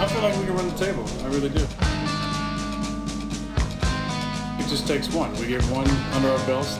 I 0.00 0.06
feel 0.06 0.22
like 0.22 0.34
we 0.38 0.46
can 0.46 0.54
run 0.54 0.66
the 0.66 0.78
table. 0.78 1.04
I 1.22 1.26
really 1.26 1.50
do. 1.50 1.62
It 4.58 4.66
just 4.66 4.86
takes 4.86 5.12
one. 5.12 5.30
We 5.34 5.46
get 5.46 5.62
one 5.64 5.86
under 6.14 6.30
our 6.30 6.46
belts. 6.46 6.76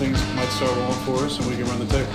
Things 0.00 0.20
might 0.34 0.48
start 0.48 0.76
rolling 0.76 0.94
for 1.04 1.24
us, 1.24 1.38
and 1.38 1.48
we 1.48 1.54
can 1.54 1.66
run 1.66 1.78
the 1.78 1.86
table. 1.86 2.12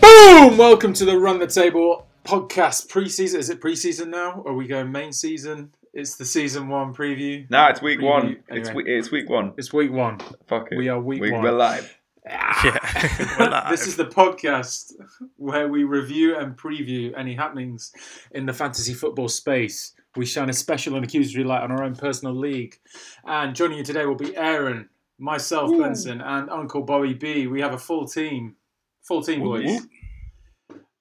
Boom! 0.00 0.58
Welcome 0.58 0.92
to 0.94 1.04
the 1.04 1.16
Run 1.16 1.38
the 1.38 1.46
Table 1.46 2.08
podcast 2.24 2.88
preseason. 2.88 3.36
Is 3.36 3.50
it 3.50 3.60
preseason 3.60 4.08
now? 4.08 4.42
Or 4.44 4.50
are 4.50 4.56
we 4.56 4.66
going 4.66 4.90
main 4.90 5.12
season? 5.12 5.72
It's 5.94 6.16
the 6.16 6.24
season 6.24 6.68
one 6.68 6.92
preview. 6.92 7.48
No, 7.50 7.68
it's 7.68 7.80
week 7.80 8.00
Preview, 8.00 8.02
one. 8.02 8.36
It's 8.48 8.68
anyway. 8.68 8.74
week, 8.74 8.86
it's 8.88 9.10
week 9.12 9.30
one. 9.30 9.52
It's 9.56 9.72
week 9.72 9.92
one. 9.92 10.18
Fuck 10.48 10.72
it. 10.72 10.76
We 10.76 10.88
are 10.88 10.98
week 10.98 11.20
we, 11.22 11.30
one. 11.30 11.44
We're 11.44 11.52
live. 11.52 11.95
Ah. 12.28 12.64
Yeah, 12.64 13.36
we're 13.66 13.70
this 13.70 13.86
is 13.86 13.96
the 13.96 14.06
podcast 14.06 14.92
where 15.36 15.68
we 15.68 15.84
review 15.84 16.36
and 16.36 16.56
preview 16.56 17.16
any 17.16 17.34
happenings 17.34 17.92
in 18.32 18.46
the 18.46 18.52
fantasy 18.52 18.94
football 18.94 19.28
space. 19.28 19.92
We 20.16 20.26
shine 20.26 20.48
a 20.48 20.52
special 20.52 20.96
and 20.96 21.04
accusatory 21.04 21.44
light 21.44 21.62
on 21.62 21.70
our 21.70 21.84
own 21.84 21.94
personal 21.94 22.34
league. 22.34 22.78
And 23.24 23.54
joining 23.54 23.78
you 23.78 23.84
today 23.84 24.06
will 24.06 24.14
be 24.14 24.36
Aaron, 24.36 24.88
myself, 25.18 25.70
Benson, 25.78 26.20
and 26.20 26.48
Uncle 26.48 26.82
Bobby 26.82 27.14
B. 27.14 27.46
We 27.46 27.60
have 27.60 27.74
a 27.74 27.78
full 27.78 28.06
team. 28.06 28.56
Full 29.02 29.22
team, 29.22 29.40
boys. 29.40 29.86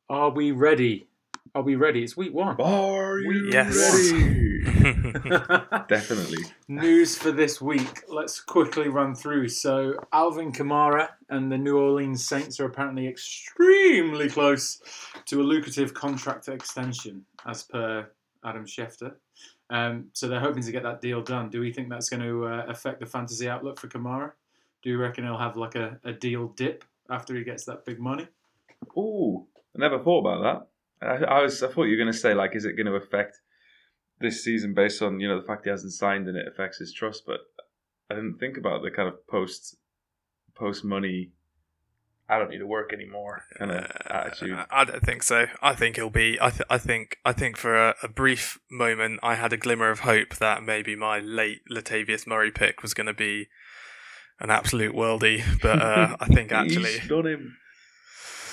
Are 0.09 0.29
we 0.29 0.51
ready? 0.51 1.07
Are 1.55 1.61
we 1.61 1.75
ready? 1.75 2.03
It's 2.03 2.17
week 2.17 2.33
one. 2.33 2.57
Are 2.59 3.17
you 3.17 3.49
Yes. 3.49 3.93
ready? 3.93 4.61
Definitely. 5.87 6.43
News 6.67 7.17
for 7.17 7.31
this 7.31 7.61
week. 7.61 8.03
Let's 8.09 8.41
quickly 8.41 8.89
run 8.89 9.15
through. 9.15 9.47
So, 9.47 9.93
Alvin 10.11 10.51
Kamara 10.51 11.07
and 11.29 11.49
the 11.49 11.57
New 11.57 11.77
Orleans 11.77 12.27
Saints 12.27 12.59
are 12.59 12.65
apparently 12.65 13.07
extremely 13.07 14.29
close 14.29 14.81
to 15.27 15.41
a 15.41 15.43
lucrative 15.43 15.93
contract 15.93 16.49
extension, 16.49 17.25
as 17.45 17.63
per 17.63 18.09
Adam 18.43 18.65
Schefter. 18.65 19.13
Um, 19.69 20.09
so, 20.11 20.27
they're 20.27 20.41
hoping 20.41 20.63
to 20.63 20.71
get 20.73 20.83
that 20.83 20.99
deal 20.99 21.21
done. 21.21 21.49
Do 21.49 21.61
we 21.61 21.71
think 21.71 21.87
that's 21.89 22.09
going 22.09 22.21
to 22.23 22.47
uh, 22.47 22.65
affect 22.67 22.99
the 22.99 23.05
fantasy 23.05 23.47
outlook 23.47 23.79
for 23.79 23.87
Kamara? 23.87 24.33
Do 24.83 24.89
you 24.89 24.97
reckon 24.97 25.23
he'll 25.23 25.37
have 25.37 25.55
like 25.55 25.75
a, 25.75 26.01
a 26.03 26.11
deal 26.11 26.49
dip 26.49 26.83
after 27.09 27.33
he 27.33 27.45
gets 27.45 27.63
that 27.63 27.85
big 27.85 27.97
money? 27.99 28.27
Ooh, 28.97 29.45
I 29.73 29.79
never 29.79 29.99
thought 29.99 30.19
about 30.19 30.41
that. 30.43 30.67
I, 31.01 31.23
I 31.23 31.41
was. 31.43 31.61
I 31.61 31.67
thought 31.67 31.83
you 31.83 31.91
were 31.91 32.03
going 32.03 32.11
to 32.11 32.17
say 32.17 32.33
like, 32.33 32.55
is 32.55 32.65
it 32.65 32.73
going 32.73 32.87
to 32.87 32.95
affect 32.95 33.37
this 34.19 34.43
season 34.43 34.73
based 34.73 35.01
on 35.01 35.19
you 35.19 35.27
know 35.27 35.39
the 35.39 35.47
fact 35.47 35.65
he 35.65 35.69
hasn't 35.69 35.93
signed 35.93 36.27
and 36.27 36.37
it 36.37 36.47
affects 36.47 36.77
his 36.77 36.93
trust? 36.93 37.23
But 37.25 37.41
I 38.09 38.15
didn't 38.15 38.37
think 38.37 38.57
about 38.57 38.81
the 38.81 38.91
kind 38.91 39.07
of 39.07 39.25
post 39.27 39.77
post 40.55 40.83
money. 40.83 41.31
I 42.27 42.39
don't 42.39 42.49
need 42.49 42.57
to 42.57 42.65
work 42.65 42.91
anymore 42.91 43.43
kind 43.55 43.69
of 43.69 43.85
attitude. 44.07 44.57
Uh, 44.57 44.65
I 44.71 44.83
don't 44.83 45.03
think 45.03 45.21
so. 45.21 45.45
I 45.61 45.75
think 45.75 45.97
he'll 45.97 46.09
be. 46.09 46.39
I, 46.41 46.49
th- 46.49 46.67
I 46.69 46.79
think. 46.79 47.17
I 47.23 47.33
think 47.33 47.55
for 47.55 47.75
a, 47.75 47.95
a 48.01 48.07
brief 48.07 48.59
moment, 48.71 49.19
I 49.21 49.35
had 49.35 49.53
a 49.53 49.57
glimmer 49.57 49.91
of 49.91 49.99
hope 49.99 50.37
that 50.37 50.63
maybe 50.63 50.95
my 50.95 51.19
late 51.19 51.59
Latavius 51.71 52.25
Murray 52.25 52.49
pick 52.49 52.81
was 52.81 52.95
going 52.95 53.05
to 53.05 53.13
be 53.13 53.47
an 54.39 54.49
absolute 54.49 54.95
worldie. 54.95 55.43
But 55.61 55.81
uh, 55.81 56.17
I 56.19 56.25
think 56.25 56.51
actually, 56.51 56.97
He's 56.97 57.07
done 57.07 57.27
him. 57.27 57.57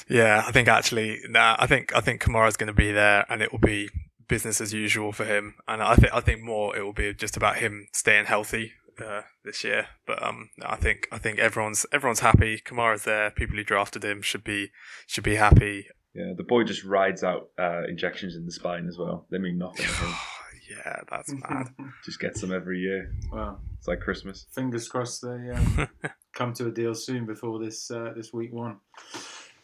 Yeah, 0.09 0.45
I 0.47 0.53
think 0.53 0.69
actually, 0.69 1.21
nah. 1.29 1.57
I 1.59 1.67
think 1.67 1.95
I 1.95 2.01
think 2.01 2.23
Kamara's 2.23 2.57
going 2.57 2.69
to 2.69 2.73
be 2.73 2.93
there, 2.93 3.25
and 3.29 3.43
it 3.43 3.53
will 3.53 3.59
be 3.59 3.89
business 4.29 4.61
as 4.61 4.73
usual 4.73 5.13
for 5.13 5.25
him. 5.25 5.55
And 5.69 5.83
I 5.83 5.95
think 5.95 6.15
I 6.15 6.21
think 6.21 6.43
more 6.43 6.77
it 6.77 6.83
will 6.83 6.93
be 6.93 7.13
just 7.15 7.37
about 7.37 7.57
him 7.57 7.89
staying 7.93 8.27
healthy 8.27 8.73
uh, 9.05 9.23
this 9.45 9.65
year. 9.65 9.89
But 10.07 10.23
um, 10.23 10.51
I 10.65 10.77
think 10.77 11.09
I 11.13 11.19
think 11.19 11.39
everyone's 11.39 11.87
everyone's 11.93 12.21
happy. 12.21 12.61
Kamara's 12.65 13.05
there. 13.05 13.31
People 13.31 13.57
who 13.57 13.65
drafted 13.65 14.05
him 14.05 14.23
should 14.23 14.45
be 14.45 14.71
should 15.07 15.25
be 15.25 15.37
happy. 15.37 15.87
Yeah, 16.15 16.33
the 16.37 16.45
boy 16.45 16.65
just 16.65 16.85
rides 16.85 17.25
out 17.25 17.49
uh, 17.59 17.85
injections 17.89 18.37
in 18.37 18.45
the 18.45 18.53
spine 18.53 18.87
as 18.87 18.99
well. 18.99 19.27
They 19.31 19.39
mean 19.39 19.57
nothing. 19.59 19.87
to 19.87 19.93
him. 19.93 20.15
yeah, 20.71 21.01
that's 21.11 21.33
mad. 21.33 21.69
just 22.05 22.21
gets 22.21 22.41
them 22.43 22.53
every 22.53 22.81
year. 22.81 23.15
Wow, 23.33 23.61
It's 23.79 23.89
like 23.89 24.01
Christmas. 24.01 24.47
fingers 24.53 24.89
crossed 24.89 25.23
they 25.23 25.51
um, 25.51 25.89
come 26.35 26.53
to 26.55 26.67
a 26.67 26.71
deal 26.71 26.95
soon 26.95 27.25
before 27.25 27.59
this 27.59 27.91
uh, 27.91 28.13
this 28.15 28.31
week 28.33 28.53
one. 28.53 28.79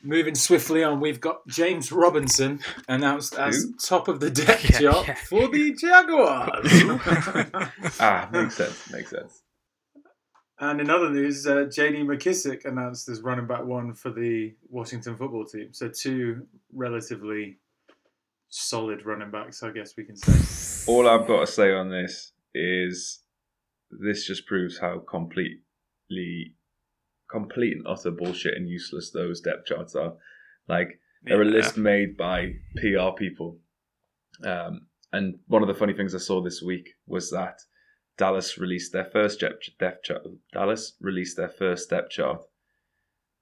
Moving 0.02 0.36
swiftly 0.36 0.84
on, 0.84 1.00
we've 1.00 1.20
got 1.20 1.46
James 1.48 1.90
Robinson 1.90 2.60
announced 2.88 3.34
as 3.36 3.56
Who? 3.64 3.74
top 3.84 4.06
of 4.08 4.20
the 4.20 4.30
depth 4.46 4.70
Yeah, 4.70 4.78
chart 4.92 5.08
yeah. 5.08 5.14
for 5.14 5.48
the 5.48 5.72
Jaguars. 5.74 6.72
Ah, 8.00 8.28
makes 8.32 8.54
sense. 8.56 8.90
Makes 8.92 9.10
sense. 9.10 9.42
and 10.60 10.80
in 10.80 10.88
other 10.88 11.10
news, 11.10 11.46
uh, 11.46 11.64
JD 11.66 12.04
McKissic 12.04 12.64
announced 12.64 13.08
as 13.08 13.22
running 13.22 13.46
back 13.48 13.64
one 13.64 13.92
for 13.92 14.10
the 14.10 14.54
Washington 14.68 15.16
football 15.16 15.44
team. 15.44 15.70
So 15.72 15.88
two 15.88 16.46
relatively 16.72 17.58
solid 18.50 19.04
running 19.04 19.30
backs, 19.32 19.62
I 19.64 19.70
guess 19.72 19.94
we 19.96 20.04
can 20.04 20.16
say. 20.16 20.90
All 20.92 21.08
I've 21.08 21.26
got 21.26 21.40
to 21.40 21.46
say 21.46 21.72
on 21.72 21.90
this 21.90 22.32
is 22.54 23.20
this 23.90 24.26
just 24.26 24.46
proves 24.46 24.78
how 24.78 25.00
completely, 25.00 26.54
complete 27.30 27.76
and 27.76 27.86
utter 27.86 28.10
bullshit 28.10 28.54
and 28.56 28.68
useless 28.68 29.10
those 29.10 29.40
depth 29.40 29.66
charts 29.66 29.94
are. 29.94 30.14
Like, 30.68 31.00
they're 31.22 31.42
a 31.42 31.44
list 31.44 31.76
made 31.76 32.16
by 32.16 32.54
PR 32.76 33.10
people. 33.16 33.58
Um, 34.44 34.86
and 35.12 35.38
one 35.46 35.62
of 35.62 35.68
the 35.68 35.74
funny 35.74 35.94
things 35.94 36.14
I 36.14 36.18
saw 36.18 36.42
this 36.42 36.62
week 36.62 36.90
was 37.06 37.30
that 37.30 37.60
Dallas 38.16 38.58
released 38.58 38.92
their 38.92 39.04
first 39.04 39.40
depth 39.40 39.68
depth 39.78 40.04
chart. 40.04 40.22
Dallas 40.52 40.94
released 41.00 41.36
their 41.36 41.48
first 41.48 41.90
depth 41.90 42.10
chart. 42.10 42.42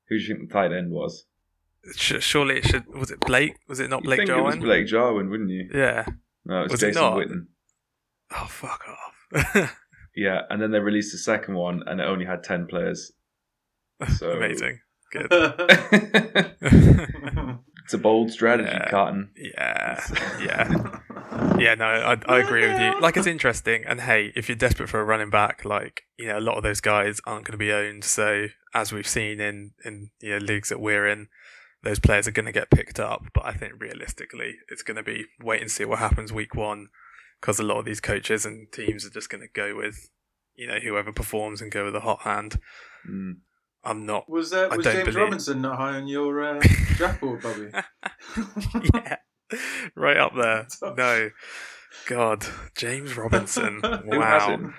Who 0.08 0.16
do 0.18 0.22
you 0.22 0.28
think 0.36 0.48
the 0.48 0.53
tight 0.54 0.72
end 0.72 0.91
was? 0.92 1.24
Surely 1.97 2.58
it 2.58 2.64
should. 2.66 2.86
Was 2.94 3.10
it 3.10 3.20
Blake? 3.20 3.56
Was 3.68 3.80
it 3.80 3.91
not 3.91 4.03
You 4.03 4.08
Blake 4.08 4.18
think 4.20 4.30
it 4.30 4.34
was 4.34 4.54
Jarwin? 4.54 4.60
Blake 4.60 4.86
Jarwin, 4.86 5.30
wouldn't 5.30 5.50
you? 5.50 5.70
Yeah. 5.72 6.04
No, 6.44 6.60
it 6.60 6.62
was, 6.64 6.72
Was 6.72 6.80
Jason 6.80 7.03
not? 7.03 7.16
Witten. 7.18 7.47
Oh 8.32 8.47
fuck 8.48 8.82
off. 8.88 9.76
Yeah, 10.16 10.41
and 10.48 10.62
then 10.62 10.70
they 10.70 10.78
released 10.78 11.12
the 11.12 11.18
second 11.18 11.56
one, 11.56 11.82
and 11.86 12.00
it 12.00 12.04
only 12.04 12.24
had 12.24 12.42
ten 12.42 12.66
players. 12.66 13.12
So 14.17 14.33
Amazing. 14.33 14.81
Good. 15.12 15.31
It's 17.87 17.95
a 17.95 17.99
bold 17.99 18.33
strategy, 18.33 18.69
Yeah. 18.69 18.91
Cotton. 18.91 19.31
yeah. 19.37 20.05
Yeah. 20.45 20.99
Yeah, 21.57 21.75
no, 21.77 21.84
I, 21.84 22.17
I 22.27 22.41
agree 22.41 22.67
with 22.67 22.81
you. 22.81 23.01
Like, 23.01 23.17
it's 23.17 23.29
interesting. 23.29 23.84
And 23.87 24.01
hey, 24.01 24.33
if 24.34 24.49
you're 24.49 24.57
desperate 24.57 24.89
for 24.89 24.99
a 25.01 25.05
running 25.05 25.31
back, 25.31 25.65
like, 25.65 26.03
you 26.19 26.27
know, 26.27 26.37
a 26.37 26.41
lot 26.41 26.57
of 26.57 26.65
those 26.65 26.81
guys 26.81 27.21
aren't 27.27 27.45
going 27.45 27.53
to 27.53 27.59
be 27.59 27.71
owned. 27.73 28.03
So, 28.03 28.49
as 28.75 28.93
we've 28.93 29.07
seen 29.07 29.39
in, 29.41 29.71
in 29.84 30.11
you 30.21 30.31
know, 30.33 30.39
leagues 30.39 30.69
that 30.71 30.81
we're 30.81 31.07
in, 31.07 31.28
those 31.84 32.01
players 32.01 32.27
are 32.27 32.33
going 32.33 32.47
to 32.47 32.53
get 32.53 32.71
picked 32.71 32.99
up. 32.99 33.23
But 33.33 33.45
I 33.47 33.53
think 33.53 33.75
realistically, 33.78 34.57
it's 34.69 34.83
going 34.83 34.97
to 34.97 35.05
be 35.05 35.27
wait 35.41 35.61
and 35.61 35.71
see 35.71 35.84
what 35.84 36.01
happens 36.01 36.33
week 36.33 36.57
one 36.57 36.89
because 37.41 37.61
a 37.61 37.65
lot 37.65 37.78
of 37.78 37.84
these 37.84 38.01
coaches 38.01 38.45
and 38.45 38.67
teams 38.73 39.07
are 39.07 39.11
just 39.11 39.31
going 39.31 39.43
to 39.43 39.49
go 39.55 39.77
with, 39.77 40.11
you 40.57 40.67
know, 40.67 40.81
whoever 40.81 41.13
performs 41.13 41.63
and 41.63 41.71
go 41.71 41.84
with 41.84 41.95
a 41.95 42.01
hot 42.01 42.23
hand. 42.23 42.59
Mm. 43.09 43.37
I'm 43.86 44.04
not. 44.04 44.28
Was 44.28 44.52
uh, 44.52 44.69
I 44.70 44.76
was 44.76 44.84
James 44.84 44.98
believe- 45.04 45.14
Robinson 45.16 45.62
not 45.62 45.76
high 45.76 45.97
on 45.97 46.08
your 46.08 46.42
uh, 46.42 46.60
draft 46.97 47.20
board, 47.20 47.41
Bobby? 47.41 47.70
yeah, 48.94 49.16
right 49.94 50.16
up 50.16 50.32
there. 50.34 50.66
No, 50.97 51.30
God, 52.06 52.47
James 52.76 53.16
Robinson. 53.16 53.80
Wow. 53.82 54.72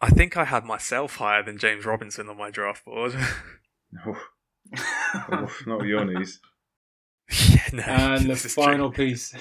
I 0.00 0.10
think 0.10 0.36
I 0.36 0.44
had 0.44 0.64
myself 0.64 1.16
higher 1.16 1.42
than 1.42 1.58
James 1.58 1.84
Robinson 1.84 2.28
on 2.28 2.36
my 2.36 2.50
draft 2.50 2.84
board. 2.84 3.14
Oh, 4.06 4.16
oh, 5.32 5.48
not 5.66 5.78
with 5.78 5.86
your 5.88 6.04
knees. 6.04 6.40
yeah, 7.30 7.62
no. 7.72 7.82
And 7.82 8.24
the 8.24 8.28
this 8.28 8.44
is 8.44 8.54
true. 8.54 8.62
final 8.64 8.90
piece, 8.90 9.32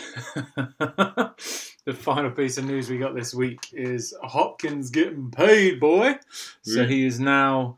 the 1.85 1.93
final 1.93 2.31
piece 2.31 2.57
of 2.57 2.65
news 2.65 2.89
we 2.89 2.97
got 2.97 3.15
this 3.15 3.33
week 3.33 3.59
is 3.73 4.13
Hopkins 4.23 4.89
getting 4.89 5.29
paid, 5.31 5.79
boy. 5.79 6.15
So 6.63 6.85
he 6.85 7.05
is 7.05 7.19
now 7.19 7.75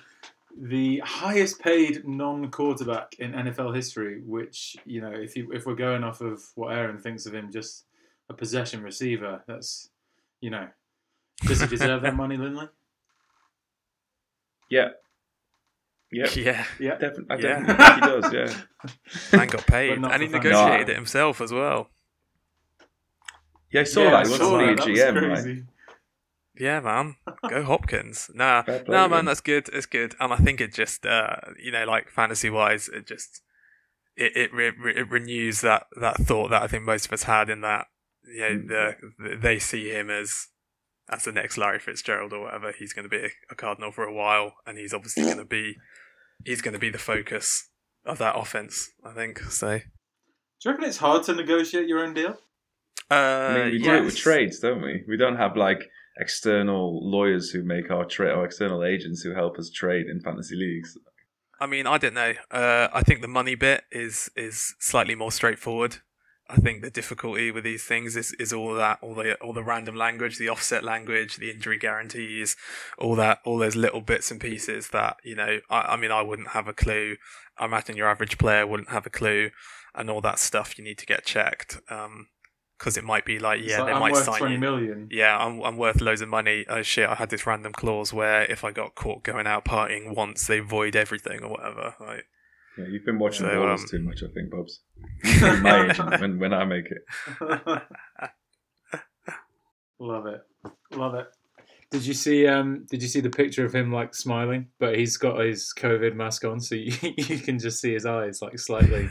the 0.57 0.99
highest 1.05 1.59
paid 1.59 2.07
non-quarterback 2.07 3.15
in 3.19 3.33
NFL 3.33 3.75
history. 3.75 4.21
Which 4.25 4.75
you 4.85 5.01
know, 5.01 5.12
if 5.12 5.35
you 5.35 5.51
if 5.51 5.65
we're 5.65 5.75
going 5.75 6.03
off 6.03 6.21
of 6.21 6.41
what 6.56 6.74
Aaron 6.74 6.97
thinks 6.97 7.25
of 7.25 7.33
him, 7.35 7.51
just 7.51 7.85
a 8.29 8.33
possession 8.33 8.81
receiver, 8.83 9.44
that's 9.47 9.89
you 10.41 10.50
know, 10.50 10.68
does 11.45 11.62
he 11.62 11.68
deserve 11.68 12.01
that 12.03 12.15
money, 12.15 12.38
Lindley? 12.38 12.68
Yeah. 14.69 14.89
Yeah. 16.12 16.25
Yeah, 16.35 16.65
Yeah. 16.79 16.95
Definitely, 16.97 17.25
I 17.29 17.35
Yeah. 17.35 17.59
definitely 17.59 17.85
think 17.85 17.94
he 17.94 18.01
does, 18.01 18.33
yeah. 18.33 19.38
man 19.38 19.47
got 19.47 19.68
paid, 19.68 19.91
and 20.03 20.21
he 20.24 20.27
negotiated 20.27 20.88
No. 20.88 20.91
it 20.94 20.95
himself 20.95 21.39
as 21.39 21.51
well. 21.53 21.91
Yeah, 23.71 23.81
I 23.81 23.83
saw 23.83 24.03
Yeah, 24.06 24.09
that. 24.09 24.15
I 24.15 24.24
He 24.24 24.29
wants 24.29 24.38
saw 24.38 24.57
to 24.57 24.57
be 24.57 24.63
a 24.63 24.75
that. 24.75 24.77
That 24.77 24.89
was 24.89 25.00
GM, 25.00 25.45
right? 25.45 25.63
Crazy. 26.59 26.65
Yeah, 26.65 26.79
man, 26.81 27.15
go 27.50 27.63
Hopkins. 27.65 28.29
Nah, 28.33 28.63
Fair 28.63 28.79
play 28.79 28.95
no, 28.95 29.07
man, 29.07 29.25
that's 29.25 29.41
good. 29.41 29.69
It's 29.73 29.85
good, 29.85 30.15
and 30.19 30.33
I 30.33 30.38
think 30.38 30.61
it 30.61 30.73
just, 30.73 31.06
uh, 31.06 31.38
you 31.61 31.71
know, 31.71 31.85
like 31.85 32.09
fantasy 32.09 32.50
wise, 32.50 32.89
it 32.89 33.07
just 33.07 33.41
it 34.15 34.35
it, 34.35 34.53
re- 34.53 34.71
re- 34.77 34.95
it 34.95 35.09
renews 35.09 35.61
that 35.61 35.88
that 36.00 36.17
thought 36.17 36.50
that 36.50 36.61
I 36.61 36.67
think 36.67 36.83
most 36.83 37.06
of 37.06 37.13
us 37.13 37.23
had 37.23 37.50
in 37.50 37.61
that 37.61 37.88
you 38.23 38.41
know 38.41 38.57
the, 38.67 38.95
the, 39.17 39.35
they 39.35 39.59
see 39.59 39.89
him 39.89 40.09
as 40.09 40.47
as 41.09 41.23
the 41.23 41.31
next 41.31 41.57
Larry 41.57 41.79
Fitzgerald 41.79 42.33
or 42.33 42.41
whatever. 42.41 42.73
He's 42.77 42.94
going 42.94 43.03
to 43.03 43.09
be 43.09 43.25
a, 43.25 43.29
a 43.50 43.55
Cardinal 43.55 43.91
for 43.91 44.03
a 44.03 44.13
while, 44.13 44.53
and 44.65 44.77
he's 44.77 44.94
obviously 44.94 45.23
going 45.23 45.38
to 45.38 45.45
be 45.45 45.75
he's 46.45 46.62
going 46.62 46.73
to 46.73 46.79
be 46.79 46.89
the 46.89 46.97
focus 46.97 47.69
of 48.05 48.17
that 48.19 48.38
offense. 48.38 48.91
I 49.03 49.13
think 49.13 49.39
so. 49.39 49.79
Do 49.79 49.83
you 50.65 50.71
reckon 50.71 50.89
it's 50.89 50.97
hard 50.97 51.23
to 51.23 51.33
negotiate 51.33 51.88
your 51.88 52.03
own 52.03 52.13
deal? 52.13 52.38
Uh, 53.09 53.13
I 53.15 53.57
mean, 53.57 53.71
we 53.71 53.79
do 53.79 53.94
it 53.94 54.05
with 54.05 54.17
trades, 54.17 54.59
don't 54.59 54.81
we? 54.81 55.03
We 55.07 55.17
don't 55.17 55.38
have 55.38 55.55
like 55.55 55.89
external 56.19 57.10
lawyers 57.10 57.50
who 57.50 57.63
make 57.63 57.89
our 57.89 58.06
trade 58.06 58.31
or 58.31 58.45
external 58.45 58.83
agents 58.83 59.21
who 59.21 59.33
help 59.33 59.57
us 59.57 59.69
trade 59.69 60.07
in 60.07 60.19
fantasy 60.21 60.56
leagues. 60.56 60.98
I 61.60 61.66
mean, 61.66 61.88
I 61.88 61.98
don't 61.98 62.13
know. 62.13 62.33
Uh, 62.51 62.88
I 62.94 63.01
think 63.04 63.21
the 63.21 63.27
money 63.27 63.56
bit 63.56 63.83
is 63.92 64.30
is 64.36 64.75
slightly 64.80 65.16
more 65.16 65.31
straightforward. 65.31 65.98
I 66.51 66.56
think 66.56 66.81
the 66.81 66.89
difficulty 66.89 67.51
with 67.51 67.63
these 67.63 67.83
things 67.83 68.16
is, 68.16 68.33
is 68.39 68.51
all 68.51 68.74
that, 68.74 68.98
all 69.04 69.13
the 69.13 69.36
all 69.36 69.54
the 69.54 69.63
random 69.63 69.95
language, 69.95 70.38
the 70.38 70.50
offset 70.50 70.83
language, 70.83 71.38
the 71.38 71.51
injury 71.51 71.77
guarantees, 71.77 72.56
all 72.98 73.15
that, 73.18 73.39
all 73.45 73.60
those 73.60 73.75
little 73.75 74.01
bits 74.01 74.31
and 74.31 74.42
pieces 74.42 74.89
that 74.89 75.18
you 75.24 75.36
know. 75.36 75.60
I, 75.69 75.81
I 75.81 75.95
mean, 75.95 76.12
I 76.12 76.22
wouldn't 76.22 76.50
have 76.50 76.68
a 76.68 76.74
clue. 76.74 77.18
I 77.57 77.65
imagine 77.65 77.98
your 77.98 78.10
average 78.10 78.38
player 78.38 78.65
wouldn't 78.65 78.89
have 78.89 79.06
a 79.06 79.12
clue, 79.12 79.51
and 79.94 80.10
all 80.10 80.22
that 80.22 80.39
stuff 80.39 80.77
you 80.77 80.83
need 80.83 80.98
to 80.98 81.06
get 81.06 81.25
checked. 81.25 81.81
Because 82.79 82.95
it 82.95 83.03
might 83.03 83.25
be 83.25 83.39
like, 83.39 83.59
yeah, 83.61 83.79
like, 83.79 83.87
they 83.87 83.91
I'm 83.93 83.99
might 83.99 84.13
worth 84.13 84.23
sign 84.23 84.37
twenty 84.39 84.53
you. 84.55 84.59
million. 84.61 85.09
Yeah, 85.11 85.37
I'm, 85.37 85.61
I'm 85.63 85.75
worth 85.77 85.99
loads 85.99 86.21
of 86.21 86.29
money. 86.29 86.65
Oh 86.69 86.81
shit, 86.81 87.09
I 87.09 87.15
had 87.15 87.29
this 87.29 87.45
random 87.45 87.73
clause 87.73 88.13
where 88.13 88.43
if 88.49 88.63
I 88.63 88.71
got 88.71 88.95
caught 88.95 89.21
going 89.23 89.45
out 89.47 89.65
partying 89.65 90.15
once, 90.15 90.47
they 90.47 90.59
void 90.61 90.95
everything 90.95 91.43
or 91.43 91.49
whatever. 91.49 91.95
Like, 91.99 92.25
Yeah, 92.77 92.85
you've 92.89 93.05
been 93.05 93.19
watching 93.19 93.47
So, 93.47 93.51
Ballers 93.51 93.79
um, 93.81 93.85
too 93.89 93.99
much, 94.01 94.23
I 94.23 94.27
think, 94.33 94.49
Bobs. 94.49 94.79
My 95.61 95.89
agent 95.89 96.21
when, 96.21 96.39
when 96.39 96.53
I 96.53 96.63
make 96.63 96.85
it. 96.85 97.03
Love 100.01 100.27
it, 100.27 100.39
love 100.91 101.15
it. 101.15 101.25
Did 101.91 102.06
you 102.06 102.13
see? 102.13 102.45
Um, 102.45 102.86
did 102.89 103.01
you 103.01 103.07
see 103.07 103.19
the 103.19 103.31
picture 103.31 103.65
of 103.65 103.74
him 103.74 103.91
like 103.91 104.13
smiling? 104.13 104.68
But 104.80 104.95
he's 104.97 105.18
got 105.18 105.39
his 105.39 105.74
COVID 105.75 106.13
mask 106.15 106.45
on, 106.45 106.59
so 106.59 106.75
you, 106.75 106.94
you 107.01 107.39
can 107.39 107.57
just 107.57 107.81
see 107.81 107.94
his 107.94 108.06
eyes 108.06 108.41
like 108.44 108.59
slightly. 108.59 109.09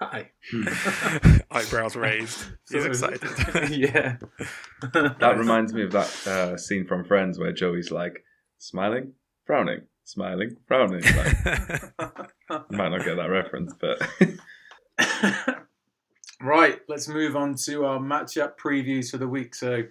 Hi. 0.00 0.30
eyebrows 1.50 1.94
raised. 1.94 2.38
He's 2.70 2.82
So- 2.98 3.08
excited. 3.08 3.70
yeah. 3.70 4.16
That 4.92 5.34
reminds 5.36 5.74
me 5.74 5.82
of 5.84 5.92
that 5.92 6.26
uh, 6.26 6.56
scene 6.56 6.86
from 6.86 7.04
Friends 7.04 7.38
where 7.38 7.52
Joey's 7.52 7.90
like 7.90 8.24
smiling, 8.58 9.12
frowning, 9.44 9.82
smiling, 10.04 10.56
frowning. 10.66 11.02
Like, 11.02 11.36
you 12.70 12.76
might 12.78 12.88
not 12.88 13.04
get 13.04 13.16
that 13.16 13.28
reference, 13.30 13.74
but 13.78 14.00
right, 16.40 16.78
let's 16.88 17.08
move 17.08 17.36
on 17.36 17.54
to 17.66 17.84
our 17.84 17.98
matchup 17.98 18.52
previews 18.58 19.10
for 19.10 19.18
the 19.18 19.28
week. 19.28 19.54
So, 19.54 19.82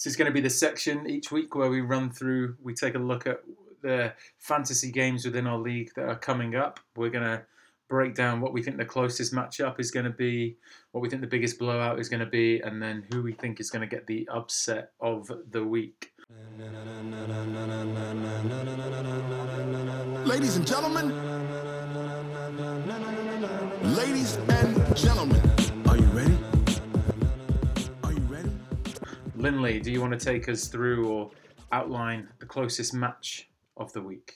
this 0.00 0.12
is 0.12 0.16
going 0.16 0.30
to 0.30 0.32
be 0.32 0.40
the 0.40 0.48
section 0.48 1.08
each 1.10 1.30
week 1.30 1.54
where 1.54 1.68
we 1.68 1.82
run 1.82 2.10
through, 2.10 2.56
we 2.62 2.72
take 2.72 2.94
a 2.94 2.98
look 2.98 3.26
at 3.26 3.40
the 3.82 4.14
fantasy 4.38 4.90
games 4.90 5.26
within 5.26 5.46
our 5.46 5.58
league 5.58 5.90
that 5.94 6.08
are 6.08 6.16
coming 6.16 6.56
up. 6.56 6.80
We're 6.96 7.10
going 7.10 7.24
to 7.24 7.42
break 7.86 8.14
down 8.14 8.40
what 8.40 8.54
we 8.54 8.62
think 8.62 8.78
the 8.78 8.84
closest 8.86 9.34
matchup 9.34 9.78
is 9.78 9.90
going 9.90 10.04
to 10.04 10.10
be, 10.10 10.56
what 10.92 11.02
we 11.02 11.10
think 11.10 11.20
the 11.20 11.28
biggest 11.28 11.58
blowout 11.58 12.00
is 12.00 12.08
going 12.08 12.20
to 12.20 12.26
be, 12.26 12.60
and 12.60 12.82
then 12.82 13.04
who 13.12 13.22
we 13.22 13.34
think 13.34 13.60
is 13.60 13.70
going 13.70 13.86
to 13.86 13.86
get 13.86 14.06
the 14.06 14.26
upset 14.32 14.92
of 15.00 15.30
the 15.50 15.62
week. 15.62 16.12
Ladies 20.24 20.56
and 20.56 20.66
gentlemen, 20.66 21.08
ladies 23.82 24.36
and 24.48 24.96
gentlemen, 24.96 25.69
Linley, 29.40 29.80
do 29.80 29.90
you 29.90 30.00
want 30.00 30.12
to 30.18 30.24
take 30.24 30.48
us 30.48 30.68
through 30.68 31.08
or 31.08 31.30
outline 31.72 32.28
the 32.38 32.46
closest 32.46 32.94
match 32.94 33.48
of 33.76 33.92
the 33.92 34.02
week? 34.02 34.34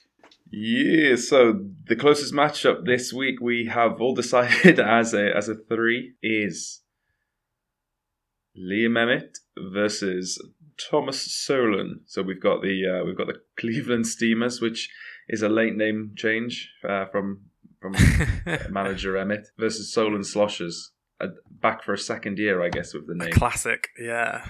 yeah. 0.51 1.17
So 1.17 1.61
the 1.89 1.97
closest 1.97 2.33
matchup 2.33 2.85
this 2.87 3.12
week 3.12 3.41
we 3.41 3.67
have 3.67 4.01
all 4.01 4.15
decided 4.15 4.79
as 5.01 5.15
a 5.15 5.35
as 5.37 5.49
a 5.49 5.55
three 5.56 6.15
is 6.23 6.81
Liam 8.56 8.97
Emmett 8.99 9.39
versus 9.59 10.41
Thomas 10.79 11.21
Solon. 11.35 12.01
So 12.06 12.23
we've 12.23 12.41
got 12.43 12.62
the 12.62 12.87
uh, 13.01 13.05
we've 13.05 13.17
got 13.17 13.27
the 13.27 13.41
Cleveland 13.59 14.06
Steamers, 14.06 14.61
which 14.61 14.91
is 15.29 15.43
a 15.43 15.49
late 15.49 15.77
name 15.77 16.12
change 16.17 16.71
uh, 16.89 17.06
from 17.06 17.43
from 17.81 17.95
manager 18.71 19.17
Emmett 19.17 19.49
versus 19.59 19.93
Solon 19.93 20.23
Sloshers. 20.25 20.93
Uh, 21.21 21.29
back 21.51 21.83
for 21.83 21.93
a 21.95 21.99
second 21.99 22.39
year, 22.39 22.61
I 22.62 22.69
guess, 22.69 22.93
with 22.93 23.06
the 23.06 23.12
A 23.12 23.17
name. 23.17 23.33
classic, 23.33 23.89
yeah. 24.01 24.45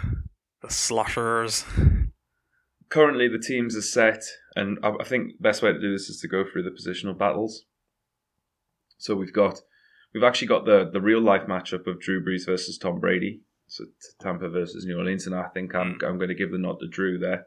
The 0.65 0.73
sloshers. 0.73 1.67
Currently, 2.89 3.29
the 3.29 3.39
teams 3.39 3.77
are 3.77 3.83
set, 3.83 4.25
and 4.57 4.79
I, 4.83 4.93
I 4.99 5.05
think 5.05 5.33
the 5.37 5.43
best 5.43 5.63
way 5.63 5.71
to 5.71 5.79
do 5.79 5.93
this 5.93 6.09
is 6.09 6.21
to 6.21 6.29
go 6.29 6.43
through 6.43 6.63
the 6.63 6.71
positional 6.71 7.19
battles. 7.19 7.67
So 8.97 9.15
we've 9.15 9.33
got, 9.33 9.61
we've 10.15 10.25
actually 10.25 10.49
got 10.49 10.65
the 10.65 10.89
the 10.91 11.03
real 11.03 11.21
life 11.21 11.47
matchup 11.47 11.87
of 11.87 12.01
Drew 12.01 12.25
Brees 12.25 12.47
versus 12.47 12.79
Tom 12.79 12.99
Brady. 12.99 13.43
So 13.67 13.85
Tampa 14.23 14.49
versus 14.49 14.87
New 14.87 14.97
Orleans, 14.97 15.27
and 15.27 15.35
I 15.35 15.49
think 15.49 15.75
I'm 15.75 15.99
I'm 16.03 16.17
going 16.17 16.29
to 16.29 16.35
give 16.35 16.51
the 16.51 16.57
nod 16.57 16.81
to 16.81 16.89
Drew 16.89 17.19
there. 17.19 17.47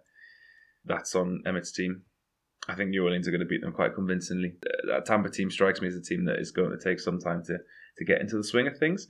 That's 0.85 1.15
on 1.15 1.41
Emmett's 1.43 1.71
team. 1.71 2.03
I 2.67 2.75
think 2.75 2.91
New 2.91 3.03
Orleans 3.03 3.27
are 3.27 3.31
going 3.31 3.39
to 3.39 3.47
beat 3.47 3.61
them 3.61 3.73
quite 3.73 3.95
convincingly. 3.95 4.57
Uh, 4.63 4.93
That 4.93 5.05
Tampa 5.05 5.31
team 5.31 5.49
strikes 5.49 5.81
me 5.81 5.87
as 5.87 5.95
a 5.95 6.01
team 6.01 6.25
that 6.25 6.37
is 6.37 6.51
going 6.51 6.69
to 6.69 6.83
take 6.83 6.99
some 6.99 7.17
time 7.17 7.41
to 7.45 7.57
to 7.97 8.05
get 8.05 8.21
into 8.21 8.37
the 8.37 8.43
swing 8.43 8.67
of 8.67 8.77
things, 8.77 9.07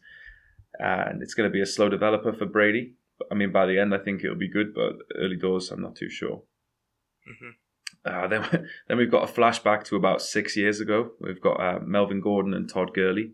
and 0.80 1.22
it's 1.22 1.34
going 1.34 1.50
to 1.50 1.54
be 1.54 1.62
a 1.62 1.66
slow 1.66 1.90
developer 1.90 2.32
for 2.32 2.46
Brady. 2.46 2.94
I 3.32 3.36
mean, 3.36 3.52
by 3.52 3.66
the 3.66 3.80
end, 3.80 3.94
I 3.94 3.98
think 3.98 4.24
it'll 4.24 4.36
be 4.36 4.50
good, 4.50 4.74
but 4.74 4.94
early 5.16 5.38
doors, 5.38 5.72
I'm 5.72 5.82
not 5.82 5.96
too 5.96 6.10
sure. 6.10 6.44
Mhm. 7.28 7.56
Uh, 8.06 8.28
then, 8.52 8.68
then 8.88 8.98
we've 8.98 9.12
got 9.12 9.30
a 9.30 9.32
flashback 9.32 9.84
to 9.86 9.96
about 9.96 10.22
six 10.22 10.56
years 10.56 10.80
ago. 10.80 11.12
We've 11.20 11.42
got 11.42 11.60
uh, 11.60 11.80
Melvin 11.82 12.22
Gordon 12.22 12.54
and 12.54 12.70
Todd 12.70 12.94
Gurley. 12.94 13.34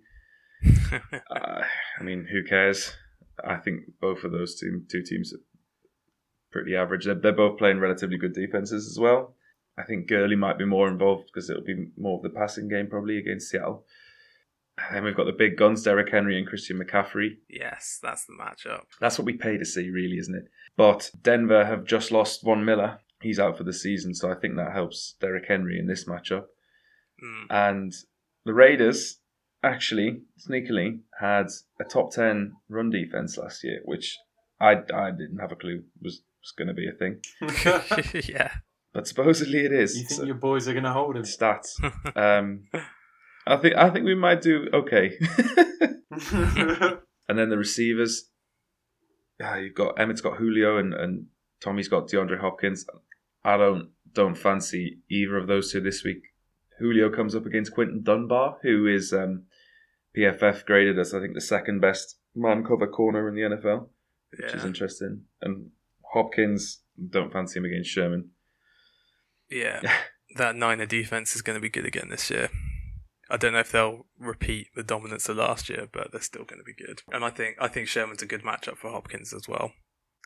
Uh, 1.30 1.64
I 2.00 2.04
mean, 2.04 2.28
who 2.32 2.44
cares? 2.44 2.94
I 3.44 3.56
think 3.56 3.82
both 4.00 4.24
of 4.24 4.32
those 4.32 4.60
team, 4.60 4.86
two 4.90 5.02
teams 5.02 5.34
are 5.34 5.40
pretty 6.52 6.76
average. 6.76 7.06
They're, 7.06 7.16
they're 7.16 7.32
both 7.32 7.58
playing 7.58 7.80
relatively 7.80 8.18
good 8.18 8.34
defenses 8.34 8.88
as 8.88 9.00
well. 9.00 9.36
I 9.78 9.84
think 9.84 10.08
Gurley 10.08 10.36
might 10.36 10.60
be 10.60 10.66
more 10.66 10.88
involved 10.88 11.32
because 11.34 11.50
it'll 11.50 11.64
be 11.64 11.88
more 11.98 12.18
of 12.18 12.24
the 12.24 12.30
passing 12.38 12.68
game 12.70 12.88
probably 12.88 13.18
against 13.18 13.50
Seattle. 13.50 13.86
And 14.78 14.96
then 14.96 15.04
we've 15.04 15.16
got 15.16 15.26
the 15.26 15.32
big 15.34 15.56
guns, 15.58 15.84
Derrick 15.84 16.10
Henry 16.12 16.38
and 16.38 16.48
Christian 16.48 16.80
McCaffrey. 16.80 17.38
yes, 17.50 18.00
that's 18.02 18.26
the 18.26 18.34
matchup. 18.34 18.84
That's 19.00 19.20
what 19.20 19.26
we 19.26 19.34
pay 19.34 19.58
to 19.58 19.66
see, 19.66 19.90
really, 19.90 20.18
isn't 20.18 20.36
it? 20.36 20.46
But 20.76 21.12
Denver 21.22 21.66
have 21.66 21.86
just 21.86 22.12
lost 22.12 22.44
Von 22.44 22.66
Miller. 22.66 23.00
He's 23.22 23.40
out 23.40 23.58
for 23.58 23.64
the 23.64 23.72
season, 23.74 24.16
so 24.16 24.32
I 24.32 24.36
think 24.36 24.56
that 24.56 24.74
helps 24.74 25.16
Derrick 25.22 25.46
Henry 25.48 25.78
in 25.80 25.88
this 25.88 26.06
matchup. 26.06 26.46
Mm. 27.24 27.46
And 27.52 27.94
the 28.46 28.54
Raiders 28.54 29.20
actually, 29.62 30.24
sneakily, 30.46 31.00
had 31.20 31.48
a 31.80 31.84
top 31.84 32.12
10 32.12 32.54
run 32.68 32.90
defense 32.90 33.38
last 33.38 33.64
year, 33.64 33.80
which 33.86 34.18
I, 34.60 34.72
I 34.94 35.12
didn't 35.12 35.38
have 35.40 35.52
a 35.52 35.56
clue 35.56 35.84
was, 36.02 36.24
was 36.42 36.52
going 36.58 36.68
to 36.68 36.74
be 36.74 36.88
a 36.90 36.92
thing. 36.92 37.22
yeah. 38.28 38.52
But 38.92 39.08
supposedly 39.08 39.60
it 39.66 39.72
is. 39.72 39.96
You 39.96 40.08
think 40.08 40.20
So- 40.22 40.26
your 40.26 40.36
boys 40.36 40.68
are 40.68 40.74
going 40.74 40.84
to 40.84 40.92
hold 40.92 41.16
him? 41.16 41.24
stats. 41.24 41.70
Um, 42.18 42.64
I 43.46 43.58
think 43.58 43.76
I 43.76 43.90
think 43.90 44.06
we 44.06 44.16
might 44.16 44.42
do 44.42 44.70
okay. 44.74 45.18
and 46.32 47.38
then 47.38 47.50
the 47.50 47.58
receivers, 47.58 48.30
ah, 49.42 49.56
you've 49.56 49.76
got 49.76 50.00
Emmett's 50.00 50.22
got 50.22 50.38
Julio 50.38 50.78
and, 50.78 50.94
and 50.94 51.28
Tommy's 51.62 51.88
got 51.88 52.08
DeAndre 52.08 52.40
Hopkins. 52.40 52.86
I 53.44 53.58
don't 53.58 53.90
don't 54.14 54.36
fancy 54.36 55.00
either 55.10 55.38
of 55.38 55.48
those 55.48 55.72
two 55.72 55.82
this 55.82 56.04
week. 56.04 56.24
Julio 56.80 57.10
comes 57.10 57.36
up 57.36 57.46
against 57.46 57.74
Quinton 57.74 58.04
Dunbar, 58.04 58.58
who 58.62 58.88
is 58.88 59.14
um, 59.14 59.44
PFF 60.18 60.66
graded 60.66 61.00
as 61.00 61.14
I 61.14 61.20
think 61.20 61.34
the 61.34 61.42
second 61.42 61.82
best 61.82 62.18
man 62.36 62.64
cover 62.64 62.88
corner 62.88 63.28
in 63.28 63.36
the 63.36 63.42
NFL, 63.42 63.88
which 64.32 64.54
is 64.54 64.66
interesting. 64.66 65.24
And 65.42 65.72
Hopkins, 66.14 66.80
don't 67.10 67.32
fancy 67.32 67.60
him 67.60 67.66
against 67.66 67.90
Sherman. 67.90 68.30
yeah. 69.50 69.82
That 70.36 70.56
Niner 70.56 70.88
defense 70.88 71.36
is 71.36 71.44
going 71.44 71.58
to 71.58 71.62
be 71.62 71.70
good 71.70 71.86
again 71.86 72.08
this 72.10 72.32
year. 72.32 72.50
I 73.30 73.38
don't 73.38 73.54
know 73.54 73.60
if 73.60 73.72
they'll 73.72 74.06
repeat 74.20 74.68
the 74.76 74.84
dominance 74.84 75.30
of 75.30 75.38
last 75.38 75.70
year, 75.70 75.88
but 75.92 76.12
they're 76.12 76.22
still 76.22 76.44
going 76.44 76.60
to 76.60 76.64
be 76.64 76.74
good. 76.74 77.02
And 77.12 77.24
I 77.24 77.30
think 77.30 77.56
I 77.60 77.68
think 77.68 77.88
Sherman's 77.88 78.22
a 78.22 78.26
good 78.28 78.44
matchup 78.44 78.78
for 78.78 78.92
Hopkins 78.92 79.34
as 79.34 79.48
well, 79.48 79.72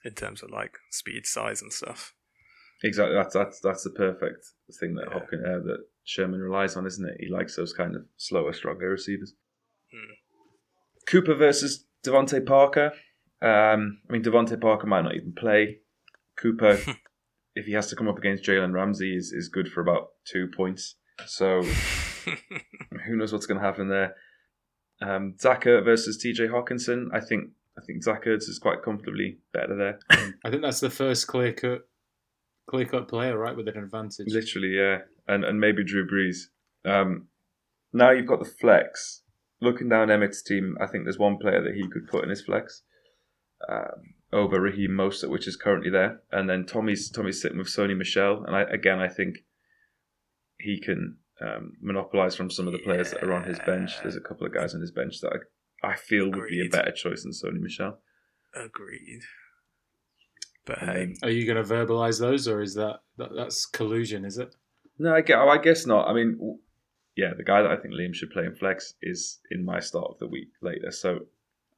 in 0.04 0.14
terms 0.14 0.42
of 0.42 0.50
like 0.50 0.78
speed, 0.90 1.26
size, 1.26 1.62
and 1.62 1.72
stuff. 1.72 2.14
Exactly. 2.84 3.16
That's 3.16 3.34
that's 3.34 3.60
that's 3.60 3.84
the 3.84 3.92
perfect 3.92 4.46
thing 4.80 4.96
that 4.96 5.08
Yeah. 5.08 5.14
Hopkins 5.20 5.44
uh, 5.46 5.60
that 5.66 5.86
Sherman 6.04 6.40
relies 6.40 6.76
on, 6.76 6.86
isn't 6.86 7.08
it? 7.08 7.18
He 7.20 7.30
likes 7.32 7.56
those 7.56 7.74
kind 7.74 7.96
of 7.96 8.04
slower, 8.18 8.54
stronger 8.54 8.90
receivers. 8.90 9.34
Hmm. 9.92 10.14
Cooper 11.08 11.36
versus 11.36 11.86
DeVante 12.06 12.46
Parker. 12.46 12.92
Um, 13.42 14.00
I 14.10 14.14
mean, 14.14 14.24
DeVante 14.24 14.60
Parker 14.60 14.88
might 14.88 15.04
not 15.04 15.16
even 15.16 15.34
play. 15.34 15.80
Cooper, 16.38 16.80
if 17.56 17.66
he 17.66 17.74
has 17.74 17.88
to 17.90 17.96
come 17.96 18.08
up 18.08 18.18
against 18.18 18.44
Jalen 18.44 18.74
Ramsey, 18.74 19.16
is 19.16 19.32
is 19.32 19.50
good 19.50 19.70
for 19.72 19.82
about 19.82 20.10
two 20.26 20.48
points. 20.56 20.96
So 21.26 21.64
who 23.06 23.16
knows 23.16 23.34
what's 23.34 23.46
going 23.46 23.60
to 23.60 23.66
happen 23.66 23.90
there? 23.90 24.16
Um, 25.02 25.36
Ertz 25.38 25.86
versus 25.86 26.18
T.J. 26.18 26.48
Hockenson. 26.48 27.08
I 27.14 27.20
think 27.20 27.52
I 27.78 27.82
think 27.86 28.04
Zach 28.04 28.26
Ertz 28.26 28.50
is 28.50 28.60
quite 28.60 28.82
comfortably 28.82 29.38
better 29.54 29.76
there. 29.76 30.00
I 30.44 30.50
think 30.50 30.62
that's 30.62 30.80
the 30.80 30.90
first 30.90 31.28
clear 31.28 31.54
cut, 31.54 31.88
clear 32.68 32.86
cut 32.86 33.08
player, 33.08 33.38
right, 33.38 33.56
with 33.56 33.68
an 33.68 33.78
advantage. 33.78 34.28
Literally, 34.28 34.70
yeah, 34.70 35.00
and 35.28 35.44
and 35.44 35.60
maybe 35.60 35.84
Drew 35.84 36.08
Brees. 36.08 36.46
Um, 36.86 37.28
now 37.94 38.12
you've 38.12 38.28
got 38.28 38.40
the 38.40 38.50
flex. 38.50 39.24
Looking 39.60 39.90
down 39.90 40.12
Emmett's 40.12 40.44
team, 40.44 40.78
I 40.80 40.86
think 40.86 41.04
there's 41.04 41.18
one 41.18 41.38
player 41.38 41.64
that 41.64 41.74
he 41.74 41.88
could 41.88 42.08
put 42.08 42.24
in 42.24 42.30
his 42.30 42.44
flex 42.44 42.84
um, 43.68 44.14
over 44.32 44.62
Raheem 44.62 44.92
Mostert, 44.92 45.30
which 45.30 45.48
is 45.48 45.56
currently 45.56 45.90
there, 45.90 46.22
and 46.32 46.50
then 46.50 46.66
Tommy's 46.66 47.10
Tommy's 47.10 47.42
sitting 47.42 47.58
with 47.58 47.68
Sony 47.68 47.98
Michel, 47.98 48.44
and 48.46 48.56
I, 48.56 48.64
again 48.64 49.00
I 49.00 49.08
think 49.08 49.38
he 50.60 50.80
can 50.80 51.18
um, 51.42 51.74
monopolize 51.82 52.36
from 52.36 52.50
some 52.50 52.66
of 52.68 52.74
the 52.74 52.80
players 52.80 53.12
that 53.12 53.24
are 53.24 53.34
on 53.34 53.44
his 53.44 53.60
bench. 53.66 53.92
There's 54.02 54.16
a 54.16 54.22
couple 54.22 54.46
of 54.48 54.54
guys 54.54 54.74
on 54.74 54.82
his 54.82 54.92
bench 54.92 55.22
that 55.22 55.34
I, 55.84 55.90
I 55.92 55.96
feel 55.96 56.32
would 56.32 56.48
be 56.50 56.66
a 56.66 56.70
better 56.70 56.92
choice 56.92 57.24
than 57.24 57.32
Sony 57.32 57.60
Michel. 57.60 58.00
Agreed. 58.56 59.22
But 60.66 60.80
hey, 60.80 60.86
then- 60.86 61.16
Are 61.24 61.30
you 61.30 61.46
going 61.46 61.64
to 61.64 61.74
verbalize 61.74 62.20
those, 62.20 62.48
or 62.48 62.62
is 62.62 62.74
that, 62.76 63.02
that 63.18 63.30
that's 63.36 63.66
collusion? 63.66 64.26
Is 64.26 64.38
it? 64.38 64.56
No, 65.00 65.14
I 65.14 65.22
guess, 65.22 65.38
oh, 65.40 65.48
I 65.50 65.58
guess 65.60 65.86
not. 65.86 66.08
I 66.08 66.14
mean, 66.14 66.60
yeah, 67.16 67.34
the 67.38 67.44
guy 67.44 67.62
that 67.62 67.72
I 67.72 67.78
think 67.78 67.94
Liam 67.94 68.14
should 68.16 68.32
play 68.32 68.46
in 68.46 68.56
flex 68.56 68.96
is 69.02 69.40
in 69.52 69.64
my 69.64 69.80
start 69.80 70.08
of 70.10 70.20
the 70.20 70.28
week 70.28 70.50
later. 70.62 70.92
So 70.92 71.20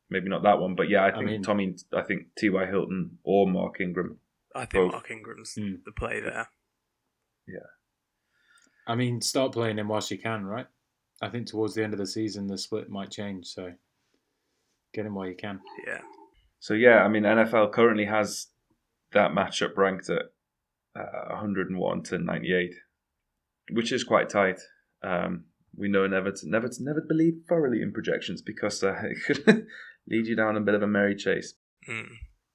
maybe 0.10 0.30
not 0.30 0.44
that 0.44 0.60
one, 0.60 0.74
but 0.76 0.90
yeah, 0.90 1.04
I 1.06 1.12
think 1.12 1.26
mean- 1.26 1.44
Tommy, 1.44 1.76
I 1.94 2.02
think 2.02 2.28
T.Y. 2.38 2.66
Hilton 2.66 3.18
or 3.24 3.46
Mark 3.48 3.82
Ingram. 3.82 4.20
I 4.56 4.62
think 4.62 4.72
both. 4.86 4.92
Mark 4.94 5.12
Ingram's 5.12 5.54
Hmm. 5.54 5.74
the 5.86 5.92
play 5.92 6.22
there. 6.22 6.48
I 8.90 8.96
mean, 8.96 9.22
start 9.22 9.54
playing 9.54 9.78
him 9.78 9.88
whilst 9.88 10.10
you 10.10 10.18
can, 10.18 10.44
right? 10.46 10.66
I 11.22 11.30
think 11.30 11.46
towards 11.46 11.76
the 11.76 11.84
end 11.84 11.94
of 11.94 12.00
the 12.00 12.08
season, 12.08 12.48
the 12.48 12.58
split 12.58 12.90
might 12.90 13.12
change. 13.12 13.46
So 13.46 13.74
get 14.96 15.06
him 15.06 15.14
while 15.14 15.28
you 15.28 15.36
can. 15.36 15.60
Yeah. 15.86 16.00
So 16.60 16.74
yeah, 16.74 17.04
I 17.04 17.08
mean, 17.08 17.24
NFL 17.24 17.72
currently 17.72 18.06
has 18.06 18.48
that 19.14 19.32
matchup 19.32 19.78
ranked 19.78 20.10
at 20.10 20.24
uh, 21.00 21.30
101 21.30 22.04
to 22.04 22.18
98, 22.18 22.74
which 23.74 23.92
is 23.92 24.04
quite 24.04 24.28
tight. 24.28 24.60
Um, 25.04 25.46
we 25.78 25.88
know 25.88 26.08
never 26.08 26.32
to 26.32 26.50
never 26.50 26.68
to 26.68 26.84
never 26.84 27.02
believe 27.08 27.44
thoroughly 27.48 27.84
in 27.84 27.94
projections 27.94 28.42
because 28.42 28.84
uh, 28.84 28.96
it 29.04 29.18
could 29.26 29.68
lead 30.08 30.26
you 30.26 30.36
down 30.36 30.58
a 30.58 30.62
bit 30.62 30.74
of 30.74 30.82
a 30.82 30.88
merry 30.88 31.16
chase. 31.16 31.54
Mm. 31.88 32.10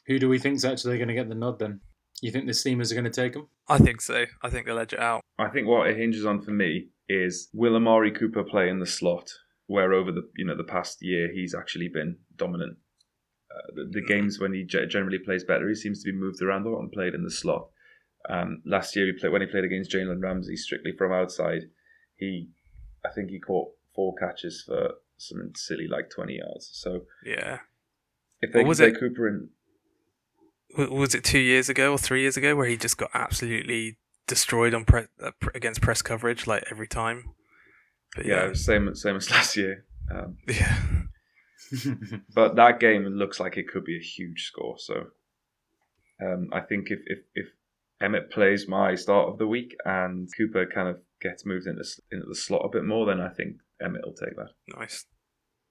Who 0.08 0.18
do 0.18 0.28
we 0.28 0.40
think's 0.40 0.64
actually 0.64 0.98
going 0.98 1.08
to 1.08 1.14
get 1.14 1.28
the 1.28 1.36
nod 1.36 1.60
then? 1.60 1.80
You 2.22 2.30
think 2.30 2.46
the 2.46 2.54
Steamers 2.54 2.90
are 2.90 2.94
going 2.94 3.04
to 3.04 3.10
take 3.10 3.34
him? 3.34 3.48
I 3.68 3.78
think 3.78 4.00
so. 4.00 4.24
I 4.42 4.48
think 4.50 4.66
they'll 4.66 4.78
edge 4.78 4.92
it 4.92 5.00
out. 5.00 5.20
I 5.38 5.48
think 5.48 5.66
what 5.66 5.88
it 5.88 5.96
hinges 5.96 6.24
on 6.24 6.40
for 6.42 6.52
me 6.52 6.88
is 7.08 7.48
will 7.52 7.76
Amari 7.76 8.10
Cooper 8.12 8.44
play 8.44 8.68
in 8.68 8.78
the 8.78 8.86
slot, 8.86 9.30
where 9.66 9.92
over 9.92 10.10
the 10.12 10.28
you 10.36 10.44
know 10.44 10.56
the 10.56 10.64
past 10.64 10.98
year 11.02 11.30
he's 11.32 11.54
actually 11.54 11.88
been 11.88 12.16
dominant. 12.36 12.76
Uh, 13.54 13.72
the, 13.74 14.00
the 14.00 14.06
games 14.06 14.38
when 14.40 14.52
he 14.52 14.64
ge- 14.64 14.88
generally 14.88 15.18
plays 15.18 15.44
better, 15.44 15.68
he 15.68 15.74
seems 15.74 16.02
to 16.02 16.10
be 16.12 16.16
moved 16.18 16.40
around 16.42 16.66
a 16.66 16.70
lot 16.70 16.80
and 16.80 16.92
played 16.92 17.14
in 17.14 17.22
the 17.24 17.30
slot. 17.30 17.68
Um, 18.28 18.62
last 18.64 18.96
year 18.96 19.06
he 19.06 19.12
played 19.12 19.32
when 19.32 19.42
he 19.42 19.46
played 19.46 19.64
against 19.64 19.90
Jalen 19.92 20.22
Ramsey 20.22 20.56
strictly 20.56 20.92
from 20.96 21.12
outside. 21.12 21.62
He, 22.16 22.48
I 23.04 23.10
think 23.14 23.28
he 23.30 23.38
caught 23.38 23.68
four 23.94 24.14
catches 24.16 24.62
for 24.66 24.94
something 25.18 25.52
silly 25.56 25.86
like 25.88 26.10
twenty 26.10 26.38
yards. 26.38 26.70
So 26.72 27.02
Yeah. 27.24 27.58
if 28.40 28.52
they 28.52 28.60
What 28.60 28.62
can 28.62 28.68
was 28.68 28.78
play 28.78 28.88
it? 28.88 28.98
Cooper 29.00 29.28
in, 29.28 29.34
W- 29.34 29.48
Was 30.76 31.14
it 31.14 31.24
two 31.24 31.38
years 31.38 31.68
ago 31.68 31.92
or 31.92 31.98
three 31.98 32.22
years 32.22 32.36
ago 32.36 32.56
where 32.56 32.66
he 32.66 32.76
just 32.76 32.98
got 32.98 33.10
absolutely 33.14 33.98
destroyed 34.26 34.74
on 34.74 34.84
pre- 34.84 35.06
uh, 35.22 35.30
against 35.54 35.80
press 35.80 36.02
coverage 36.02 36.46
like 36.46 36.64
every 36.70 36.88
time? 36.88 37.34
But 38.16 38.26
yeah, 38.26 38.48
yeah. 38.48 38.52
same 38.54 38.94
same 38.94 39.16
as 39.16 39.30
last 39.30 39.56
year. 39.56 39.84
Um, 40.10 40.38
Yeah. 40.48 40.76
But 42.34 42.56
that 42.56 42.78
game 42.78 43.04
looks 43.04 43.40
like 43.40 43.56
it 43.56 43.68
could 43.68 43.84
be 43.84 43.96
a 43.96 44.02
huge 44.02 44.44
score. 44.44 44.76
So 44.78 45.06
um, 46.22 46.50
I 46.52 46.60
think 46.60 46.90
if, 46.90 47.00
if, 47.06 47.18
if 47.34 47.46
Emmett 48.00 48.30
plays 48.30 48.68
my 48.68 48.94
start 48.94 49.28
of 49.28 49.38
the 49.38 49.46
week 49.46 49.74
and 49.84 50.28
Cooper 50.36 50.66
kind 50.66 50.88
of 50.88 50.98
gets 51.20 51.46
moved 51.46 51.66
into, 51.66 51.84
into 52.12 52.26
the 52.28 52.34
slot 52.34 52.62
a 52.64 52.68
bit 52.68 52.84
more, 52.84 53.06
then 53.06 53.20
I 53.20 53.28
think 53.30 53.56
Emmett 53.82 54.02
will 54.04 54.14
take 54.14 54.36
that. 54.36 54.50
Nice. 54.76 55.06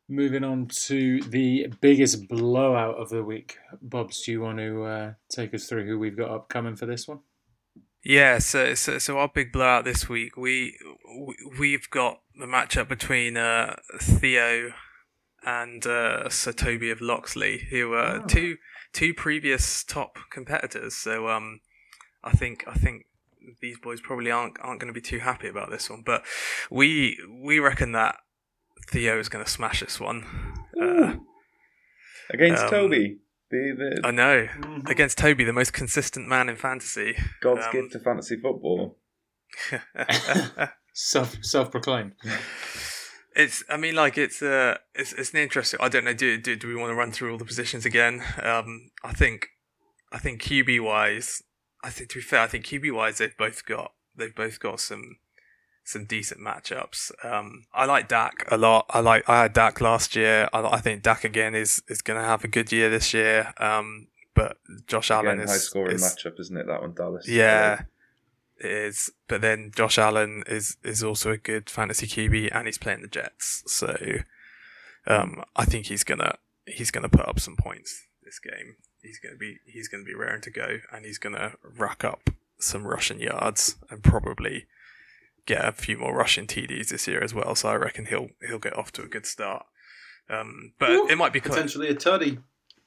Moving 0.09 0.43
on 0.43 0.67
to 0.85 1.21
the 1.21 1.67
biggest 1.79 2.27
blowout 2.27 2.95
of 2.95 3.09
the 3.09 3.23
week. 3.23 3.57
Bobs, 3.81 4.21
do 4.23 4.31
you 4.33 4.41
want 4.41 4.57
to 4.57 4.83
uh, 4.83 5.13
take 5.29 5.53
us 5.53 5.67
through 5.67 5.85
who 5.87 5.97
we've 5.97 6.17
got 6.17 6.29
upcoming 6.29 6.75
for 6.75 6.85
this 6.85 7.07
one? 7.07 7.19
Yeah, 8.03 8.39
so, 8.39 8.73
so 8.73 8.97
so 8.99 9.17
our 9.17 9.29
big 9.33 9.53
blowout 9.53 9.85
this 9.85 10.09
week, 10.09 10.35
we 10.35 10.77
we- 11.25 11.37
we've 11.57 11.89
got 11.89 12.19
the 12.37 12.45
matchup 12.45 12.89
between 12.89 13.37
uh, 13.37 13.77
Theo 14.01 14.73
and 15.45 15.85
uh, 15.87 16.27
Sir 16.29 16.51
Toby 16.51 16.91
of 16.91 16.99
Loxley, 16.99 17.59
who 17.69 17.93
are 17.93 18.17
Oh. 18.21 18.25
two 18.27 18.57
two 18.91 19.13
previous 19.13 19.85
top 19.85 20.17
competitors. 20.29 20.95
So 20.97 21.29
um, 21.29 21.61
I 22.25 22.31
think 22.31 22.65
I 22.67 22.73
think 22.73 23.05
these 23.61 23.79
boys 23.79 24.01
probably 24.01 24.31
aren't 24.31 24.57
aren't 24.59 24.81
going 24.81 24.93
to 24.93 24.99
be 24.99 25.01
too 25.01 25.19
happy 25.19 25.47
about 25.47 25.69
this 25.71 25.89
one, 25.89 26.01
but 26.05 26.25
we 26.69 27.17
we 27.41 27.59
reckon 27.59 27.93
that 27.93 28.17
Theo 28.89 29.19
is 29.19 29.29
going 29.29 29.43
to 29.43 29.49
smash 29.49 29.79
this 29.81 29.99
one. 29.99 30.25
Uh, 30.79 31.15
Against 32.29 32.63
Um, 32.63 32.69
Toby, 32.69 33.19
the, 33.51 34.01
I 34.03 34.07
the 34.07 34.11
know 34.11 34.47
against 34.87 35.17
Toby, 35.17 35.43
the 35.43 35.53
most 35.53 35.73
consistent 35.73 36.27
man 36.27 36.49
in 36.49 36.55
fantasy. 36.55 37.15
God's 37.41 37.65
um, 37.65 37.71
gift 37.71 37.91
to 37.93 37.99
fantasy 37.99 38.37
football. 38.37 38.97
Self 40.93 41.37
self 41.43 41.71
proclaimed. 41.71 42.13
It's. 43.35 43.63
I 43.67 43.77
mean, 43.77 43.95
like 43.95 44.15
it's. 44.15 44.43
Uh, 44.43 44.77
it's. 44.93 45.11
It's 45.13 45.33
an 45.33 45.39
interesting. 45.39 45.79
I 45.81 45.89
don't 45.89 46.05
know. 46.05 46.13
Do 46.13 46.37
do, 46.37 46.55
do 46.55 46.67
we 46.67 46.75
want 46.75 46.91
to 46.91 46.95
run 46.95 47.11
through 47.11 47.31
all 47.31 47.39
the 47.39 47.45
positions 47.45 47.83
again? 47.83 48.21
Um, 48.39 48.91
I 49.03 49.11
think. 49.11 49.47
I 50.11 50.19
think 50.19 50.39
QB 50.39 50.83
wise. 50.83 51.41
I 51.83 51.89
think 51.89 52.11
to 52.11 52.19
be 52.19 52.21
fair, 52.21 52.41
I 52.41 52.47
think 52.47 52.65
QB 52.65 52.93
wise 52.93 53.17
they've 53.17 53.35
both 53.35 53.65
got. 53.65 53.93
They've 54.15 54.35
both 54.35 54.59
got 54.59 54.79
some. 54.79 55.17
Some 55.85 56.05
decent 56.05 56.39
matchups. 56.39 57.11
Um, 57.25 57.65
I 57.73 57.85
like 57.85 58.07
Dak 58.07 58.45
a 58.49 58.57
lot. 58.57 58.85
I 58.89 59.01
like. 59.01 59.27
I 59.27 59.41
had 59.43 59.53
Dak 59.53 59.81
last 59.81 60.15
year. 60.15 60.47
I, 60.53 60.61
I 60.61 60.79
think 60.79 61.03
Dak 61.03 61.23
again 61.25 61.55
is 61.55 61.83
is 61.89 62.01
going 62.01 62.19
to 62.19 62.25
have 62.25 62.43
a 62.43 62.47
good 62.47 62.71
year 62.71 62.89
this 62.89 63.13
year. 63.13 63.53
Um, 63.57 64.07
but 64.33 64.57
Josh 64.87 65.11
Allen 65.11 65.33
Again, 65.39 65.43
is 65.45 65.51
high 65.51 65.57
scoring 65.57 65.95
is- 65.95 66.01
matchup, 66.03 66.39
isn't 66.39 66.55
it? 66.57 66.67
That 66.67 66.81
one, 66.81 66.93
Dallas. 66.93 67.27
yeah, 67.27 67.81
it 68.57 68.71
is. 68.71 69.11
But 69.27 69.41
then 69.41 69.71
Josh 69.75 69.97
Allen 69.97 70.43
is 70.47 70.77
is 70.83 71.03
also 71.03 71.31
a 71.31 71.37
good 71.37 71.69
fantasy 71.69 72.07
QB, 72.07 72.49
and 72.55 72.65
he's 72.65 72.77
playing 72.77 73.01
the 73.01 73.07
Jets, 73.09 73.63
so 73.67 73.95
um, 75.05 75.43
I 75.55 75.65
think 75.65 75.87
he's 75.87 76.03
gonna 76.03 76.37
he's 76.65 76.91
gonna 76.91 77.09
put 77.09 77.27
up 77.27 77.39
some 77.39 77.55
points 77.57 78.07
this 78.23 78.39
game. 78.39 78.77
He's 79.01 79.19
gonna 79.19 79.35
be 79.35 79.57
he's 79.65 79.87
gonna 79.89 80.05
be 80.05 80.15
raring 80.15 80.41
to 80.43 80.49
go, 80.49 80.77
and 80.91 81.05
he's 81.05 81.17
gonna 81.17 81.53
rack 81.61 82.03
up 82.03 82.29
some 82.57 82.87
rushing 82.87 83.19
yards 83.19 83.75
and 83.89 84.01
probably 84.01 84.65
get 85.45 85.63
a 85.65 85.71
few 85.71 85.97
more 85.97 86.15
rushing 86.15 86.47
TDs 86.47 86.89
this 86.89 87.07
year 87.07 87.23
as 87.23 87.33
well. 87.33 87.55
So 87.55 87.69
I 87.69 87.75
reckon 87.75 88.05
he'll 88.05 88.29
he'll 88.47 88.59
get 88.59 88.77
off 88.77 88.91
to 88.93 89.03
a 89.03 89.07
good 89.07 89.25
start. 89.25 89.65
Um, 90.29 90.73
but 90.79 90.89
Ooh, 90.89 91.07
it 91.07 91.17
might 91.17 91.33
be 91.33 91.39
close. 91.39 91.55
Potentially 91.55 91.89
a 91.89 91.95
tuddy. 91.95 92.41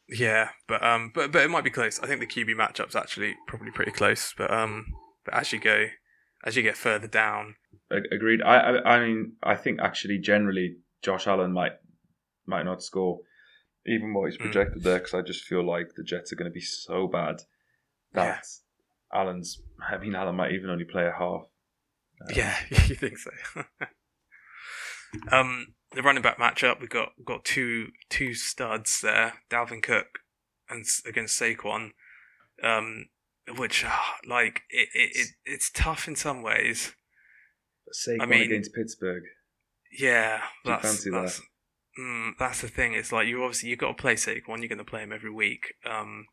Yeah, 0.09 0.51
but 0.69 0.83
um, 0.85 1.11
but 1.15 1.33
but 1.33 1.43
it 1.43 1.51
might 1.51 1.65
be 1.65 1.71
close. 1.71 1.99
I 2.01 2.07
think 2.07 2.21
the 2.21 2.27
QB 2.27 2.55
matchup's 2.57 2.95
actually 2.97 3.35
probably 3.47 3.73
pretty 3.73 3.91
close. 3.93 4.33
But 4.37 4.51
um, 4.53 4.87
but 5.25 5.35
as 5.35 5.53
you 5.53 5.59
go, 5.61 5.87
as 6.45 6.57
you 6.57 6.63
get 6.63 6.77
further 6.77 7.09
down, 7.09 7.57
Agreed. 7.91 8.43
I, 8.43 8.57
I 8.57 8.97
I 8.97 9.07
mean 9.07 9.33
I 9.43 9.55
think 9.57 9.81
actually 9.81 10.19
generally 10.19 10.77
Josh 11.03 11.27
Allen 11.27 11.53
might 11.53 11.73
might 12.47 12.65
not 12.65 12.83
score 12.83 13.21
even 13.87 14.13
what 14.15 14.31
he's 14.31 14.39
Mm. 14.39 14.43
projected 14.43 14.83
there 14.83 14.99
because 14.99 15.15
I 15.15 15.23
just 15.23 15.45
feel 15.45 15.65
like 15.65 15.95
the 15.97 16.03
Jets 16.03 16.33
are 16.33 16.37
going 16.37 16.51
to 16.51 16.55
be 16.55 16.61
so 16.61 17.07
bad 17.07 17.43
that 18.13 18.45
Allen's. 19.13 19.61
I 19.81 19.99
mean 19.99 20.15
Allen 20.15 20.35
might 20.37 20.53
even 20.53 20.71
only 20.71 20.85
play 20.85 21.07
a 21.07 21.13
half. 21.13 21.47
Uh, 22.21 22.33
yeah, 22.35 22.57
you 22.71 22.95
think 22.95 23.19
so? 23.19 23.31
um, 25.33 25.75
the 25.95 26.03
running 26.03 26.23
back 26.23 26.39
matchup 26.39 26.81
we've 26.81 26.89
got 26.89 27.13
got 27.25 27.45
two 27.45 27.89
two 28.09 28.35
studs 28.35 29.01
there, 29.01 29.35
Dalvin 29.51 29.83
Cook 29.83 30.21
and 30.69 30.85
against 31.07 31.41
Saquon, 31.41 31.91
um, 32.63 33.07
which 33.57 33.85
ah, 33.87 34.17
like 34.27 34.63
it, 34.71 34.89
it, 34.95 35.11
it 35.15 35.29
it's 35.45 35.71
tough 35.71 36.09
in 36.09 36.17
some 36.17 36.43
ways. 36.43 36.95
Saquon 38.07 38.23
I 38.23 38.27
mean- 38.27 38.43
against 38.43 38.75
Pittsburgh. 38.75 39.23
Yeah, 39.99 40.39
you 40.65 40.73
that's 40.73 40.83
fancy 40.83 41.11
that? 41.11 41.23
that's, 41.23 41.43
Mm, 41.99 42.33
that's 42.39 42.61
the 42.61 42.69
thing. 42.69 42.93
It's 42.93 43.11
like 43.11 43.27
you 43.27 43.43
obviously 43.43 43.71
you've 43.71 43.79
got 43.79 43.97
to 43.97 44.03
play 44.03 44.17
Saquon. 44.17 44.59
You're 44.59 44.69
going 44.69 44.79
to 44.79 44.85
play 44.85 45.03
him 45.03 45.13
every 45.13 45.31
week. 45.31 45.75
Um, 45.85 46.27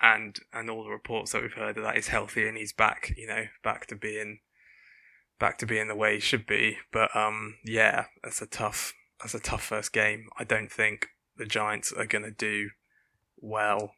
and 0.00 0.38
and 0.52 0.70
all 0.70 0.84
the 0.84 0.90
reports 0.90 1.32
that 1.32 1.42
we've 1.42 1.52
heard 1.52 1.76
that 1.76 1.94
he's 1.94 2.08
healthy 2.08 2.46
and 2.46 2.56
he's 2.58 2.72
back. 2.72 3.14
You 3.16 3.26
know, 3.26 3.44
back 3.64 3.86
to 3.86 3.96
being 3.96 4.40
back 5.38 5.58
to 5.58 5.66
being 5.66 5.88
the 5.88 5.94
way 5.94 6.14
he 6.14 6.20
should 6.20 6.46
be. 6.46 6.78
But 6.92 7.14
um, 7.16 7.56
yeah, 7.64 8.06
that's 8.22 8.42
a 8.42 8.46
tough 8.46 8.94
that's 9.20 9.34
a 9.34 9.40
tough 9.40 9.62
first 9.62 9.92
game. 9.92 10.28
I 10.38 10.44
don't 10.44 10.70
think 10.70 11.08
the 11.36 11.46
Giants 11.46 11.92
are 11.92 12.06
going 12.06 12.24
to 12.24 12.30
do 12.30 12.70
well 13.36 13.92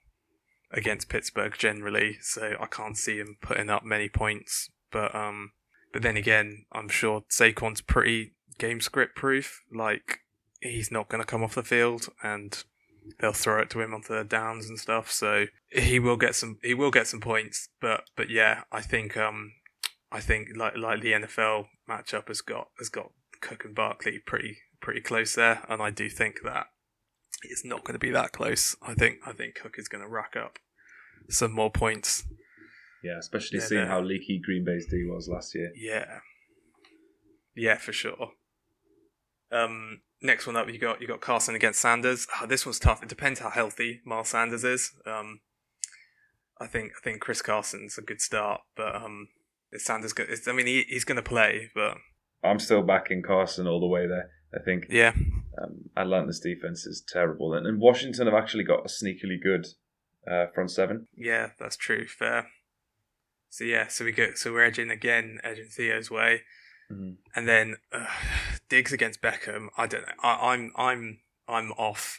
against 0.73 1.09
Pittsburgh 1.09 1.54
generally. 1.56 2.18
So 2.20 2.54
I 2.61 2.66
can't 2.66 2.97
see 2.97 3.18
him 3.18 3.37
putting 3.40 3.70
up 3.70 3.85
many 3.85 4.09
points. 4.09 4.70
But 4.90 5.14
um, 5.14 5.52
but 5.92 6.02
then 6.02 6.16
again, 6.16 6.64
I'm 6.73 6.88
sure 6.88 7.25
Saquon's 7.30 7.80
pretty 7.80 8.32
game 8.59 8.80
script 8.80 9.16
proof. 9.16 9.62
Like 9.73 10.20
he's 10.61 10.90
not 10.90 11.09
going 11.09 11.23
to 11.23 11.26
come 11.26 11.42
off 11.42 11.54
the 11.54 11.62
field, 11.62 12.09
and 12.23 12.62
they'll 13.20 13.32
throw 13.32 13.61
it 13.61 13.70
to 13.70 13.80
him 13.80 13.94
on 13.94 14.02
third 14.02 14.28
downs 14.28 14.68
and 14.68 14.78
stuff. 14.78 15.11
So 15.11 15.47
he 15.68 15.99
will 15.99 16.16
get 16.16 16.35
some. 16.35 16.59
He 16.62 16.75
will 16.75 16.90
get 16.90 17.06
some 17.06 17.20
points. 17.20 17.68
But 17.80 18.04
but 18.16 18.30
yeah, 18.30 18.62
I 18.73 18.80
think 18.80 19.16
um, 19.16 19.52
I 20.12 20.21
think 20.21 20.49
like 20.57 20.76
like 20.76 21.02
the 21.02 21.12
NFL 21.12 21.67
matchup 21.88 22.29
has 22.29 22.40
got 22.40 22.69
has 22.79 22.88
got 22.88 23.12
Cook 23.40 23.64
and 23.64 23.75
Barkley 23.75 24.19
pretty 24.19 24.59
pretty 24.81 25.00
close 25.00 25.35
there, 25.35 25.62
and 25.69 25.81
I 25.81 25.90
do 25.90 26.09
think 26.09 26.40
that 26.45 26.67
it's 27.43 27.64
not 27.64 27.85
going 27.85 27.95
to 27.95 27.99
be 27.99 28.11
that 28.11 28.33
close. 28.33 28.76
I 28.83 28.95
think 28.95 29.19
I 29.26 29.33
think 29.33 29.55
Cook 29.55 29.76
is 29.79 29.88
going 29.88 30.02
to 30.02 30.09
rack 30.09 30.37
up 30.37 30.59
some 31.29 31.52
more 31.52 31.71
points. 31.71 32.25
Yeah, 33.02 33.19
especially 33.19 33.61
Yeah, 33.61 33.64
seeing 33.64 33.87
how 33.87 34.00
leaky 34.02 34.40
Green 34.45 34.64
Bay's 34.64 34.87
D 34.90 35.05
was 35.09 35.29
last 35.29 35.55
year. 35.55 35.71
Yeah, 35.75 36.19
yeah, 37.55 37.76
for 37.76 37.93
sure. 37.93 38.33
Um, 39.52 40.02
next 40.23 40.47
one 40.47 40.57
up, 40.57 40.69
you 40.71 40.79
got 40.79 41.00
you 41.00 41.07
got 41.07 41.21
Carson 41.21 41.55
against 41.55 41.81
Sanders. 41.81 42.26
Ah, 42.35 42.47
this 42.47 42.67
one's 42.67 42.79
tough. 42.79 43.02
It 43.02 43.09
depends 43.09 43.40
how 43.40 43.50
healthy 43.50 44.00
Miles 44.05 44.29
Sanders 44.29 44.64
is. 44.64 44.93
Um, 45.07 45.40
I 46.61 46.67
think 46.67 46.93
I 46.97 47.00
think 47.02 47.21
Chris 47.21 47.43
Carson's 47.43 47.97
a 47.97 48.02
good 48.02 48.21
start, 48.21 48.61
but 48.76 48.95
um, 48.95 49.29
Sanders 49.77 50.12
good? 50.12 50.29
I 50.47 50.53
mean, 50.53 50.67
he, 50.67 50.85
he's 50.89 51.05
going 51.05 51.17
to 51.17 51.23
play, 51.23 51.71
but 51.75 51.97
I'm 52.43 52.59
still 52.59 52.83
backing 52.83 53.23
Carson 53.23 53.67
all 53.67 53.81
the 53.81 53.87
way 53.87 54.07
there. 54.07 54.31
I 54.55 54.59
think 54.65 54.87
yeah, 54.91 55.12
um, 55.62 55.91
Atlanta's 55.97 56.41
defense 56.41 56.87
is 56.87 57.05
terrible, 57.07 57.55
and, 57.55 57.67
and 57.67 57.81
Washington 57.81 58.27
have 58.27 58.35
actually 58.35 58.65
got 58.65 58.81
a 58.81 58.89
sneakily 58.89 59.41
good 59.43 59.67
uh, 60.31 60.47
front 60.55 60.71
seven. 60.71 61.07
yeah, 61.17 61.50
that's 61.59 61.77
true. 61.77 62.07
Fair. 62.09 62.49
So 63.49 63.65
yeah, 63.65 63.87
so 63.89 64.05
we 64.05 64.12
go. 64.12 64.31
So 64.35 64.53
we're 64.53 64.65
edging 64.65 64.91
again, 64.91 65.39
edging 65.45 65.67
Theo's 65.67 66.11
way. 66.11 66.43
Mhm. 66.91 67.17
And 67.37 67.47
then 67.49 67.77
uh, 67.93 68.07
Diggs 68.69 68.93
against 68.93 69.21
Beckham. 69.23 69.69
I 69.77 69.87
don't 69.87 70.03
know. 70.03 70.12
I, 70.23 70.53
I'm 70.53 70.73
I'm 70.77 71.19
I'm 71.47 71.71
off 71.73 72.19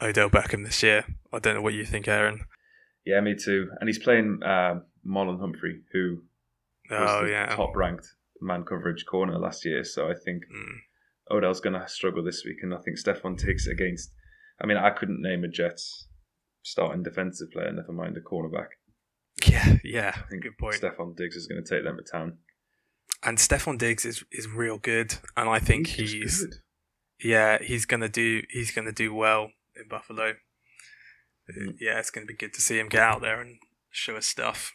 Odell 0.00 0.30
Beckham 0.30 0.64
this 0.64 0.82
year. 0.82 1.04
I 1.32 1.38
don't 1.38 1.54
know 1.54 1.62
what 1.62 1.74
you 1.74 1.84
think, 1.84 2.08
Aaron. 2.08 2.44
Yeah, 3.04 3.20
me 3.20 3.34
too. 3.34 3.68
And 3.80 3.88
he's 3.88 3.98
playing 3.98 4.40
um, 4.42 4.84
Marlon 5.06 5.38
Humphrey, 5.40 5.82
who 5.92 6.22
Oh 6.90 7.24
yeah. 7.24 7.54
top 7.54 7.74
ranked 7.76 8.06
man 8.40 8.64
coverage 8.64 9.04
corner 9.06 9.38
last 9.38 9.64
year. 9.64 9.82
So 9.84 10.08
I 10.10 10.14
think 10.24 10.44
Mm. 10.44 10.78
Odell's 11.30 11.60
going 11.60 11.72
to 11.80 11.88
struggle 11.88 12.22
this 12.22 12.44
week, 12.44 12.58
and 12.62 12.72
I 12.72 12.78
think 12.78 12.98
Stefon 12.98 13.36
takes 13.36 13.66
it 13.66 13.72
against. 13.72 14.12
I 14.60 14.66
mean, 14.66 14.76
I 14.76 14.90
couldn't 14.90 15.20
name 15.20 15.42
a 15.42 15.48
Jets 15.48 16.06
starting 16.62 17.02
defensive 17.02 17.50
player, 17.52 17.72
never 17.72 17.92
mind 17.92 18.16
a 18.16 18.20
cornerback. 18.20 18.68
Yeah, 19.44 19.76
yeah. 19.82 20.12
I 20.16 20.28
think 20.30 20.44
Good 20.44 20.56
point. 20.58 20.76
Stefon 20.80 21.16
Diggs 21.16 21.34
is 21.36 21.46
going 21.48 21.62
to 21.64 21.68
take 21.68 21.82
them 21.84 21.96
to 21.96 22.02
town. 22.10 22.38
And 23.24 23.38
Stefon 23.38 23.76
Diggs 23.78 24.04
is 24.04 24.22
is 24.30 24.46
real 24.48 24.78
good, 24.78 25.16
and 25.36 25.48
I 25.48 25.58
think 25.58 25.88
just 25.88 25.98
he's 26.14 26.40
good. 26.44 26.54
yeah 27.20 27.58
he's 27.62 27.86
gonna 27.86 28.08
do 28.08 28.42
he's 28.50 28.70
gonna 28.70 28.92
do 28.92 29.12
well 29.14 29.50
in 29.74 29.88
Buffalo. 29.88 30.34
Mhm. 31.50 31.76
Yeah, 31.80 31.98
it's 31.98 32.10
gonna 32.10 32.26
be 32.26 32.34
good 32.34 32.52
to 32.54 32.60
see 32.60 32.78
him 32.78 32.88
get 32.88 33.02
out 33.02 33.20
there 33.22 33.40
and 33.40 33.58
show 33.90 34.16
us 34.16 34.26
stuff. 34.26 34.72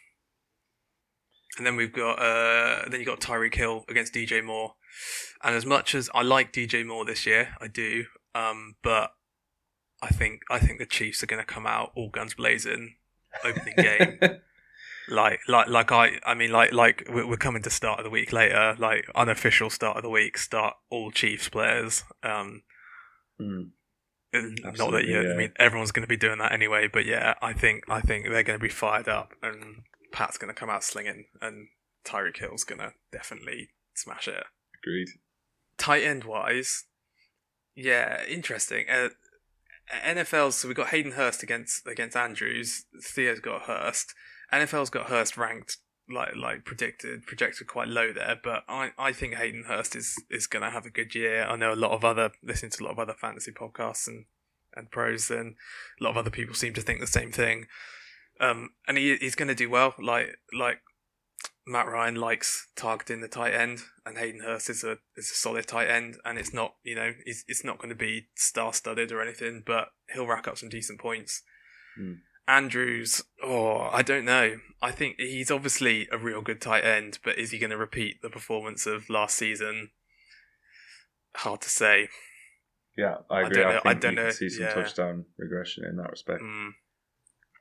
And 1.58 1.66
then 1.66 1.76
we've 1.76 1.94
got 1.94 2.14
uh 2.20 2.88
then 2.90 3.00
you 3.00 3.06
got 3.06 3.20
Tyreek 3.20 3.56
Hill 3.56 3.86
against 3.90 4.14
DJ 4.14 4.44
Moore, 4.44 4.76
and 5.44 5.56
as 5.56 5.66
much 5.66 5.94
as 5.94 6.10
I 6.14 6.22
like 6.22 6.54
DJ 6.54 6.86
Moore 6.86 7.06
this 7.06 7.26
year, 7.26 7.56
I 7.60 7.68
do. 7.68 8.06
Um, 8.34 8.76
but 8.84 9.12
I 10.02 10.08
think 10.08 10.42
I 10.50 10.60
think 10.60 10.80
the 10.80 10.86
Chiefs 10.86 11.22
are 11.24 11.28
gonna 11.28 11.44
come 11.44 11.68
out 11.68 11.92
all 11.96 12.10
guns 12.10 12.34
blazing, 12.34 12.96
opening 13.44 13.76
game. 13.78 14.20
like 15.10 15.40
like 15.48 15.68
like 15.68 15.92
I 15.92 16.20
I 16.26 16.34
mean 16.36 16.52
like 16.52 16.72
like 16.72 17.04
we're 17.10 17.28
we're 17.28 17.36
coming 17.36 17.64
to 17.64 17.70
start 17.70 18.00
of 18.00 18.06
the 18.06 18.10
week 18.10 18.32
later 18.32 18.76
like 18.80 19.10
unofficial 19.16 19.70
start 19.70 19.98
of 19.98 20.04
the 20.04 20.10
week 20.10 20.38
start 20.38 20.76
all 20.90 21.12
Chiefs 21.12 21.50
players 21.50 22.04
um 22.24 22.62
Mm. 23.40 23.72
not 24.78 24.92
that 24.92 25.06
you 25.06 25.20
yeah. 25.20 25.34
I 25.34 25.36
mean 25.36 25.52
everyone's 25.58 25.92
going 25.92 26.04
to 26.04 26.08
be 26.08 26.16
doing 26.16 26.38
that 26.38 26.52
anyway 26.54 26.88
but 26.88 27.06
yeah 27.06 27.34
I 27.42 27.52
think 27.54 27.84
I 27.90 28.00
think 28.00 28.26
they're 28.30 28.44
going 28.44 28.60
to 28.60 28.64
be 28.64 28.70
fired 28.70 29.10
up 29.10 29.34
and 29.42 29.82
Pat's 30.12 30.38
going 30.38 30.54
to 30.54 30.60
come 30.60 30.70
out 30.70 30.84
slinging 30.84 31.26
and 31.42 31.68
Tyreek 32.06 32.38
Hill's 32.38 32.64
going 32.64 32.80
to 32.80 32.94
definitely 33.12 33.70
smash 33.94 34.28
it 34.28 34.44
Agreed. 34.82 35.10
tight 35.78 36.04
end 36.04 36.24
wise 36.24 36.86
yeah 37.76 38.24
interesting 38.26 38.86
uh, 38.90 39.10
NFL 40.06 40.54
so 40.54 40.68
we 40.68 40.74
got 40.74 40.90
Hayden 40.90 41.14
Hurst 41.14 41.44
against 41.44 41.86
against 41.88 42.16
Andrews 42.16 42.86
Theo's 43.04 43.40
got 43.40 43.64
Hurst 43.64 44.14
NFL's 44.52 44.90
got 44.90 45.08
Hurst 45.08 45.38
ranked 45.38 45.78
like 46.12 46.36
like 46.36 46.66
predicted 46.66 47.26
projected 47.26 47.68
quite 47.68 47.88
low 47.88 48.12
there, 48.14 48.40
but 48.44 48.64
I, 48.68 48.92
I 48.98 49.14
think 49.14 49.36
Hayden 49.36 49.66
Hurst 49.68 49.96
is 49.96 50.22
is 50.30 50.48
going 50.48 50.64
to 50.64 50.70
have 50.70 50.86
a 50.86 50.90
good 50.90 51.16
year. 51.16 51.44
I 51.44 51.56
know 51.56 51.74
a 51.74 51.76
lot 51.76 51.92
of 51.92 52.04
other 52.04 52.32
listening 52.44 52.72
to 52.72 52.84
a 52.84 52.86
lot 52.86 52.92
of 52.92 53.00
other 53.00 53.14
fantasy 53.14 53.52
podcasts 53.52 54.08
and 54.08 54.26
and 54.76 54.90
pros, 54.90 55.30
and 55.30 55.56
a 56.00 56.04
lot 56.04 56.12
of 56.12 56.18
other 56.18 56.30
people 56.30 56.56
seem 56.56 56.74
to 56.74 56.82
think 56.82 57.00
the 57.00 57.08
same 57.08 57.32
thing. 57.32 57.68
Um, 58.42 58.72
and 58.88 58.98
he 58.98 59.16
he's 59.18 59.36
going 59.36 59.48
to 59.50 59.56
do 59.56 59.70
well. 59.70 59.94
Like 60.00 60.38
like 60.58 60.82
Matt 61.68 61.88
Ryan 61.88 62.16
likes 62.16 62.68
targeting 62.76 63.22
the 63.22 63.28
tight 63.28 63.54
end, 63.54 63.80
and 64.06 64.18
Hayden 64.18 64.42
Hurst 64.42 64.70
is 64.70 64.84
a 64.84 64.98
is 65.16 65.30
a 65.32 65.36
solid 65.36 65.68
tight 65.68 65.90
end, 65.90 66.18
and 66.26 66.38
it's 66.40 66.54
not 66.54 66.76
you 66.84 66.96
know 66.96 67.14
it's 67.26 67.44
it's 67.48 67.64
not 67.64 67.78
going 67.78 67.90
to 67.90 67.96
be 67.96 68.28
star 68.36 68.74
studded 68.74 69.12
or 69.12 69.22
anything, 69.22 69.62
but 69.66 69.90
he'll 70.14 70.28
rack 70.28 70.48
up 70.48 70.58
some 70.58 70.70
decent 70.70 71.00
points. 71.00 71.44
Hmm. 71.96 72.14
Andrews, 72.48 73.24
oh, 73.44 73.90
I 73.94 74.02
don't 74.02 74.26
know. 74.26 74.58
I 74.82 74.92
think 74.92 75.18
he's 75.20 75.52
obviously 75.52 76.08
a 76.12 76.18
real 76.18 76.42
good 76.42 76.60
tight 76.60 76.84
end, 76.84 77.20
but 77.24 77.38
is 77.38 77.52
he 77.52 77.60
going 77.60 77.70
to 77.70 77.78
repeat 77.78 78.22
the 78.22 78.30
performance 78.32 78.88
of 78.88 79.10
last 79.10 79.38
season? 79.38 79.92
Hard 81.36 81.62
to 81.62 81.70
say. 81.70 82.10
Yeah, 82.98 83.18
I 83.30 83.36
I 83.36 83.42
agree. 83.44 83.56
don't 83.58 83.66
I, 83.66 83.74
know- 83.74 83.80
think 83.82 83.86
I 83.86 83.94
don't 83.94 84.12
you 84.12 84.18
can 84.18 84.26
know, 84.26 84.32
see 84.32 84.50
some 84.50 84.64
yeah. 84.66 84.74
touchdown 84.74 85.26
regression 85.38 85.86
in 85.86 85.96
that 85.98 86.10
respect. 86.10 86.42
Mm. 86.42 86.72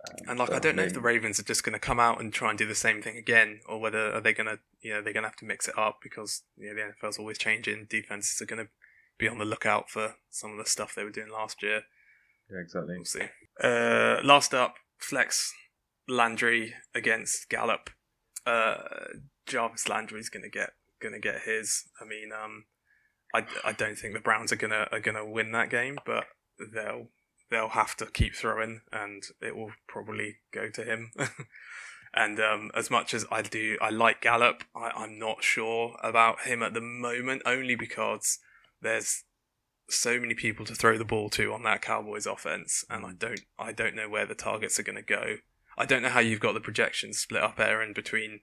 Um, 0.08 0.28
And 0.28 0.38
like, 0.38 0.48
so, 0.48 0.54
I 0.54 0.58
don't 0.58 0.76
know 0.76 0.84
if 0.84 0.94
the 0.94 1.00
Ravens 1.00 1.38
are 1.38 1.44
just 1.44 1.62
going 1.62 1.74
to 1.74 1.78
come 1.78 2.00
out 2.00 2.20
and 2.20 2.32
try 2.32 2.50
and 2.50 2.58
do 2.58 2.66
the 2.66 2.74
same 2.74 3.02
thing 3.02 3.16
again, 3.16 3.60
or 3.68 3.78
whether 3.80 4.14
are 4.14 4.20
they 4.20 4.32
going 4.32 4.46
to, 4.46 4.58
you 4.80 4.94
know, 4.94 5.02
they're 5.02 5.12
going 5.12 5.24
to 5.24 5.28
have 5.28 5.36
to 5.36 5.44
mix 5.44 5.68
it 5.68 5.78
up 5.78 5.98
because 6.02 6.42
you 6.56 6.68
know 6.68 6.74
the 6.74 6.92
NFL's 6.92 7.18
always 7.18 7.38
changing. 7.38 7.86
Defenses 7.88 8.40
are 8.40 8.46
going 8.46 8.64
to 8.64 8.70
be 9.18 9.28
on 9.28 9.38
the 9.38 9.44
lookout 9.44 9.90
for 9.90 10.16
some 10.30 10.52
of 10.52 10.58
the 10.58 10.68
stuff 10.68 10.94
they 10.94 11.04
were 11.04 11.10
doing 11.10 11.30
last 11.30 11.62
year. 11.62 11.82
Yeah, 12.50 12.60
exactly. 12.60 12.96
We'll 12.96 13.04
see. 13.04 13.28
Uh, 13.62 14.20
last 14.24 14.54
up, 14.54 14.76
flex 14.98 15.52
Landry 16.08 16.74
against 16.94 17.48
Gallup. 17.48 17.90
Uh, 18.46 18.76
Jarvis 19.46 19.88
Landry's 19.88 20.28
gonna 20.28 20.48
get 20.48 20.70
gonna 21.00 21.20
get 21.20 21.42
his. 21.42 21.84
I 22.00 22.04
mean, 22.04 22.30
um, 22.32 22.64
I, 23.34 23.46
I 23.64 23.72
don't 23.72 23.96
think 23.96 24.14
the 24.14 24.20
Browns 24.20 24.52
are 24.52 24.56
gonna 24.56 24.88
are 24.90 25.00
gonna 25.00 25.24
win 25.24 25.52
that 25.52 25.70
game, 25.70 25.98
but 26.04 26.24
they'll 26.58 27.08
they'll 27.50 27.70
have 27.70 27.96
to 27.96 28.06
keep 28.06 28.34
throwing, 28.34 28.82
and 28.92 29.22
it 29.40 29.56
will 29.56 29.72
probably 29.88 30.36
go 30.52 30.68
to 30.70 30.84
him. 30.84 31.12
and 32.14 32.40
um, 32.40 32.70
as 32.74 32.90
much 32.90 33.14
as 33.14 33.26
I 33.30 33.42
do, 33.42 33.76
I 33.80 33.90
like 33.90 34.20
Gallup. 34.22 34.64
I, 34.74 34.90
I'm 34.94 35.18
not 35.18 35.42
sure 35.42 35.96
about 36.02 36.42
him 36.42 36.62
at 36.62 36.74
the 36.74 36.80
moment, 36.80 37.42
only 37.46 37.74
because 37.74 38.38
there's 38.80 39.24
so 39.88 40.20
many 40.20 40.34
people 40.34 40.64
to 40.66 40.74
throw 40.74 40.96
the 40.96 41.04
ball 41.04 41.28
to 41.30 41.52
on 41.52 41.64
that 41.64 41.82
Cowboys 41.82 42.26
offense, 42.26 42.84
and 42.88 43.04
I 43.04 43.12
don't 43.12 43.40
I 43.58 43.72
don't 43.72 43.96
know 43.96 44.08
where 44.08 44.26
the 44.26 44.34
targets 44.34 44.78
are 44.78 44.84
going 44.84 44.96
to 44.96 45.02
go. 45.02 45.36
I 45.76 45.86
don't 45.86 46.02
know 46.02 46.08
how 46.10 46.20
you've 46.20 46.40
got 46.40 46.52
the 46.54 46.60
projections 46.60 47.18
split 47.18 47.42
up, 47.42 47.58
Aaron, 47.58 47.92
between 47.92 48.40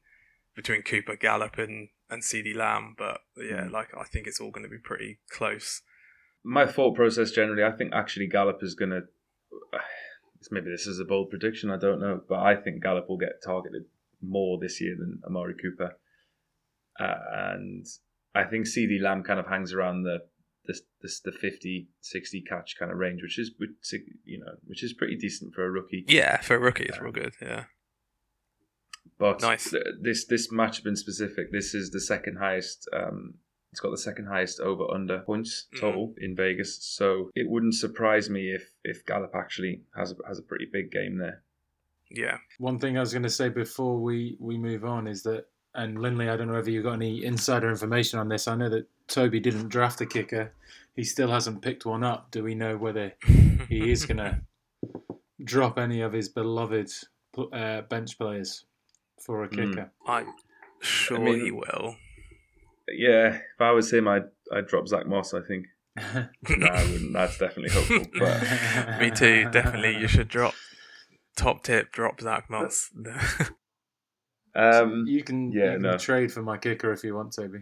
between 0.55 0.81
Cooper, 0.81 1.15
Gallup, 1.15 1.57
and 1.57 1.89
and 2.09 2.23
CeeDee 2.23 2.55
Lamb, 2.55 2.95
but 2.97 3.21
yeah, 3.37 3.65
Mm. 3.65 3.71
like 3.71 3.89
I 3.97 4.03
think 4.03 4.27
it's 4.27 4.39
all 4.39 4.51
going 4.51 4.63
to 4.63 4.69
be 4.69 4.77
pretty 4.77 5.19
close. 5.29 5.81
My 6.49 6.65
thought 6.65 6.95
process 6.95 7.31
generally, 7.31 7.63
I 7.63 7.71
think 7.75 7.91
actually 7.93 8.27
Gallup 8.27 8.59
is 8.61 8.73
going 8.73 8.91
to. 8.91 9.01
Maybe 10.49 10.69
this 10.69 10.87
is 10.87 10.99
a 10.99 11.03
bold 11.05 11.29
prediction, 11.29 11.69
I 11.71 11.77
don't 11.77 11.99
know, 11.99 12.21
but 12.29 12.39
I 12.39 12.55
think 12.55 12.81
Gallup 12.81 13.09
will 13.09 13.17
get 13.17 13.43
targeted 13.43 13.83
more 14.21 14.57
this 14.61 14.79
year 14.79 14.95
than 14.97 15.19
Amari 15.27 15.55
Cooper, 15.61 15.97
uh, 16.99 17.15
and 17.33 17.85
I 18.33 18.45
think 18.45 18.65
CeeDee 18.65 19.01
Lamb 19.01 19.23
kind 19.23 19.39
of 19.41 19.47
hangs 19.47 19.73
around 19.73 20.03
the 20.03 20.19
the, 20.65 20.79
the 21.01 21.09
the 21.25 21.31
50, 21.33 21.89
60 21.99 22.41
catch 22.47 22.75
kind 22.79 22.91
of 22.91 22.97
range, 22.97 23.21
which 23.21 23.37
is 23.39 23.51
which, 23.57 23.71
you 24.23 24.39
know 24.39 24.53
which 24.65 24.83
is 24.83 24.93
pretty 24.93 25.17
decent 25.17 25.53
for 25.53 25.65
a 25.65 25.69
rookie. 25.69 26.05
Yeah, 26.07 26.39
for 26.39 26.55
a 26.55 26.59
rookie, 26.59 26.83
it's 26.85 26.95
Yeah. 26.97 27.03
real 27.03 27.11
good. 27.11 27.33
Yeah, 27.41 27.65
But 29.17 29.41
Nice. 29.41 29.71
th- 29.71 29.83
this 30.01 30.25
this 30.25 30.49
matchup 30.51 30.85
in 30.87 30.95
specific, 30.95 31.51
this 31.51 31.73
is 31.73 31.91
the 31.91 31.99
second 32.01 32.37
highest. 32.37 32.87
Um, 32.93 33.35
it's 33.77 33.83
got 33.83 33.91
the 33.91 33.97
second 33.97 34.25
highest 34.25 34.59
over 34.59 34.85
under 34.91 35.19
points 35.19 35.67
Mm-hmm. 35.75 35.85
total 35.85 36.13
in 36.17 36.35
Vegas, 36.35 36.83
so 36.83 37.29
it 37.35 37.47
wouldn't 37.47 37.75
surprise 37.75 38.27
me 38.27 38.49
if 38.49 38.71
if 38.83 39.05
Gallup 39.05 39.35
actually 39.35 39.81
has 39.95 40.13
a, 40.13 40.27
has 40.27 40.39
a 40.39 40.41
pretty 40.41 40.65
big 40.71 40.91
game 40.91 41.19
there. 41.19 41.43
yeah. 42.09 42.37
One 42.57 42.79
thing 42.79 42.97
I 42.97 43.01
was 43.01 43.13
going 43.13 43.21
to 43.21 43.29
say 43.29 43.49
before 43.49 43.99
we, 43.99 44.35
we 44.39 44.57
move 44.57 44.83
on 44.83 45.07
is 45.07 45.21
that, 45.23 45.45
and 45.75 46.01
Lindley, 46.01 46.27
I 46.27 46.35
don't 46.37 46.47
know 46.47 46.53
whether 46.55 46.71
you 46.71 46.81
got 46.81 46.93
any 46.93 47.23
insider 47.23 47.69
information 47.69 48.17
on 48.17 48.29
this. 48.29 48.47
I 48.47 48.55
know 48.55 48.69
that 48.69 48.87
Toby 49.07 49.39
didn't 49.39 49.69
draft 49.69 50.01
a 50.01 50.07
kicker. 50.07 50.53
He 50.95 51.03
still 51.03 51.29
hasn't 51.29 51.61
picked 51.61 51.85
one 51.85 52.03
up. 52.03 52.31
Do 52.31 52.43
we 52.43 52.55
know 52.55 52.77
whether 52.77 53.13
he 53.69 53.91
is 53.91 54.07
going 54.07 54.17
to 54.17 54.39
drop 55.43 55.77
any 55.77 56.01
of 56.01 56.13
his 56.13 56.29
beloved 56.29 56.89
uh, 57.53 57.81
bench 57.81 58.17
players 58.17 58.65
for 59.21 59.43
a 59.43 59.47
Hmm. 59.47 59.55
kicker? 59.55 59.91
I'm 60.07 60.33
sure 60.81 61.17
I 61.19 61.21
mean- 61.21 61.45
he 61.45 61.51
will. 61.51 61.95
Yeah, 62.89 63.35
if 63.35 63.61
I 63.61 63.71
was 63.71 63.91
him, 63.91 64.07
I'd 64.07 64.25
I'd 64.51 64.67
drop 64.67 64.87
Zach 64.87 65.07
Moss. 65.07 65.33
I 65.33 65.41
think. 65.41 65.65
no, 65.97 66.67
I 66.67 66.83
wouldn't. 66.83 67.13
That's 67.13 67.37
definitely 67.37 67.71
hopeful. 67.71 68.05
But 68.19 68.99
Me 68.99 69.11
too. 69.11 69.49
Definitely, 69.51 69.97
you 69.99 70.07
should 70.07 70.27
drop. 70.27 70.53
Top 71.35 71.63
tip: 71.63 71.91
drop 71.91 72.21
Zach 72.21 72.49
Moss. 72.49 72.89
Um, 74.57 75.05
you 75.07 75.23
can, 75.23 75.51
yeah, 75.51 75.65
you 75.65 75.71
can 75.73 75.81
no. 75.83 75.97
trade 75.97 76.31
for 76.31 76.41
my 76.41 76.57
kicker 76.57 76.91
if 76.91 77.03
you 77.03 77.15
want, 77.15 77.35
Toby. 77.35 77.59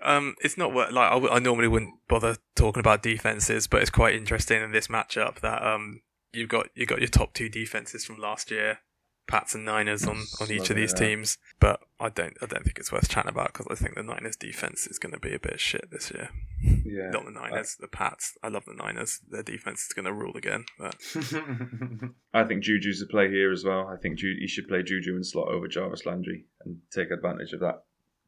Um, 0.00 0.36
it's 0.40 0.56
not 0.56 0.72
what 0.72 0.92
like 0.92 1.10
I, 1.10 1.14
w- 1.14 1.32
I 1.32 1.40
normally 1.40 1.66
wouldn't 1.66 1.94
bother 2.08 2.36
talking 2.54 2.80
about 2.80 3.02
defenses, 3.02 3.66
but 3.66 3.82
it's 3.82 3.90
quite 3.90 4.14
interesting 4.14 4.62
in 4.62 4.70
this 4.70 4.86
matchup 4.86 5.40
that 5.40 5.66
um 5.66 6.02
you've 6.32 6.48
got 6.48 6.68
you 6.74 6.86
got 6.86 7.00
your 7.00 7.08
top 7.08 7.34
two 7.34 7.48
defenses 7.48 8.04
from 8.04 8.18
last 8.18 8.50
year, 8.50 8.78
Pats 9.26 9.54
and 9.54 9.64
Niners 9.64 10.06
on, 10.06 10.24
on 10.40 10.50
each 10.50 10.70
of 10.70 10.76
these 10.76 10.92
yeah. 10.96 11.06
teams. 11.06 11.38
But 11.58 11.80
I 11.98 12.08
don't 12.10 12.36
I 12.42 12.46
don't 12.46 12.64
think 12.64 12.78
it's 12.78 12.92
worth 12.92 13.08
chatting 13.08 13.30
about 13.30 13.52
because 13.52 13.66
I 13.70 13.74
think 13.74 13.94
the 13.94 14.02
Niners 14.02 14.36
defense 14.36 14.86
is 14.86 14.98
going 14.98 15.12
to 15.12 15.20
be 15.20 15.34
a 15.34 15.38
bit 15.38 15.54
of 15.54 15.60
shit 15.60 15.90
this 15.90 16.10
year. 16.10 16.30
yeah. 16.62 17.10
Not 17.10 17.24
the 17.24 17.30
Niners, 17.30 17.76
the 17.80 17.88
Pats. 17.88 18.36
I 18.42 18.48
love 18.48 18.64
the 18.66 18.74
Niners. 18.74 19.20
Their 19.28 19.42
defense 19.42 19.82
is 19.86 19.92
going 19.92 20.04
to 20.06 20.12
rule 20.12 20.36
again. 20.36 20.64
But 20.78 20.96
I 22.34 22.44
think 22.44 22.62
Juju's 22.62 23.00
the 23.00 23.06
play 23.10 23.28
here 23.30 23.52
as 23.52 23.64
well. 23.64 23.88
I 23.88 23.96
think 23.96 24.18
Ju- 24.18 24.36
he 24.38 24.46
should 24.46 24.68
play 24.68 24.82
Juju 24.82 25.14
and 25.14 25.26
slot 25.26 25.48
over 25.48 25.66
Jarvis 25.68 26.06
Landry 26.06 26.44
and 26.64 26.78
take 26.90 27.10
advantage 27.10 27.52
of 27.52 27.60
that 27.60 27.84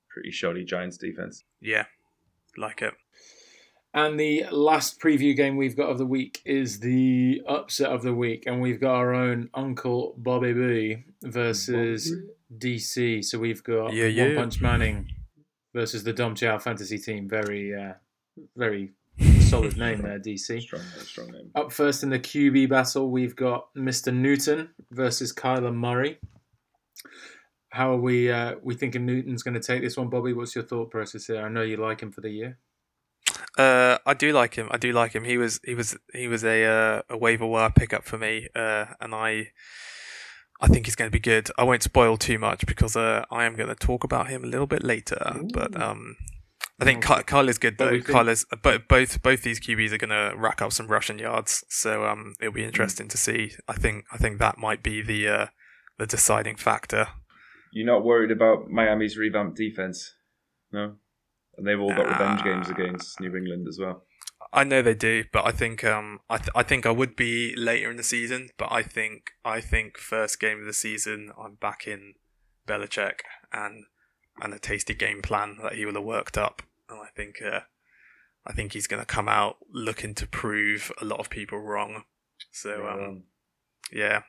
pretty 0.09 0.31
shoddy 0.31 0.65
Giants 0.65 0.97
defense. 0.97 1.45
yeah, 1.61 1.85
like 2.57 2.83
it. 2.83 2.95
And 3.94 4.20
the 4.20 4.44
last 4.51 5.01
preview 5.01 5.35
game 5.35 5.57
we've 5.57 5.77
got 5.77 5.88
of 5.88 5.98
the 5.98 6.07
week 6.07 6.42
is 6.44 6.81
the 6.81 7.42
upset 7.48 7.90
of 7.90 8.03
the 8.03 8.14
week, 8.14 8.44
and 8.46 8.61
we've 8.61 8.81
got 8.81 8.94
our 8.94 9.14
own 9.14 9.48
Uncle 9.55 10.14
Bobby 10.18 10.53
B 10.53 11.05
versus 11.22 12.14
DC. 12.57 13.24
So 13.24 13.38
we've 13.38 13.64
got 13.64 13.94
Yeah, 13.94 14.27
One. 14.27 14.37
Punch 14.37 14.61
Manning 14.61 15.09
versus 15.74 16.05
the 16.05 16.12
Dom 16.12 16.35
Chow 16.35 16.59
fantasy 16.59 16.98
team. 16.98 17.29
Very, 17.29 17.74
uh, 17.74 17.94
very 18.57 18.92
solid 19.40 19.79
name 19.79 20.03
there, 20.03 20.18
DC. 20.18 20.61
Strong 20.61 20.83
name, 20.83 21.05
strong 21.05 21.31
name. 21.33 21.51
Up 21.55 21.72
first 21.72 22.03
in 22.03 22.11
the 22.11 22.20
QB 22.20 22.68
battle, 22.68 23.11
we've 23.11 23.37
got 23.37 23.74
Mr. 23.74 24.14
Newton 24.14 24.68
versus 24.90 25.33
Kyler 25.33 25.74
Murray. 25.74 26.18
How 27.70 27.92
are 27.92 28.01
we? 28.01 28.31
Uh, 28.31 28.57
we 28.62 28.74
thinking 28.74 29.07
Newton's 29.07 29.42
going 29.42 29.55
to 29.55 29.61
take 29.61 29.83
this 29.83 29.96
one, 29.96 30.09
Bobby? 30.09 30.35
What's 30.35 30.55
your 30.55 30.64
thought 30.64 30.90
process 30.90 31.27
here? 31.27 31.42
I 31.42 31.48
know 31.48 31.62
you 31.62 31.79
like 31.79 32.01
him 32.03 32.12
for 32.12 32.20
the 32.20 32.31
year. 32.31 32.59
Uh, 33.59 33.99
I 34.07 34.14
do 34.14 34.33
like 34.33 34.55
him. 34.55 34.68
I 34.71 34.77
do 34.77 34.92
like 34.92 35.12
him. 35.12 35.25
He 35.25 35.37
was 35.37 35.61
he 35.64 35.75
was 35.75 35.97
he 36.14 36.29
was 36.29 36.44
a 36.44 36.64
uh, 36.64 37.03
a 37.11 37.18
waiver 37.18 37.47
wire 37.47 37.71
pickup 37.71 38.05
for 38.05 38.16
me, 38.16 38.49
uh, 38.55 38.87
and 39.01 39.14
I 39.14 39.49
I 40.61 40.68
think 40.68 40.87
he's 40.87 40.94
going 40.94 41.11
to 41.11 41.12
be 41.12 41.21
good. 41.21 41.51
I 41.59 41.64
won't 41.64 41.83
spoil 41.83 42.16
too 42.16 42.38
much 42.38 42.66
because 42.66 42.97
uh, 42.97 43.25
I 43.31 43.44
am 43.44 43.57
going 43.57 43.68
to 43.68 43.75
talk 43.75 44.05
about 44.05 44.29
him 44.29 44.44
a 44.44 44.47
little 44.47 44.66
bit 44.66 44.85
later. 44.85 45.40
But 45.53 45.81
um, 45.81 46.16
I 46.81 46.85
think 46.85 47.05
Ky- 47.05 47.25
Kyle 47.25 47.49
is 47.49 47.59
good 47.59 47.77
But 47.77 47.90
though. 47.90 48.01
Kyle 48.01 48.29
is, 48.29 48.47
but 48.62 48.87
both 48.87 49.23
both 49.23 49.42
these 49.42 49.59
QBs 49.59 49.92
are 49.92 49.99
going 49.99 50.11
to 50.11 50.37
rack 50.37 50.62
up 50.62 50.73
some 50.73 50.87
rushing 50.87 51.18
yards, 51.18 51.64
so 51.68 52.05
um, 52.07 52.35
it'll 52.40 52.53
be 52.53 52.64
interesting 52.64 53.09
to 53.09 53.16
see. 53.16 53.53
I 53.66 53.75
think 53.75 54.05
I 54.12 54.18
think 54.18 54.38
that 54.38 54.59
might 54.59 54.83
be 54.83 55.03
the 55.03 55.29
uh, 55.29 55.47
the 55.99 56.07
deciding 56.07 56.57
factor. 56.57 57.09
You're 57.73 57.87
not 57.87 58.05
worried 58.05 58.31
about 58.31 58.71
Miami's 58.71 59.16
revamped 59.16 59.57
defense, 59.57 60.14
no? 60.73 60.94
And 61.59 61.66
they've 61.66 61.81
all 61.81 61.94
got 61.94 62.07
revenge 62.09 62.42
games 62.44 62.71
against 62.71 63.21
New 63.21 63.37
England 63.37 63.66
as 63.68 63.79
well. 63.79 64.05
I 64.53 64.64
know 64.64 64.81
they 64.81 64.94
do, 64.94 65.25
but 65.33 65.44
I 65.44 65.51
think 65.51 65.85
um 65.85 66.21
I 66.31 66.38
th- 66.38 66.51
I 66.55 66.62
think 66.62 66.87
I 66.87 66.90
would 66.90 67.16
be 67.16 67.55
later 67.57 67.90
in 67.90 67.97
the 67.97 68.03
season, 68.03 68.49
but 68.57 68.73
I 68.73 68.83
think 68.83 69.33
I 69.44 69.61
think 69.61 69.99
first 69.99 70.40
game 70.40 70.61
of 70.61 70.66
the 70.66 70.73
season 70.73 71.33
I'm 71.37 71.57
back 71.57 71.87
in 71.87 72.14
Belichick 72.66 73.21
and 73.53 73.85
and 74.40 74.55
a 74.55 74.59
tasty 74.59 74.94
game 74.94 75.21
plan 75.21 75.59
that 75.62 75.75
he 75.75 75.85
will 75.85 75.94
have 75.94 76.05
worked 76.05 76.38
up, 76.38 76.62
and 76.88 77.01
I 77.01 77.09
think 77.14 77.42
uh, 77.42 77.61
I 78.47 78.53
think 78.53 78.73
he's 78.73 78.87
going 78.87 79.03
to 79.03 79.07
come 79.07 79.29
out 79.29 79.57
looking 79.71 80.14
to 80.14 80.27
prove 80.27 80.92
a 81.01 81.05
lot 81.05 81.21
of 81.21 81.29
people 81.29 81.59
wrong. 81.59 82.05
So 82.53 82.87
um 82.87 83.01
Um, 83.01 83.23
yeah, 83.92 84.23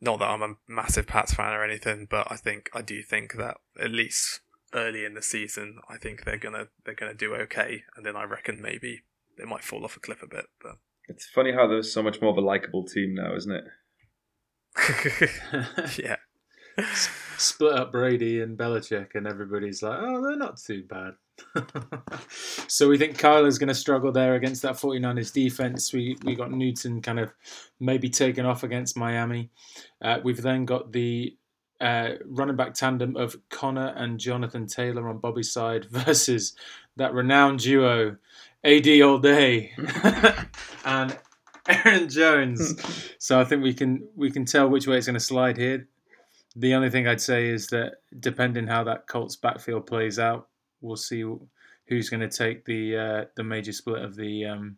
not 0.00 0.18
that 0.18 0.28
I'm 0.30 0.42
a 0.42 0.56
massive 0.68 1.06
Pats 1.06 1.34
fan 1.34 1.54
or 1.54 1.64
anything, 1.64 2.06
but 2.08 2.30
I 2.30 2.36
think 2.36 2.70
I 2.72 2.82
do 2.82 3.02
think 3.02 3.34
that 3.34 3.56
at 3.80 3.90
least 3.90 4.40
early 4.74 5.04
in 5.04 5.14
the 5.14 5.22
season, 5.22 5.78
I 5.88 5.96
think 5.96 6.24
they're 6.24 6.38
gonna 6.38 6.68
they're 6.84 6.94
gonna 6.94 7.14
do 7.14 7.34
okay, 7.34 7.84
and 7.96 8.04
then 8.04 8.16
I 8.16 8.24
reckon 8.24 8.60
maybe 8.60 9.02
they 9.38 9.44
might 9.44 9.64
fall 9.64 9.84
off 9.84 9.96
a 9.96 10.00
cliff 10.00 10.22
a 10.22 10.26
bit. 10.26 10.46
But 10.62 10.76
it's 11.08 11.26
funny 11.26 11.52
how 11.52 11.66
there's 11.66 11.92
so 11.92 12.02
much 12.02 12.20
more 12.20 12.30
of 12.30 12.38
a 12.38 12.42
likable 12.42 12.84
team 12.84 13.14
now, 13.14 13.34
isn't 13.34 13.52
it? 13.52 13.64
yeah, 15.98 16.16
Split 17.38 17.72
up 17.72 17.92
Brady 17.92 18.40
and 18.40 18.56
Belichick, 18.56 19.14
and 19.14 19.26
everybody's 19.26 19.82
like, 19.82 19.98
oh, 20.00 20.22
they're 20.22 20.36
not 20.36 20.58
too 20.58 20.84
bad. 20.84 21.14
so 22.68 22.88
we 22.88 22.98
think 22.98 23.18
Kyler's 23.18 23.58
going 23.58 23.68
to 23.68 23.74
struggle 23.74 24.12
there 24.12 24.34
against 24.34 24.62
that 24.62 24.74
49ers 24.74 25.32
defense. 25.32 25.92
We 25.92 26.16
we 26.24 26.34
got 26.34 26.52
Newton 26.52 27.00
kind 27.00 27.18
of 27.18 27.32
maybe 27.78 28.10
taken 28.10 28.44
off 28.44 28.62
against 28.62 28.96
Miami. 28.96 29.50
Uh, 30.02 30.18
we've 30.22 30.42
then 30.42 30.66
got 30.66 30.92
the 30.92 31.36
uh, 31.80 32.10
running 32.26 32.56
back 32.56 32.74
tandem 32.74 33.16
of 33.16 33.36
Conner 33.48 33.94
and 33.96 34.20
Jonathan 34.20 34.66
Taylor 34.66 35.08
on 35.08 35.18
Bobby's 35.18 35.52
side 35.52 35.84
versus 35.90 36.54
that 36.96 37.14
renowned 37.14 37.60
duo, 37.60 38.16
AD 38.64 38.88
all 39.02 39.18
day 39.18 39.72
and 40.84 41.16
Aaron 41.68 42.08
Jones. 42.08 43.14
so 43.18 43.40
I 43.40 43.44
think 43.44 43.62
we 43.62 43.74
can 43.74 44.06
we 44.14 44.30
can 44.30 44.44
tell 44.44 44.68
which 44.68 44.86
way 44.86 44.98
it's 44.98 45.06
going 45.06 45.14
to 45.14 45.20
slide 45.20 45.56
here. 45.56 45.88
The 46.56 46.74
only 46.74 46.90
thing 46.90 47.06
I'd 47.06 47.20
say 47.20 47.48
is 47.48 47.68
that 47.68 47.94
depending 48.18 48.66
how 48.66 48.84
that 48.84 49.06
Colts 49.06 49.36
backfield 49.36 49.86
plays 49.86 50.18
out, 50.18 50.48
we'll 50.80 50.96
see 50.96 51.24
who's 51.86 52.08
going 52.08 52.28
to 52.28 52.28
take 52.28 52.64
the 52.64 52.96
uh, 52.96 53.24
the 53.36 53.44
major 53.44 53.72
split 53.72 54.02
of 54.02 54.16
the 54.16 54.44
um, 54.46 54.76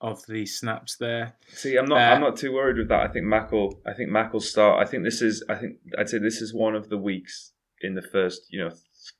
of 0.00 0.24
the 0.26 0.46
snaps 0.46 0.96
there. 0.96 1.34
See, 1.48 1.76
I'm 1.76 1.86
not. 1.86 1.98
Uh, 1.98 2.14
I'm 2.14 2.20
not 2.20 2.36
too 2.36 2.52
worried 2.52 2.76
with 2.78 2.88
that. 2.88 3.00
I 3.00 3.08
think 3.08 3.26
Mack 3.26 3.50
will. 3.52 3.80
I 3.86 3.92
think 3.92 4.10
Mack 4.10 4.32
will 4.32 4.40
start. 4.40 4.80
I 4.86 4.88
think 4.90 5.04
this 5.04 5.20
is. 5.22 5.44
I 5.48 5.54
think 5.56 5.76
I'd 5.98 6.08
say 6.08 6.18
this 6.18 6.40
is 6.40 6.54
one 6.54 6.74
of 6.74 6.88
the 6.88 6.98
weeks 6.98 7.52
in 7.80 7.94
the 7.94 8.02
first, 8.02 8.42
you 8.50 8.60
know, 8.64 8.70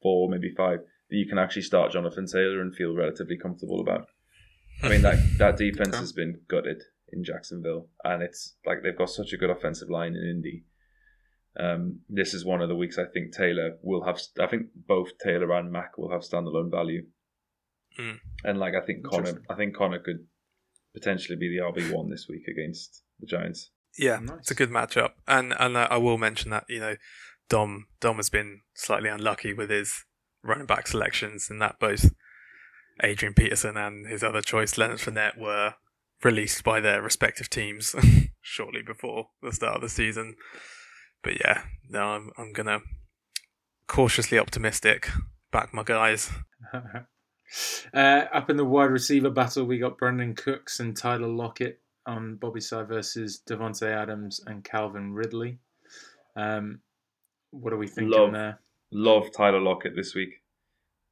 four 0.02 0.28
maybe 0.28 0.52
five 0.56 0.80
that 1.10 1.16
you 1.16 1.26
can 1.26 1.38
actually 1.38 1.62
start 1.62 1.92
Jonathan 1.92 2.26
Taylor 2.26 2.60
and 2.60 2.74
feel 2.74 2.94
relatively 2.94 3.36
comfortable 3.36 3.80
about. 3.80 4.06
I 4.82 4.88
mean 4.88 5.02
that 5.02 5.18
that 5.38 5.56
defense 5.56 5.88
Okay. 5.88 5.98
has 5.98 6.12
been 6.12 6.40
gutted 6.48 6.82
in 7.12 7.24
Jacksonville, 7.24 7.88
and 8.04 8.22
it's 8.22 8.56
like 8.66 8.82
they've 8.82 8.96
got 8.96 9.10
such 9.10 9.32
a 9.32 9.36
good 9.36 9.50
offensive 9.50 9.88
line 9.90 10.14
in 10.14 10.22
Indy. 10.28 10.64
Um, 11.58 12.00
this 12.08 12.34
is 12.34 12.44
one 12.44 12.62
of 12.62 12.68
the 12.68 12.76
weeks 12.76 12.98
I 12.98 13.04
think 13.12 13.32
Taylor 13.34 13.78
will 13.82 14.04
have. 14.04 14.20
I 14.38 14.46
think 14.46 14.66
both 14.86 15.18
Taylor 15.22 15.50
and 15.54 15.72
Mack 15.72 15.98
will 15.98 16.10
have 16.12 16.20
standalone 16.20 16.70
value, 16.70 17.06
Mm. 17.98 18.18
and 18.44 18.58
like 18.60 18.74
I 18.80 18.84
think 18.86 19.04
Conner, 19.04 19.42
I 19.50 19.54
think 19.56 19.74
Conner 19.74 19.98
could 19.98 20.26
potentially 20.94 21.36
be 21.36 21.48
the 21.48 21.62
RB 21.62 21.92
one 21.94 22.10
this 22.10 22.26
week 22.28 22.42
against 22.48 23.02
the 23.20 23.26
Giants. 23.26 23.70
yeah, 23.98 24.18
Nice. 24.20 24.38
it's 24.40 24.50
a 24.50 24.54
good 24.54 24.70
matchup. 24.70 25.12
And 25.26 25.54
and 25.58 25.76
uh, 25.76 25.88
I 25.90 25.96
will 25.98 26.18
mention 26.18 26.50
that 26.50 26.64
you 26.68 26.80
know 26.80 26.96
Dom 27.48 27.86
Dom 28.00 28.16
has 28.16 28.30
been 28.30 28.60
slightly 28.74 29.08
unlucky 29.08 29.52
with 29.52 29.70
his 29.70 30.04
running 30.42 30.66
back 30.66 30.86
selections, 30.86 31.48
and 31.50 31.60
that 31.62 31.78
both 31.80 32.12
Adrian 33.02 33.34
Peterson 33.34 33.76
and 33.76 34.06
his 34.06 34.22
other 34.22 34.42
choice 34.42 34.76
Leonard 34.78 34.98
Fournette 34.98 35.38
were 35.38 35.74
released 36.24 36.64
by 36.64 36.80
their 36.80 37.00
respective 37.00 37.48
teams 37.48 37.94
shortly 38.40 38.82
before 38.82 39.28
the 39.42 39.52
start 39.52 39.76
of 39.76 39.82
the 39.82 39.88
season. 39.88 40.34
But 41.22 41.40
yeah, 41.40 41.62
no, 41.88 42.00
I'm 42.00 42.30
I'm 42.38 42.52
gonna 42.52 42.80
cautiously 43.86 44.38
optimistic. 44.38 45.08
Back 45.50 45.72
my 45.72 45.82
guys. 45.82 46.30
uh, 47.94 48.24
up 48.32 48.50
in 48.50 48.56
the 48.56 48.64
wide 48.64 48.90
receiver 48.90 49.30
battle, 49.30 49.64
we 49.64 49.78
got 49.78 49.98
Brandin 49.98 50.36
Cooks 50.36 50.80
and 50.80 50.96
Tyler 50.96 51.28
Lockett 51.28 51.80
on 52.06 52.36
Bobby 52.36 52.60
side 52.60 52.88
versus 52.88 53.42
Davante 53.48 53.90
Adams 53.90 54.40
and 54.46 54.64
Calvin 54.64 55.12
Ridley. 55.12 55.58
Um, 56.36 56.80
what 57.50 57.72
are 57.72 57.78
we 57.78 57.86
thinking 57.86 58.10
Love. 58.10 58.32
there? 58.32 58.60
Love 58.90 59.32
Tyler 59.32 59.60
Lockett 59.60 59.94
this 59.94 60.14
week. 60.14 60.42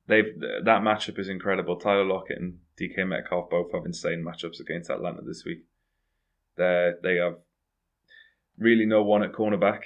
They've 0.09 0.39
that 0.65 0.83
matchup 0.83 1.19
is 1.19 1.29
incredible. 1.29 1.77
Tyler 1.77 2.05
Lockett 2.05 2.39
and 2.39 2.59
DK 2.81 3.07
Metcalf 3.07 3.51
both 3.51 3.73
have 3.73 3.85
insane 3.85 4.25
matchups 4.25 4.61
against 4.61 4.91
Atlanta 4.91 5.23
this 5.23 5.45
week. 5.45 5.65
They 6.57 6.93
they 7.03 7.17
have 7.17 7.39
really 8.59 8.87
no 8.87 9.03
one 9.03 9.23
at 9.23 9.33
cornerback, 9.33 9.81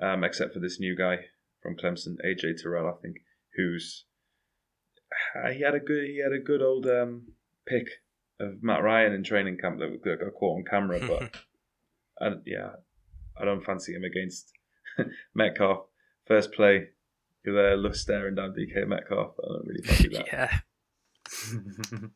um, 0.00 0.24
except 0.24 0.54
for 0.54 0.60
this 0.60 0.80
new 0.80 0.96
guy 0.96 1.26
from 1.62 1.76
Clemson, 1.76 2.16
AJ 2.24 2.62
Terrell, 2.62 2.88
I 2.88 3.00
think, 3.02 3.18
who's 3.56 4.04
he 5.52 5.62
had 5.62 5.74
a 5.74 5.80
good 5.80 6.04
he 6.04 6.20
had 6.22 6.32
a 6.32 6.42
good 6.42 6.62
old 6.62 6.86
um, 6.86 7.28
pick 7.66 7.86
of 8.40 8.62
Matt 8.62 8.82
Ryan 8.82 9.12
in 9.12 9.24
training 9.24 9.58
camp 9.58 9.78
that 9.80 10.02
got 10.04 10.34
caught 10.34 10.58
on 10.58 10.64
camera, 10.64 11.00
but 11.08 11.34
I, 12.20 12.34
yeah, 12.46 12.70
I 13.36 13.44
don't 13.44 13.64
fancy 13.64 13.94
him 13.94 14.04
against 14.04 14.52
Metcalf. 15.34 15.86
First 16.26 16.52
play, 16.52 16.88
you're 17.44 17.54
there, 17.54 17.76
look 17.76 17.94
staring 17.94 18.34
down 18.34 18.54
DK 18.54 18.86
Metcalf. 18.86 19.34
I 19.42 19.48
don't 19.48 19.66
really 19.66 19.82
fancy 19.82 20.08
that. 20.08 20.26
yeah, 20.26 20.58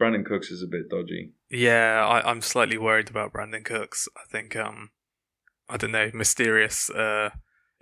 Brandin 0.00 0.24
Cooks 0.24 0.50
is 0.50 0.62
a 0.62 0.66
bit 0.66 0.88
dodgy. 0.88 1.32
yeah. 1.50 2.04
I, 2.06 2.28
I'm 2.28 2.42
slightly 2.42 2.78
worried 2.78 3.10
about 3.10 3.32
Brandin 3.32 3.64
Cooks. 3.64 4.08
I 4.16 4.22
think 4.30 4.56
um, 4.56 4.90
I 5.68 5.76
don't 5.76 5.92
know, 5.92 6.10
mysterious 6.12 6.90
uh 6.90 7.30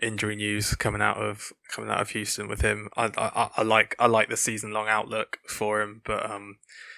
injury 0.03 0.37
news 0.37 0.75
coming 0.75 1.01
out 1.03 1.17
of 1.17 1.53
coming 1.75 1.91
out 1.91 2.01
of 2.01 2.11
Houston 2.11 2.49
with 2.49 2.61
him. 2.61 2.89
I 2.97 3.07
I, 3.17 3.51
I 3.59 3.63
like 3.63 3.95
I 3.99 4.07
like 4.07 4.29
the 4.29 4.37
season 4.37 4.73
long 4.73 4.89
outlook 4.89 5.39
for 5.49 5.81
him, 5.83 6.03
but 6.05 6.29
um, 6.31 6.57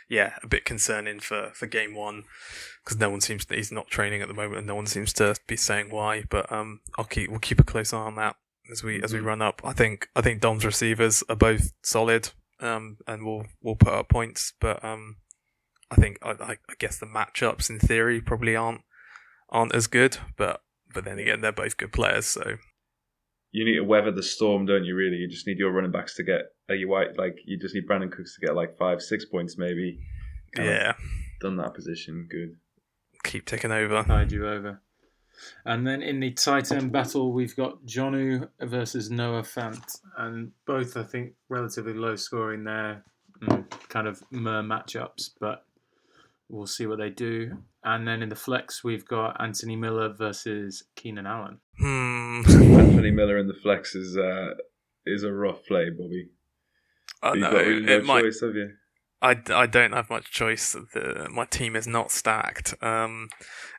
yeah, 0.08 0.34
a 0.42 0.46
bit 0.46 0.64
concerning 0.64 1.20
for 1.20 1.50
for 1.54 1.66
game 1.66 1.94
one 1.94 2.24
because 2.84 2.98
no 2.98 3.08
one 3.10 3.20
seems 3.20 3.44
to, 3.46 3.54
he's 3.54 3.72
not 3.72 3.88
training 3.88 4.20
at 4.22 4.28
the 4.28 4.34
moment, 4.34 4.58
and 4.58 4.66
no 4.66 4.74
one 4.74 4.86
seems 4.86 5.12
to 5.14 5.34
be 5.46 5.56
saying 5.56 5.90
why. 5.90 6.24
But 6.28 6.50
um, 6.52 6.80
I'll 6.98 7.04
keep 7.04 7.30
we'll 7.30 7.40
keep 7.40 7.60
a 7.60 7.64
close 7.64 7.92
eye 7.92 7.98
on 7.98 8.16
that 8.16 8.36
as 8.70 8.82
we 8.82 9.02
as 9.02 9.12
we 9.12 9.20
Mhm. 9.20 9.24
run 9.26 9.42
up. 9.42 9.60
I 9.64 9.72
think 9.72 10.08
I 10.16 10.20
think 10.20 10.40
Dom's 10.40 10.64
receivers 10.64 11.22
are 11.28 11.36
both 11.36 11.72
solid, 11.82 12.30
um, 12.60 12.98
and 13.06 13.24
we'll 13.24 13.46
we'll 13.62 13.76
put 13.76 13.92
up 13.92 14.08
points, 14.08 14.52
but 14.60 14.84
um. 14.84 15.16
I 15.90 15.96
think 15.96 16.18
I, 16.22 16.30
I 16.30 16.50
I 16.68 16.74
guess 16.78 16.98
the 16.98 17.06
matchups 17.06 17.68
in 17.70 17.78
theory 17.78 18.20
probably 18.20 18.56
aren't 18.56 18.80
aren't 19.50 19.74
as 19.74 19.86
good, 19.86 20.16
but 20.36 20.62
but 20.92 21.04
then 21.04 21.18
again 21.18 21.40
they're 21.40 21.52
both 21.52 21.76
good 21.76 21.92
players, 21.92 22.26
so 22.26 22.56
You 23.54 23.64
need 23.64 23.76
to 23.76 23.84
weather 23.84 24.10
the 24.10 24.20
storm, 24.22 24.66
don't 24.66 24.84
you? 24.84 24.96
Really, 24.96 25.16
you 25.16 25.28
just 25.28 25.46
need 25.46 25.58
your 25.58 25.70
running 25.70 25.92
backs 25.92 26.16
to 26.16 26.24
get. 26.24 26.40
Are 26.68 26.74
you 26.74 26.88
white? 26.88 27.16
Like 27.16 27.38
you 27.44 27.56
just 27.56 27.72
need 27.72 27.86
Brandin 27.86 28.10
Cooks 28.10 28.34
to 28.34 28.44
get 28.44 28.56
like 28.56 28.76
five, 28.76 29.00
six 29.00 29.24
points, 29.24 29.56
maybe. 29.56 30.00
Kind 30.56 30.68
yeah, 30.68 30.94
done 31.40 31.56
that 31.58 31.72
position 31.72 32.26
good. 32.28 32.56
keep 33.22 33.46
ticking 33.46 33.70
over. 33.70 34.02
Tide 34.02 34.32
you 34.32 34.48
over. 34.48 34.80
And 35.64 35.86
then 35.86 36.02
in 36.02 36.18
the 36.18 36.32
tight 36.32 36.72
end 36.72 36.90
battle, 36.90 37.32
we've 37.32 37.54
got 37.54 37.84
Jonnu 37.86 38.48
versus 38.60 39.08
Noah 39.08 39.42
Fant, 39.42 40.00
and 40.18 40.50
both 40.66 40.96
I 40.96 41.04
think 41.04 41.34
relatively 41.48 41.94
low 41.94 42.16
scoring 42.16 42.64
there, 42.64 43.04
kind 43.88 44.08
of 44.08 44.20
mer 44.32 44.62
matchups, 44.62 45.30
but 45.38 45.64
we'll 46.48 46.66
see 46.66 46.86
what 46.86 46.98
they 46.98 47.10
do. 47.10 47.56
And 47.84 48.06
then 48.06 48.20
in 48.20 48.30
the 48.30 48.36
flex, 48.36 48.82
we've 48.82 49.06
got 49.06 49.40
Anthony 49.40 49.76
Miller 49.76 50.08
versus 50.12 50.84
Keenan 50.96 51.26
Allen. 51.26 51.60
Hmm. 51.78 52.80
Anthony 53.04 53.16
Miller 53.16 53.36
in 53.36 53.48
the 53.48 53.54
flex 53.54 53.94
is 53.94 54.16
uh, 54.16 54.54
is 55.04 55.24
a 55.24 55.32
rough 55.32 55.66
play, 55.66 55.90
Bobby. 55.90 56.30
I 57.22 57.34
know 57.34 57.52
really 57.52 57.82
no 57.82 57.96
it 57.98 58.04
might. 58.04 58.22
choice, 58.22 58.40
you? 58.40 58.70
I, 59.20 59.36
I 59.50 59.66
don't 59.66 59.92
have 59.92 60.08
much 60.08 60.30
choice. 60.30 60.72
The, 60.72 61.28
my 61.30 61.44
team 61.44 61.76
is 61.76 61.86
not 61.86 62.10
stacked, 62.10 62.74
um, 62.82 63.28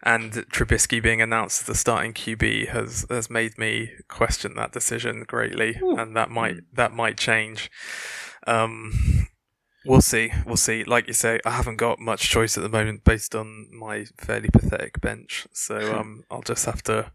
and 0.04 0.32
Trubisky 0.52 1.02
being 1.02 1.24
announced 1.24 1.62
as 1.62 1.68
the 1.68 1.76
starting 1.76 2.14
QB 2.14 2.70
has 2.70 3.08
has 3.10 3.30
made 3.32 3.58
me 3.58 3.94
question 4.08 4.54
that 4.56 4.72
decision 4.72 5.24
greatly, 5.28 5.80
and 5.82 6.16
that 6.16 6.30
might 6.30 6.58
that 6.74 6.94
might 6.94 7.18
change. 7.18 7.72
Um, 8.46 9.28
we'll 9.88 10.02
see, 10.02 10.32
we'll 10.46 10.56
see. 10.56 10.84
Like 10.84 11.08
you 11.08 11.14
say, 11.14 11.40
I 11.48 11.52
haven't 11.52 11.78
got 11.78 11.98
much 11.98 12.30
choice 12.30 12.58
at 12.58 12.62
the 12.62 12.70
moment 12.70 13.04
based 13.04 13.34
on 13.34 13.70
my 13.72 14.06
fairly 14.20 14.50
pathetic 14.54 15.02
bench, 15.02 15.48
so 15.52 15.96
um, 16.00 16.22
I'll 16.30 16.44
just 16.44 16.66
have 16.66 16.84
to 16.84 17.12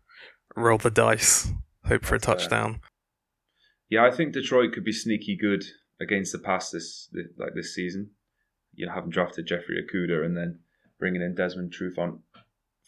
roll 0.57 0.79
the 0.79 0.91
dice, 0.91 1.53
hope 1.87 2.05
for 2.05 2.15
a 2.15 2.21
touchdown. 2.21 2.81
Yeah, 3.89 4.05
I 4.05 4.11
think 4.11 4.33
Detroit 4.33 4.73
could 4.73 4.85
be 4.85 4.93
sneaky 4.93 5.37
good 5.37 5.65
against 6.01 6.33
the 6.33 6.39
pass 6.39 6.71
this, 6.71 7.09
this 7.13 7.27
like 7.37 7.55
this 7.55 7.75
season. 7.75 8.11
You 8.75 8.87
know, 8.87 8.93
having 8.93 9.11
drafted 9.11 9.47
Jeffrey 9.47 9.83
Okudah 9.83 10.25
and 10.25 10.37
then 10.37 10.61
bringing 10.99 11.23
in 11.23 11.35
Desmond 11.35 11.73
Trufant 11.73 12.21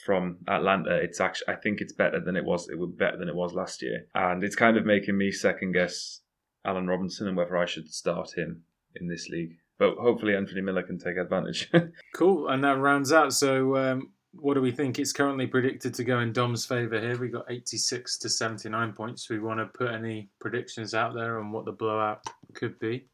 from 0.04 0.38
Atlanta, 0.48 0.96
it's 0.96 1.20
actually 1.20 1.54
I 1.54 1.56
think 1.56 1.80
it's 1.80 1.92
better 1.92 2.20
than 2.20 2.36
it 2.36 2.44
was. 2.44 2.68
It 2.68 2.78
was 2.78 2.90
better 2.96 3.16
than 3.16 3.28
it 3.28 3.34
was 3.34 3.52
last 3.52 3.82
year, 3.82 4.06
and 4.14 4.42
it's 4.44 4.56
kind 4.56 4.76
of 4.76 4.86
making 4.86 5.18
me 5.18 5.32
second 5.32 5.72
guess 5.72 6.20
Allen 6.64 6.86
Robinson 6.86 7.28
and 7.28 7.36
whether 7.36 7.56
I 7.56 7.66
should 7.66 7.92
start 7.92 8.36
him 8.36 8.62
in 8.94 9.08
this 9.08 9.28
league. 9.28 9.56
But 9.78 9.96
hopefully, 9.96 10.36
Anthony 10.36 10.60
Miller 10.60 10.82
can 10.82 10.98
take 10.98 11.16
advantage. 11.16 11.70
Cool, 12.14 12.46
and 12.48 12.62
that 12.62 12.78
rounds 12.78 13.10
out. 13.10 13.32
So, 13.32 13.74
um, 13.76 14.12
what 14.34 14.54
do 14.54 14.60
we 14.60 14.70
think? 14.72 14.98
It's 14.98 15.12
currently 15.12 15.46
predicted 15.46 15.94
to 15.94 16.04
go 16.04 16.20
in 16.20 16.32
Dom's 16.32 16.64
favour 16.66 17.00
here. 17.00 17.18
We 17.18 17.28
got 17.28 17.44
86 17.50 18.18
to 18.18 18.28
79 18.28 18.92
points. 18.94 19.28
We 19.28 19.38
want 19.38 19.60
to 19.60 19.66
put 19.66 19.90
any 19.92 20.30
predictions 20.40 20.94
out 20.94 21.14
there 21.14 21.38
on 21.38 21.52
what 21.52 21.64
the 21.64 21.72
blowout 21.72 22.24
could 22.54 22.78
be. 22.78 23.06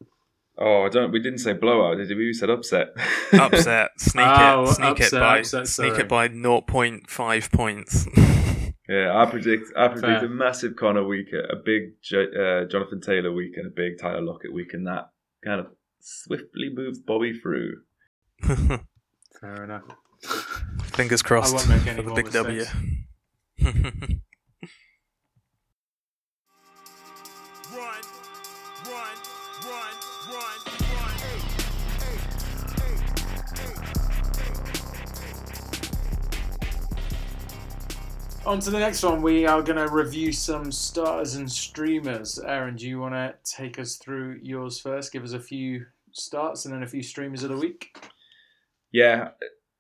oh, 0.59 0.85
I 0.85 0.89
don't. 0.89 1.11
We 1.13 1.21
didn't 1.21 1.39
say 1.41 1.53
blowout, 1.55 1.97
did 1.99 2.09
we? 2.11 2.27
We 2.27 2.33
said 2.33 2.51
upset. 2.51 2.89
Upset, 3.33 3.91
sneak 3.99 4.27
Oh, 4.27 4.63
it, 4.63 4.75
sneak 4.75 4.91
upset, 4.91 5.13
it 5.13 5.21
by 5.21 5.39
upset, 5.41 5.69
sneak 5.69 5.99
it 5.99 6.09
by 6.09 6.29
0.5 6.29 7.53
points. 7.53 8.07
Yeah, 8.91 9.15
I 9.23 9.27
predict 9.27 9.71
I 9.77 9.89
predict 9.89 10.21
Fair. 10.21 10.25
a 10.25 10.29
massive 10.31 10.75
Conner 10.75 11.05
week, 11.05 11.29
a 11.35 11.57
big 11.57 12.01
J- 12.01 12.23
uh, 12.35 12.65
Jonathan 12.65 13.03
Taylor 13.03 13.31
week, 13.31 13.59
and 13.59 13.67
a 13.67 13.71
big 13.71 13.99
Tyler 13.99 14.23
Lockett 14.23 14.51
week, 14.51 14.73
and 14.73 14.87
that 14.87 15.11
kind 15.45 15.61
of 15.61 15.67
swiftly 16.01 16.71
moves 16.73 16.99
Bobby 16.99 17.39
through. 17.39 17.83
Fair 18.43 19.65
enough. 19.65 19.83
Fingers 20.99 21.23
crossed 21.23 21.55
won't 21.55 21.69
make 21.69 21.87
any 21.87 22.03
for 22.03 22.09
the 22.09 22.13
big 22.13 22.33
W. 22.33 22.59
mistakes. 22.59 22.77
Run, 23.63 23.75
run, 28.85 28.85
run, 28.85 29.95
run, 30.29 30.59
run. 30.91 31.15
Hey, 32.01 32.19
On 38.45 38.59
to 38.59 38.71
the 38.73 38.81
next 38.81 39.05
one. 39.05 39.23
We 39.23 39.47
are 39.47 39.63
going 39.63 39.77
to 39.77 39.87
review 39.95 40.33
some 40.33 40.73
stars 40.73 41.37
and 41.37 41.49
streamers. 41.49 42.41
Aaron, 42.41 42.75
do 42.75 42.89
you 42.89 42.99
want 42.99 43.15
to 43.15 43.37
take 43.45 43.79
us 43.79 43.99
through 43.99 44.41
yours 44.43 44.81
first? 44.81 45.13
Give 45.13 45.23
us 45.23 45.33
a 45.33 45.39
few 45.39 45.87
starts 46.11 46.65
and 46.65 46.75
then 46.75 46.83
a 46.83 46.89
few 46.89 47.05
streamers 47.05 47.45
of 47.45 47.51
the 47.51 47.57
week. 47.57 47.97
Yeah, 48.91 49.29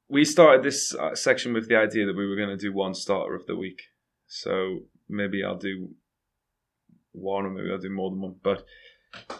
we 0.08 0.24
started 0.24 0.62
this 0.62 0.94
uh, 0.94 1.14
section 1.14 1.52
with 1.52 1.68
the 1.68 1.76
idea 1.76 2.06
that 2.06 2.16
we 2.16 2.26
were 2.26 2.36
going 2.36 2.48
to 2.48 2.56
do 2.56 2.72
one 2.72 2.94
starter 2.94 3.34
of 3.34 3.46
the 3.46 3.56
week, 3.56 3.82
so 4.26 4.80
maybe 5.08 5.44
I'll 5.44 5.58
do 5.58 5.90
one, 7.12 7.44
or 7.44 7.50
maybe 7.50 7.70
I'll 7.70 7.78
do 7.78 7.90
more 7.90 8.10
than 8.10 8.20
one. 8.20 8.36
But 8.42 8.64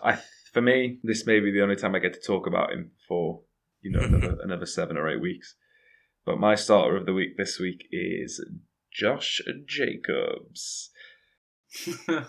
I, 0.03 0.19
for 0.53 0.61
me, 0.61 0.99
this 1.03 1.27
may 1.27 1.41
be 1.41 1.51
the 1.51 1.63
only 1.63 1.77
time 1.77 1.95
I 1.95 2.01
get 2.01 2.15
to 2.15 2.21
talk 2.21 2.47
about 2.47 2.73
him 2.73 2.93
for 3.07 3.43
you 3.81 3.91
know 3.91 4.01
another 4.01 4.37
another 4.43 4.67
seven 4.67 4.97
or 4.97 5.09
eight 5.09 5.21
weeks. 5.21 5.55
But 6.27 6.39
my 6.39 6.55
starter 6.55 6.97
of 6.97 7.07
the 7.07 7.15
week 7.15 7.39
this 7.39 7.59
week 7.59 7.87
is 7.91 8.45
Josh 8.93 9.41
Jacobs. 9.67 10.91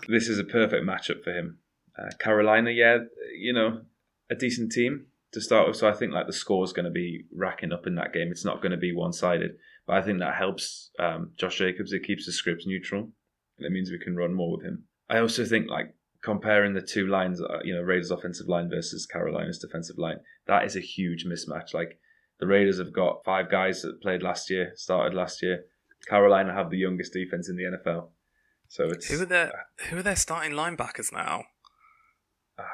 This 0.08 0.28
is 0.28 0.38
a 0.38 0.44
perfect 0.44 0.84
matchup 0.84 1.24
for 1.24 1.32
him. 1.32 1.58
Uh, 1.98 2.10
Carolina, 2.18 2.70
yeah, 2.70 2.98
you 3.38 3.54
know, 3.54 3.82
a 4.30 4.34
decent 4.34 4.70
team 4.70 5.06
to 5.32 5.40
start 5.40 5.68
with. 5.68 5.76
So 5.76 5.88
I 5.88 5.94
think 5.94 6.12
like 6.12 6.26
the 6.26 6.32
score 6.32 6.64
is 6.64 6.72
going 6.72 6.84
to 6.84 6.90
be 6.90 7.24
racking 7.34 7.72
up 7.72 7.86
in 7.86 7.94
that 7.96 8.12
game. 8.12 8.28
It's 8.30 8.44
not 8.44 8.62
going 8.62 8.72
to 8.72 8.78
be 8.78 8.94
one 8.94 9.12
sided, 9.12 9.52
but 9.86 9.96
I 9.96 10.02
think 10.02 10.18
that 10.20 10.34
helps 10.34 10.90
um, 10.98 11.32
Josh 11.38 11.58
Jacobs. 11.58 11.92
It 11.92 12.04
keeps 12.04 12.26
the 12.26 12.32
script 12.32 12.64
neutral, 12.66 13.10
and 13.58 13.66
it 13.66 13.70
means 13.70 13.90
we 13.90 13.98
can 13.98 14.16
run 14.16 14.34
more 14.34 14.56
with 14.56 14.64
him. 14.64 14.84
I 15.08 15.18
also 15.18 15.44
think 15.44 15.68
like 15.68 15.94
comparing 16.22 16.74
the 16.74 16.82
two 16.82 17.06
lines, 17.06 17.40
uh, 17.40 17.58
you 17.64 17.74
know, 17.74 17.82
Raiders 17.82 18.10
offensive 18.10 18.48
line 18.48 18.68
versus 18.70 19.06
Carolina's 19.06 19.58
defensive 19.58 19.98
line, 19.98 20.18
that 20.46 20.64
is 20.64 20.76
a 20.76 20.80
huge 20.80 21.24
mismatch. 21.24 21.74
Like 21.74 21.98
the 22.38 22.46
Raiders 22.46 22.78
have 22.78 22.92
got 22.92 23.24
five 23.24 23.50
guys 23.50 23.82
that 23.82 24.02
played 24.02 24.22
last 24.22 24.50
year, 24.50 24.72
started 24.76 25.14
last 25.14 25.42
year. 25.42 25.64
Carolina 26.08 26.54
have 26.54 26.70
the 26.70 26.78
youngest 26.78 27.12
defense 27.12 27.48
in 27.48 27.56
the 27.56 27.64
NFL. 27.64 28.08
So 28.68 28.84
it's 28.84 29.08
who 29.08 29.22
are 29.22 29.26
their 29.26 29.52
Who 29.88 29.98
are 29.98 30.02
their 30.02 30.16
starting 30.16 30.52
linebackers 30.52 31.12
now? 31.12 31.44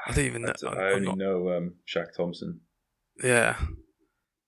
I 0.07 0.12
don't 0.12 0.25
even 0.27 0.42
know. 0.42 0.53
I, 0.66 0.68
I'm 0.70 0.94
only 0.94 1.07
not- 1.09 1.18
know 1.18 1.51
um, 1.57 1.75
Shaq 1.87 2.14
Thompson. 2.16 2.61
Yeah, 3.22 3.57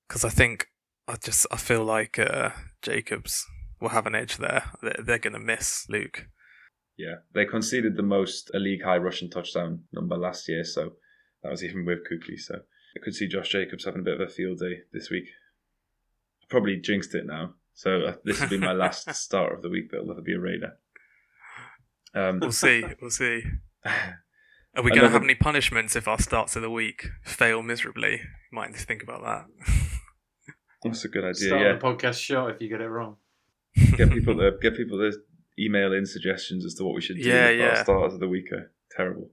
because 0.06 0.24
I 0.24 0.28
think 0.28 0.68
I 1.06 1.16
just 1.16 1.46
I 1.50 1.56
feel 1.56 1.84
like 1.84 2.18
uh, 2.18 2.50
Jacobs 2.82 3.46
will 3.80 3.90
have 3.90 4.06
an 4.06 4.14
edge 4.14 4.36
there. 4.36 4.64
They're, 4.82 5.00
they're 5.04 5.18
going 5.18 5.32
to 5.34 5.38
miss 5.38 5.86
Luke. 5.88 6.26
Yeah, 6.96 7.16
they 7.32 7.44
conceded 7.44 7.96
the 7.96 8.02
most 8.02 8.50
a 8.54 8.58
league 8.58 8.82
high 8.82 8.96
rushing 8.98 9.30
touchdown 9.30 9.84
number 9.92 10.16
last 10.16 10.48
year, 10.48 10.64
so 10.64 10.92
that 11.42 11.50
was 11.50 11.62
even 11.64 11.84
with 11.86 12.00
Kuechly. 12.10 12.38
So 12.38 12.56
I 12.56 13.04
could 13.04 13.14
see 13.14 13.28
Josh 13.28 13.50
Jacobs 13.50 13.84
having 13.84 14.00
a 14.00 14.04
bit 14.04 14.20
of 14.20 14.28
a 14.28 14.30
field 14.30 14.58
day 14.58 14.80
this 14.92 15.08
week. 15.08 15.26
I 16.42 16.46
probably 16.50 16.76
jinxed 16.80 17.14
it 17.14 17.24
now, 17.26 17.54
so 17.74 18.00
uh, 18.02 18.14
this 18.24 18.40
will 18.40 18.48
be 18.48 18.58
my 18.58 18.72
last 18.72 19.14
start 19.14 19.52
of 19.54 19.62
the 19.62 19.68
week. 19.70 19.90
That'll 19.90 20.06
never 20.08 20.20
be 20.22 20.34
a 20.34 20.40
Raider. 20.40 20.72
Um, 22.14 22.40
We'll 22.40 22.52
see. 22.52 22.84
We'll 23.00 23.10
see. 23.10 23.44
Are 24.78 24.82
we 24.82 24.90
going 24.90 25.02
to 25.02 25.08
have 25.08 25.24
any 25.24 25.34
punishments 25.34 25.96
if 25.96 26.06
our 26.06 26.20
starts 26.20 26.54
of 26.54 26.62
the 26.62 26.70
week 26.70 27.08
fail 27.24 27.64
miserably? 27.64 28.20
Might 28.52 28.70
need 28.70 28.78
to 28.78 28.86
think 28.86 29.02
about 29.02 29.22
that. 29.22 29.46
that's 30.84 31.04
a 31.04 31.08
good 31.08 31.24
idea. 31.24 31.48
Start 31.48 31.62
yeah, 31.62 31.72
the 31.72 31.80
podcast 31.80 32.20
short 32.20 32.54
if 32.54 32.60
you 32.60 32.68
get 32.68 32.80
it 32.80 32.88
wrong. 32.88 33.16
get 33.96 34.08
people 34.12 34.36
to 34.38 34.52
get 34.62 34.76
people 34.76 34.98
to 34.98 35.18
email 35.58 35.92
in 35.92 36.06
suggestions 36.06 36.64
as 36.64 36.74
to 36.74 36.84
what 36.84 36.94
we 36.94 37.00
should 37.00 37.16
do. 37.16 37.28
Yeah, 37.28 37.48
if 37.48 37.60
our 37.60 37.66
yeah. 37.66 37.82
starters 37.82 38.14
of 38.14 38.20
the 38.20 38.28
week 38.28 38.52
are 38.52 38.70
terrible. 38.96 39.30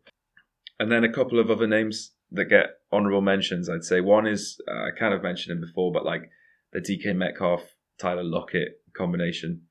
And 0.79 0.91
then 0.91 1.03
a 1.03 1.13
couple 1.13 1.39
of 1.39 1.51
other 1.51 1.67
names 1.67 2.13
that 2.31 2.45
get 2.45 2.79
honourable 2.91 3.21
mentions. 3.21 3.69
I'd 3.69 3.83
say 3.83 4.01
one 4.01 4.25
is 4.25 4.59
uh, 4.67 4.85
I 4.85 4.89
kind 4.97 5.13
of 5.13 5.21
mentioned 5.21 5.55
him 5.55 5.61
before, 5.61 5.91
but 5.91 6.03
like 6.03 6.31
the 6.73 6.79
DK 6.79 7.15
Metcalf 7.15 7.61
Tyler 7.99 8.23
Lockett 8.23 8.81
combination. 8.97 9.61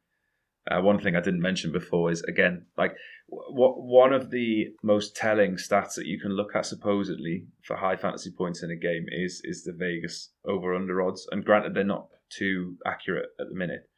Uh, 0.71 0.81
one 0.81 1.01
thing 1.01 1.17
I 1.17 1.21
didn't 1.21 1.43
mention 1.43 1.73
before 1.73 2.13
is 2.13 2.23
again 2.23 2.67
like 2.79 2.95
what 3.29 3.83
one 3.83 4.13
of 4.13 4.31
the 4.31 4.69
most 4.83 5.17
telling 5.17 5.57
stats 5.57 5.95
that 5.95 6.07
you 6.07 6.21
can 6.21 6.33
look 6.33 6.55
at 6.55 6.67
supposedly 6.67 7.47
for 7.63 7.77
high 7.77 7.97
fantasy 7.97 8.31
points 8.31 8.63
in 8.63 8.71
a 8.71 8.77
game 8.77 9.07
is 9.11 9.41
is 9.45 9.65
the 9.65 9.73
Vegas 9.73 10.31
over 10.45 10.75
under 10.75 11.03
odds. 11.03 11.27
And 11.33 11.45
granted, 11.45 11.75
they're 11.75 11.85
not 11.85 12.09
too 12.31 12.77
accurate 12.87 13.31
at 13.41 13.49
the 13.49 13.55
minute. 13.55 13.89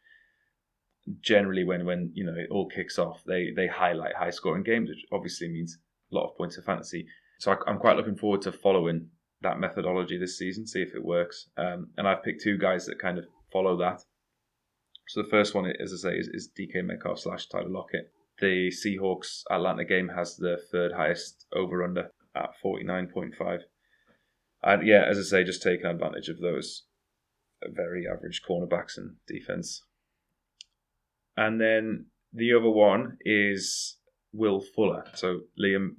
generally 1.20 1.64
when 1.64 1.84
when 1.86 2.10
you 2.14 2.24
know 2.24 2.34
it 2.34 2.48
all 2.50 2.68
kicks 2.68 2.98
off, 2.98 3.22
they 3.26 3.50
they 3.54 3.66
highlight 3.66 4.14
high 4.16 4.30
scoring 4.30 4.62
games, 4.62 4.88
which 4.88 5.04
obviously 5.12 5.48
means 5.48 5.78
a 6.12 6.14
lot 6.14 6.28
of 6.28 6.36
points 6.36 6.56
of 6.58 6.64
fantasy. 6.64 7.06
So 7.38 7.52
I, 7.52 7.56
I'm 7.66 7.78
quite 7.78 7.96
looking 7.96 8.16
forward 8.16 8.42
to 8.42 8.52
following 8.52 9.08
that 9.42 9.60
methodology 9.60 10.18
this 10.18 10.38
season, 10.38 10.66
see 10.66 10.82
if 10.82 10.94
it 10.94 11.04
works. 11.04 11.48
Um, 11.56 11.88
and 11.96 12.08
I've 12.08 12.22
picked 12.22 12.42
two 12.42 12.58
guys 12.58 12.86
that 12.86 12.98
kind 12.98 13.18
of 13.18 13.26
follow 13.52 13.76
that. 13.78 14.02
So 15.08 15.22
the 15.22 15.28
first 15.28 15.54
one, 15.54 15.66
as 15.66 15.92
I 15.92 16.10
say, 16.10 16.16
is, 16.16 16.28
is 16.28 16.50
DK 16.58 16.84
Metcalf 16.84 17.20
slash 17.20 17.46
Tyler 17.48 17.68
Lockett. 17.68 18.10
The 18.40 18.70
Seahawks 18.70 19.42
Atlanta 19.51 19.85
game 19.85 20.11
has 20.14 20.37
the 20.37 20.59
third 20.70 20.92
highest 20.92 21.46
over 21.55 21.83
under 21.83 22.11
at 22.35 22.51
49.5. 22.64 23.61
And 24.62 24.87
yeah, 24.87 25.05
as 25.09 25.18
I 25.18 25.22
say, 25.22 25.44
just 25.44 25.62
taking 25.62 25.87
advantage 25.87 26.29
of 26.29 26.40
those 26.40 26.85
very 27.66 28.07
average 28.07 28.42
cornerbacks 28.49 28.96
and 28.96 29.16
defense. 29.27 29.83
And 31.37 31.61
then 31.61 32.07
the 32.33 32.53
other 32.53 32.70
one 32.70 33.18
is 33.22 33.96
Will 34.33 34.61
Fuller. 34.61 35.05
So 35.14 35.40
Liam, 35.62 35.96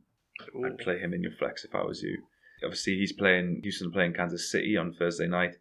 I'd 0.65 0.77
play 0.77 0.99
him 0.99 1.13
in 1.13 1.23
your 1.23 1.31
flex 1.31 1.63
if 1.63 1.73
I 1.73 1.83
was 1.83 2.01
you. 2.01 2.21
Obviously, 2.63 2.97
he's 2.97 3.13
playing 3.13 3.59
Houston 3.63 3.91
playing 3.91 4.13
Kansas 4.13 4.51
City 4.51 4.77
on 4.77 4.93
Thursday 4.93 5.27
night. 5.27 5.55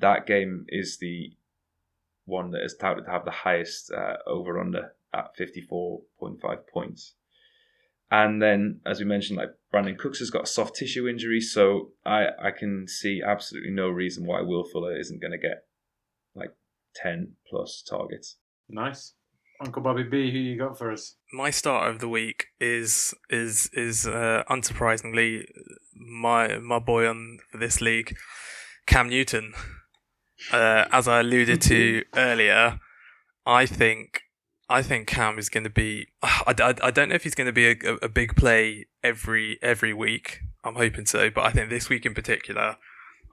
That 0.00 0.26
game 0.26 0.64
is 0.68 0.98
the 0.98 1.32
one 2.24 2.50
that 2.50 2.62
is 2.62 2.76
touted 2.78 3.04
to 3.06 3.10
have 3.10 3.24
the 3.24 3.30
highest 3.30 3.90
uh, 3.90 4.16
over 4.26 4.60
under 4.60 4.94
at 5.14 5.36
54.5 5.38 6.40
points. 6.72 7.14
And 8.10 8.40
then, 8.40 8.80
as 8.86 9.00
we 9.00 9.04
mentioned, 9.04 9.38
like 9.38 9.50
Brandin 9.72 9.98
Cooks 9.98 10.18
has 10.20 10.30
got 10.30 10.44
a 10.44 10.46
soft 10.46 10.76
tissue 10.76 11.06
injury, 11.06 11.40
so 11.40 11.90
I, 12.06 12.28
I 12.42 12.50
can 12.56 12.86
see 12.88 13.20
absolutely 13.24 13.70
no 13.70 13.88
reason 13.88 14.26
why 14.26 14.40
Will 14.40 14.64
Fuller 14.64 14.98
isn't 14.98 15.20
going 15.20 15.32
to 15.32 15.38
get 15.38 15.64
like 16.34 16.54
10 16.96 17.34
plus 17.50 17.82
targets. 17.88 18.36
Nice. 18.68 19.14
Uncle 19.60 19.82
Bobby 19.82 20.04
B, 20.04 20.30
who 20.30 20.38
you 20.38 20.56
got 20.56 20.78
for 20.78 20.90
us? 20.90 21.16
my 21.32 21.50
start 21.50 21.90
of 21.90 21.98
the 21.98 22.08
week 22.08 22.46
is 22.60 23.14
is 23.28 23.68
is 23.72 24.06
uh, 24.06 24.42
unsurprisingly 24.48 25.44
my 25.94 26.58
my 26.58 26.78
boy 26.78 27.08
on 27.08 27.38
for 27.50 27.58
this 27.58 27.80
league, 27.80 28.16
Cam 28.86 29.08
Newton. 29.08 29.52
Uh, 30.52 30.84
as 30.92 31.08
I 31.08 31.20
alluded 31.20 31.60
to 31.62 32.04
earlier, 32.14 32.78
I 33.44 33.66
think 33.66 34.20
I 34.68 34.82
think 34.82 35.08
Cam 35.08 35.38
is 35.38 35.48
going 35.48 35.64
to 35.64 35.70
be. 35.70 36.08
I, 36.22 36.54
I, 36.58 36.74
I 36.82 36.90
don't 36.90 37.08
know 37.08 37.14
if 37.14 37.24
he's 37.24 37.34
going 37.34 37.46
to 37.46 37.52
be 37.52 37.70
a, 37.70 37.94
a 38.02 38.08
big 38.08 38.36
play 38.36 38.86
every 39.02 39.58
every 39.62 39.92
week. 39.92 40.40
I'm 40.64 40.74
hoping 40.74 41.06
so, 41.06 41.30
but 41.30 41.44
I 41.44 41.50
think 41.50 41.70
this 41.70 41.88
week 41.88 42.04
in 42.04 42.14
particular, 42.14 42.76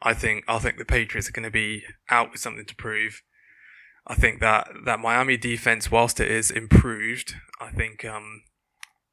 I 0.01 0.13
think 0.13 0.45
I 0.47 0.59
think 0.59 0.77
the 0.77 0.85
Patriots 0.85 1.29
are 1.29 1.33
going 1.33 1.43
to 1.43 1.51
be 1.51 1.83
out 2.09 2.31
with 2.31 2.39
something 2.39 2.65
to 2.65 2.75
prove. 2.75 3.21
I 4.07 4.15
think 4.15 4.39
that 4.39 4.69
that 4.85 4.99
Miami 4.99 5.37
defense, 5.37 5.91
whilst 5.91 6.19
it 6.19 6.29
is 6.29 6.51
improved, 6.51 7.35
I 7.59 7.71
think 7.71 8.05
um, 8.05 8.43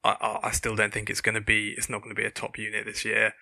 I, 0.04 0.38
I 0.44 0.50
still 0.50 0.76
don't 0.76 0.92
think 0.92 1.08
it's 1.08 1.22
going 1.22 1.34
to 1.34 1.40
be. 1.40 1.74
It's 1.76 1.88
not 1.88 2.02
going 2.02 2.14
to 2.14 2.20
be 2.20 2.26
a 2.26 2.30
top 2.30 2.58
unit 2.58 2.84
this 2.84 3.04
year, 3.04 3.34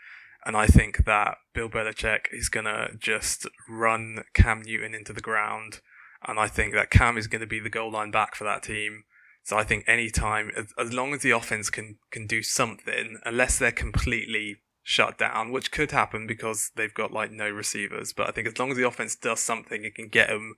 and 0.46 0.56
I 0.56 0.66
think 0.66 1.04
that 1.06 1.38
Bill 1.52 1.68
Belichick 1.68 2.26
is 2.32 2.48
going 2.48 2.66
to 2.66 2.90
just 2.98 3.46
run 3.68 4.22
Cam 4.32 4.62
Newton 4.62 4.94
into 4.94 5.12
the 5.12 5.20
ground, 5.20 5.80
and 6.26 6.38
I 6.38 6.46
think 6.46 6.74
that 6.74 6.90
Cam 6.90 7.16
is 7.16 7.26
going 7.26 7.40
to 7.40 7.46
be 7.46 7.60
the 7.60 7.70
goal 7.70 7.92
line 7.92 8.10
back 8.10 8.34
for 8.34 8.44
that 8.44 8.62
team. 8.62 9.04
So 9.42 9.56
I 9.56 9.64
think 9.64 9.84
any 9.86 10.10
time, 10.10 10.50
as, 10.56 10.72
as 10.78 10.92
long 10.92 11.14
as 11.14 11.22
the 11.22 11.30
offense 11.30 11.70
can 11.70 11.96
can 12.10 12.26
do 12.26 12.42
something, 12.42 13.18
unless 13.24 13.58
they're 13.58 13.72
completely 13.72 14.56
shut 14.82 15.18
down, 15.18 15.52
which 15.52 15.70
could 15.70 15.92
happen 15.92 16.26
because 16.26 16.70
they've 16.76 16.92
got 16.92 17.12
like 17.12 17.30
no 17.30 17.48
receivers. 17.48 18.12
But 18.12 18.28
I 18.28 18.32
think 18.32 18.46
as 18.46 18.58
long 18.58 18.70
as 18.70 18.76
the 18.76 18.86
offense 18.86 19.16
does 19.16 19.40
something, 19.40 19.84
it 19.84 19.94
can 19.94 20.08
get 20.08 20.28
them 20.28 20.56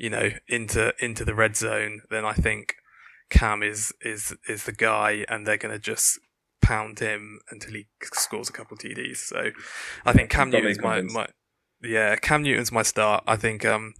you 0.00 0.08
know, 0.08 0.30
into 0.48 0.94
into 0.98 1.26
the 1.26 1.34
red 1.34 1.54
zone, 1.56 2.00
then 2.10 2.24
I 2.24 2.32
think 2.32 2.76
Cam 3.28 3.62
is 3.62 3.92
is 4.00 4.34
is 4.48 4.64
the 4.64 4.72
guy, 4.72 5.26
and 5.28 5.46
they're 5.46 5.58
going 5.58 5.74
to 5.74 5.78
just 5.78 6.18
pound 6.62 7.00
him 7.00 7.40
until 7.50 7.74
he 7.74 7.86
scores 8.02 8.48
a 8.48 8.52
couple 8.52 8.78
TDs. 8.78 9.18
So 9.18 9.50
I 10.06 10.14
think 10.14 10.30
Cam 10.30 10.48
Newton's 10.48 10.80
my, 10.80 11.02
my 11.02 11.28
yeah, 11.82 12.16
Cam 12.16 12.42
Newton's 12.42 12.72
my 12.72 12.82
start. 12.82 13.24
I 13.26 13.36
think 13.36 13.66
um, 13.66 13.92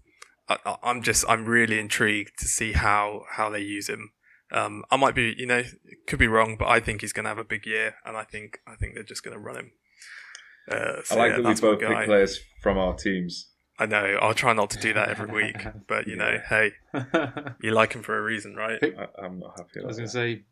I, 0.51 0.59
I- 0.67 0.77
I'm 0.83 1.01
just 1.03 1.25
I'm 1.29 1.47
really 1.47 1.79
intrigued 1.79 2.39
to 2.41 2.47
see 2.47 2.73
how 2.73 3.23
how 3.31 3.49
they 3.49 3.61
use 3.61 3.89
him. 3.89 4.11
Um, 4.53 4.85
I 4.91 4.97
might 4.97 5.15
be, 5.15 5.33
you 5.39 5.47
know, 5.47 5.63
could 6.09 6.19
be 6.19 6.27
wrong, 6.27 6.57
but 6.59 6.67
I 6.69 6.81
think 6.81 7.03
he's 7.03 7.13
going 7.13 7.23
to 7.25 7.29
have 7.29 7.39
a 7.39 7.45
big 7.45 7.67
year, 7.67 7.95
and 8.05 8.17
I 8.17 8.25
think 8.25 8.59
I 8.67 8.75
think 8.75 8.95
they're 8.95 9.05
just 9.05 9.23
going 9.23 9.35
to 9.37 9.41
run 9.41 9.57
him. 9.57 9.71
Uh, 10.71 11.03
so 11.05 11.15
I 11.15 11.19
like 11.19 11.31
yeah, 11.31 11.37
that 11.37 11.43
we 11.43 11.43
that's 11.45 11.61
both 11.61 11.81
guy. 11.81 11.95
pick 11.95 12.07
players 12.07 12.41
from 12.63 12.77
our 12.77 12.95
teams. 12.95 13.49
I 13.79 13.87
know. 13.87 14.19
I'll 14.21 14.35
try 14.35 14.53
not 14.53 14.69
to 14.71 14.79
do 14.79 14.93
that 14.93 15.09
every 15.09 15.33
week, 15.33 15.57
but 15.89 16.07
you 16.07 16.17
know, 16.17 16.39
hey, 16.49 16.73
you 17.63 17.71
like 17.71 17.93
him 17.95 18.03
for 18.03 18.19
a 18.19 18.23
reason, 18.23 18.55
right? 18.57 18.79
I, 18.83 19.25
I'm 19.25 19.39
not 19.39 19.57
happy. 19.57 19.81
I 19.83 19.87
was 19.87 19.97
going 19.97 20.09
to 20.09 20.13
say, 20.13 20.43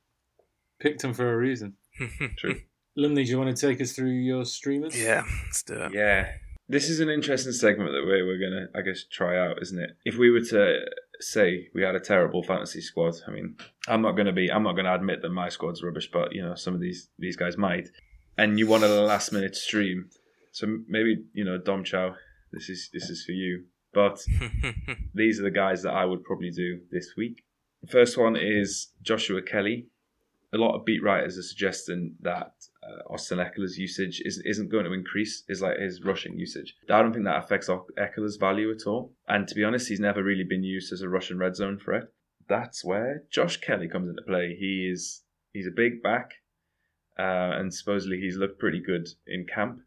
picked 0.81 1.03
him 1.05 1.13
for 1.13 1.31
a 1.33 1.37
reason. 1.37 1.75
True. 2.39 2.61
Lumley, 2.97 3.25
do 3.25 3.31
you 3.31 3.39
want 3.39 3.55
to 3.55 3.67
take 3.69 3.81
us 3.81 3.93
through 3.93 4.11
your 4.13 4.45
streamers? 4.45 5.01
yeah, 5.01 5.25
let's 5.45 5.63
do 5.63 5.75
it. 5.75 5.93
Yeah. 5.93 6.31
This 6.71 6.91
is 6.91 7.01
an 7.01 7.09
interesting 7.09 7.53
segment 7.53 7.93
that 7.93 8.05
we're, 8.05 8.27
we're 8.27 8.39
going 8.39 8.53
to, 8.53 8.79
I 8.79 8.83
guess, 8.83 9.05
try 9.11 9.39
out, 9.39 9.63
isn't 9.63 9.79
it? 9.79 9.97
If 10.05 10.19
we 10.19 10.31
were 10.31 10.43
to 10.51 10.81
say 11.19 11.69
we 11.75 11.83
had 11.83 11.95
a 11.95 12.01
terrible 12.01 12.43
fantasy 12.43 12.83
squad, 12.83 13.15
I 13.27 13.31
mean, 13.31 13.57
I'm 13.87 14.03
not 14.03 14.13
going 14.13 14.27
to 14.27 14.33
be, 14.33 14.53
I'm 14.53 14.63
not 14.63 14.75
going 14.75 14.85
to 14.85 14.95
admit 14.95 15.23
that 15.23 15.31
my 15.31 15.49
squad's 15.49 15.83
rubbish, 15.83 16.11
but, 16.13 16.35
you 16.35 16.43
know, 16.43 16.55
some 16.55 16.75
of 16.75 16.81
these, 16.81 17.09
these 17.19 17.37
guys 17.37 17.57
might. 17.57 17.89
And 18.37 18.59
you 18.59 18.67
wanted 18.67 18.91
a 18.91 19.01
last 19.01 19.33
minute 19.33 19.57
stream. 19.57 20.11
So 20.53 20.67
maybe, 20.87 21.25
you 21.33 21.45
know, 21.45 21.57
Dom 21.57 21.85
Chow, 21.85 22.15
this 22.53 22.69
is, 22.69 22.91
this 22.93 23.09
is 23.09 23.25
for 23.25 23.33
you. 23.33 23.65
But 23.95 24.23
these 25.15 25.41
are 25.41 25.45
the 25.45 25.51
guys 25.51 25.83
that 25.85 25.95
I 25.95 26.05
would 26.05 26.23
probably 26.23 26.51
do 26.51 26.81
this 26.91 27.15
week. 27.17 27.45
First 27.89 28.19
one 28.19 28.37
is 28.37 28.89
Joshua 29.01 29.41
Kelly. 29.41 29.87
A 30.53 30.59
lot 30.59 30.77
of 30.77 30.85
beat 30.85 31.03
writers 31.03 31.39
are 31.39 31.43
suggesting 31.43 32.17
that 32.21 32.53
uh, 32.89 33.13
Austin 33.13 33.39
Ekeler's 33.39 33.77
usage 33.77 34.23
is, 34.25 34.41
isn't 34.45 34.71
going 34.71 34.85
to 34.87 34.93
increase, 34.93 35.45
is 35.49 35.61
like 35.61 35.79
his 35.79 36.03
rushing 36.03 36.39
usage. 36.39 36.75
I 36.91 37.03
don't 37.03 37.13
think 37.13 37.25
that 37.27 37.45
affects 37.45 37.69
Ekeler's 37.69 38.37
value 38.37 38.71
at 38.71 38.87
all. 38.87 39.13
And 39.29 39.47
to 39.49 39.55
be 39.55 39.65
honest, 39.65 39.89
he's 39.89 40.01
never 40.01 40.23
really 40.23 40.45
been 40.45 40.63
used 40.65 40.93
as 40.93 41.03
a 41.03 41.09
Russian 41.09 41.39
red 41.39 41.55
zone 41.57 41.79
threat. 41.79 42.05
That's 42.49 42.85
where 42.85 43.25
Josh 43.31 43.59
Kelly 43.59 43.89
comes 43.89 44.09
into 44.09 44.23
play. 44.23 44.57
He 44.59 44.89
is 44.91 45.23
he's 45.53 45.67
a 45.67 45.71
big 45.71 46.03
back, 46.03 46.33
uh, 47.19 47.53
and 47.59 47.73
supposedly 47.75 48.19
he's 48.21 48.37
looked 48.37 48.59
pretty 48.59 48.81
good 48.81 49.09
in 49.27 49.45
camp. 49.47 49.81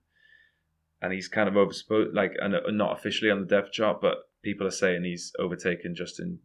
And 1.01 1.11
he's 1.11 1.27
kind 1.27 1.49
of 1.49 1.55
overspo 1.55 2.13
like 2.13 2.33
and 2.39 2.53
uh, 2.53 2.59
not 2.69 2.95
officially 2.99 3.31
on 3.31 3.39
the 3.39 3.47
depth 3.47 3.71
chart, 3.71 3.99
but 4.01 4.17
people 4.43 4.67
are 4.67 4.71
saying 4.71 5.03
he's 5.03 5.33
overtaken 5.39 5.95
Justin 5.95 6.39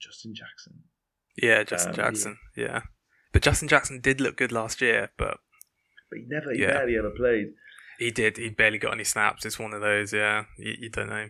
Justin 0.00 0.34
Jackson. 0.34 0.84
yeah, 1.42 1.62
Justin 1.64 1.90
Um, 1.90 1.96
Jackson. 1.96 2.38
Yeah, 2.56 2.80
but 3.32 3.42
Justin 3.42 3.68
Jackson 3.68 4.00
did 4.00 4.20
look 4.22 4.36
good 4.38 4.52
last 4.52 4.80
year, 4.80 5.10
but 5.18 5.36
But 6.10 6.18
he 6.20 6.24
never, 6.26 6.52
he 6.52 6.60
Yeah. 6.62 6.72
barely 6.72 6.96
ever 6.96 7.10
played. 7.10 7.48
he 7.98 8.10
did. 8.10 8.36
He 8.36 8.48
barely 8.50 8.78
got 8.78 8.92
any 8.94 9.04
snaps. 9.04 9.44
It's 9.44 9.58
one 9.58 9.72
of 9.74 9.80
those. 9.80 10.12
Yeah, 10.12 10.44
you, 10.56 10.74
you 10.80 10.90
don't 10.90 11.08
know. 11.08 11.28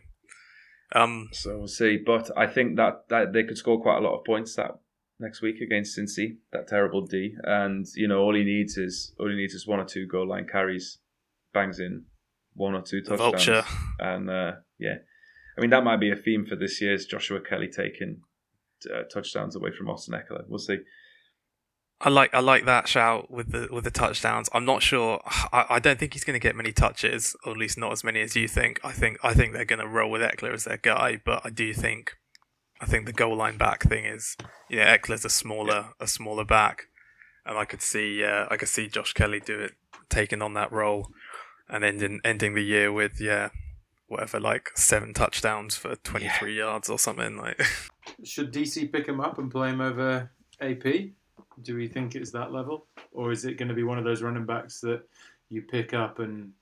Um, 0.94 1.28
So 1.32 1.58
we'll 1.58 1.68
see. 1.68 1.98
But 2.04 2.30
I 2.36 2.46
think 2.46 2.76
that, 2.76 3.04
that 3.08 3.32
they 3.32 3.44
could 3.44 3.58
score 3.58 3.80
quite 3.80 3.98
a 3.98 4.00
lot 4.00 4.18
of 4.18 4.24
points 4.24 4.54
that 4.56 4.72
next 5.20 5.42
week 5.42 5.60
against 5.60 5.98
Cincy, 5.98 6.36
that 6.52 6.68
terrible 6.68 7.06
D. 7.06 7.34
And 7.42 7.86
you 7.94 8.08
know, 8.08 8.20
all 8.20 8.34
he 8.34 8.44
needs 8.44 8.76
is 8.76 9.14
all 9.18 9.28
he 9.28 9.36
needs 9.36 9.54
is 9.54 9.66
one 9.66 9.80
or 9.80 9.84
two 9.84 10.06
goal 10.06 10.28
line 10.28 10.46
carries, 10.50 10.98
bangs 11.52 11.78
in 11.80 12.04
one 12.54 12.74
or 12.74 12.82
two 12.82 13.00
touchdowns. 13.02 13.20
vulture. 13.46 13.64
And 13.98 14.30
uh, 14.30 14.52
yeah, 14.78 14.96
I 15.56 15.60
mean 15.60 15.70
that 15.70 15.84
might 15.84 16.00
be 16.00 16.10
a 16.10 16.16
theme 16.16 16.46
for 16.46 16.56
this 16.56 16.80
year's 16.80 17.04
Joshua 17.06 17.40
Kelly 17.40 17.68
taking 17.68 18.20
uh, 18.92 19.02
touchdowns 19.12 19.56
away 19.56 19.70
from 19.76 19.88
Austin 19.90 20.14
Ekeler. 20.14 20.44
We'll 20.48 20.58
see. 20.58 20.78
I 22.00 22.10
like 22.10 22.32
I 22.32 22.38
like 22.38 22.64
that 22.66 22.86
shout 22.86 23.28
with 23.30 23.50
the 23.50 23.68
with 23.72 23.82
the 23.82 23.90
touchdowns. 23.90 24.48
I'm 24.52 24.64
not 24.64 24.82
sure. 24.82 25.20
I, 25.52 25.66
I 25.68 25.78
don't 25.80 25.98
think 25.98 26.12
he's 26.12 26.22
going 26.22 26.38
to 26.38 26.42
get 26.42 26.54
many 26.54 26.72
touches, 26.72 27.34
or 27.44 27.52
at 27.52 27.58
least 27.58 27.76
not 27.76 27.90
as 27.90 28.04
many 28.04 28.20
as 28.20 28.36
you 28.36 28.46
think. 28.46 28.80
I 28.84 28.92
think 28.92 29.18
I 29.24 29.34
think 29.34 29.52
they're 29.52 29.64
going 29.64 29.80
to 29.80 29.88
roll 29.88 30.10
with 30.10 30.22
Ekeler 30.22 30.54
as 30.54 30.64
their 30.64 30.76
guy, 30.76 31.20
but 31.24 31.42
I 31.44 31.50
do 31.50 31.74
think 31.74 32.16
I 32.80 32.86
think 32.86 33.06
the 33.06 33.12
goal 33.12 33.36
line 33.36 33.58
back 33.58 33.82
thing 33.82 34.04
is 34.04 34.36
yeah 34.70 34.96
Ekeler's 34.96 35.24
a 35.24 35.30
smaller 35.30 35.88
a 35.98 36.06
smaller 36.06 36.44
back, 36.44 36.84
and 37.44 37.58
I 37.58 37.64
could 37.64 37.82
see 37.82 38.22
uh, 38.22 38.46
I 38.48 38.56
could 38.56 38.68
see 38.68 38.86
Josh 38.86 39.12
Kelly 39.12 39.40
do 39.40 39.58
it 39.58 39.72
taking 40.08 40.40
on 40.40 40.54
that 40.54 40.70
role, 40.70 41.08
and 41.68 41.84
ending 41.84 42.20
ending 42.24 42.54
the 42.54 42.64
year 42.64 42.92
with 42.92 43.20
yeah 43.20 43.48
whatever 44.06 44.38
like 44.38 44.70
seven 44.76 45.12
touchdowns 45.12 45.76
for 45.76 45.96
23 45.96 46.56
yards 46.56 46.88
or 46.88 46.98
something 46.98 47.36
like. 47.36 47.60
Should 48.24 48.52
DC 48.52 48.90
pick 48.90 49.06
him 49.06 49.20
up 49.20 49.38
and 49.38 49.50
play 49.50 49.68
him 49.70 49.80
over 49.80 50.30
AP? 50.60 50.84
Do 51.62 51.76
we 51.76 51.88
think 51.88 52.14
it's 52.14 52.30
that 52.32 52.52
level? 52.52 52.86
Or 53.12 53.32
is 53.32 53.44
it 53.44 53.58
going 53.58 53.68
to 53.68 53.74
be 53.74 53.82
one 53.82 53.98
of 53.98 54.04
those 54.04 54.22
running 54.22 54.46
backs 54.46 54.80
that 54.80 55.02
you 55.48 55.62
pick 55.62 55.94
up 55.94 56.18
and 56.18 56.52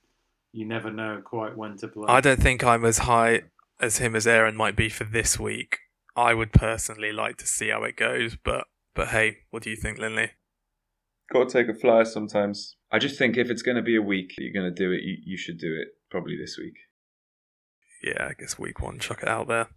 you 0.53 0.65
never 0.65 0.91
know 0.91 1.21
quite 1.23 1.55
when 1.55 1.77
to 1.77 1.87
play? 1.87 2.05
I 2.07 2.21
don't 2.21 2.41
think 2.41 2.63
I'm 2.63 2.85
as 2.85 2.99
high 2.99 3.43
as 3.79 3.97
him 3.97 4.15
as 4.15 4.25
Aaron 4.25 4.55
might 4.55 4.75
be 4.75 4.89
for 4.89 5.03
this 5.03 5.39
week. 5.39 5.79
I 6.15 6.33
would 6.33 6.51
personally 6.51 7.11
like 7.11 7.37
to 7.37 7.47
see 7.47 7.69
how 7.69 7.83
it 7.83 7.95
goes, 7.95 8.37
but 8.43 8.65
but 8.95 9.09
hey, 9.09 9.37
what 9.51 9.61
do 9.61 9.69
you 9.69 9.75
think, 9.75 9.99
Linley? 9.99 10.31
Got 11.31 11.49
to 11.49 11.53
take 11.53 11.69
a 11.69 11.77
flyer 11.77 12.05
sometimes. 12.05 12.77
I 12.91 12.97
just 12.97 13.19
think 13.19 13.37
if 13.37 13.51
it's 13.51 13.61
going 13.61 13.77
to 13.77 13.83
be 13.83 13.95
a 13.95 14.01
week 14.01 14.33
you're 14.39 14.53
going 14.53 14.73
to 14.73 14.83
do 14.83 14.91
it, 14.91 15.03
you, 15.03 15.17
you 15.23 15.37
should 15.37 15.59
do 15.59 15.75
it 15.75 15.89
probably 16.09 16.35
this 16.35 16.57
week. 16.57 16.77
Yeah, 18.03 18.27
I 18.29 18.33
guess 18.39 18.57
week 18.57 18.81
one, 18.81 18.97
chuck 18.97 19.21
it 19.21 19.27
out 19.27 19.47
there. 19.47 19.67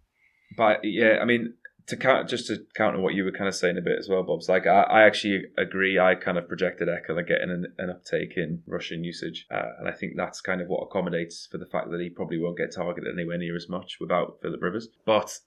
But 0.57 0.83
yeah, 0.83 1.19
I 1.21 1.25
mean, 1.25 1.53
to 1.87 1.97
count 1.97 2.29
just 2.29 2.47
to 2.47 2.65
counter 2.75 2.99
what 2.99 3.13
you 3.13 3.23
were 3.23 3.31
kind 3.31 3.47
of 3.47 3.55
saying 3.55 3.77
a 3.77 3.81
bit 3.81 3.97
as 3.99 4.09
well, 4.09 4.23
Bob's 4.23 4.49
like 4.49 4.67
I, 4.67 4.81
I 4.83 5.03
actually 5.03 5.43
agree. 5.57 5.99
I 5.99 6.15
kind 6.15 6.37
of 6.37 6.47
projected 6.47 6.87
Ekeler 6.87 7.27
getting 7.27 7.49
an, 7.49 7.73
an 7.77 7.89
uptake 7.89 8.33
in 8.37 8.63
Russian 8.65 9.03
usage, 9.03 9.45
uh, 9.51 9.71
and 9.79 9.87
I 9.87 9.91
think 9.91 10.13
that's 10.15 10.41
kind 10.41 10.61
of 10.61 10.67
what 10.67 10.83
accommodates 10.83 11.47
for 11.51 11.57
the 11.57 11.65
fact 11.65 11.91
that 11.91 12.01
he 12.01 12.09
probably 12.09 12.39
won't 12.39 12.57
get 12.57 12.73
targeted 12.73 13.13
anywhere 13.13 13.37
near 13.37 13.55
as 13.55 13.69
much 13.69 13.97
without 13.99 14.39
Philip 14.41 14.61
Rivers. 14.61 14.89
But 15.05 15.39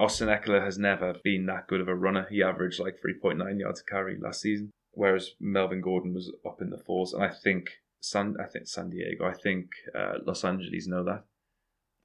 Austin 0.00 0.28
Ekeler 0.28 0.64
has 0.64 0.78
never 0.78 1.14
been 1.24 1.46
that 1.46 1.66
good 1.66 1.80
of 1.80 1.88
a 1.88 1.94
runner. 1.94 2.26
He 2.30 2.42
averaged 2.42 2.80
like 2.80 2.98
3.9 3.04 3.58
yards 3.58 3.80
a 3.80 3.84
carry 3.84 4.16
last 4.20 4.40
season, 4.40 4.70
whereas 4.92 5.32
Melvin 5.40 5.80
Gordon 5.80 6.14
was 6.14 6.32
up 6.46 6.60
in 6.60 6.70
the 6.70 6.78
fours, 6.78 7.12
and 7.12 7.22
I 7.22 7.30
think 7.30 7.70
San 8.00 8.36
I 8.40 8.46
think 8.46 8.68
San 8.68 8.90
Diego, 8.90 9.26
I 9.26 9.34
think 9.34 9.66
uh, 9.94 10.18
Los 10.26 10.44
Angeles 10.44 10.86
know 10.86 11.04
that, 11.04 11.24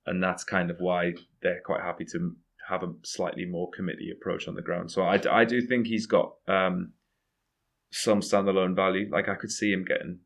and 0.06 0.24
that's 0.24 0.44
kind 0.44 0.72
of 0.72 0.78
why 0.80 1.14
they're 1.42 1.62
quite 1.62 1.82
happy 1.82 2.06
to 2.06 2.36
have 2.70 2.84
a 2.84 2.94
slightly 3.04 3.46
more 3.46 3.70
committee 3.76 4.12
approach 4.12 4.48
on 4.48 4.56
the 4.56 4.62
ground. 4.62 4.92
So 4.92 5.04
I, 5.04 5.20
I 5.30 5.46
do 5.46 5.62
think 5.62 5.88
he's 5.88 6.06
got 6.06 6.34
um, 6.48 6.94
some 7.92 8.22
standalone 8.22 8.76
value. 8.76 9.10
Like 9.12 9.30
I 9.30 9.36
could 9.36 9.52
see 9.52 9.72
him 9.72 9.86
getting 9.86 10.20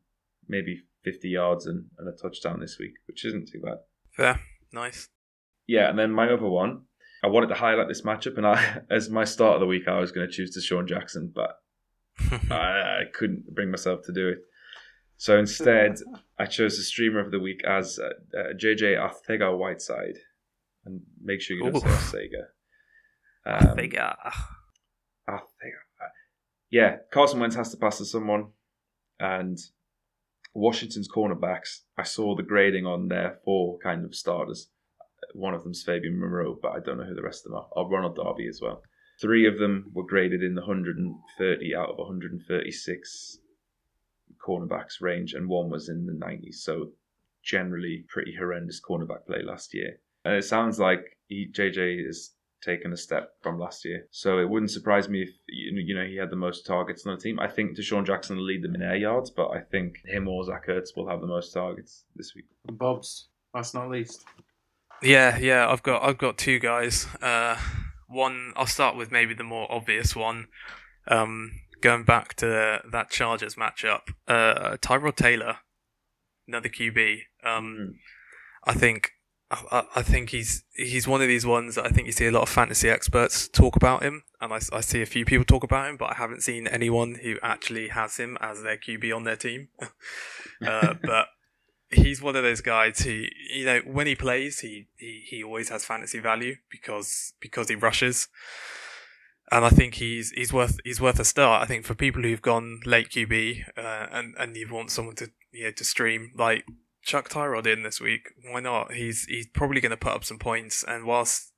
maybe 0.48 0.82
50 1.04 1.28
yards 1.28 1.66
and, 1.66 1.86
and 1.98 2.08
a 2.08 2.12
touchdown 2.12 2.60
this 2.60 2.78
week, 2.78 2.94
which 3.06 3.24
isn't 3.24 3.48
too 3.48 3.60
bad. 3.60 3.78
Fair, 4.16 4.40
nice. 4.72 5.08
Yeah, 5.66 5.90
and 5.90 5.98
then 5.98 6.12
my 6.12 6.28
other 6.30 6.48
one, 6.48 6.82
I 7.22 7.28
wanted 7.28 7.48
to 7.48 7.54
highlight 7.54 7.88
this 7.88 8.02
matchup, 8.02 8.36
and 8.36 8.46
I, 8.46 8.80
as 8.90 9.10
my 9.10 9.24
start 9.24 9.54
of 9.54 9.60
the 9.60 9.66
week, 9.66 9.88
I 9.88 9.98
was 9.98 10.12
going 10.12 10.26
to 10.26 10.32
choose 10.32 10.50
to 10.52 10.60
DeSean 10.60 10.86
Jackson, 10.86 11.32
but 11.34 11.58
I, 12.50 12.54
I 12.54 13.02
couldn't 13.12 13.54
bring 13.54 13.70
myself 13.70 14.00
to 14.06 14.12
do 14.12 14.28
it. 14.28 14.38
So 15.18 15.36
instead, 15.36 15.96
I 16.38 16.46
chose 16.46 16.76
the 16.76 16.84
streamer 16.84 17.18
of 17.18 17.32
the 17.32 17.40
week 17.40 17.62
as 17.64 17.98
uh, 17.98 18.38
uh, 18.38 18.52
JJ 18.54 18.96
Arthega 18.96 19.56
Whiteside. 19.56 20.18
And 20.88 21.02
make 21.22 21.42
sure 21.42 21.56
you 21.56 21.64
don't 21.64 21.76
Ooh. 21.76 21.80
say 21.80 22.30
Arthega. 23.46 23.70
Um. 23.70 23.76
Arthega. 25.28 25.80
Yeah, 26.70 26.96
Carson 27.12 27.40
Wentz 27.40 27.56
has 27.56 27.70
to 27.70 27.76
pass 27.76 27.98
to 27.98 28.06
someone. 28.06 28.48
And 29.20 29.58
Washington's 30.54 31.08
cornerbacks, 31.08 31.80
I 31.98 32.04
saw 32.04 32.34
the 32.34 32.42
grading 32.42 32.86
on 32.86 33.08
there 33.08 33.38
for 33.44 33.78
kind 33.78 34.04
of 34.04 34.14
starters. 34.14 34.68
One 35.34 35.54
of 35.54 35.62
them's 35.62 35.82
Fabian 35.82 36.18
Moreau, 36.18 36.58
but 36.60 36.72
I 36.72 36.80
don't 36.80 36.98
know 36.98 37.04
who 37.04 37.14
the 37.14 37.22
rest 37.22 37.44
of 37.44 37.52
them 37.52 37.60
are. 37.60 37.68
Or 37.72 37.90
Ronald 37.90 38.16
Darby 38.16 38.48
as 38.48 38.60
well. 38.62 38.82
Three 39.20 39.46
of 39.46 39.58
them 39.58 39.90
were 39.92 40.06
graded 40.06 40.42
in 40.42 40.54
the 40.54 40.62
130 40.62 41.74
out 41.74 41.90
of 41.90 41.98
136 41.98 43.38
cornerbacks 44.38 45.00
range, 45.00 45.34
and 45.34 45.48
one 45.48 45.68
was 45.68 45.88
in 45.88 46.06
the 46.06 46.12
90s. 46.12 46.56
So 46.56 46.92
generally 47.42 48.04
pretty 48.08 48.34
horrendous 48.38 48.80
cornerback 48.80 49.26
play 49.26 49.42
last 49.42 49.74
year. 49.74 49.98
And 50.28 50.36
it 50.36 50.44
sounds 50.44 50.78
like 50.78 51.16
he, 51.26 51.48
JJ 51.50 52.04
has 52.04 52.32
taken 52.62 52.92
a 52.92 52.96
step 52.98 53.30
from 53.42 53.58
last 53.58 53.82
year. 53.82 54.06
So 54.10 54.38
it 54.38 54.48
wouldn't 54.50 54.70
surprise 54.70 55.08
me 55.08 55.22
if 55.22 55.30
you 55.48 55.94
know, 55.94 56.04
he 56.04 56.16
had 56.16 56.28
the 56.28 56.36
most 56.36 56.66
targets 56.66 57.06
on 57.06 57.14
the 57.14 57.20
team. 57.20 57.40
I 57.40 57.48
think 57.48 57.78
DeSean 57.78 58.04
Jackson 58.04 58.36
will 58.36 58.44
lead 58.44 58.62
them 58.62 58.74
in 58.74 58.82
air 58.82 58.96
yards, 58.96 59.30
but 59.30 59.48
I 59.48 59.60
think 59.60 60.04
him 60.04 60.28
or 60.28 60.44
Zach 60.44 60.66
Ertz 60.68 60.94
will 60.94 61.08
have 61.08 61.22
the 61.22 61.26
most 61.26 61.54
targets 61.54 62.04
this 62.14 62.34
week. 62.34 62.44
Bob's, 62.66 63.28
last 63.54 63.74
not 63.74 63.88
least. 63.88 64.26
Yeah, 65.02 65.38
yeah, 65.38 65.66
I've 65.66 65.82
got 65.82 66.02
I've 66.02 66.18
got 66.18 66.36
two 66.36 66.58
guys. 66.58 67.06
Uh, 67.22 67.56
one, 68.06 68.52
I'll 68.54 68.66
start 68.66 68.96
with 68.96 69.10
maybe 69.10 69.32
the 69.32 69.44
more 69.44 69.70
obvious 69.72 70.14
one. 70.14 70.48
Um, 71.06 71.52
going 71.80 72.04
back 72.04 72.34
to 72.34 72.82
that 72.90 73.08
Chargers 73.08 73.54
matchup, 73.54 74.10
uh, 74.26 74.76
Tyrod 74.82 75.16
Taylor, 75.16 75.58
another 76.46 76.68
QB. 76.68 77.20
Um, 77.44 77.94
I 78.64 78.74
think 78.74 79.12
I, 79.50 79.84
I 79.96 80.02
think 80.02 80.30
he's 80.30 80.64
he's 80.74 81.08
one 81.08 81.22
of 81.22 81.28
these 81.28 81.46
ones 81.46 81.76
that 81.76 81.86
I 81.86 81.88
think 81.88 82.06
you 82.06 82.12
see 82.12 82.26
a 82.26 82.30
lot 82.30 82.42
of 82.42 82.50
fantasy 82.50 82.90
experts 82.90 83.48
talk 83.48 83.76
about 83.76 84.02
him, 84.02 84.24
and 84.40 84.52
I, 84.52 84.60
I 84.72 84.80
see 84.80 85.00
a 85.00 85.06
few 85.06 85.24
people 85.24 85.44
talk 85.44 85.64
about 85.64 85.88
him, 85.88 85.96
but 85.96 86.10
I 86.10 86.14
haven't 86.14 86.42
seen 86.42 86.66
anyone 86.66 87.20
who 87.22 87.36
actually 87.42 87.88
has 87.88 88.18
him 88.18 88.36
as 88.40 88.62
their 88.62 88.76
QB 88.76 89.14
on 89.14 89.24
their 89.24 89.36
team. 89.36 89.68
uh, 90.66 90.94
but 91.02 91.28
he's 91.90 92.20
one 92.20 92.36
of 92.36 92.42
those 92.42 92.60
guys 92.60 93.00
who 93.00 93.24
you 93.54 93.64
know 93.64 93.80
when 93.86 94.06
he 94.06 94.14
plays, 94.14 94.60
he, 94.60 94.88
he 94.96 95.24
he 95.26 95.42
always 95.42 95.70
has 95.70 95.84
fantasy 95.84 96.18
value 96.18 96.56
because 96.70 97.32
because 97.40 97.68
he 97.68 97.74
rushes. 97.74 98.28
And 99.50 99.64
I 99.64 99.70
think 99.70 99.94
he's 99.94 100.30
he's 100.32 100.52
worth 100.52 100.78
he's 100.84 101.00
worth 101.00 101.18
a 101.18 101.24
start. 101.24 101.62
I 101.62 101.66
think 101.66 101.86
for 101.86 101.94
people 101.94 102.20
who've 102.20 102.42
gone 102.42 102.80
late 102.84 103.08
QB 103.08 103.62
uh, 103.78 104.06
and 104.12 104.34
and 104.38 104.54
you 104.54 104.68
want 104.70 104.90
someone 104.90 105.16
to 105.16 105.30
you 105.52 105.64
know 105.64 105.70
to 105.70 105.84
stream 105.84 106.32
like 106.36 106.66
chuck 107.02 107.28
Tyrod 107.28 107.66
in 107.66 107.82
this 107.82 108.00
week. 108.00 108.30
Why 108.50 108.60
not? 108.60 108.92
He's 108.92 109.24
he's 109.24 109.46
probably 109.46 109.80
going 109.80 109.90
to 109.90 109.96
put 109.96 110.12
up 110.12 110.24
some 110.24 110.38
points. 110.38 110.84
And 110.86 111.04
whilst 111.04 111.52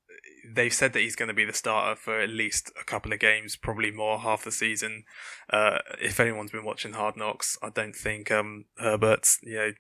they've 0.55 0.73
said 0.73 0.93
that 0.93 1.01
he's 1.01 1.17
going 1.17 1.29
to 1.29 1.35
be 1.35 1.45
the 1.45 1.53
starter 1.53 1.97
for 1.97 2.21
at 2.21 2.31
least 2.31 2.73
a 2.81 2.85
couple 2.85 3.13
of 3.13 3.19
games, 3.19 3.57
probably 3.57 3.91
more 3.91 4.19
half 4.19 4.45
the 4.45 4.53
season. 4.53 5.05
Uh, 5.51 5.79
if 6.01 6.21
anyone's 6.21 6.51
been 6.51 6.65
watching 6.65 6.93
Hard 6.93 7.17
Knocks, 7.17 7.57
I 7.63 7.71
don't 7.71 7.97
think 7.97 8.31
um, 8.31 8.67
Herbert's 8.79 9.39
you 9.43 9.57
know 9.57 9.73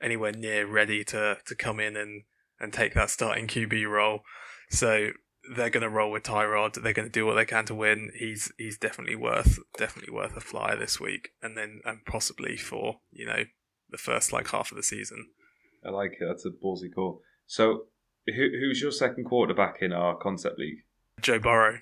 anywhere 0.00 0.32
near 0.32 0.66
ready 0.66 1.04
to 1.04 1.38
to 1.44 1.54
come 1.54 1.80
in 1.80 1.96
and 1.96 2.22
and 2.60 2.72
take 2.72 2.94
that 2.94 3.10
starting 3.10 3.46
QB 3.46 3.88
role. 3.88 4.22
So 4.70 5.10
they're 5.54 5.70
going 5.70 5.82
to 5.82 5.88
roll 5.88 6.10
with 6.10 6.24
Tyrod. 6.24 6.82
They're 6.82 6.92
going 6.92 7.08
to 7.08 7.12
do 7.12 7.24
what 7.24 7.34
they 7.34 7.46
can 7.46 7.64
to 7.66 7.74
win. 7.74 8.10
He's 8.14 8.52
he's 8.58 8.78
definitely 8.78 9.16
worth 9.16 9.58
definitely 9.76 10.14
worth 10.14 10.36
a 10.36 10.40
flyer 10.40 10.76
this 10.76 11.00
week, 11.00 11.30
and 11.42 11.56
then 11.56 11.80
and 11.84 12.04
possibly 12.04 12.56
for 12.56 13.00
you 13.10 13.26
know 13.26 13.44
the 13.90 13.98
first 13.98 14.32
like 14.32 14.50
half 14.50 14.70
of 14.70 14.76
the 14.76 14.82
season. 14.82 15.28
I 15.84 15.90
like 15.90 16.16
it. 16.20 16.26
That's 16.26 16.44
a 16.44 16.50
ballsy 16.50 16.92
call. 16.92 17.22
So, 17.46 17.84
who, 18.26 18.32
who's 18.60 18.82
your 18.82 18.90
second 18.90 19.24
quarterback 19.24 19.78
in 19.80 19.92
our 19.92 20.16
concept 20.16 20.58
league? 20.58 20.82
Joe 21.20 21.38
Burrow. 21.38 21.78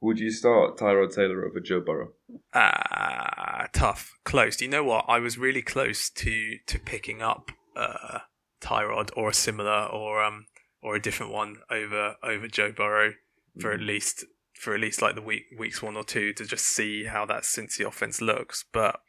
Would 0.00 0.18
you 0.18 0.30
start 0.32 0.76
Tyrod 0.76 1.14
Taylor 1.14 1.46
over 1.46 1.60
Joe 1.60 1.80
Burrow? 1.80 2.08
Ah, 2.52 3.68
tough, 3.72 4.14
close. 4.24 4.56
Do 4.56 4.64
You 4.64 4.70
know 4.70 4.82
what? 4.82 5.04
I 5.06 5.20
was 5.20 5.38
really 5.38 5.62
close 5.62 6.10
to 6.10 6.58
to 6.66 6.78
picking 6.80 7.22
up 7.22 7.52
uh, 7.76 8.18
Tyrod 8.60 9.10
or 9.16 9.30
a 9.30 9.34
similar 9.34 9.86
or 9.86 10.22
um 10.24 10.46
or 10.82 10.96
a 10.96 11.00
different 11.00 11.32
one 11.32 11.58
over 11.70 12.16
over 12.22 12.48
Joe 12.48 12.72
Burrow 12.72 13.12
for 13.60 13.72
at 13.72 13.80
least 13.80 14.24
for 14.54 14.74
at 14.74 14.80
least 14.80 15.02
like 15.02 15.14
the 15.14 15.22
week 15.22 15.44
weeks 15.56 15.82
one 15.82 15.96
or 15.96 16.04
two 16.04 16.32
to 16.32 16.44
just 16.44 16.64
see 16.64 17.04
how 17.04 17.24
that 17.26 17.42
Cincy 17.42 17.86
offense 17.86 18.20
looks. 18.20 18.64
But 18.72 19.00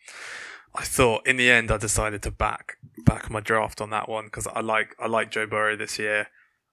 I 0.76 0.84
thought 0.84 1.28
in 1.28 1.38
the 1.38 1.52
end 1.52 1.72
I 1.72 1.78
decided 1.78 2.24
to 2.24 2.32
back 2.32 2.78
back 3.06 3.30
my 3.30 3.40
draft 3.40 3.82
on 3.82 3.90
that 3.92 4.10
one 4.10 4.26
because 4.26 4.48
I 4.48 4.62
like 4.62 4.96
I 5.00 5.08
like 5.08 5.32
Joe 5.32 5.46
Burrow 5.46 5.76
this 5.76 6.00
year. 6.00 6.28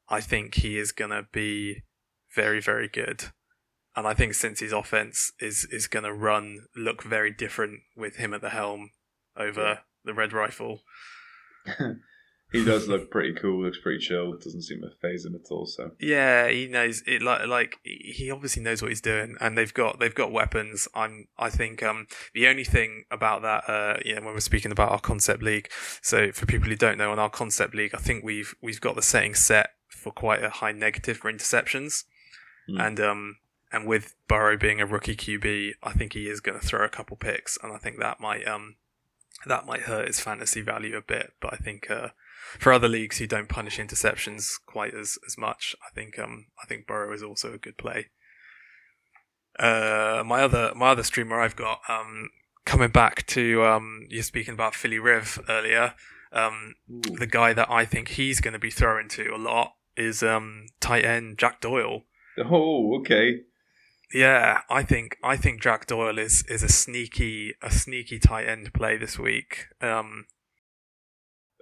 I 0.09 0.21
think 0.21 0.57
he 0.57 0.79
is 0.79 0.93
gonna 0.93 1.27
be 1.33 1.83
very 2.35 2.61
very 2.61 2.89
good. 2.89 3.25
And 3.97 4.07
I 4.07 4.15
think 4.15 4.35
since 4.35 4.61
his 4.61 4.73
offense 4.73 5.33
is 5.41 5.67
is 5.71 5.87
going 5.87 6.05
to 6.05 6.13
run 6.13 6.67
look 6.77 7.03
very 7.03 7.31
different 7.31 7.81
with 7.97 8.17
him 8.17 8.33
at 8.33 8.41
the 8.41 8.51
helm 8.51 8.91
over 9.37 9.81
the 10.05 10.15
red 10.15 10.33
rifle. 10.33 10.83
he 12.53 12.65
does 12.65 12.89
look 12.89 13.11
pretty 13.11 13.35
cool. 13.35 13.63
Looks 13.63 13.79
pretty 13.79 13.99
chill. 14.01 14.33
It 14.35 14.41
doesn't 14.43 14.63
seem 14.63 14.81
to 14.83 14.91
phase 15.01 15.25
him 15.25 15.35
at 15.35 15.51
all. 15.51 15.67
So 15.67 15.93
Yeah, 16.01 16.49
he 16.49 16.67
knows 16.67 17.03
it. 17.07 17.23
Like 17.23 17.47
like 17.47 17.77
he 17.85 18.31
obviously 18.31 18.63
knows 18.63 18.83
what 18.83 18.91
he's 18.91 19.01
doing, 19.01 19.37
and 19.41 19.57
they've 19.57 19.73
got 19.73 20.01
they've 20.01 20.15
got 20.15 20.33
weapons. 20.33 20.89
I'm 20.95 21.29
I 21.39 21.51
think 21.51 21.83
um 21.83 22.07
the 22.35 22.49
only 22.49 22.65
thing 22.65 23.05
about 23.11 23.43
that 23.43 23.69
uh 23.69 23.99
you 24.05 24.15
know 24.15 24.23
when 24.23 24.35
we're 24.35 24.41
speaking 24.41 24.73
about 24.73 24.91
our 24.91 25.01
concept 25.01 25.43
league. 25.43 25.69
So 26.03 26.33
for 26.33 26.47
people 26.47 26.69
who 26.69 26.77
don't 26.77 26.99
know, 26.99 27.13
on 27.13 27.19
our 27.19 27.31
concept 27.31 27.75
league, 27.75 27.95
I 27.95 27.99
think 27.99 28.25
we've 28.25 28.55
we've 28.63 28.81
got 28.81 28.97
the 28.97 29.03
setting 29.03 29.35
set 29.35 29.71
for 29.89 30.13
quite 30.13 30.43
a 30.43 30.51
high 30.51 30.73
negative 30.73 31.19
for 31.19 31.33
interceptions, 31.33 32.05
Hmm. 32.69 32.81
and 32.81 33.01
um 33.01 33.37
and 33.73 33.87
with 33.87 34.17
Burrow 34.27 34.57
being 34.57 34.81
a 34.81 34.87
rookie 34.87 35.15
QB, 35.15 35.75
I 35.83 35.93
think 35.93 36.15
he 36.15 36.29
is 36.29 36.41
going 36.41 36.59
to 36.59 36.67
throw 36.67 36.85
a 36.85 36.89
couple 36.89 37.17
picks, 37.17 37.57
and 37.63 37.73
I 37.73 37.79
think 37.79 37.99
that 38.01 38.19
might 38.19 38.45
um 38.49 38.75
that 39.47 39.65
might 39.65 39.83
hurt 39.83 40.09
his 40.09 40.21
fantasy 40.21 40.61
value 40.61 40.97
a 40.97 41.01
bit. 41.03 41.35
But 41.41 41.53
I 41.55 41.57
think 41.57 41.89
uh, 41.91 42.09
for 42.59 42.73
other 42.73 42.89
leagues 42.89 43.19
who 43.19 43.27
don't 43.27 43.49
punish 43.49 43.79
interceptions 43.79 44.53
quite 44.67 44.95
as, 44.95 45.19
as 45.27 45.37
much, 45.39 45.75
I 45.87 45.95
think 45.95 46.19
um 46.19 46.47
I 46.63 46.67
think 46.67 46.87
Burrow 46.87 47.13
is 47.13 47.23
also 47.23 47.53
a 47.53 47.59
good 47.59 47.77
play. 47.77 48.11
Uh, 49.59 50.23
my 50.25 50.43
other 50.43 50.73
my 50.75 50.91
other 50.91 51.03
streamer 51.03 51.41
I've 51.41 51.57
got 51.57 51.81
um 51.89 52.31
coming 52.65 52.91
back 52.91 53.27
to 53.27 53.65
um 53.65 54.07
you're 54.09 54.23
speaking 54.23 54.55
about 54.55 54.75
Philly 54.75 54.99
Riv 54.99 55.41
earlier. 55.49 55.95
Um, 56.33 56.75
the 56.89 57.27
guy 57.27 57.53
that 57.53 57.69
I 57.71 57.85
think 57.85 58.11
he's 58.11 58.41
going 58.41 58.53
to 58.53 58.61
be 58.61 58.71
throwing 58.71 59.09
to 59.11 59.35
a 59.35 59.37
lot 59.37 59.73
is 59.97 60.23
um 60.23 60.67
tight 60.81 61.05
end 61.05 61.39
Jack 61.39 61.61
Doyle. 61.61 62.03
oh, 62.39 62.99
okay. 63.01 63.41
Yeah, 64.13 64.63
I 64.69 64.83
think 64.83 65.17
I 65.23 65.37
think 65.37 65.63
Jack 65.63 65.87
Doyle 65.87 66.19
is 66.19 66.45
is 66.49 66.63
a 66.63 66.69
sneaky 66.69 67.55
a 67.63 67.71
sneaky 67.71 68.19
tight 68.19 68.49
end 68.49 68.73
play 68.73 68.97
this 68.97 69.19
week. 69.19 69.67
Um, 69.81 70.25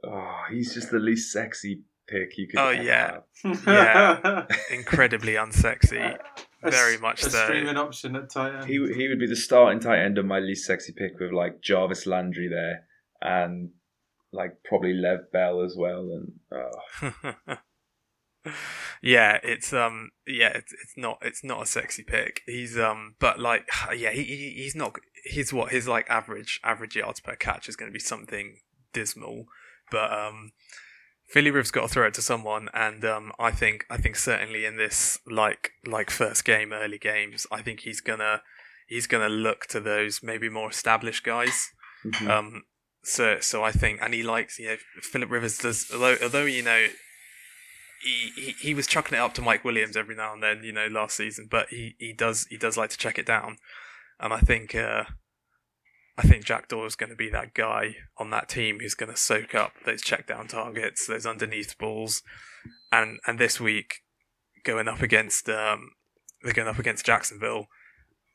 Oh, 0.05 0.41
he's 0.51 0.75
just 0.75 0.91
the 0.91 0.99
least 0.99 1.33
sexy 1.33 1.83
pick 2.07 2.37
you 2.39 2.47
could. 2.49 2.59
Oh, 2.59 2.69
ever 2.69 2.83
yeah. 2.83 3.19
have. 3.45 3.63
Yeah. 3.67 4.47
incredibly 4.71 5.35
unsexy, 5.35 6.17
A 6.63 6.71
very 6.71 6.95
s- 6.95 7.01
much 7.01 7.23
a 7.25 7.31
so. 7.31 7.45
streaming 7.45 7.77
option 7.77 8.17
at 8.17 8.31
tight 8.31 8.55
end. 8.55 8.65
He 8.67 8.75
he 8.95 9.09
would 9.09 9.19
be 9.19 9.27
the 9.27 9.37
starting 9.37 9.81
tight 9.81 10.01
end 10.05 10.19
of 10.19 10.25
my 10.27 10.39
least 10.39 10.67
sexy 10.67 10.93
pick 10.93 11.19
with 11.21 11.33
like 11.33 11.61
Jarvis 11.63 12.07
Landry 12.07 12.49
there 12.49 12.85
and 13.21 13.71
like 14.33 14.63
probably 14.65 14.95
Lev 14.95 15.31
Bell 15.33 15.63
as 15.63 15.75
well 15.77 16.11
and 16.13 16.33
oh, 16.53 17.57
yeah, 19.03 19.39
it's 19.43 19.73
um, 19.73 20.11
yeah, 20.27 20.51
it's, 20.55 20.73
it's 20.73 20.95
not 20.97 21.19
it's 21.23 21.45
not 21.45 21.63
a 21.63 21.67
sexy 21.67 22.03
pick. 22.03 22.43
He's 22.47 22.79
um, 22.79 23.15
but 23.19 23.39
like, 23.39 23.67
yeah, 23.97 24.11
he, 24.11 24.23
he 24.25 24.55
he's 24.57 24.75
not. 24.75 24.97
He's 25.25 25.53
what 25.53 25.73
his 25.73 25.89
like 25.89 26.09
average 26.09 26.61
average 26.65 26.97
yards 26.97 27.21
per 27.21 27.35
catch 27.37 27.69
is 27.69 27.77
going 27.77 27.91
to 27.91 27.95
be 27.95 27.99
something 28.01 28.59
dismal, 28.93 29.47
but 29.91 30.13
um, 30.13 30.53
Philly 31.29 31.51
Rivers 31.51 31.71
got 31.71 31.83
to 31.83 31.89
throw 31.89 32.07
it 32.07 32.15
to 32.15 32.23
someone, 32.23 32.69
and 32.73 33.05
um, 33.05 33.33
I 33.39 33.51
think 33.51 33.85
I 33.91 33.97
think 33.97 34.17
certainly 34.17 34.65
in 34.65 34.77
this 34.77 35.19
like 35.27 35.73
like 35.87 36.11
first 36.11 36.45
game, 36.45 36.73
early 36.73 36.99
games, 36.99 37.47
I 37.51 37.63
think 37.63 37.81
he's 37.81 38.01
gonna 38.01 38.43
he's 38.87 39.07
gonna 39.07 39.29
look 39.29 39.67
to 39.67 39.81
those 39.81 40.23
maybe 40.23 40.49
more 40.49 40.71
established 40.71 41.25
guys. 41.25 41.71
Mhm. 42.05 42.29
Um, 42.29 42.63
so 43.03 43.39
so 43.41 43.63
I 43.63 43.73
think, 43.73 44.01
and 44.03 44.15
he 44.15 44.23
likes 44.23 44.59
you 44.59 44.69
know 44.69 44.77
Philip 45.01 45.31
Rivers 45.31 45.59
does 45.59 45.91
although 45.93 46.17
although 46.23 46.45
you 46.45 46.63
know 46.63 46.87
he, 48.03 48.31
he 48.37 48.55
he 48.61 48.75
was 48.75 48.87
chucking 48.87 49.17
it 49.17 49.21
up 49.21 49.35
to 49.35 49.43
Mike 49.43 49.65
Williams 49.65 49.97
every 49.97 50.15
now 50.15 50.33
and 50.33 50.43
then 50.43 50.63
you 50.63 50.73
know 50.73 50.87
last 50.87 51.17
season, 51.17 51.49
but 51.51 51.69
he, 51.69 51.95
he 51.99 52.13
does 52.13 52.47
he 52.49 52.57
does 52.57 52.77
like 52.77 52.91
to 52.91 52.99
check 52.99 53.19
it 53.19 53.27
down, 53.27 53.57
and 54.21 54.33
I 54.33 54.39
think 54.41 54.75
uh, 54.75 55.05
I 56.19 56.23
think 56.23 56.45
Jack 56.45 56.67
Doyle 56.69 56.85
is 56.85 56.97
going 56.97 57.11
to 57.11 57.17
be 57.17 57.31
that 57.31 57.55
guy 57.55 57.95
on 58.17 58.31
that 58.31 58.49
team 58.49 58.81
who's 58.81 58.95
going 58.95 59.11
to 59.13 59.17
soak 59.17 59.55
up 59.55 59.73
those 59.87 60.03
check 60.03 60.27
down 60.27 60.49
targets, 60.49 61.07
those 61.07 61.25
underneath 61.25 61.79
balls, 61.79 62.23
and 62.91 63.21
and 63.27 63.39
this 63.39 63.61
week 63.61 64.03
going 64.65 64.89
up 64.89 65.01
against 65.01 65.49
um 65.49 65.93
they're 66.43 66.53
going 66.53 66.69
up 66.69 66.79
against 66.79 67.07
Jacksonville. 67.07 67.69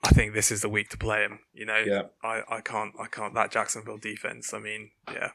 I 0.01 0.09
think 0.09 0.34
this 0.34 0.51
is 0.51 0.61
the 0.61 0.69
week 0.69 0.89
to 0.89 0.97
play 0.97 1.23
him. 1.23 1.39
You 1.53 1.65
know, 1.65 1.84
Yeah. 1.86 2.03
I, 2.23 2.41
I 2.49 2.61
can't 2.61 2.93
I 2.99 3.07
can't 3.07 3.34
that 3.36 3.51
Jacksonville 3.51 3.97
defense. 3.97 4.53
I 4.53 4.59
mean, 4.59 4.91
yeah. 5.11 5.31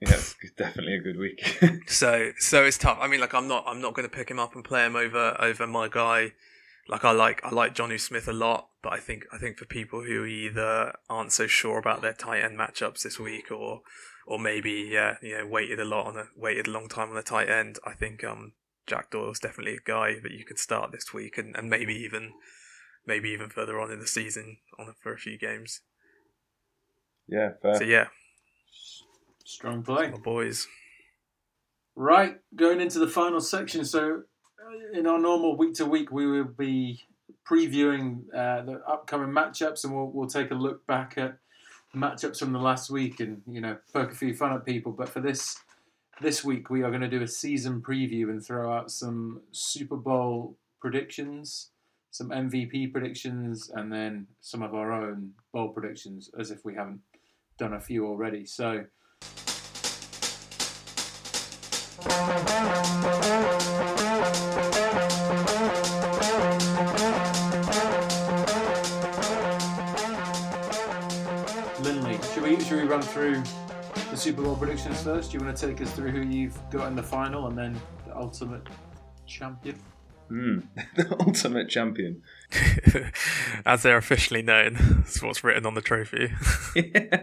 Yeah, 0.00 0.14
it's 0.16 0.34
definitely 0.56 0.94
a 0.94 1.00
good 1.00 1.18
week. 1.18 1.40
So 1.88 2.32
so 2.38 2.64
it's 2.64 2.78
tough. 2.78 2.98
I 3.00 3.08
mean, 3.08 3.20
like 3.20 3.34
I'm 3.34 3.46
not 3.46 3.64
I'm 3.66 3.80
not 3.80 3.94
going 3.94 4.08
to 4.08 4.14
pick 4.14 4.30
him 4.30 4.38
up 4.38 4.54
and 4.54 4.64
play 4.64 4.86
him 4.86 4.96
over 4.96 5.36
over 5.38 5.66
my 5.66 5.88
guy. 5.88 6.32
Like 6.88 7.04
I 7.04 7.12
like 7.12 7.40
I 7.44 7.50
like 7.50 7.74
Jonnu 7.74 7.98
Smith 7.98 8.28
a 8.28 8.32
lot, 8.32 8.68
but 8.82 8.92
I 8.92 9.00
think 9.00 9.24
I 9.32 9.38
think 9.38 9.56
for 9.58 9.64
people 9.64 10.02
who 10.02 10.24
either 10.24 10.94
aren't 11.08 11.32
so 11.32 11.46
sure 11.46 11.78
about 11.78 12.02
their 12.02 12.12
tight 12.12 12.42
end 12.42 12.58
matchups 12.58 13.02
this 13.02 13.18
week, 13.18 13.50
or 13.50 13.80
or 14.26 14.38
maybe 14.38 14.88
yeah 14.92 15.16
you 15.22 15.38
know 15.38 15.46
waited 15.46 15.80
a 15.80 15.84
lot 15.84 16.06
on 16.06 16.16
a 16.16 16.24
waited 16.36 16.66
a 16.66 16.70
long 16.70 16.88
time 16.88 17.08
on 17.08 17.14
the 17.14 17.22
tight 17.22 17.48
end, 17.48 17.78
I 17.86 17.94
think 17.94 18.22
um 18.22 18.52
Jack 18.86 19.10
Doyle's 19.10 19.40
definitely 19.40 19.76
a 19.76 19.80
guy 19.88 20.20
that 20.22 20.32
you 20.32 20.44
could 20.44 20.58
start 20.58 20.92
this 20.92 21.14
week, 21.14 21.38
and, 21.38 21.56
and 21.56 21.70
maybe 21.70 21.94
even 21.94 22.32
maybe 23.06 23.30
even 23.30 23.48
further 23.48 23.80
on 23.80 23.90
in 23.90 23.98
the 23.98 24.06
season 24.06 24.58
on 24.78 24.94
for 25.02 25.12
a 25.12 25.18
few 25.18 25.38
games. 25.38 25.80
yeah, 27.26 27.50
fair. 27.62 27.76
So 27.76 27.84
yeah, 27.84 28.08
Strong 29.44 29.84
play. 29.84 30.10
my 30.10 30.18
boys. 30.18 30.66
Right, 31.96 32.38
going 32.56 32.80
into 32.80 32.98
the 32.98 33.06
final 33.06 33.40
section. 33.40 33.84
So, 33.84 34.22
in 34.92 35.06
our 35.06 35.18
normal 35.18 35.56
week 35.56 35.74
to 35.74 35.86
week, 35.86 36.10
we 36.10 36.26
will 36.26 36.44
be 36.44 37.02
previewing 37.48 38.22
uh, 38.34 38.62
the 38.62 38.80
upcoming 38.86 39.28
matchups, 39.28 39.84
and 39.84 39.94
we'll 39.94 40.10
we'll 40.10 40.28
take 40.28 40.50
a 40.50 40.54
look 40.54 40.86
back 40.86 41.18
at 41.18 41.38
matchups 41.94 42.38
from 42.38 42.52
the 42.52 42.58
last 42.58 42.90
week, 42.90 43.20
and 43.20 43.42
you 43.46 43.60
know, 43.60 43.76
poke 43.92 44.12
a 44.12 44.14
few 44.14 44.34
fun 44.34 44.52
at 44.52 44.64
people. 44.64 44.92
But 44.92 45.08
for 45.08 45.20
this 45.20 45.58
this 46.20 46.44
week, 46.44 46.70
we 46.70 46.82
are 46.82 46.90
going 46.90 47.02
to 47.02 47.08
do 47.08 47.22
a 47.22 47.28
season 47.28 47.80
preview 47.80 48.30
and 48.30 48.44
throw 48.44 48.72
out 48.72 48.90
some 48.90 49.42
Super 49.52 49.96
Bowl 49.96 50.56
predictions, 50.80 51.70
some 52.10 52.30
MVP 52.30 52.92
predictions, 52.92 53.70
and 53.74 53.92
then 53.92 54.26
some 54.40 54.62
of 54.62 54.74
our 54.74 54.92
own 54.92 55.32
bowl 55.52 55.68
predictions, 55.68 56.30
as 56.38 56.50
if 56.50 56.64
we 56.64 56.74
haven't 56.74 57.00
done 57.58 57.74
a 57.74 57.80
few 57.80 58.06
already. 58.06 58.46
So. 58.46 58.84
Should 72.64 72.80
we 72.82 72.88
run 72.88 73.02
through 73.02 73.42
the 74.10 74.16
Super 74.16 74.42
Bowl 74.42 74.56
predictions 74.56 75.02
first? 75.02 75.30
Do 75.32 75.38
you 75.38 75.44
want 75.44 75.56
to 75.56 75.66
take 75.68 75.80
us 75.80 75.92
through 75.92 76.10
who 76.10 76.22
you've 76.22 76.58
got 76.70 76.88
in 76.88 76.96
the 76.96 77.02
final 77.02 77.46
and 77.48 77.56
then 77.58 77.78
the 78.06 78.16
ultimate 78.16 78.66
champion? 79.26 79.78
Hmm. 80.28 80.58
the 80.96 81.14
ultimate 81.20 81.68
champion. 81.68 82.22
As 83.66 83.82
they're 83.82 83.98
officially 83.98 84.42
known, 84.42 84.76
that's 84.98 85.22
what's 85.22 85.44
written 85.44 85.66
on 85.66 85.74
the 85.74 85.80
trophy. 85.82 86.32
Yeah. 86.76 87.18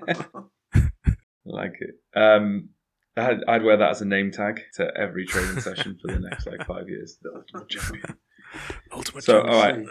like 1.43 1.73
it. 1.81 1.95
Um, 2.17 2.69
I'd, 3.17 3.43
I'd 3.47 3.63
wear 3.63 3.75
that 3.77 3.89
as 3.89 4.01
a 4.01 4.05
name 4.05 4.31
tag 4.31 4.61
to 4.75 4.89
every 4.95 5.25
training 5.25 5.59
session 5.59 5.97
for 6.01 6.13
the 6.13 6.19
next 6.19 6.47
like 6.47 6.65
five 6.65 6.87
years. 6.87 7.17
The 7.21 7.31
ultimate 7.35 7.67
champion. 7.69 8.17
Ultimate 8.93 9.23
So, 9.23 9.41
champion. 9.41 9.53
all 9.55 9.61
right. 9.61 9.85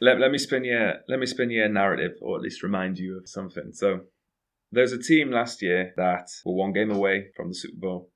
Let, 0.00 0.18
let 0.20 0.30
me 0.30 0.38
spin 0.38 0.64
you 0.64 0.92
let 1.08 1.18
me 1.18 1.26
spin 1.26 1.50
you 1.50 1.64
a 1.64 1.68
narrative, 1.68 2.12
or 2.22 2.36
at 2.36 2.42
least 2.42 2.62
remind 2.62 2.98
you 2.98 3.18
of 3.18 3.28
something. 3.28 3.72
So, 3.72 4.00
there's 4.72 4.92
a 4.92 5.02
team 5.02 5.30
last 5.30 5.62
year 5.62 5.92
that 5.96 6.28
were 6.44 6.54
one 6.54 6.72
game 6.72 6.90
away 6.90 7.26
from 7.36 7.48
the 7.48 7.54
Super 7.54 7.78
Bowl, 7.78 8.10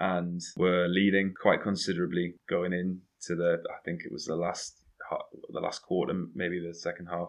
and 0.00 0.40
were 0.56 0.88
leading 0.88 1.34
quite 1.40 1.62
considerably 1.62 2.34
going 2.48 2.72
into 2.72 3.36
the. 3.36 3.58
I 3.70 3.78
think 3.84 4.00
it 4.04 4.12
was 4.12 4.24
the 4.24 4.36
last 4.36 4.76
the 5.52 5.60
last 5.60 5.82
quarter, 5.82 6.14
maybe 6.34 6.60
the 6.60 6.74
second 6.74 7.06
half. 7.06 7.28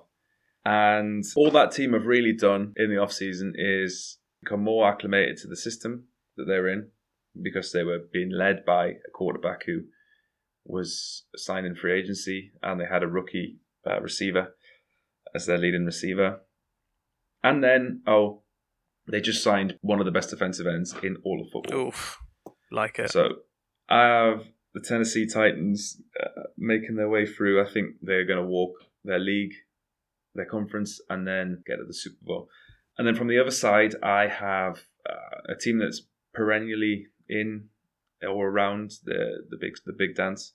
And 0.63 1.24
all 1.36 1.51
that 1.51 1.72
team 1.72 1.93
have 1.93 2.05
really 2.05 2.34
done 2.34 2.74
in 2.78 2.89
the 2.89 3.01
off 3.01 3.11
season 3.11 3.53
is 3.55 4.19
become 4.43 4.63
more 4.63 4.88
acclimated 4.88 5.38
to 5.38 5.47
the 5.47 5.57
system 5.57 6.05
that 6.38 6.45
they're 6.45 6.67
in, 6.67 6.89
because 7.41 7.72
they 7.72 7.84
were 7.84 7.99
being 8.13 8.32
led 8.32 8.63
by 8.65 8.88
a 8.88 9.11
quarterback 9.13 9.65
who 9.65 9.82
was 10.63 11.26
signed 11.36 11.65
in 11.65 11.76
free 11.76 11.99
agency, 11.99 12.51
and 12.61 12.80
they 12.80 12.86
had 12.86 13.03
a 13.03 13.07
rookie 13.07 13.57
uh, 13.89 13.99
receiver 13.99 14.55
as 15.34 15.45
their 15.45 15.57
leading 15.57 15.86
receiver. 15.86 16.41
And 17.43 17.63
then, 17.63 18.03
oh, 18.05 18.40
they 19.12 19.22
just 19.22 19.43
signed 19.43 19.78
one 19.82 19.99
of 19.99 20.05
the 20.05 20.12
best 20.12 20.30
defensive 20.30 20.68
ends 20.68 20.95
in 21.03 21.18
all 21.24 21.41
of 21.41 21.51
football. 21.51 21.88
Oof. 21.88 22.20
Like 22.72 22.99
it. 22.99 23.12
So 23.12 23.30
I 23.89 24.03
have 24.03 24.43
the 24.74 24.80
Tennessee 24.82 25.28
Titans 25.28 26.01
uh, 26.22 26.43
making 26.57 26.95
their 26.95 27.09
way 27.09 27.26
through. 27.26 27.62
I 27.62 27.70
think 27.70 27.95
they're 28.01 28.26
going 28.26 28.41
to 28.41 28.47
walk 28.47 28.74
their 29.03 29.20
league, 29.20 29.53
their 30.34 30.45
conference, 30.45 31.01
and 31.09 31.28
then 31.28 31.64
get 31.68 31.78
to 31.78 31.84
the 31.86 31.93
Super 31.93 32.24
Bowl. 32.24 32.49
And 32.97 33.05
then 33.07 33.16
from 33.16 33.28
the 33.28 33.39
other 33.39 33.51
side, 33.51 33.95
I 34.01 34.28
have 34.28 34.86
uh, 35.09 35.53
a 35.53 35.55
team 35.55 35.80
that's 35.80 36.03
perennially 36.34 37.07
in 37.28 37.70
or 38.22 38.49
around 38.49 38.91
the 39.03 39.43
the 39.49 39.57
big 39.59 39.74
the 39.86 39.93
big 39.93 40.16
dance. 40.16 40.53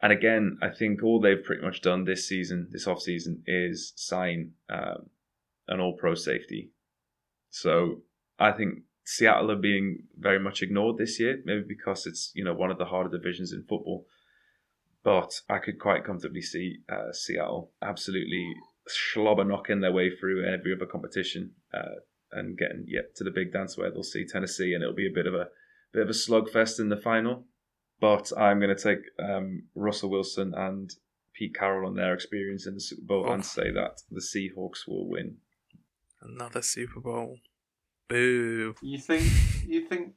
And 0.00 0.12
again, 0.12 0.58
I 0.60 0.70
think 0.70 1.04
all 1.04 1.20
they've 1.20 1.44
pretty 1.44 1.62
much 1.62 1.80
done 1.80 2.04
this 2.04 2.26
season, 2.26 2.68
this 2.72 2.88
off 2.88 3.00
season, 3.00 3.42
is 3.46 3.92
sign 3.94 4.52
um, 4.68 5.10
an 5.72 5.80
All 5.80 5.96
Pro 5.96 6.14
safety. 6.14 6.70
So 7.50 8.02
I 8.38 8.52
think 8.52 8.80
Seattle 9.04 9.50
are 9.50 9.56
being 9.56 10.04
very 10.16 10.38
much 10.38 10.62
ignored 10.62 10.96
this 10.98 11.18
year, 11.18 11.40
maybe 11.44 11.64
because 11.66 12.06
it's 12.06 12.30
you 12.34 12.44
know 12.44 12.54
one 12.54 12.70
of 12.70 12.78
the 12.78 12.86
harder 12.86 13.10
divisions 13.16 13.52
in 13.52 13.62
football. 13.62 14.06
But 15.04 15.40
I 15.48 15.58
could 15.58 15.80
quite 15.80 16.04
comfortably 16.04 16.42
see 16.42 16.78
uh, 16.88 17.12
Seattle 17.12 17.72
absolutely 17.82 18.54
slobber 18.86 19.44
knocking 19.44 19.80
their 19.80 19.92
way 19.92 20.10
through 20.14 20.44
every 20.44 20.72
other 20.74 20.86
competition 20.86 21.52
uh, 21.74 21.96
and 22.30 22.56
getting 22.56 22.84
yet 22.86 23.14
to 23.16 23.24
the 23.24 23.30
big 23.32 23.52
dance 23.52 23.76
where 23.76 23.90
they'll 23.90 24.02
see 24.04 24.24
Tennessee, 24.24 24.74
and 24.74 24.82
it'll 24.82 24.94
be 24.94 25.08
a 25.08 25.14
bit 25.14 25.26
of 25.26 25.34
a 25.34 25.48
bit 25.92 26.02
of 26.02 26.08
a 26.08 26.12
slugfest 26.12 26.78
in 26.80 26.88
the 26.88 26.96
final. 26.96 27.44
But 28.00 28.32
I'm 28.36 28.58
going 28.60 28.74
to 28.74 28.82
take 28.82 29.04
um, 29.22 29.64
Russell 29.74 30.10
Wilson 30.10 30.54
and 30.56 30.90
Pete 31.34 31.54
Carroll 31.54 31.88
on 31.88 31.96
their 31.96 32.14
experience 32.14 32.66
in 32.66 32.74
the 32.74 32.80
Super 32.80 33.02
Bowl 33.02 33.26
Oh. 33.28 33.32
and 33.32 33.44
say 33.44 33.70
that 33.70 34.02
the 34.10 34.20
Seahawks 34.20 34.86
will 34.88 35.08
win. 35.08 35.36
Another 36.22 36.62
Super 36.62 37.00
Bowl. 37.00 37.38
Boo. 38.08 38.74
You 38.82 38.98
think 38.98 39.24
you 39.66 39.86
think 39.88 40.12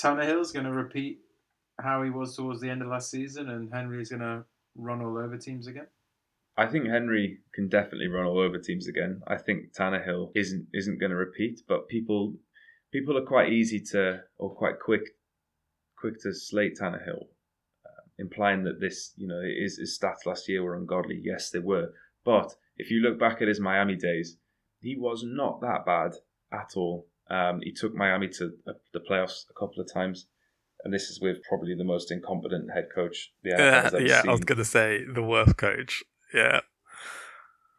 Tannehill's 0.00 0.52
going 0.52 0.66
to 0.66 0.72
repeat 0.72 1.20
how 1.80 2.02
he 2.02 2.10
was 2.10 2.36
towards 2.36 2.60
the 2.60 2.70
end 2.70 2.82
of 2.82 2.88
last 2.88 3.10
season, 3.10 3.50
and 3.50 3.72
Henry's 3.72 4.10
going 4.10 4.22
to 4.22 4.44
run 4.76 5.02
all 5.02 5.18
over 5.18 5.36
teams 5.36 5.66
again? 5.66 5.86
I 6.56 6.66
think 6.66 6.86
Henry 6.86 7.38
can 7.52 7.68
definitely 7.68 8.06
run 8.06 8.26
all 8.26 8.38
over 8.38 8.58
teams 8.58 8.86
again. 8.86 9.22
I 9.26 9.36
think 9.36 9.72
Tannehill 9.72 10.30
isn't 10.34 10.68
isn't 10.72 11.00
going 11.00 11.10
to 11.10 11.16
repeat, 11.16 11.62
but 11.66 11.88
people 11.88 12.34
people 12.92 13.18
are 13.18 13.26
quite 13.26 13.52
easy 13.52 13.80
to 13.92 14.20
or 14.38 14.54
quite 14.54 14.78
quick 14.78 15.16
quick 15.98 16.20
to 16.20 16.32
slate 16.32 16.78
Tannehill, 16.80 17.22
uh, 17.86 18.02
implying 18.18 18.62
that 18.64 18.80
this 18.80 19.12
you 19.16 19.26
know 19.26 19.40
his, 19.42 19.78
his 19.78 19.98
stats 19.98 20.26
last 20.26 20.48
year 20.48 20.62
were 20.62 20.76
ungodly. 20.76 21.20
Yes, 21.20 21.50
they 21.50 21.58
were, 21.58 21.92
but 22.24 22.54
if 22.76 22.90
you 22.90 23.00
look 23.00 23.18
back 23.18 23.42
at 23.42 23.48
his 23.48 23.60
Miami 23.60 23.96
days, 23.96 24.36
he 24.84 24.96
was 24.96 25.24
not 25.24 25.60
that 25.62 25.84
bad 25.86 26.12
at 26.52 26.72
all. 26.76 27.06
Um, 27.30 27.60
he 27.62 27.72
took 27.72 27.94
Miami 27.94 28.28
to 28.28 28.52
uh, 28.68 28.72
the 28.92 29.00
playoffs 29.00 29.44
a 29.50 29.54
couple 29.58 29.80
of 29.82 29.92
times, 29.92 30.26
and 30.84 30.92
this 30.92 31.04
is 31.04 31.20
with 31.20 31.38
probably 31.48 31.74
the 31.74 31.84
most 31.84 32.12
incompetent 32.12 32.70
head 32.72 32.88
coach 32.94 33.32
the 33.42 33.50
NFL 33.50 33.58
Uh, 33.58 33.86
ever 33.96 34.00
yeah, 34.00 34.22
seen. 34.22 34.28
I 34.28 34.32
was 34.32 34.44
going 34.44 34.58
to 34.58 34.64
say 34.64 35.04
the 35.04 35.22
worst 35.22 35.56
coach. 35.56 36.04
Yeah. 36.32 36.60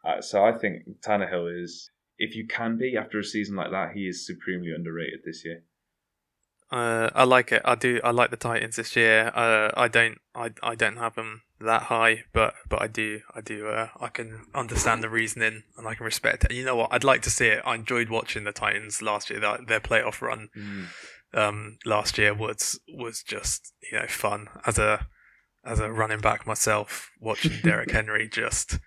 Uh, 0.04 0.20
so 0.20 0.44
I 0.44 0.52
think 0.52 0.82
Tannehill 1.00 1.62
is, 1.62 1.90
if 2.18 2.34
you 2.34 2.46
can 2.46 2.76
be 2.76 2.96
after 2.96 3.18
a 3.18 3.24
season 3.24 3.56
like 3.56 3.70
that, 3.70 3.92
he 3.92 4.08
is 4.08 4.26
supremely 4.26 4.72
underrated 4.72 5.20
this 5.24 5.44
year. 5.44 5.62
Uh, 6.70 7.10
I 7.14 7.24
like 7.24 7.52
it. 7.52 7.62
I 7.64 7.76
do. 7.76 8.00
I 8.02 8.10
like 8.10 8.30
the 8.30 8.36
Titans 8.36 8.76
this 8.76 8.96
year. 8.96 9.30
Uh, 9.34 9.70
I 9.76 9.86
don't. 9.86 10.18
I, 10.34 10.50
I 10.62 10.74
don't 10.74 10.96
have 10.96 11.14
them 11.14 11.42
that 11.60 11.82
high, 11.84 12.24
but 12.32 12.54
but 12.68 12.82
I 12.82 12.86
do. 12.86 13.20
I 13.34 13.40
do. 13.40 13.68
Uh, 13.68 13.88
I 14.00 14.08
can 14.08 14.46
understand 14.54 15.02
the 15.02 15.08
reasoning 15.08 15.62
and 15.76 15.88
I 15.88 15.94
can 15.94 16.04
respect 16.04 16.44
it. 16.44 16.52
You 16.52 16.64
know 16.64 16.76
what? 16.76 16.92
I'd 16.92 17.04
like 17.04 17.22
to 17.22 17.30
see 17.30 17.46
it. 17.48 17.62
I 17.64 17.74
enjoyed 17.74 18.08
watching 18.10 18.44
the 18.44 18.52
Titans 18.52 19.00
last 19.02 19.30
year. 19.30 19.40
Their, 19.40 19.58
their 19.66 19.80
playoff 19.80 20.20
run 20.20 20.48
Mm. 20.56 20.86
um, 21.34 21.78
last 21.84 22.18
year 22.18 22.34
was 22.34 22.78
was 22.88 23.22
just 23.22 23.72
you 23.90 23.98
know 23.98 24.06
fun 24.06 24.48
as 24.66 24.78
a 24.78 25.06
as 25.64 25.80
a 25.80 25.90
running 25.90 26.20
back 26.20 26.46
myself. 26.46 27.10
Watching 27.20 27.52
Derrick 27.62 27.90
Henry 27.98 28.28
just 28.28 28.78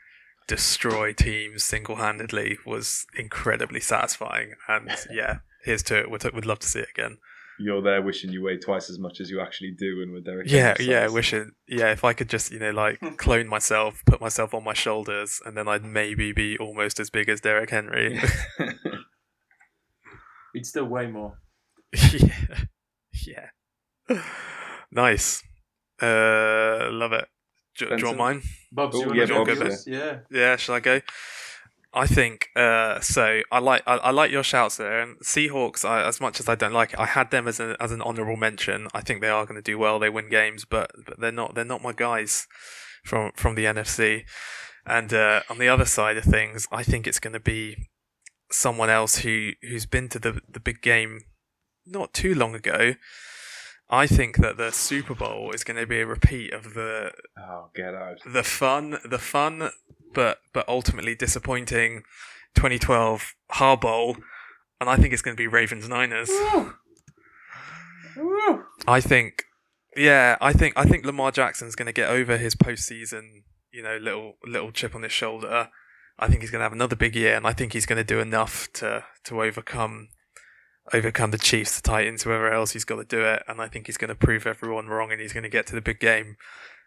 destroy 0.48 1.14
teams 1.14 1.64
single 1.64 1.98
handedly 1.98 2.58
was 2.66 3.06
incredibly 3.18 3.80
satisfying. 3.80 4.54
And 4.68 4.92
yeah, 5.12 5.40
here's 5.64 5.84
to 5.84 6.00
it. 6.00 6.10
We'd, 6.12 6.24
we'd 6.34 6.46
love 6.46 6.60
to 6.60 6.68
see 6.68 6.80
it 6.80 6.90
again. 6.96 7.18
You're 7.62 7.82
there 7.82 8.02
wishing 8.02 8.32
you 8.32 8.42
weigh 8.44 8.58
twice 8.58 8.90
as 8.90 8.98
much 9.00 9.20
as 9.20 9.30
you 9.30 9.42
actually 9.42 9.72
do, 9.72 10.02
and 10.02 10.14
with 10.14 10.24
Derrick. 10.26 10.50
Yeah, 10.50 10.76
Henry 10.78 10.86
yeah. 10.94 11.06
size. 11.08 11.12
Wishing, 11.14 11.52
yeah. 11.68 11.92
If 11.92 12.04
I 12.06 12.14
could 12.14 12.30
just, 12.30 12.52
you 12.52 12.60
know, 12.60 12.72
like 12.72 13.00
clone 13.18 13.48
myself, 13.48 14.02
put 14.06 14.22
myself 14.22 14.54
on 14.54 14.64
my 14.64 14.74
shoulders, 14.74 15.42
and 15.46 15.58
then 15.58 15.68
I'd 15.68 15.84
maybe 15.84 16.32
be 16.32 16.58
almost 16.58 17.00
as 17.00 17.10
big 17.10 17.28
as 17.28 17.42
Derrick 17.42 17.70
Henry. 17.72 18.20
He'd 20.54 20.66
still 20.66 20.86
weigh 20.86 21.08
more. 21.08 21.38
yeah, 22.14 22.30
yeah. 24.08 24.22
Nice. 24.92 25.44
Uh, 26.02 26.88
love 26.92 27.14
it. 27.14 27.28
Do, 27.78 27.90
do 27.90 27.96
you 27.98 28.06
want 28.06 28.18
mine? 28.18 28.42
Bob's 28.72 28.96
Oh, 28.96 29.14
you 29.14 29.22
yeah, 29.22 29.32
wanna 29.32 29.46
go 29.46 29.46
Bob's, 29.46 29.60
first? 29.60 29.88
Yeah. 29.88 30.20
Yeah, 30.32 30.56
shall 30.56 30.76
I 30.76 30.80
go? 30.80 31.02
I 31.94 32.06
think 32.06 32.50
uh, 32.56 33.00
so. 33.00 33.42
I 33.52 33.60
like 33.60 33.82
I, 33.88 33.98
I 33.98 34.12
like 34.12 34.32
your 34.32 34.44
shouts 34.44 34.78
there. 34.78 35.02
And 35.02 35.20
Seahawks, 35.22 35.84
I, 35.84 36.04
as 36.08 36.22
much 36.22 36.40
as 36.40 36.48
I 36.48 36.56
don't 36.56 36.74
like 36.74 36.94
it, 36.94 37.00
I 37.00 37.06
had 37.06 37.32
them 37.32 37.48
as 37.48 37.60
an 37.60 37.76
as 37.80 37.92
an 37.92 38.02
honourable 38.02 38.38
mention. 38.38 38.88
I 38.94 39.02
think 39.02 39.22
they 39.22 39.30
are 39.30 39.46
going 39.46 39.56
to 39.56 39.72
do 39.72 39.80
well. 39.80 39.98
They 39.98 40.10
win 40.10 40.30
games, 40.30 40.66
but 40.66 40.92
but 41.06 41.20
they're 41.20 41.32
not 41.32 41.56
they're 41.56 41.66
not 41.66 41.82
my 41.82 41.94
guys 41.94 42.48
from 43.04 43.32
from 43.36 43.56
the 43.56 43.66
NFC. 43.66 44.24
And 44.86 45.14
uh, 45.14 45.42
on 45.50 45.58
the 45.58 45.68
other 45.68 45.86
side 45.86 46.18
of 46.18 46.24
things, 46.24 46.68
I 46.72 46.84
think 46.84 47.08
it's 47.08 47.20
going 47.20 47.34
to 47.34 47.40
be 47.40 47.90
someone 48.52 48.90
else 48.90 49.20
who 49.20 49.52
who's 49.62 49.86
been 49.86 50.10
to 50.10 50.20
the 50.20 50.42
the 50.48 50.60
big 50.60 50.82
game 50.82 51.22
not 51.86 52.14
too 52.14 52.36
long 52.36 52.54
ago. 52.54 52.94
I 53.90 54.06
think 54.06 54.38
that 54.38 54.58
the 54.58 54.72
Super 54.72 55.16
Bowl 55.16 55.52
is 55.52 55.64
going 55.64 55.78
to 55.78 55.88
be 55.88 56.02
a 56.02 56.06
repeat 56.06 56.54
of 56.54 56.76
the 56.76 57.12
oh, 57.38 57.70
get 57.76 57.96
out! 57.96 58.20
the 58.26 58.44
fun, 58.44 59.00
the 59.04 59.18
fun, 59.18 59.72
but 60.14 60.40
but 60.54 60.68
ultimately 60.70 61.16
disappointing 61.16 62.04
2012 62.56 63.34
Har 63.52 63.78
Bowl, 63.78 64.18
and 64.80 64.90
I 64.90 64.96
think 64.96 65.14
it's 65.14 65.24
going 65.24 65.36
to 65.36 65.42
be 65.42 65.48
Ravens 65.48 65.90
Niners. 65.90 66.30
I 68.88 69.02
think, 69.02 69.44
yeah, 69.96 70.38
I 70.40 70.54
think 70.54 70.74
I 70.78 70.86
think 70.86 71.04
Lamar 71.04 71.32
Jackson's 71.32 71.76
going 71.76 71.88
to 71.88 71.94
get 71.94 72.10
over 72.10 72.38
his 72.38 72.56
postseason, 72.56 73.44
you 73.72 73.82
know, 73.82 73.98
little 73.98 74.34
little 74.46 74.72
chip 74.72 74.94
on 74.94 75.02
his 75.02 75.12
shoulder. 75.12 75.70
I 76.20 76.28
think 76.28 76.42
he's 76.42 76.52
going 76.52 76.60
to 76.60 76.66
have 76.66 76.74
another 76.74 76.96
big 76.96 77.16
year, 77.16 77.36
and 77.36 77.48
I 77.48 77.54
think 77.54 77.74
he's 77.74 77.86
going 77.88 77.98
to 77.98 78.04
do 78.04 78.20
enough 78.20 78.68
to 78.74 79.06
to 79.26 79.42
overcome 79.42 80.10
overcome 80.94 81.32
the 81.32 81.38
Chiefs, 81.38 81.76
the 81.80 81.88
Titans, 81.88 82.24
whoever 82.24 82.52
else 82.52 82.72
he's 82.72 82.86
got 82.86 82.98
to 82.98 83.04
do 83.06 83.22
it. 83.26 83.44
And 83.48 83.62
I 83.62 83.68
think 83.68 83.86
he's 83.88 83.98
going 83.98 84.10
to 84.10 84.16
prove 84.16 84.48
everyone 84.48 84.88
wrong, 84.88 85.12
and 85.12 85.22
he's 85.22 85.34
going 85.34 85.44
to 85.44 85.50
get 85.50 85.68
to 85.68 85.76
the 85.76 85.82
big 85.82 86.00
game. 86.00 86.38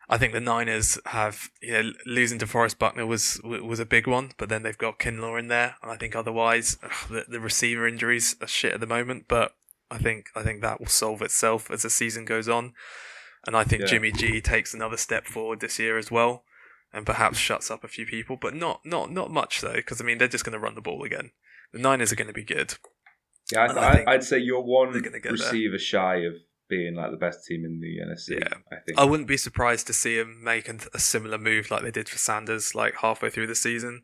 I 0.09 0.19
think 0.19 0.33
the 0.33 0.41
Niners 0.41 0.99
have, 1.07 1.49
you 1.63 1.73
know, 1.73 1.91
losing 2.07 2.39
to 2.41 2.47
Forrest 2.47 2.79
Buckner 2.79 3.07
was 3.07 3.41
was 3.45 3.79
a 3.79 3.87
big 3.87 4.07
one, 4.07 4.33
but 4.37 4.49
then 4.49 4.63
they've 4.63 4.77
got 4.77 4.99
Kinlaw 4.99 5.39
in 5.39 5.49
there, 5.49 5.77
and 5.83 5.91
I 5.91 5.97
think 5.97 6.15
otherwise 6.15 6.77
ugh, 6.83 7.09
the, 7.09 7.25
the 7.29 7.41
receiver 7.41 7.87
injuries 7.87 8.37
are 8.41 8.49
shit 8.49 8.75
at 8.75 8.81
the 8.81 8.87
moment. 8.87 9.27
But 9.29 9.55
I 9.91 9.99
think 9.99 10.27
I 10.35 10.43
think 10.43 10.61
that 10.61 10.81
will 10.81 10.89
solve 10.89 11.23
itself 11.23 11.71
as 11.71 11.83
the 11.83 11.91
season 11.91 12.25
goes 12.25 12.49
on, 12.49 12.75
and 13.47 13.57
I 13.57 13.65
think 13.65 13.83
Yeah. 13.83 13.89
Jimmy 13.89 14.11
G 14.13 14.41
takes 14.41 14.75
another 14.75 14.97
step 14.97 15.27
forward 15.27 15.61
this 15.61 15.79
year 15.79 15.97
as 15.97 16.11
well, 16.11 16.45
and 16.93 17.07
perhaps 17.07 17.39
shuts 17.39 17.71
up 17.71 17.85
a 17.85 17.89
few 17.89 18.05
people, 18.05 18.37
but 18.37 18.55
not 18.55 18.85
not 18.85 19.13
not 19.13 19.31
much 19.31 19.61
though, 19.61 19.75
because 19.75 20.01
I 20.01 20.05
mean 20.05 20.19
they're 20.19 20.29
just 20.29 20.45
going 20.45 20.53
to 20.53 20.59
run 20.59 20.75
the 20.75 20.83
ball 20.83 21.05
again. 21.05 21.31
The 21.73 21.79
Niners 21.79 22.13
are 22.13 22.17
going 22.17 22.27
to 22.27 22.35
be 22.35 22.45
good. 22.45 22.75
Yeah, 23.51 23.61
I, 23.61 23.67
I 23.67 23.89
I 23.91 23.97
think 23.97 24.09
I'd 24.09 24.25
say 24.25 24.39
you're 24.39 24.63
one 24.63 24.93
get 25.01 25.23
there. 25.23 25.33
receiver 25.33 25.79
shy 25.79 26.17
of 26.19 26.35
being 26.69 26.95
like 26.95 27.11
the 27.11 27.17
best 27.17 27.45
team 27.47 27.65
in 27.65 27.81
the 27.81 27.99
NFC. 27.99 28.41
Yeah. 28.41 28.59
I 28.71 28.77
think. 28.85 28.99
I 28.99 29.05
wouldn't 29.05 29.29
be 29.29 29.37
surprised 29.37 29.87
to 29.89 29.93
see 29.93 30.17
them 30.19 30.43
make 30.43 30.69
a, 30.69 30.77
a 30.95 30.99
similar 30.99 31.39
move 31.39 31.71
like 31.71 31.83
they 31.83 31.91
did 31.91 32.09
for 32.09 32.19
Sanders, 32.19 32.75
like 32.75 32.95
halfway 33.03 33.31
through 33.31 33.47
the 33.49 33.55
season. 33.55 34.03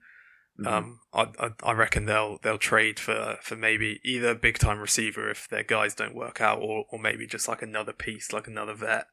Mhm. 0.60 0.66
Um, 0.66 1.00
I, 1.12 1.28
I 1.38 1.50
I 1.62 1.72
reckon 1.72 2.06
they'll 2.06 2.38
they'll 2.42 2.58
trade 2.58 2.98
for 2.98 3.38
for 3.42 3.54
maybe 3.56 4.00
either 4.04 4.30
a 4.30 4.34
big 4.34 4.58
time 4.58 4.80
receiver 4.80 5.30
if 5.30 5.48
their 5.48 5.62
guys 5.62 5.94
don't 5.94 6.16
work 6.16 6.40
out, 6.40 6.58
or 6.60 6.84
or 6.90 6.98
maybe 6.98 7.26
just 7.26 7.46
like 7.48 7.62
another 7.62 7.92
piece, 7.92 8.32
like 8.32 8.48
another 8.48 8.74
vet, 8.74 9.06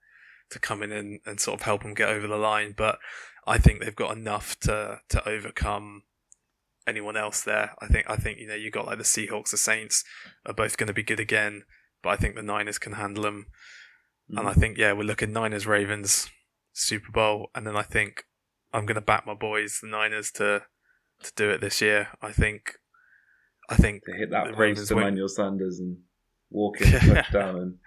to 0.49 0.59
come 0.59 0.81
in 0.81 0.91
and, 0.91 1.19
and 1.25 1.39
sort 1.39 1.59
of 1.59 1.65
help 1.65 1.83
them 1.83 1.93
get 1.93 2.09
over 2.09 2.27
the 2.27 2.35
line. 2.37 2.73
But 2.75 2.97
I 3.47 3.59
think 3.59 3.79
they've 3.79 3.95
got 3.95 4.17
enough 4.17 4.59
to 4.61 5.01
to 5.09 5.29
overcome 5.29 6.03
anyone 6.87 7.17
else 7.17 7.41
there. 7.41 7.75
I 7.81 7.87
think 7.87 8.09
I 8.09 8.15
think 8.15 8.39
you 8.39 8.47
know 8.47 8.55
you 8.55 8.71
got 8.71 8.85
like 8.85 8.97
the 8.97 9.03
Seahawks, 9.03 9.51
the 9.51 9.57
Saints 9.57 10.03
are 10.45 10.53
both 10.53 10.77
going 10.77 10.87
to 10.87 10.93
be 10.93 11.03
good 11.03 11.19
again, 11.19 11.63
but 12.03 12.09
I 12.09 12.15
think 12.15 12.35
the 12.35 12.43
Niners 12.43 12.77
can 12.77 12.93
handle 12.93 13.23
them. 13.23 13.47
And 14.29 14.47
I 14.47 14.53
mm. 14.53 14.59
think, 14.59 14.77
yeah, 14.79 14.91
we're 14.93 15.03
looking 15.03 15.31
Niners 15.31 15.67
Ravens 15.67 16.31
Super 16.73 17.11
Bowl, 17.11 17.51
and 17.53 17.67
then 17.67 17.75
I 17.75 17.83
think 17.83 18.23
I'm 18.73 18.87
going 18.87 18.95
to 18.95 19.01
back 19.01 19.27
my 19.27 19.35
boys, 19.35 19.79
the 19.81 19.87
Niners, 19.87 20.31
to 20.33 20.63
to 21.23 21.31
do 21.35 21.49
it 21.51 21.61
this 21.61 21.79
year. 21.79 22.09
I 22.21 22.31
think, 22.31 22.73
I 23.69 23.75
think 23.75 24.03
to 24.05 24.13
hit 24.13 24.31
that 24.31 24.47
the 24.47 24.53
Ravens 24.53 24.87
to 24.89 24.97
Emmanuel 24.97 25.27
Sanders 25.27 25.79
and 25.79 25.97
walk 26.49 26.81
in 26.81 26.91
touchdown 26.99 27.55
and 27.57 27.77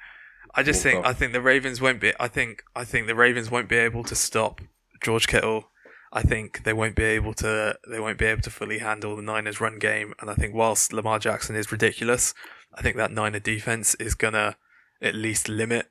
I 0.55 0.63
just 0.63 0.83
think 0.83 1.01
off. 1.01 1.07
I 1.07 1.13
think 1.13 1.33
the 1.33 1.41
Ravens 1.41 1.81
won't 1.81 2.01
be. 2.01 2.13
I 2.19 2.29
think 2.29 2.63
I 2.75 2.85
think 2.85 3.07
the 3.07 3.15
Ravens 3.15 3.51
won't 3.51 3.69
be 3.69 3.77
able 3.77 4.05
to 4.05 4.15
stop 4.15 4.61
George 5.03 5.29
Kittle. 5.29 5.71
I 6.13 6.23
think 6.23 6.65
they 6.65 6.73
won't 6.73 6.95
be 6.95 7.05
able 7.05 7.35
to. 7.35 7.79
They 7.89 8.01
won't 8.01 8.19
be 8.19 8.27
able 8.27 8.43
to 8.43 8.51
fully 8.51 8.79
handle 8.79 9.17
the 9.17 9.23
Niners' 9.23 9.61
run 9.61 9.79
game. 9.79 10.15
And 10.21 10.31
I 10.31 10.35
think 10.35 10.55
whilst 10.55 10.93
Lamar 10.93 11.19
Jackson 11.19 11.57
is 11.57 11.71
ridiculous, 11.71 12.35
I 12.75 12.83
think 12.83 12.97
that 12.97 13.13
Niner 13.13 13.41
defense 13.41 13.95
is 13.97 14.15
gonna 14.15 14.57
at 15.03 15.15
least 15.15 15.49
limit 15.49 15.91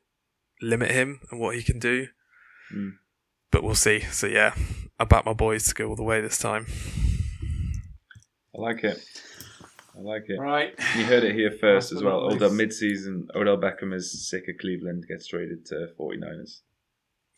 limit 0.61 0.91
him 0.91 1.19
and 1.31 1.39
what 1.39 1.55
he 1.55 1.63
can 1.63 1.79
do. 1.79 2.07
Mm. 2.73 2.93
But 3.51 3.63
we'll 3.63 3.75
see. 3.75 4.01
So 4.01 4.27
yeah, 4.27 4.53
I 4.99 5.05
back 5.05 5.25
my 5.25 5.33
boys 5.33 5.67
to 5.67 5.75
go 5.75 5.89
all 5.89 5.95
the 5.95 6.03
way 6.03 6.21
this 6.21 6.39
time. 6.39 6.65
I 8.55 8.61
like 8.61 8.83
it. 8.83 9.03
I 9.95 10.01
like 10.01 10.23
it. 10.27 10.39
Right. 10.39 10.73
You 10.95 11.05
heard 11.05 11.23
it 11.23 11.35
here 11.35 11.51
first 11.51 11.91
Last 11.91 11.99
as 11.99 12.03
well. 12.03 12.21
not 12.21 12.33
Odell 12.33 12.51
mid-season, 12.51 13.27
Odell 13.35 13.57
Beckham 13.57 13.93
is 13.93 14.29
sick 14.29 14.43
of 14.47 14.55
Cleveland, 14.59 15.05
gets 15.07 15.27
traded 15.27 15.65
to 15.67 15.89
49ers. 15.99 16.61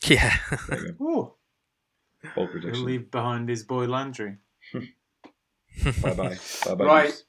Yeah. 0.06 0.38
There 0.70 0.88
you 0.88 0.92
go. 0.94 1.06
Ooh, 1.06 1.34
Bold 2.36 2.50
he'll 2.62 2.84
leave 2.84 3.12
behind 3.12 3.50
his 3.50 3.64
boy 3.64 3.86
Landry. 3.86 4.38
Bye 4.74 6.14
bye. 6.14 6.38
Bye 6.66 6.76
bye. 6.76 6.86
Right. 6.86 7.24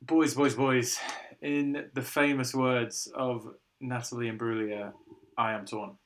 Boys, 0.00 0.34
boys, 0.34 0.54
boys. 0.54 0.98
In 1.42 1.90
the 1.94 2.02
famous 2.02 2.54
words 2.54 3.10
of 3.14 3.46
Natalie 3.80 4.30
Imbruglia, 4.30 4.92
I 5.36 5.52
am 5.52 5.66
torn. 5.66 5.96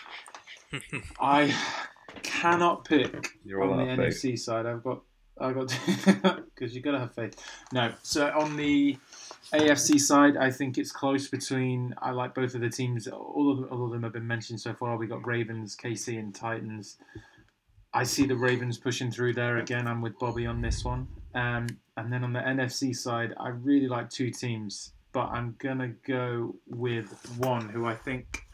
I 1.20 1.54
cannot 2.22 2.84
pick 2.84 3.28
You're 3.44 3.62
on 3.62 3.78
the 3.78 3.84
of. 3.84 3.98
NFC 3.98 4.38
side. 4.38 4.66
I've 4.66 4.82
got, 4.82 5.02
I 5.40 5.52
got 5.52 5.74
because 6.54 6.74
you 6.74 6.80
got 6.80 6.92
to 6.92 6.98
have 7.00 7.14
faith. 7.14 7.36
No, 7.72 7.92
so 8.02 8.30
on 8.38 8.56
the 8.56 8.96
AFC 9.52 10.00
side, 10.00 10.36
I 10.36 10.50
think 10.50 10.78
it's 10.78 10.92
close 10.92 11.28
between. 11.28 11.94
I 12.00 12.10
like 12.10 12.34
both 12.34 12.54
of 12.54 12.60
the 12.60 12.70
teams. 12.70 13.08
All 13.08 13.50
of 13.50 13.56
them, 13.58 13.68
all 13.70 13.86
of 13.86 13.92
them 13.92 14.02
have 14.02 14.12
been 14.12 14.26
mentioned 14.26 14.60
so 14.60 14.74
far. 14.74 14.96
We 14.96 15.06
got 15.06 15.26
Ravens, 15.26 15.76
KC, 15.76 16.18
and 16.18 16.34
Titans. 16.34 16.98
I 17.94 18.04
see 18.04 18.26
the 18.26 18.36
Ravens 18.36 18.78
pushing 18.78 19.10
through 19.10 19.34
there 19.34 19.58
again. 19.58 19.86
I'm 19.86 20.00
with 20.00 20.18
Bobby 20.18 20.46
on 20.46 20.62
this 20.62 20.84
one. 20.84 21.08
Um, 21.34 21.66
and 21.96 22.12
then 22.12 22.24
on 22.24 22.32
the 22.32 22.40
NFC 22.40 22.96
side, 22.96 23.34
I 23.38 23.48
really 23.48 23.88
like 23.88 24.08
two 24.08 24.30
teams, 24.30 24.92
but 25.12 25.26
I'm 25.26 25.56
gonna 25.58 25.92
go 26.06 26.54
with 26.68 27.12
one 27.38 27.68
who 27.68 27.84
I 27.84 27.94
think 27.94 28.46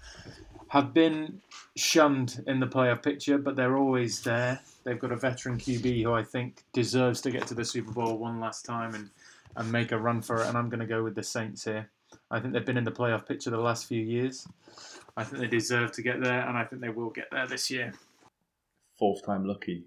have 0.69 0.93
been 0.93 1.41
shunned 1.77 2.43
in 2.47 2.61
the 2.61 2.67
playoff 2.67 3.03
picture, 3.03 3.39
but 3.39 3.57
they're 3.57 3.77
always 3.77 4.23
there. 4.23 4.61
They've 4.85 4.99
got 4.99 5.13
a 5.13 5.17
veteran 5.17 5.59
QB 5.59 6.03
who 6.03 6.13
I 6.13 6.23
think 6.23 6.65
deserves 6.73 7.21
to 7.23 7.31
get 7.31 7.47
to 7.49 7.55
the 7.55 7.65
Super 7.65 7.93
Bowl 7.93 8.17
one 8.17 8.41
last 8.41 8.65
time 8.65 8.95
and, 8.95 9.11
and 9.57 9.71
make 9.71 9.93
a 9.93 9.99
run 9.99 10.23
for 10.23 10.43
it. 10.43 10.47
And 10.47 10.57
I'm 10.57 10.69
going 10.69 10.81
to 10.81 10.87
go 10.87 11.03
with 11.03 11.15
the 11.15 11.23
Saints 11.23 11.65
here. 11.65 11.91
I 12.31 12.41
think 12.41 12.53
they've 12.53 12.65
been 12.65 12.79
in 12.79 12.85
the 12.85 12.93
playoff 12.93 13.27
picture 13.27 13.51
the 13.51 13.59
last 13.59 13.87
few 13.87 14.03
years. 14.03 14.47
I 15.17 15.25
think 15.25 15.41
they 15.41 15.49
deserve 15.49 15.93
to 15.93 16.03
get 16.03 16.23
there, 16.23 16.49
and 16.49 16.57
I 16.57 16.65
think 16.65 16.81
they 16.81 16.89
will 16.89 17.11
get 17.11 17.31
there 17.31 17.47
this 17.47 17.71
year. 17.71 17.93
Fourth 18.99 19.25
time 19.25 19.45
lucky. 19.45 19.85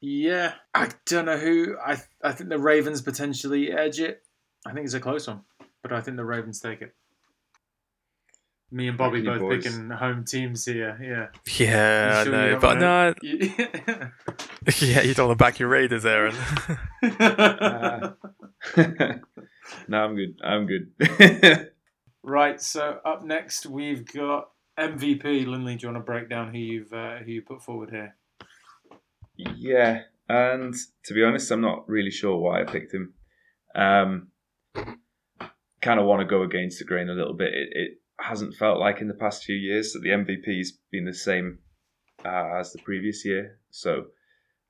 Yeah, 0.00 0.54
I 0.74 0.90
don't 1.06 1.26
know 1.26 1.38
who. 1.38 1.76
I 1.78 1.96
I 2.22 2.32
think 2.32 2.50
the 2.50 2.58
Ravens 2.58 3.00
potentially 3.00 3.70
edge 3.70 4.00
it. 4.00 4.22
I 4.66 4.72
think 4.72 4.84
it's 4.84 4.94
a 4.94 5.00
close 5.00 5.28
one, 5.28 5.42
but 5.82 5.92
I 5.92 6.00
think 6.00 6.16
the 6.16 6.24
Ravens 6.24 6.60
take 6.60 6.82
it. 6.82 6.94
Me 8.72 8.88
and 8.88 8.96
Bobby 8.96 9.20
both 9.20 9.40
boys. 9.40 9.62
picking 9.64 9.90
home 9.90 10.24
teams 10.24 10.64
here. 10.64 10.98
Yeah. 11.00 11.66
Yeah, 11.66 12.14
I 12.20 12.24
sure 12.24 12.32
know, 12.32 12.58
but 12.58 12.80
wanna- 12.80 12.80
no, 12.80 13.14
yeah, 14.80 15.02
you 15.02 15.12
don't 15.12 15.28
want 15.28 15.38
to 15.38 15.44
back 15.44 15.58
your 15.58 15.68
Raiders, 15.68 16.04
Aaron. 16.06 16.34
Uh, 17.02 18.12
no, 19.88 19.98
I'm 20.04 20.14
good. 20.14 20.38
I'm 20.42 20.66
good. 20.66 21.70
right. 22.22 22.60
So 22.60 23.00
up 23.04 23.24
next 23.24 23.66
we've 23.66 24.04
got 24.10 24.50
MVP. 24.78 25.46
Lindley, 25.46 25.76
do 25.76 25.86
you 25.86 25.92
want 25.92 26.04
to 26.04 26.06
break 26.06 26.28
down 26.30 26.52
who 26.52 26.58
you've 26.58 26.92
uh, 26.92 27.16
who 27.18 27.32
you 27.32 27.42
put 27.42 27.62
forward 27.62 27.90
here? 27.90 28.16
yeah, 29.36 30.02
and 30.28 30.74
to 31.06 31.14
be 31.14 31.24
honest, 31.24 31.50
I'm 31.50 31.60
not 31.60 31.88
really 31.88 32.10
sure 32.12 32.38
why 32.38 32.60
I 32.60 32.64
picked 32.64 32.94
him. 32.94 33.14
Um, 33.74 34.28
kind 35.80 35.98
of 35.98 36.06
want 36.06 36.20
to 36.20 36.26
go 36.26 36.42
against 36.42 36.78
the 36.78 36.84
grain 36.84 37.08
a 37.08 37.14
little 37.14 37.34
bit. 37.34 37.52
It, 37.52 37.68
it 37.72 37.90
hasn't 38.20 38.54
felt 38.54 38.78
like 38.78 39.00
in 39.00 39.08
the 39.08 39.14
past 39.14 39.44
few 39.44 39.56
years 39.56 39.92
that 39.92 40.00
the 40.00 40.10
MVP's 40.10 40.78
been 40.90 41.04
the 41.04 41.14
same 41.14 41.58
uh, 42.24 42.58
as 42.58 42.72
the 42.72 42.82
previous 42.82 43.24
year. 43.24 43.58
So 43.70 44.06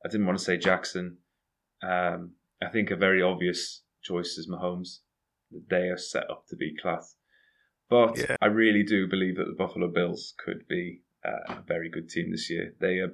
I 0.05 0.09
didn't 0.09 0.27
want 0.27 0.39
to 0.39 0.45
say 0.45 0.57
Jackson. 0.57 1.19
Um, 1.83 2.33
I 2.63 2.69
think 2.69 2.91
a 2.91 2.97
very 2.97 3.23
obvious 3.23 3.83
choice 4.03 4.39
is 4.39 4.49
Mahomes. 4.49 4.99
They 5.69 5.89
are 5.89 5.99
set 5.99 6.31
up 6.31 6.47
to 6.49 6.57
be 6.57 6.77
class. 6.81 7.17
But 7.91 8.17
Yeah. 8.17 8.37
I 8.41 8.47
really 8.47 8.85
do 8.85 9.07
believe 9.07 9.37
that 9.37 9.47
the 9.47 9.55
Buffalo 9.55 9.89
Bills 9.89 10.35
could 10.43 10.67
be 10.69 11.03
uh, 11.25 11.55
a 11.55 11.63
very 11.67 11.91
good 11.91 12.09
team 12.09 12.31
this 12.31 12.49
year. 12.51 12.75
They 12.81 12.99
are 12.99 13.13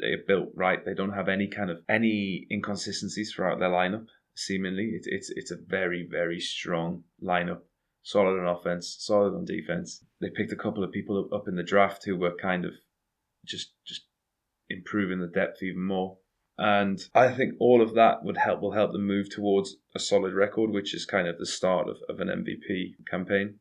they 0.00 0.12
are 0.12 0.24
built 0.26 0.50
right. 0.54 0.84
They 0.84 0.94
don't 0.94 1.12
have 1.12 1.28
any 1.28 1.48
kind 1.48 1.70
of 1.70 1.78
any 1.88 2.46
inconsistencies 2.50 3.32
throughout 3.32 3.58
their 3.58 3.70
lineup. 3.70 4.06
Seemingly, 4.34 4.92
it's 4.94 5.06
it's 5.06 5.30
it's 5.30 5.50
a 5.50 5.56
very 5.56 6.06
very 6.08 6.40
strong 6.40 7.04
lineup. 7.22 7.60
Solid 8.02 8.38
on 8.38 8.46
offense, 8.46 8.96
solid 8.98 9.34
on 9.34 9.44
defense. 9.44 10.04
They 10.20 10.30
picked 10.30 10.52
a 10.52 10.56
couple 10.56 10.82
of 10.82 10.92
people 10.92 11.28
up 11.32 11.48
in 11.48 11.56
the 11.56 11.62
draft 11.62 12.04
who 12.04 12.16
were 12.16 12.34
kind 12.34 12.64
of 12.64 12.72
just 13.44 13.72
just 13.86 14.06
improving 14.68 15.20
the 15.20 15.26
depth 15.26 15.62
even 15.62 15.82
more. 15.82 16.18
And 16.56 17.00
I 17.14 17.28
think 17.28 17.54
all 17.60 17.80
of 17.80 17.94
that 17.94 18.24
would 18.24 18.36
help 18.36 18.60
will 18.60 18.72
help 18.72 18.92
them 18.92 19.06
move 19.06 19.30
towards 19.30 19.76
a 19.94 20.00
solid 20.00 20.34
record, 20.34 20.70
which 20.70 20.94
is 20.94 21.06
kind 21.06 21.28
of 21.28 21.38
the 21.38 21.46
start 21.46 21.88
of, 21.88 21.98
of 22.08 22.20
an 22.20 22.28
MVP 22.28 23.06
campaign. 23.08 23.60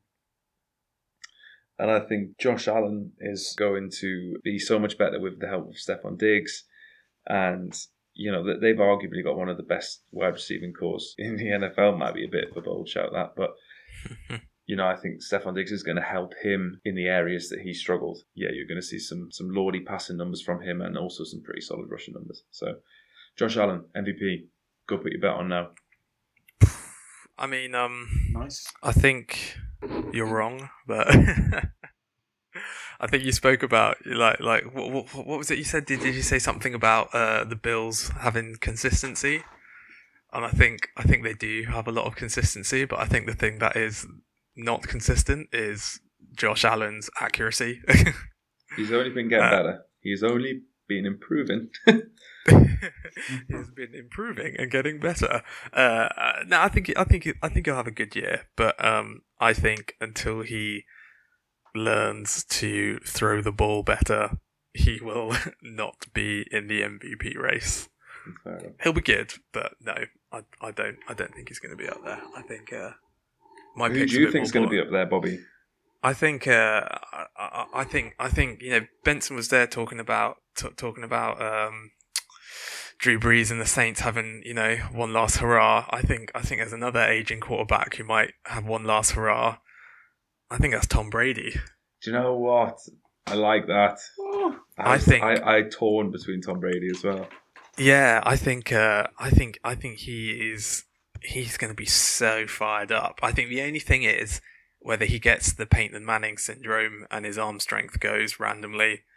And 1.80 1.92
I 1.92 2.00
think 2.00 2.40
Josh 2.40 2.68
Allen 2.68 3.12
is 3.20 3.54
going 3.58 3.92
to 4.00 4.38
be 4.44 4.58
so 4.58 4.80
much 4.80 4.98
better 4.98 5.20
with 5.20 5.40
the 5.40 5.48
help 5.48 5.70
of 5.70 5.76
Stefon 5.76 6.18
Diggs. 6.18 6.64
And, 7.28 7.72
you 8.16 8.32
know, 8.32 8.44
they've 8.60 8.76
arguably 8.76 9.24
got 9.24 9.38
one 9.38 9.50
of 9.50 9.58
the 9.58 9.64
best 9.64 10.02
wide 10.12 10.34
receiving 10.34 10.74
cores 10.74 11.14
in 11.20 11.36
the 11.36 11.46
NFL. 11.46 12.00
Might 12.00 12.16
be 12.16 12.26
a 12.26 12.32
bit 12.32 12.50
of 12.50 12.58
a 12.58 12.62
bold 12.62 12.90
shout, 12.90 13.12
that. 13.14 13.34
But, 13.36 13.52
you 14.68 14.76
know, 14.76 14.86
I 14.86 14.96
think 14.96 15.22
Stefon 15.22 15.56
Diggs 15.56 15.72
is 15.72 15.84
going 15.84 15.96
to 15.96 16.04
help 16.04 16.34
him 16.44 16.82
in 16.84 16.96
the 16.96 17.08
areas 17.08 17.50
that 17.50 17.62
he 17.62 17.74
struggled. 17.74 18.20
Yeah, 18.36 18.50
you're 18.54 18.68
going 18.68 18.82
to 18.82 18.86
see 18.86 19.00
some 19.00 19.30
some 19.32 19.50
lordy 19.50 19.80
passing 19.80 20.18
numbers 20.18 20.42
from 20.42 20.62
him 20.62 20.82
and 20.82 20.98
also 20.98 21.24
some 21.24 21.42
pretty 21.42 21.62
solid 21.62 21.90
rushing 21.90 22.14
numbers. 22.14 22.44
So, 22.52 22.76
Josh 23.38 23.58
Allen, 23.58 23.86
MVP. 23.96 24.48
Go 24.88 24.98
put 24.98 25.12
your 25.12 25.22
bet 25.22 25.32
on 25.32 25.50
now. 25.50 25.70
I 27.38 27.46
mean, 27.46 27.76
um, 27.76 28.08
Nice. 28.32 28.66
I 28.82 28.92
think 28.92 29.58
you're 30.12 30.26
wrong, 30.28 30.70
but 30.88 31.08
I 33.00 33.08
think 33.08 33.24
you 33.24 33.32
spoke 33.32 33.64
about 33.64 33.98
like 34.06 34.40
like 34.40 34.74
what, 34.74 34.92
what, 34.92 35.16
what 35.16 35.38
was 35.38 35.52
it 35.52 35.58
you 35.58 35.64
said? 35.64 35.86
Did, 35.86 36.00
did 36.00 36.16
you 36.16 36.22
say 36.22 36.40
something 36.40 36.74
about 36.74 37.14
uh, 37.14 37.44
the 37.44 37.56
Bills 37.56 38.10
having 38.20 38.56
consistency? 38.60 39.44
And 40.38 40.46
I 40.46 40.50
think 40.52 40.90
I 40.96 41.02
think 41.02 41.24
they 41.24 41.34
do 41.34 41.64
have 41.64 41.88
a 41.88 41.92
lot 41.92 42.06
of 42.06 42.16
consistency, 42.16 42.86
but 42.86 43.00
I 43.00 43.06
think 43.06 43.26
the 43.26 43.34
thing 43.34 43.58
that 43.58 43.76
is 43.76 44.06
not 44.56 44.84
consistent 44.84 45.50
is 45.52 46.00
Josh 46.36 46.64
Allen's 46.64 47.10
accuracy. 47.20 47.82
He's 48.76 48.92
only 48.94 49.10
been 49.10 49.30
getting 49.30 49.46
Uh, 49.46 49.50
better. 49.50 49.80
He's 50.00 50.22
only 50.22 50.62
been 50.88 51.08
improving. 51.08 51.70
He's 51.88 53.72
been 53.76 53.96
improving 53.96 54.56
and 54.60 54.70
getting 54.70 55.00
better. 55.00 55.42
Uh, 55.74 56.08
uh, 56.16 56.44
no, 56.46 56.62
I 56.62 56.70
think 56.70 56.94
I 56.96 57.04
think 57.04 57.28
I 57.42 57.50
think 57.50 57.66
he'll 57.66 57.76
have 57.76 57.88
a 57.88 57.92
good 57.92 58.16
year, 58.16 58.44
but 58.56 58.76
um, 58.84 59.22
I 59.40 59.54
think 59.54 59.96
until 60.00 60.42
he 60.44 60.84
learns 61.74 62.44
to 62.46 63.00
throw 63.00 63.42
the 63.42 63.52
ball 63.52 63.82
better, 63.84 64.38
he 64.74 65.00
will 65.02 65.36
not 65.64 66.06
be 66.14 66.46
in 66.52 66.68
the 66.68 66.82
MVP 66.82 67.36
race. 67.38 67.90
He'll 68.84 68.94
be 68.94 69.02
good, 69.02 69.34
but 69.52 69.74
no, 69.82 69.96
I, 70.32 70.42
I 70.62 70.72
don't 70.72 70.98
I 71.08 71.14
don't 71.14 71.34
think 71.34 71.50
he's 71.50 71.60
going 71.60 71.76
to 71.76 71.82
be 71.82 71.88
up 71.90 72.04
there. 72.04 72.22
I 72.36 72.42
think 72.42 72.74
uh, 72.74 72.92
my 73.76 73.90
Who 73.90 74.06
do 74.06 74.20
you 74.20 74.32
think's 74.32 74.52
going 74.52 74.66
to 74.66 74.70
be 74.70 74.80
up 74.80 74.90
there, 74.92 75.06
Bobby? 75.06 75.40
I 76.04 76.14
think 76.14 76.48
uh, 76.48 76.84
I, 77.14 77.26
I, 77.38 77.66
I 77.76 77.84
think 77.84 78.16
I 78.20 78.30
think 78.30 78.62
you 78.62 78.72
know 78.72 78.82
Benson 79.04 79.36
was 79.36 79.50
there 79.50 79.68
talking 79.68 80.00
about 80.00 80.38
t- 80.56 80.70
talking 80.76 81.04
about 81.04 81.42
um, 81.42 81.92
Drew 83.00 83.20
Brees 83.20 83.52
and 83.52 83.60
the 83.62 83.66
Saints 83.66 84.02
having 84.02 84.42
you 84.46 84.54
know 84.54 84.76
one 84.92 85.14
last 85.14 85.38
hurrah. 85.38 85.86
I 85.90 86.02
think 86.02 86.32
I 86.36 86.42
think 86.42 86.62
there's 86.62 86.74
another 86.74 87.02
aging 87.02 87.40
quarterback 87.40 87.96
who 87.96 88.04
might 88.04 88.34
have 88.46 88.66
one 88.66 88.84
last 88.84 89.12
hurrah. 89.12 89.58
I 90.50 90.58
think 90.58 90.74
that's 90.74 90.88
Tom 90.88 91.10
Brady. 91.10 91.52
Do 92.04 92.12
you 92.12 92.18
know 92.18 92.36
what? 92.36 92.78
I 93.26 93.34
like 93.34 93.68
that. 93.68 94.00
I 94.78 94.94
was- 94.94 95.04
think- 95.04 95.24
I, 95.24 95.58
I 95.58 95.62
torn 95.64 96.12
between 96.12 96.42
Tom 96.42 96.60
Brady 96.60 96.90
as 96.90 97.04
well. 97.04 97.28
Yeah, 97.78 98.22
I 98.24 98.36
think 98.36 98.72
uh, 98.72 99.08
I 99.20 99.30
think 99.30 99.60
I 99.64 99.76
think 99.76 100.00
he 100.00 100.32
is 100.52 100.86
he's 101.22 101.58
going 101.58 101.72
to 101.72 101.76
be 101.76 101.86
so 101.86 102.48
fired 102.48 102.92
up. 102.92 103.20
I 103.22 103.32
think 103.32 103.50
the 103.50 103.62
only 103.62 103.80
thing 103.80 104.04
is 104.04 104.42
whether 104.80 105.06
he 105.06 105.20
gets 105.20 105.54
the 105.54 105.66
Peyton 105.66 106.06
Manning 106.06 106.38
syndrome 106.38 107.06
and 107.12 107.26
his 107.26 107.38
arm 107.38 107.60
strength 107.60 108.00
goes 108.00 108.40
randomly. 108.40 109.02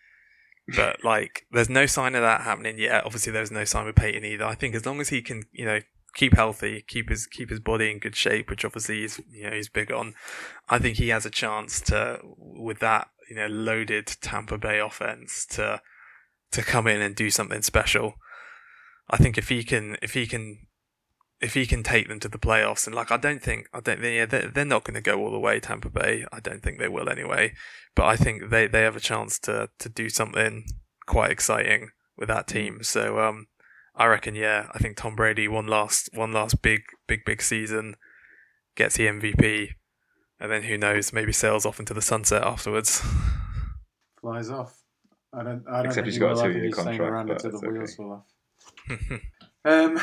But 0.76 1.02
like, 1.02 1.46
there's 1.50 1.70
no 1.70 1.86
sign 1.86 2.14
of 2.14 2.22
that 2.22 2.42
happening 2.42 2.78
yet. 2.78 3.04
Obviously, 3.04 3.32
there's 3.32 3.50
no 3.50 3.64
sign 3.64 3.86
with 3.86 3.96
Peyton 3.96 4.24
either. 4.24 4.44
I 4.44 4.54
think 4.54 4.76
as 4.76 4.86
long 4.86 5.00
as 5.00 5.08
he 5.08 5.20
can, 5.20 5.42
you 5.50 5.64
know, 5.64 5.80
keep 6.14 6.34
healthy, 6.34 6.84
keep 6.86 7.08
his 7.08 7.26
keep 7.26 7.50
his 7.50 7.58
body 7.58 7.90
in 7.90 7.98
good 7.98 8.14
shape, 8.14 8.48
which 8.48 8.64
obviously 8.64 9.00
he's 9.00 9.20
you 9.32 9.44
know 9.44 9.56
he's 9.56 9.68
big 9.68 9.90
on. 9.90 10.14
I 10.68 10.78
think 10.78 10.98
he 10.98 11.08
has 11.08 11.26
a 11.26 11.30
chance 11.30 11.80
to 11.82 12.20
with 12.36 12.78
that 12.80 13.08
you 13.28 13.34
know 13.34 13.48
loaded 13.48 14.06
Tampa 14.20 14.58
Bay 14.58 14.78
offense 14.78 15.44
to 15.52 15.82
to 16.52 16.62
come 16.62 16.86
in 16.86 17.00
and 17.00 17.16
do 17.16 17.30
something 17.30 17.62
special. 17.62 18.14
I 19.10 19.16
think 19.16 19.36
if 19.36 19.48
he 19.48 19.64
can, 19.64 19.96
if 20.00 20.14
he 20.14 20.26
can, 20.26 20.66
if 21.40 21.54
he 21.54 21.66
can 21.66 21.82
take 21.82 22.08
them 22.08 22.20
to 22.20 22.28
the 22.28 22.38
playoffs, 22.38 22.86
and 22.86 22.94
like 22.94 23.10
I 23.10 23.16
don't 23.16 23.42
think, 23.42 23.68
I 23.74 23.80
don't, 23.80 24.02
yeah, 24.02 24.26
they're, 24.26 24.48
they're 24.48 24.64
not 24.64 24.84
going 24.84 24.94
to 24.94 25.00
go 25.00 25.18
all 25.18 25.32
the 25.32 25.38
way. 25.38 25.58
Tampa 25.58 25.90
Bay, 25.90 26.24
I 26.32 26.40
don't 26.40 26.62
think 26.62 26.78
they 26.78 26.88
will 26.88 27.08
anyway. 27.08 27.54
But 27.96 28.06
I 28.06 28.16
think 28.16 28.50
they 28.50 28.66
they 28.66 28.82
have 28.82 28.96
a 28.96 29.00
chance 29.00 29.38
to 29.40 29.68
to 29.78 29.88
do 29.88 30.08
something 30.08 30.64
quite 31.06 31.30
exciting 31.30 31.90
with 32.16 32.28
that 32.28 32.46
team. 32.46 32.82
So 32.82 33.18
um, 33.18 33.48
I 33.96 34.06
reckon, 34.06 34.34
yeah, 34.34 34.68
I 34.72 34.78
think 34.78 34.96
Tom 34.96 35.16
Brady 35.16 35.48
one 35.48 35.66
last 35.66 36.08
one 36.14 36.32
last 36.32 36.62
big 36.62 36.82
big 37.08 37.24
big 37.24 37.42
season 37.42 37.96
gets 38.76 38.96
the 38.96 39.06
MVP, 39.06 39.70
and 40.38 40.52
then 40.52 40.62
who 40.62 40.78
knows, 40.78 41.12
maybe 41.12 41.32
sails 41.32 41.66
off 41.66 41.80
into 41.80 41.94
the 41.94 42.02
sunset 42.02 42.42
afterwards. 42.42 43.02
Flies 44.20 44.50
off. 44.50 44.76
I 45.32 45.42
don't. 45.42 45.64
I 45.68 45.82
don't 45.82 45.86
Except 45.86 45.94
think 45.94 46.06
he's 46.06 46.14
he 46.14 46.20
got 46.20 46.32
a 46.32 46.34
will. 46.34 46.40
I 46.40 46.42
think 46.44 46.54
two-year 46.54 46.66
he's 46.66 46.74
contract, 46.74 47.00
around 47.00 47.26
but 47.26 47.32
until 47.32 47.50
the 47.50 47.56
it's 47.56 47.64
okay. 47.64 47.72
wheels 47.72 47.94
fall 47.94 48.12
off. 48.12 48.26
Um, 49.64 50.00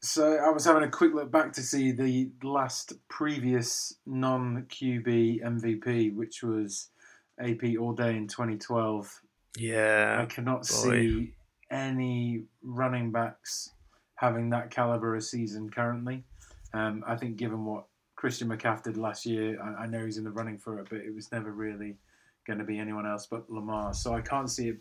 so 0.00 0.36
I 0.38 0.48
was 0.50 0.64
having 0.64 0.82
a 0.82 0.90
quick 0.90 1.12
look 1.12 1.30
back 1.30 1.52
to 1.54 1.62
see 1.62 1.92
the 1.92 2.30
last 2.42 2.94
previous 3.08 3.96
non 4.06 4.66
QB 4.70 5.42
MVP, 5.42 6.14
which 6.14 6.42
was 6.42 6.88
AP 7.38 7.78
All 7.78 7.92
Day 7.92 8.16
in 8.16 8.26
2012. 8.26 9.20
Yeah. 9.58 10.18
I 10.20 10.26
cannot 10.26 10.60
boy. 10.60 10.90
see 10.90 11.34
any 11.70 12.44
running 12.62 13.10
backs 13.12 13.70
having 14.16 14.50
that 14.50 14.70
caliber 14.70 15.14
of 15.16 15.24
season 15.24 15.68
currently. 15.68 16.24
Um, 16.72 17.04
I 17.06 17.16
think 17.16 17.36
given 17.36 17.64
what 17.64 17.84
Christian 18.16 18.48
McCaff 18.48 18.82
did 18.82 18.96
last 18.96 19.26
year, 19.26 19.60
I, 19.62 19.82
I 19.82 19.86
know 19.86 20.04
he's 20.04 20.16
in 20.16 20.24
the 20.24 20.30
running 20.30 20.58
for 20.58 20.78
it, 20.78 20.88
but 20.88 20.98
it 21.00 21.14
was 21.14 21.30
never 21.30 21.52
really 21.52 21.96
going 22.46 22.58
to 22.58 22.64
be 22.64 22.78
anyone 22.78 23.06
else 23.06 23.26
but 23.26 23.50
Lamar. 23.50 23.94
So 23.94 24.14
I 24.14 24.20
can't 24.20 24.50
see 24.50 24.68
it 24.70 24.78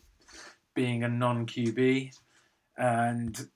being 0.76 1.04
a 1.04 1.10
non 1.10 1.46
QB. 1.46 2.12
And 2.78 3.48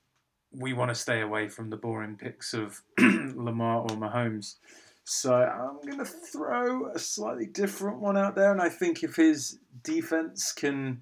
we 0.52 0.74
want 0.74 0.90
to 0.90 0.96
stay 0.96 1.22
away 1.22 1.50
from 1.50 1.70
the 1.70 1.78
boring 1.78 2.16
picks 2.16 2.54
of 2.54 2.82
Lamar 3.00 3.82
or 3.82 3.90
Mahomes. 3.90 4.56
So 5.04 5.34
I'm 5.34 5.82
going 5.82 6.00
to 6.00 6.06
throw 6.06 6.92
a 6.92 7.00
slightly 7.00 7.46
different 7.46 8.00
one 8.00 8.18
out 8.18 8.36
there. 8.36 8.52
And 8.52 8.62
I 8.62 8.70
think 8.70 9.04
if 9.04 9.16
his 9.16 9.60
defense 9.84 10.52
can 10.52 11.02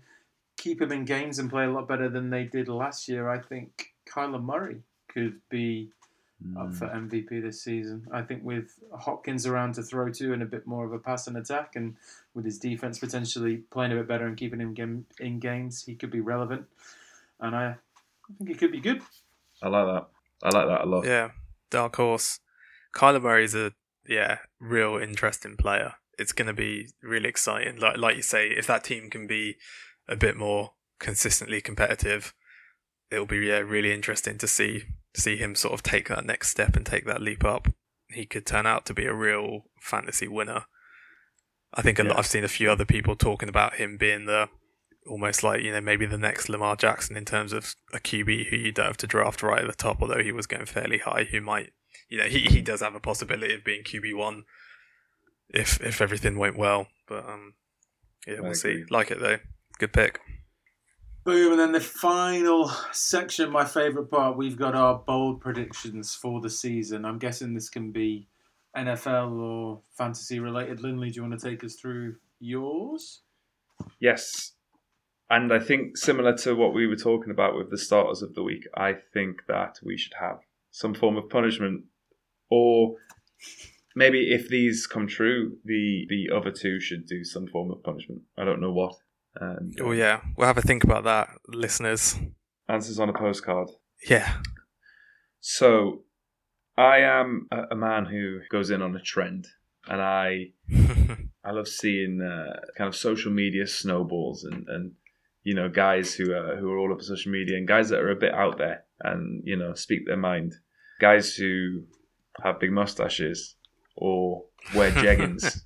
keep 0.57 0.81
him 0.81 0.91
in 0.91 1.05
games 1.05 1.39
and 1.39 1.49
play 1.49 1.65
a 1.65 1.71
lot 1.71 1.87
better 1.87 2.09
than 2.09 2.29
they 2.29 2.43
did 2.43 2.67
last 2.67 3.07
year, 3.07 3.29
I 3.29 3.39
think 3.39 3.93
Kyler 4.07 4.43
Murray 4.43 4.81
could 5.07 5.39
be 5.49 5.89
up 6.57 6.73
for 6.73 6.87
hmm. 6.87 7.07
MVP 7.07 7.41
this 7.41 7.63
season. 7.63 8.05
I 8.11 8.21
think 8.21 8.43
with 8.43 8.77
Hopkins 8.93 9.47
around 9.47 9.73
to 9.75 9.83
throw 9.83 10.11
to 10.11 10.33
and 10.33 10.43
a 10.43 10.45
bit 10.45 10.67
more 10.67 10.85
of 10.85 10.93
a 10.93 10.99
pass 10.99 11.27
and 11.27 11.37
attack, 11.37 11.75
and 11.75 11.95
with 12.33 12.45
his 12.45 12.59
defense 12.59 12.99
potentially 12.99 13.57
playing 13.71 13.93
a 13.93 13.95
bit 13.95 14.07
better 14.07 14.27
and 14.27 14.37
keeping 14.37 14.59
him 14.59 15.05
in 15.19 15.39
games, 15.39 15.83
he 15.83 15.95
could 15.95 16.11
be 16.11 16.19
relevant. 16.19 16.65
And 17.39 17.55
I, 17.55 17.75
I 18.29 18.33
think 18.37 18.49
he 18.49 18.55
could 18.55 18.71
be 18.71 18.79
good. 18.79 19.01
I 19.61 19.69
like 19.69 19.85
that. 19.85 20.07
I 20.43 20.49
like 20.57 20.67
that 20.67 20.81
a 20.81 20.85
lot. 20.85 21.05
Yeah, 21.05 21.31
dark 21.69 21.95
horse. 21.95 22.39
Kyler 22.95 23.21
Murray's 23.21 23.55
a 23.55 23.73
yeah 24.07 24.39
real 24.59 24.97
interesting 24.97 25.55
player. 25.57 25.95
it's 26.17 26.31
going 26.31 26.47
to 26.47 26.53
be 26.53 26.89
really 27.01 27.29
exciting. 27.29 27.77
Like 27.79 27.97
like 27.97 28.15
you 28.15 28.21
say, 28.21 28.49
if 28.49 28.67
that 28.67 28.83
team 28.83 29.09
can 29.09 29.27
be 29.27 29.55
a 30.07 30.15
bit 30.15 30.35
more 30.37 30.71
consistently 30.99 31.61
competitive, 31.61 32.33
it'll 33.11 33.25
be 33.25 33.37
yeah 33.37 33.59
really 33.59 33.93
interesting 33.93 34.37
to 34.39 34.47
see 34.47 34.83
see 35.15 35.37
him 35.37 35.55
sort 35.55 35.73
of 35.73 35.83
take 35.83 36.09
that 36.09 36.25
next 36.25 36.49
step 36.49 36.75
and 36.75 36.85
take 36.85 37.05
that 37.05 37.21
leap 37.21 37.43
up. 37.43 37.67
He 38.09 38.25
could 38.25 38.45
turn 38.45 38.65
out 38.65 38.85
to 38.85 38.93
be 38.93 39.05
a 39.05 39.13
real 39.13 39.65
fantasy 39.81 40.27
winner. 40.27 40.65
I 41.73 41.81
think 41.81 41.99
a 41.99 42.03
lot, 42.03 42.17
I've 42.17 42.27
seen 42.27 42.43
a 42.43 42.49
few 42.49 42.71
other 42.71 42.85
people 42.85 43.15
talking 43.15 43.49
about 43.49 43.75
him 43.75 43.97
being 43.97 44.25
the 44.25 44.47
almost 45.07 45.43
like 45.43 45.61
you 45.61 45.71
know 45.71 45.81
maybe 45.81 46.05
the 46.05 46.17
next 46.17 46.49
Lamar 46.49 46.75
Jackson 46.75 47.15
in 47.15 47.25
terms 47.25 47.53
of 47.53 47.75
a 47.93 47.99
QB 47.99 48.49
who 48.49 48.55
you 48.55 48.71
don't 48.71 48.87
have 48.87 48.97
to 48.97 49.07
draft 49.07 49.43
right 49.43 49.61
at 49.61 49.67
the 49.67 49.73
top, 49.73 50.01
although 50.01 50.23
he 50.23 50.31
was 50.31 50.47
going 50.47 50.65
fairly 50.65 50.99
high. 50.99 51.25
Who 51.25 51.41
might 51.41 51.71
you 52.09 52.17
know 52.17 52.25
he, 52.25 52.41
he 52.41 52.61
does 52.61 52.81
have 52.81 52.95
a 52.95 52.99
possibility 52.99 53.53
of 53.53 53.63
being 53.63 53.83
QB 53.83 54.15
one 54.15 54.43
if 55.49 55.81
if 55.81 56.01
everything 56.01 56.37
went 56.37 56.57
well, 56.57 56.87
but 57.07 57.27
um 57.27 57.53
yeah 58.27 58.39
we'll 58.39 58.53
see. 58.53 58.83
Like 58.89 59.11
it 59.11 59.19
though, 59.19 59.37
good 59.79 59.93
pick. 59.93 60.19
Boom, 61.23 61.53
and 61.53 61.59
then 61.59 61.71
the 61.71 61.81
final 61.81 62.69
section, 62.91 63.49
my 63.49 63.65
favourite 63.65 64.11
part, 64.11 64.37
we've 64.37 64.57
got 64.57 64.75
our 64.75 64.99
bold 64.99 65.41
predictions 65.41 66.13
for 66.13 66.39
the 66.39 66.51
season. 66.51 67.03
I'm 67.03 67.17
guessing 67.17 67.55
this 67.55 67.67
can 67.67 67.91
be 67.91 68.27
NFL 68.77 69.39
or 69.39 69.81
fantasy 69.97 70.39
related. 70.39 70.81
Lindley, 70.81 71.09
do 71.09 71.15
you 71.15 71.27
want 71.27 71.39
to 71.39 71.49
take 71.49 71.63
us 71.63 71.73
through 71.75 72.17
yours? 72.39 73.21
Yes. 73.99 74.51
And 75.29 75.51
I 75.51 75.59
think 75.59 75.97
similar 75.97 76.37
to 76.37 76.55
what 76.55 76.73
we 76.73 76.85
were 76.85 76.95
talking 76.95 77.31
about 77.31 77.57
with 77.57 77.71
the 77.71 77.77
starters 77.77 78.21
of 78.21 78.35
the 78.35 78.43
week, 78.43 78.67
I 78.75 78.93
think 79.13 79.45
that 79.47 79.79
we 79.83 79.97
should 79.97 80.13
have 80.19 80.39
some 80.71 80.93
form 80.93 81.17
of 81.17 81.29
punishment 81.29 81.85
or 82.49 82.95
maybe 83.95 84.33
if 84.33 84.49
these 84.49 84.85
come 84.85 85.07
true, 85.07 85.57
the 85.65 86.05
the 86.09 86.29
other 86.35 86.51
two 86.51 86.79
should 86.79 87.07
do 87.07 87.23
some 87.23 87.47
form 87.47 87.71
of 87.71 87.81
punishment. 87.83 88.21
I 88.37 88.45
don't 88.45 88.61
know 88.61 88.71
what. 88.71 88.95
And 89.35 89.75
Oh 89.81 89.91
yeah, 89.91 90.21
we'll 90.37 90.47
have 90.47 90.57
a 90.57 90.61
think 90.61 90.83
about 90.83 91.03
that, 91.05 91.29
listeners. 91.47 92.19
answers 92.69 92.99
on 92.99 93.09
a 93.09 93.13
postcard. 93.13 93.69
Yeah. 94.07 94.41
So 95.39 96.03
I 96.77 96.99
am 96.99 97.47
a, 97.51 97.63
a 97.71 97.75
man 97.75 98.05
who 98.05 98.41
goes 98.51 98.69
in 98.69 98.81
on 98.81 98.95
a 98.95 99.01
trend 99.01 99.47
and 99.87 100.01
I 100.01 100.51
I 101.43 101.51
love 101.51 101.67
seeing 101.67 102.21
uh, 102.21 102.59
kind 102.77 102.87
of 102.87 102.95
social 102.95 103.31
media 103.31 103.67
snowballs 103.67 104.43
and, 104.43 104.67
and 104.67 104.91
you 105.45 105.53
know 105.53 105.69
guys 105.69 106.13
who 106.13 106.33
are 106.33 106.57
who 106.57 106.69
are 106.69 106.77
all 106.77 106.91
over 106.91 107.01
social 107.01 107.31
media 107.31 107.55
and 107.55 107.67
guys 107.67 107.87
that 107.89 107.99
are 107.99 108.11
a 108.11 108.15
bit 108.15 108.33
out 108.33 108.57
there 108.57 108.83
and 109.01 109.41
you 109.45 109.55
know 109.55 109.73
speak 109.73 110.05
their 110.05 110.17
mind. 110.17 110.55
Guys 110.99 111.35
who 111.35 111.83
have 112.43 112.59
big 112.59 112.71
mustaches 112.71 113.55
or 113.95 114.43
wear 114.73 114.91
jeggings 115.03 115.61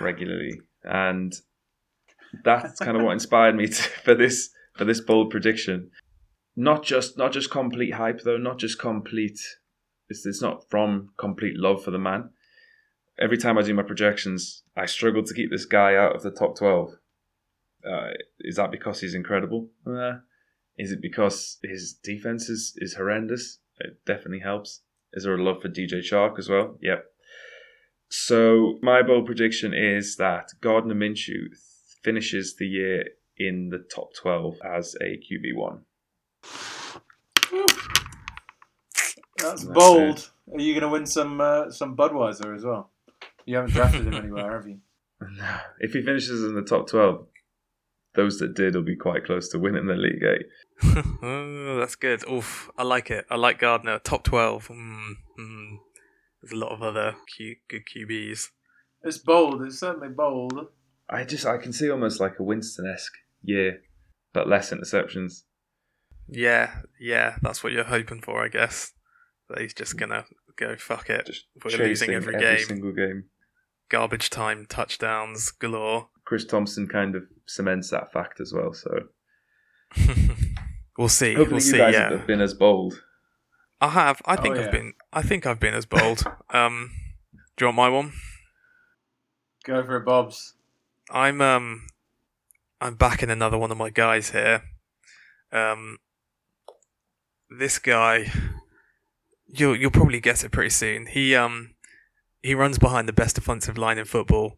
regularly, 0.00 0.60
and 0.84 1.34
that's 2.44 2.78
kind 2.78 2.96
of 2.96 3.02
what 3.02 3.12
inspired 3.12 3.56
me 3.56 3.66
to, 3.66 3.82
for 3.82 4.14
this 4.14 4.50
for 4.76 4.84
this 4.84 5.00
bold 5.00 5.30
prediction. 5.30 5.90
Not 6.56 6.84
just 6.84 7.18
not 7.18 7.32
just 7.32 7.50
complete 7.50 7.94
hype 7.94 8.22
though, 8.22 8.38
not 8.38 8.58
just 8.58 8.78
complete. 8.78 9.38
It's, 10.08 10.26
it's 10.26 10.42
not 10.42 10.68
from 10.68 11.10
complete 11.18 11.56
love 11.56 11.84
for 11.84 11.92
the 11.92 11.98
man 11.98 12.30
every 13.20 13.36
time 13.36 13.58
I 13.58 13.62
do 13.62 13.74
my 13.74 13.82
projections, 13.82 14.62
I 14.76 14.86
struggle 14.86 15.22
to 15.22 15.34
keep 15.34 15.50
this 15.50 15.66
guy 15.66 15.94
out 15.94 16.16
of 16.16 16.22
the 16.22 16.30
top 16.30 16.56
12. 16.56 16.94
Uh, 17.84 18.10
is 18.40 18.56
that 18.56 18.70
because 18.70 19.00
he's 19.00 19.14
incredible? 19.14 19.68
Uh, 19.86 20.18
is 20.78 20.92
it 20.92 21.00
because 21.00 21.58
his 21.62 21.94
defense 21.94 22.48
is, 22.48 22.74
is 22.78 22.94
horrendous? 22.94 23.58
It 23.78 24.00
definitely 24.06 24.40
helps. 24.40 24.82
Is 25.12 25.24
there 25.24 25.34
a 25.34 25.42
love 25.42 25.62
for 25.62 25.68
DJ 25.68 26.00
Chark 26.00 26.38
as 26.38 26.48
well? 26.48 26.78
Yep. 26.80 27.04
So 28.08 28.78
my 28.82 29.02
bold 29.02 29.26
prediction 29.26 29.72
is 29.72 30.16
that 30.16 30.52
Gardner 30.60 30.94
Minshew 30.94 31.48
finishes 32.02 32.56
the 32.56 32.66
year 32.66 33.04
in 33.36 33.70
the 33.70 33.78
top 33.78 34.14
12 34.14 34.56
as 34.64 34.96
a 35.00 35.18
QB1. 35.18 35.80
That's 39.38 39.64
That's 39.64 39.64
bold. 39.64 40.30
Are 40.52 40.60
you 40.60 40.74
going 40.74 40.82
to 40.82 40.88
win 40.88 41.06
some 41.06 41.40
uh, 41.40 41.70
some 41.70 41.96
Budweiser 41.96 42.54
as 42.54 42.64
well? 42.64 42.90
You 43.46 43.56
haven't 43.56 43.72
drafted 43.72 44.06
him 44.06 44.14
anywhere, 44.14 44.52
have 44.52 44.66
you? 44.66 44.78
No. 45.22 45.58
If 45.80 45.92
he 45.92 46.00
finishes 46.00 46.42
in 46.42 46.54
the 46.54 46.62
top 46.62 46.88
12, 46.88 47.26
those 48.14 48.38
that 48.38 48.54
did 48.54 48.74
will 48.74 48.82
be 48.82 48.96
quite 48.96 49.24
close 49.24 49.48
to 49.50 49.58
winning 49.58 49.86
the 49.86 49.94
league, 49.94 50.22
Eight. 50.22 50.46
oh, 51.22 51.78
that's 51.78 51.96
good. 51.96 52.24
Oof, 52.30 52.70
I 52.76 52.82
like 52.82 53.10
it. 53.10 53.26
I 53.30 53.36
like 53.36 53.58
Gardner. 53.58 53.98
Top 53.98 54.24
12. 54.24 54.68
Mm, 54.68 55.12
mm. 55.38 55.76
There's 56.42 56.52
a 56.52 56.56
lot 56.56 56.72
of 56.72 56.82
other 56.82 57.16
Q- 57.36 57.56
good 57.68 57.82
QBs. 57.94 58.48
It's 59.02 59.18
bold. 59.18 59.62
It's 59.62 59.80
certainly 59.80 60.08
bold. 60.08 60.68
I 61.08 61.24
just 61.24 61.46
I 61.46 61.58
can 61.58 61.72
see 61.72 61.90
almost 61.90 62.20
like 62.20 62.38
a 62.38 62.42
Winston 62.42 62.86
esque 62.86 63.14
year, 63.42 63.80
but 64.32 64.48
less 64.48 64.70
interceptions. 64.70 65.42
Yeah, 66.28 66.82
yeah, 67.00 67.36
that's 67.42 67.64
what 67.64 67.72
you're 67.72 67.84
hoping 67.84 68.20
for, 68.20 68.44
I 68.44 68.48
guess. 68.48 68.92
That 69.48 69.60
he's 69.60 69.74
just 69.74 69.96
gonna 69.96 70.24
go 70.56 70.76
fuck 70.76 71.10
it. 71.10 71.26
Just 71.26 71.46
We're 71.64 71.76
losing 71.76 72.10
every 72.10 72.36
every 72.36 72.56
game. 72.56 72.66
single 72.66 72.92
game. 72.92 73.24
Garbage 73.88 74.30
time 74.30 74.66
touchdowns 74.68 75.50
galore. 75.50 76.08
Chris 76.30 76.44
Thompson 76.44 76.86
kind 76.86 77.16
of 77.16 77.24
cements 77.48 77.90
that 77.90 78.12
fact 78.12 78.38
as 78.40 78.52
well. 78.52 78.72
So 78.72 78.88
we'll 80.96 81.08
see. 81.08 81.34
hopefully 81.34 81.54
we'll 81.56 81.64
you 81.64 81.72
see. 81.72 81.76
guys 81.76 81.92
Yeah, 81.94 82.10
have 82.12 82.26
been 82.28 82.40
as 82.40 82.54
bold. 82.54 83.02
I 83.80 83.88
have. 83.88 84.22
I 84.24 84.36
think 84.36 84.54
Oh, 84.54 84.60
I've 84.60 84.66
yeah. 84.66 84.70
been. 84.70 84.92
I 85.12 85.22
think 85.22 85.44
I've 85.44 85.58
been 85.58 85.74
as 85.74 85.86
bold. 85.86 86.22
Um, 86.54 86.92
do 87.56 87.64
you 87.64 87.66
want 87.66 87.76
my 87.78 87.88
one? 87.88 88.12
Go 89.64 89.82
for 89.84 89.96
it, 89.96 90.04
Bobs. 90.04 90.54
I'm 91.10 91.40
um 91.40 91.86
I'm 92.80 92.94
backing 92.94 93.28
another 93.28 93.58
one 93.58 93.72
of 93.72 93.76
my 93.76 93.90
guys 93.90 94.30
here. 94.30 94.62
Um 95.50 95.98
this 97.58 97.80
guy 97.80 98.30
you'll 99.48 99.74
you'll 99.74 99.90
probably 99.90 100.20
guess 100.20 100.44
it 100.44 100.52
pretty 100.52 100.70
soon. 100.70 101.06
He 101.06 101.34
um 101.34 101.74
he 102.40 102.54
runs 102.54 102.78
behind 102.78 103.08
the 103.08 103.12
best 103.12 103.34
defensive 103.34 103.76
line 103.76 103.98
in 103.98 104.04
football. 104.04 104.56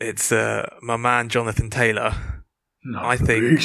It's 0.00 0.30
uh 0.32 0.68
my 0.82 0.96
man 0.96 1.28
Jonathan 1.28 1.70
Taylor, 1.70 2.44
No, 2.84 3.00
I 3.02 3.16
think- 3.16 3.60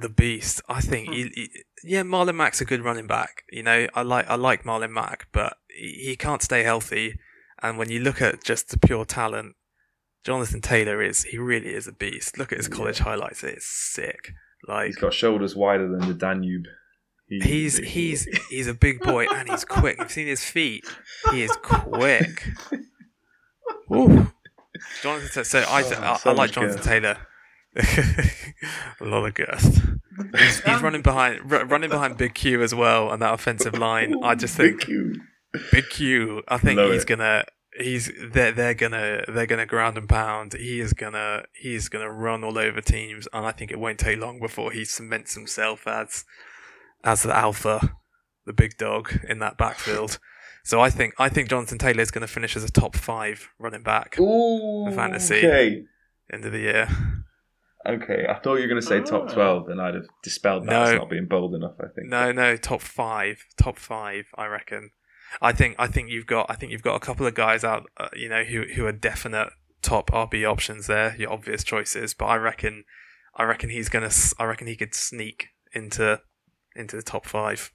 the 0.00 0.08
beast. 0.08 0.60
I 0.68 0.80
think 0.80 1.08
he, 1.10 1.30
he, 1.34 1.48
yeah, 1.84 2.02
Marlon 2.02 2.34
Mack's 2.34 2.60
a 2.60 2.64
good 2.64 2.82
running 2.84 3.06
back. 3.06 3.44
You 3.50 3.62
know, 3.62 3.86
I 3.94 4.02
like 4.02 4.28
I 4.28 4.34
like 4.34 4.64
Marlon 4.64 4.90
Mack, 4.90 5.28
but 5.32 5.56
he, 5.68 6.06
he 6.08 6.16
can't 6.16 6.42
stay 6.42 6.62
healthy. 6.64 7.18
And 7.62 7.78
when 7.78 7.90
you 7.90 8.00
look 8.00 8.20
at 8.20 8.42
just 8.44 8.68
the 8.70 8.78
pure 8.78 9.04
talent, 9.06 9.54
Jonathan 10.24 10.60
Taylor 10.60 11.00
is 11.00 11.22
he 11.24 11.38
really 11.38 11.72
is 11.74 11.86
a 11.86 11.92
beast. 11.92 12.36
Look 12.38 12.52
at 12.52 12.58
his 12.58 12.68
college 12.68 12.98
highlights; 12.98 13.42
it's 13.44 13.66
sick. 13.66 14.32
Like 14.66 14.86
He's 14.86 14.96
got 14.96 15.14
shoulders 15.14 15.54
wider 15.54 15.88
than 15.88 16.08
the 16.08 16.14
Danube. 16.14 16.64
He- 17.28 17.40
he's 17.40 17.78
he's 17.78 18.24
he's 18.50 18.66
a 18.66 18.74
big 18.74 19.00
boy 19.00 19.26
and 19.32 19.48
he's 19.48 19.64
quick. 19.64 19.96
You've 19.98 20.10
seen 20.10 20.26
his 20.26 20.44
feet; 20.44 20.84
he 21.30 21.42
is 21.42 21.56
quick. 21.62 22.44
Ooh. 23.94 24.32
Jonathan, 25.02 25.28
Ta- 25.32 25.42
so 25.42 25.58
I, 25.60 25.82
Oh, 25.82 25.90
I, 26.00 26.18
I 26.24 26.32
like 26.32 26.36
much 26.36 26.52
Jonathan 26.52 26.76
girth. 26.76 26.84
Taylor. 26.84 27.16
a 29.00 29.04
lot 29.04 29.26
of 29.26 29.34
girth. 29.34 29.90
He's, 30.38 30.60
he's 30.60 30.66
um, 30.76 30.82
running 30.82 31.02
behind, 31.02 31.52
r- 31.52 31.64
running 31.66 31.90
behind 31.90 32.16
Big 32.16 32.34
Q 32.34 32.62
as 32.62 32.74
well, 32.74 33.10
and 33.10 33.20
that 33.22 33.34
offensive 33.34 33.76
line. 33.76 34.14
I 34.22 34.34
just 34.34 34.56
think 34.56 34.80
Thank 34.82 34.88
you. 34.90 35.14
Big 35.72 35.88
Q. 35.90 36.42
I 36.48 36.58
think 36.58 36.78
Love 36.78 36.92
he's 36.92 37.02
it. 37.02 37.08
gonna. 37.08 37.44
He's 37.76 38.10
they're 38.32 38.52
they're 38.52 38.74
gonna 38.74 39.24
they're 39.26 39.46
gonna 39.46 39.66
ground 39.66 39.98
and 39.98 40.08
pound. 40.08 40.52
He 40.52 40.78
is 40.80 40.92
gonna 40.92 41.44
he's 41.60 41.88
gonna 41.88 42.10
run 42.10 42.44
all 42.44 42.56
over 42.58 42.80
teams, 42.80 43.26
and 43.32 43.44
I 43.44 43.50
think 43.50 43.72
it 43.72 43.78
won't 43.80 43.98
take 43.98 44.20
long 44.20 44.38
before 44.38 44.70
he 44.70 44.84
cements 44.84 45.34
himself 45.34 45.86
as 45.88 46.24
as 47.02 47.24
the 47.24 47.36
alpha, 47.36 47.96
the 48.46 48.52
big 48.52 48.76
dog 48.78 49.18
in 49.28 49.40
that 49.40 49.58
backfield. 49.58 50.18
So 50.64 50.80
I 50.80 50.90
think 50.90 51.14
I 51.18 51.28
think 51.28 51.48
Jonathan 51.50 51.78
Taylor 51.78 52.00
is 52.00 52.10
going 52.10 52.26
to 52.26 52.32
finish 52.32 52.56
as 52.56 52.64
a 52.64 52.70
top 52.72 52.96
five 52.96 53.48
running 53.58 53.82
back 53.82 54.18
Ooh, 54.18 54.90
fantasy. 54.92 55.36
Okay. 55.38 55.84
end 56.32 56.44
of 56.44 56.52
the 56.52 56.58
year. 56.60 56.88
Okay, 57.86 58.26
I 58.26 58.34
thought 58.38 58.54
you 58.54 58.62
were 58.62 58.68
going 58.68 58.80
to 58.80 58.86
say 58.86 59.00
top 59.02 59.26
Ah. 59.28 59.34
12, 59.34 59.68
and 59.68 59.78
I'd 59.80 59.94
have 59.94 60.06
dispelled 60.22 60.62
that 60.64 60.70
No. 60.70 60.82
as 60.84 60.94
not 60.94 61.10
being 61.10 61.26
bold 61.26 61.54
enough, 61.54 61.74
I 61.78 61.88
think. 61.94 62.08
No, 62.08 62.32
no, 62.32 62.56
top 62.56 62.80
five, 62.80 63.44
top 63.58 63.78
five. 63.78 64.24
I 64.36 64.46
reckon. 64.46 64.90
I 65.42 65.52
think 65.52 65.76
I 65.78 65.86
think 65.86 66.08
you've 66.10 66.26
got 66.26 66.46
I 66.48 66.54
think 66.54 66.72
you've 66.72 66.82
got 66.82 66.94
a 66.94 67.00
couple 67.00 67.26
of 67.26 67.34
guys 67.34 67.62
out, 67.62 67.86
uh, 67.98 68.08
you 68.16 68.28
know, 68.28 68.44
who 68.44 68.62
who 68.74 68.86
are 68.86 68.92
definite 68.92 69.50
top 69.82 70.10
RB 70.12 70.48
options 70.50 70.86
there. 70.86 71.14
Your 71.18 71.30
obvious 71.32 71.62
choices, 71.62 72.14
but 72.14 72.26
I 72.26 72.36
reckon, 72.36 72.84
I 73.36 73.42
reckon 73.42 73.68
he's 73.68 73.90
gonna. 73.90 74.10
I 74.38 74.44
reckon 74.44 74.66
he 74.66 74.76
could 74.76 74.94
sneak 74.94 75.48
into 75.74 76.20
into 76.74 76.96
the 76.96 77.02
top 77.02 77.26
five, 77.26 77.70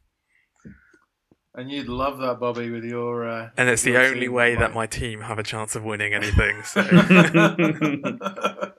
And 1.59 1.69
you'd 1.69 1.89
love 1.89 2.19
that, 2.19 2.39
Bobby, 2.39 2.69
with 2.69 2.85
your. 2.85 3.27
Uh, 3.27 3.49
and 3.57 3.67
it's 3.67 3.83
the 3.83 3.97
only 3.97 4.21
team, 4.21 4.31
way 4.31 4.55
that 4.55 4.73
my 4.73 4.87
team 4.87 5.19
have 5.19 5.37
a 5.37 5.43
chance 5.43 5.75
of 5.75 5.83
winning 5.83 6.13
anything. 6.13 6.63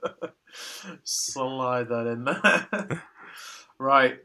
So 1.03 1.03
Slide 1.03 1.87
that 1.89 2.07
in 2.07 2.25
there. 2.25 3.03
right. 3.79 4.17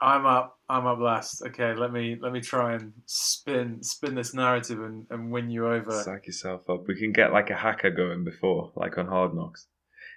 I'm 0.00 0.24
up. 0.24 0.58
I'm 0.68 0.86
up 0.86 0.98
last. 0.98 1.42
Okay, 1.42 1.74
let 1.74 1.92
me 1.92 2.18
let 2.20 2.32
me 2.32 2.40
try 2.40 2.74
and 2.74 2.92
spin 3.04 3.82
spin 3.82 4.16
this 4.16 4.34
narrative 4.34 4.82
and, 4.82 5.06
and 5.10 5.30
win 5.30 5.50
you 5.50 5.68
over. 5.68 6.02
Psych 6.02 6.26
yourself 6.26 6.68
up. 6.68 6.88
We 6.88 6.96
can 6.96 7.12
get 7.12 7.32
like 7.32 7.50
a 7.50 7.54
haka 7.54 7.90
going 7.90 8.24
before, 8.24 8.72
like 8.74 8.98
on 8.98 9.06
Hard 9.06 9.34
Knocks. 9.34 9.68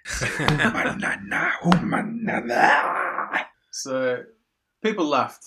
So 3.70 4.22
people 4.82 5.04
laughed. 5.04 5.44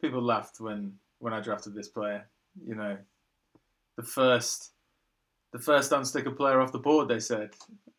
People 0.00 0.22
laughed 0.22 0.60
when 0.60 0.98
when 1.18 1.32
I 1.32 1.40
drafted 1.40 1.74
this 1.74 1.88
player. 1.88 2.28
You 2.66 2.74
know, 2.74 2.96
the 3.96 4.02
first 4.02 4.72
the 5.52 5.58
first 5.58 5.90
unsticker 5.92 6.36
player 6.36 6.60
off 6.60 6.72
the 6.72 6.78
board. 6.78 7.08
They 7.08 7.20
said, 7.20 7.50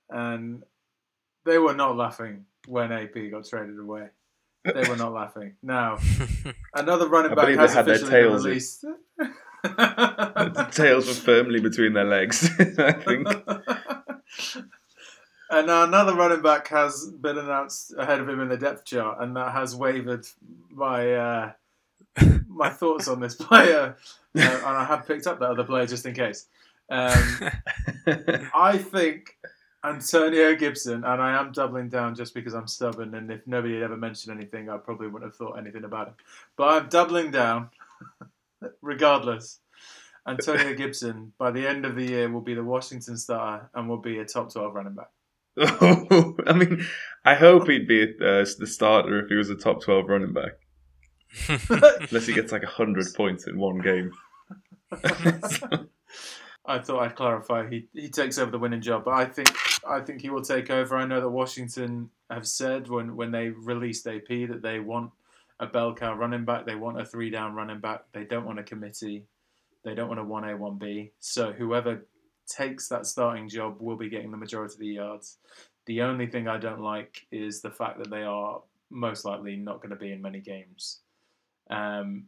and 0.09 0.63
they 1.45 1.57
were 1.57 1.73
not 1.73 1.95
laughing 1.95 2.45
when 2.67 2.91
AP 2.91 3.15
got 3.31 3.47
traded 3.47 3.79
away. 3.79 4.09
They 4.65 4.87
were 4.89 4.97
not 4.97 5.13
laughing. 5.13 5.55
Now 5.63 5.97
another 6.75 7.07
running 7.07 7.33
back 7.33 7.45
believe 7.45 7.59
has 7.59 7.73
had 7.73 7.85
their 7.85 7.95
officially 7.95 8.11
been 8.11 8.29
tails 8.29 8.45
in. 8.45 8.49
released. 8.49 8.85
the 9.63 10.67
tails 10.71 11.07
were 11.07 11.13
firmly 11.13 11.59
between 11.59 11.93
their 11.93 12.05
legs, 12.05 12.49
I 12.77 12.91
think. 12.93 13.27
and 15.49 15.67
now 15.67 15.83
another 15.83 16.13
running 16.13 16.41
back 16.41 16.67
has 16.69 17.09
been 17.19 17.37
announced 17.37 17.93
ahead 17.97 18.19
of 18.19 18.29
him 18.29 18.39
in 18.41 18.49
the 18.49 18.57
depth 18.57 18.85
chart, 18.85 19.21
and 19.21 19.35
that 19.35 19.53
has 19.53 19.75
wavered 19.75 20.25
my 20.71 21.13
uh, 21.13 21.51
my 22.47 22.69
thoughts 22.69 23.07
on 23.07 23.19
this 23.19 23.35
player. 23.47 23.95
Uh, 24.37 24.41
and 24.41 24.77
I 24.77 24.85
have 24.85 25.07
picked 25.07 25.27
up 25.27 25.39
that 25.39 25.49
other 25.49 25.63
player 25.63 25.87
just 25.87 26.05
in 26.05 26.13
case. 26.13 26.47
Um, 26.89 27.51
I 28.53 28.77
think 28.77 29.37
Antonio 29.83 30.55
Gibson, 30.55 31.03
and 31.03 31.21
I 31.21 31.39
am 31.39 31.51
doubling 31.51 31.89
down 31.89 32.15
just 32.15 32.33
because 32.33 32.53
I'm 32.53 32.67
stubborn, 32.67 33.15
and 33.15 33.31
if 33.31 33.45
nobody 33.47 33.75
had 33.75 33.83
ever 33.83 33.97
mentioned 33.97 34.35
anything, 34.35 34.69
I 34.69 34.77
probably 34.77 35.07
wouldn't 35.07 35.31
have 35.31 35.37
thought 35.37 35.57
anything 35.57 35.83
about 35.83 36.09
him. 36.09 36.13
But 36.57 36.69
I'm 36.69 36.89
doubling 36.89 37.31
down, 37.31 37.69
regardless. 38.81 39.59
Antonio 40.27 40.75
Gibson, 40.75 41.33
by 41.37 41.49
the 41.51 41.67
end 41.67 41.85
of 41.85 41.95
the 41.95 42.03
year, 42.03 42.29
will 42.29 42.41
be 42.41 42.53
the 42.53 42.63
Washington 42.63 43.17
starter 43.17 43.69
and 43.73 43.89
will 43.89 43.97
be 43.97 44.19
a 44.19 44.25
top 44.25 44.51
12 44.51 44.75
running 44.75 44.93
back. 44.93 45.09
I 45.57 46.53
mean, 46.53 46.85
I 47.25 47.35
hope 47.35 47.67
he'd 47.67 47.87
be 47.87 48.03
uh, 48.03 48.45
the 48.59 48.67
starter 48.67 49.19
if 49.23 49.29
he 49.29 49.35
was 49.35 49.49
a 49.49 49.55
top 49.55 49.81
12 49.81 50.07
running 50.07 50.33
back. 50.33 50.51
Unless 51.69 52.25
he 52.25 52.33
gets 52.33 52.51
like 52.51 52.63
100 52.63 53.13
points 53.13 53.47
in 53.47 53.57
one 53.57 53.79
game. 53.79 54.11
I 56.65 56.79
thought 56.79 57.01
I'd 57.01 57.15
clarify. 57.15 57.67
He 57.67 57.87
he 57.93 58.09
takes 58.09 58.37
over 58.37 58.51
the 58.51 58.59
winning 58.59 58.81
job, 58.81 59.05
but 59.05 59.13
I 59.13 59.25
think 59.25 59.55
I 59.87 60.01
think 60.01 60.21
he 60.21 60.29
will 60.29 60.43
take 60.43 60.69
over. 60.69 60.97
I 60.97 61.05
know 61.05 61.19
that 61.19 61.29
Washington 61.29 62.09
have 62.29 62.47
said 62.47 62.87
when 62.87 63.15
when 63.15 63.31
they 63.31 63.49
released 63.49 64.07
AP 64.07 64.27
that 64.27 64.61
they 64.61 64.79
want 64.79 65.11
a 65.59 65.65
bell 65.65 65.93
cow 65.95 66.13
running 66.13 66.45
back. 66.45 66.65
They 66.65 66.75
want 66.75 67.01
a 67.01 67.05
three 67.05 67.29
down 67.29 67.55
running 67.55 67.79
back. 67.79 68.03
They 68.13 68.23
don't 68.23 68.45
want 68.45 68.59
a 68.59 68.63
committee. 68.63 69.25
They 69.83 69.95
don't 69.95 70.07
want 70.07 70.19
a 70.19 70.23
one 70.23 70.43
A 70.47 70.55
one 70.55 70.77
B. 70.77 71.11
So 71.19 71.51
whoever 71.51 72.05
takes 72.47 72.87
that 72.89 73.05
starting 73.05 73.49
job 73.49 73.77
will 73.79 73.97
be 73.97 74.09
getting 74.09 74.31
the 74.31 74.37
majority 74.37 74.73
of 74.73 74.79
the 74.79 74.87
yards. 74.87 75.37
The 75.85 76.01
only 76.01 76.27
thing 76.27 76.47
I 76.47 76.57
don't 76.57 76.81
like 76.81 77.25
is 77.31 77.61
the 77.61 77.71
fact 77.71 77.99
that 77.99 78.09
they 78.09 78.23
are 78.23 78.61
most 78.89 79.25
likely 79.25 79.55
not 79.55 79.77
going 79.77 79.91
to 79.91 79.95
be 79.95 80.11
in 80.11 80.21
many 80.21 80.39
games. 80.39 80.99
Um, 81.69 82.25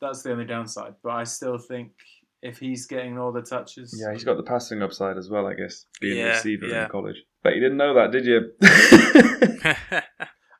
that's 0.00 0.22
the 0.22 0.32
only 0.32 0.44
downside. 0.44 0.94
But 1.02 1.12
I 1.12 1.24
still 1.24 1.58
think 1.58 1.92
if 2.42 2.58
he's 2.58 2.86
getting 2.86 3.18
all 3.18 3.32
the 3.32 3.42
touches, 3.42 3.96
Yeah, 3.98 4.12
he's 4.12 4.24
got 4.24 4.36
the 4.36 4.42
passing 4.42 4.82
upside 4.82 5.16
as 5.16 5.30
well, 5.30 5.46
I 5.46 5.54
guess, 5.54 5.86
being 6.00 6.24
a 6.24 6.28
receiver 6.30 6.66
yeah. 6.66 6.84
in 6.84 6.90
college. 6.90 7.16
But 7.42 7.54
you 7.54 7.60
didn't 7.60 7.78
know 7.78 7.94
that, 7.94 8.12
did 8.12 8.26
you? 8.26 8.52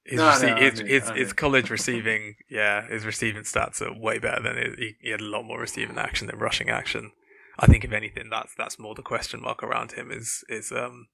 his, 0.05 0.19
No, 0.19 0.29
rece- 0.31 0.49
no, 0.49 0.57
his, 0.57 0.81
knew- 0.81 0.87
his, 0.87 1.11
his 1.11 1.33
college 1.33 1.71
receiving, 1.71 2.37
yeah, 2.49 2.87
his 2.89 3.05
receiving 3.05 3.43
stats 3.43 3.81
are 3.83 3.99
way 3.99 4.19
better 4.19 4.43
than 4.43 4.57
his, 4.57 4.75
he, 4.79 4.97
he 5.01 5.11
had 5.11 5.21
a 5.21 5.25
lot 5.25 5.43
more 5.45 5.61
receiving 5.61 5.99
action 5.99 6.27
than 6.27 6.39
rushing 6.39 6.69
action. 6.69 7.13
I 7.59 7.67
think 7.67 7.85
if 7.85 7.93
anything, 7.93 8.29
that's 8.31 8.55
that's 8.57 8.79
more 8.79 8.95
the 8.95 9.03
question 9.03 9.43
mark 9.43 9.63
around 9.63 9.93
him 9.93 10.11
is 10.11 10.43
is 10.49 10.73
um 10.73 11.09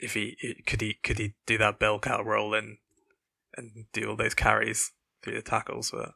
if 0.00 0.14
he 0.14 0.36
could 0.66 0.80
he 0.80 0.94
could 1.04 1.18
he 1.18 1.34
do 1.46 1.56
that 1.58 1.78
bell 1.78 2.00
cow 2.00 2.20
role 2.20 2.52
and 2.52 2.78
and 3.56 3.84
do 3.92 4.10
all 4.10 4.16
those 4.16 4.34
carries 4.34 4.90
through 5.22 5.34
the 5.34 5.42
tackles, 5.42 5.90
but 5.90 6.12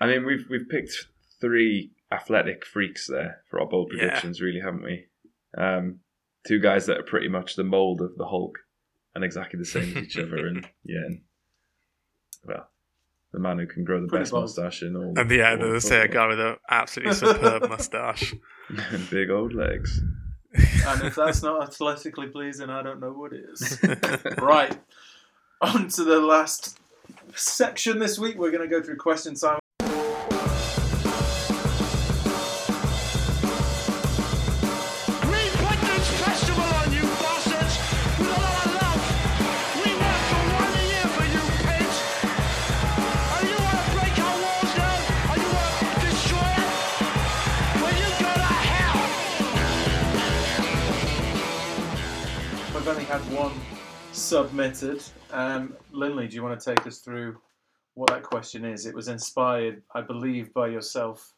I 0.00 0.06
mean, 0.06 0.24
we've 0.26 0.44
we've 0.50 0.68
picked 0.68 0.92
three 1.40 1.92
athletic 2.12 2.64
freaks 2.64 3.06
there 3.06 3.42
for 3.50 3.60
our 3.60 3.66
bold 3.66 3.92
Yeah. 3.94 4.04
predictions, 4.06 4.40
really, 4.40 4.60
haven't 4.60 4.82
we? 4.82 5.06
Um, 5.56 6.00
two 6.46 6.58
guys 6.60 6.86
that 6.86 6.98
are 6.98 7.02
pretty 7.02 7.28
much 7.28 7.56
the 7.56 7.64
mold 7.64 8.00
of 8.00 8.16
the 8.16 8.26
Hulk 8.26 8.58
and 9.14 9.24
exactly 9.24 9.58
the 9.58 9.64
same 9.64 9.96
as 9.96 10.04
each 10.04 10.18
other, 10.24 10.46
and 10.46 10.66
yeah, 10.84 11.04
and, 11.06 11.20
well, 12.44 12.68
the 13.32 13.38
man 13.40 13.58
who 13.58 13.66
can 13.66 13.84
grow 13.84 14.00
the 14.00 14.06
Pretty 14.08 14.22
best 14.22 14.32
bold. 14.32 14.44
mustache 14.44 14.82
in 14.82 14.96
all. 14.96 15.14
and 15.16 15.30
yeah, 15.30 15.50
all 15.52 15.58
there's 15.58 15.84
of 15.90 15.92
a 16.02 16.08
guy 16.08 16.26
with 16.26 16.40
an 16.40 16.56
absolutely 16.70 17.14
superb 17.14 17.62
mustache. 17.68 18.34
and 18.68 19.10
big 19.10 19.30
old 19.30 19.52
legs. 19.54 20.00
and 20.54 21.02
if 21.02 21.14
that's 21.14 21.42
not 21.42 21.62
athletically 21.62 22.28
pleasing, 22.28 22.70
I 22.70 22.82
don't 22.82 23.00
know 23.00 23.12
what 23.12 23.32
is. 23.34 23.78
right. 24.40 24.76
On 25.60 25.88
to 25.88 26.04
the 26.04 26.20
last 26.20 26.78
section 27.36 27.98
this 27.98 28.18
week. 28.18 28.38
We're 28.38 28.50
going 28.50 28.68
to 28.68 28.74
go 28.74 28.82
through 28.82 28.96
question 28.96 29.34
time. 29.34 29.58
Submitted. 54.28 55.02
Um, 55.32 55.74
Linley, 55.90 56.28
do 56.28 56.36
you 56.36 56.42
want 56.42 56.60
to 56.60 56.74
take 56.74 56.86
us 56.86 56.98
through 56.98 57.38
what 57.94 58.10
that 58.10 58.22
question 58.22 58.62
is? 58.66 58.84
It 58.84 58.94
was 58.94 59.08
inspired, 59.08 59.82
I 59.94 60.02
believe, 60.02 60.52
by 60.52 60.68
yourself 60.68 61.32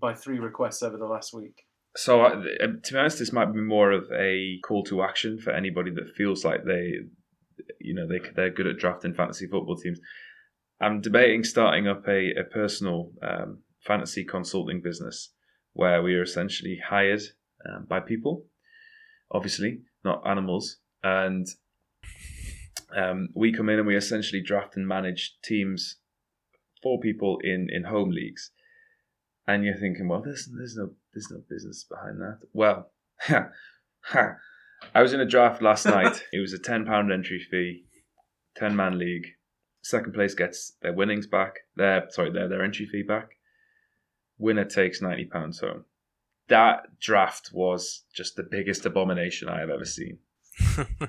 by 0.00 0.14
three 0.14 0.38
requests 0.38 0.82
over 0.82 0.96
the 0.96 1.06
last 1.06 1.34
week. 1.34 1.66
So, 1.96 2.22
uh, 2.22 2.40
to 2.40 2.92
be 2.92 2.98
honest, 2.98 3.18
this 3.18 3.32
might 3.32 3.52
be 3.52 3.60
more 3.60 3.92
of 3.92 4.04
a 4.16 4.58
call 4.66 4.84
to 4.84 5.02
action 5.02 5.38
for 5.38 5.52
anybody 5.52 5.90
that 5.90 6.14
feels 6.16 6.46
like 6.46 6.64
they, 6.64 6.92
you 7.78 7.94
know, 7.94 8.08
they 8.08 8.20
they're 8.34 8.50
good 8.50 8.66
at 8.66 8.78
drafting 8.78 9.12
fantasy 9.12 9.46
football 9.46 9.76
teams. 9.76 10.00
I'm 10.80 11.02
debating 11.02 11.44
starting 11.44 11.88
up 11.88 12.08
a 12.08 12.32
a 12.38 12.44
personal 12.44 13.10
um, 13.22 13.58
fantasy 13.86 14.24
consulting 14.24 14.80
business 14.80 15.30
where 15.74 16.02
we 16.02 16.14
are 16.14 16.22
essentially 16.22 16.80
hired 16.88 17.22
um, 17.68 17.84
by 17.86 18.00
people, 18.00 18.44
obviously 19.30 19.80
not 20.04 20.26
animals, 20.26 20.78
and 21.02 21.46
um, 22.96 23.28
we 23.34 23.52
come 23.52 23.68
in 23.68 23.78
and 23.78 23.86
we 23.86 23.96
essentially 23.96 24.42
draft 24.42 24.76
and 24.76 24.86
manage 24.86 25.36
teams 25.42 25.96
for 26.82 27.00
people 27.00 27.38
in 27.42 27.68
in 27.70 27.84
home 27.84 28.10
leagues 28.10 28.50
and 29.48 29.64
you're 29.64 29.74
thinking, 29.74 30.06
well, 30.06 30.20
there's 30.20 30.48
there's 30.54 30.76
no 30.76 30.90
there's 31.12 31.30
no 31.30 31.40
business 31.48 31.84
behind 31.88 32.20
that. 32.20 32.38
Well, 32.52 32.92
ha, 33.22 33.48
ha. 34.02 34.34
I 34.94 35.02
was 35.02 35.12
in 35.12 35.20
a 35.20 35.26
draft 35.26 35.62
last 35.62 35.86
night. 35.86 36.22
It 36.32 36.38
was 36.38 36.52
a 36.52 36.58
ten 36.58 36.84
pound 36.84 37.10
entry 37.10 37.40
fee, 37.40 37.86
ten 38.54 38.76
man 38.76 38.98
league. 38.98 39.26
Second 39.82 40.12
place 40.12 40.34
gets 40.34 40.76
their 40.82 40.92
winnings 40.92 41.26
back. 41.26 41.60
Their 41.76 42.06
sorry, 42.10 42.30
their 42.30 42.46
their 42.46 42.62
entry 42.62 42.86
fee 42.86 43.02
back. 43.02 43.30
Winner 44.36 44.66
takes 44.66 45.00
ninety 45.00 45.24
pounds 45.24 45.60
home. 45.60 45.86
That 46.48 46.98
draft 47.00 47.50
was 47.52 48.04
just 48.14 48.36
the 48.36 48.46
biggest 48.48 48.84
abomination 48.84 49.48
I 49.48 49.60
have 49.60 49.70
ever 49.70 49.84
seen. 49.84 50.18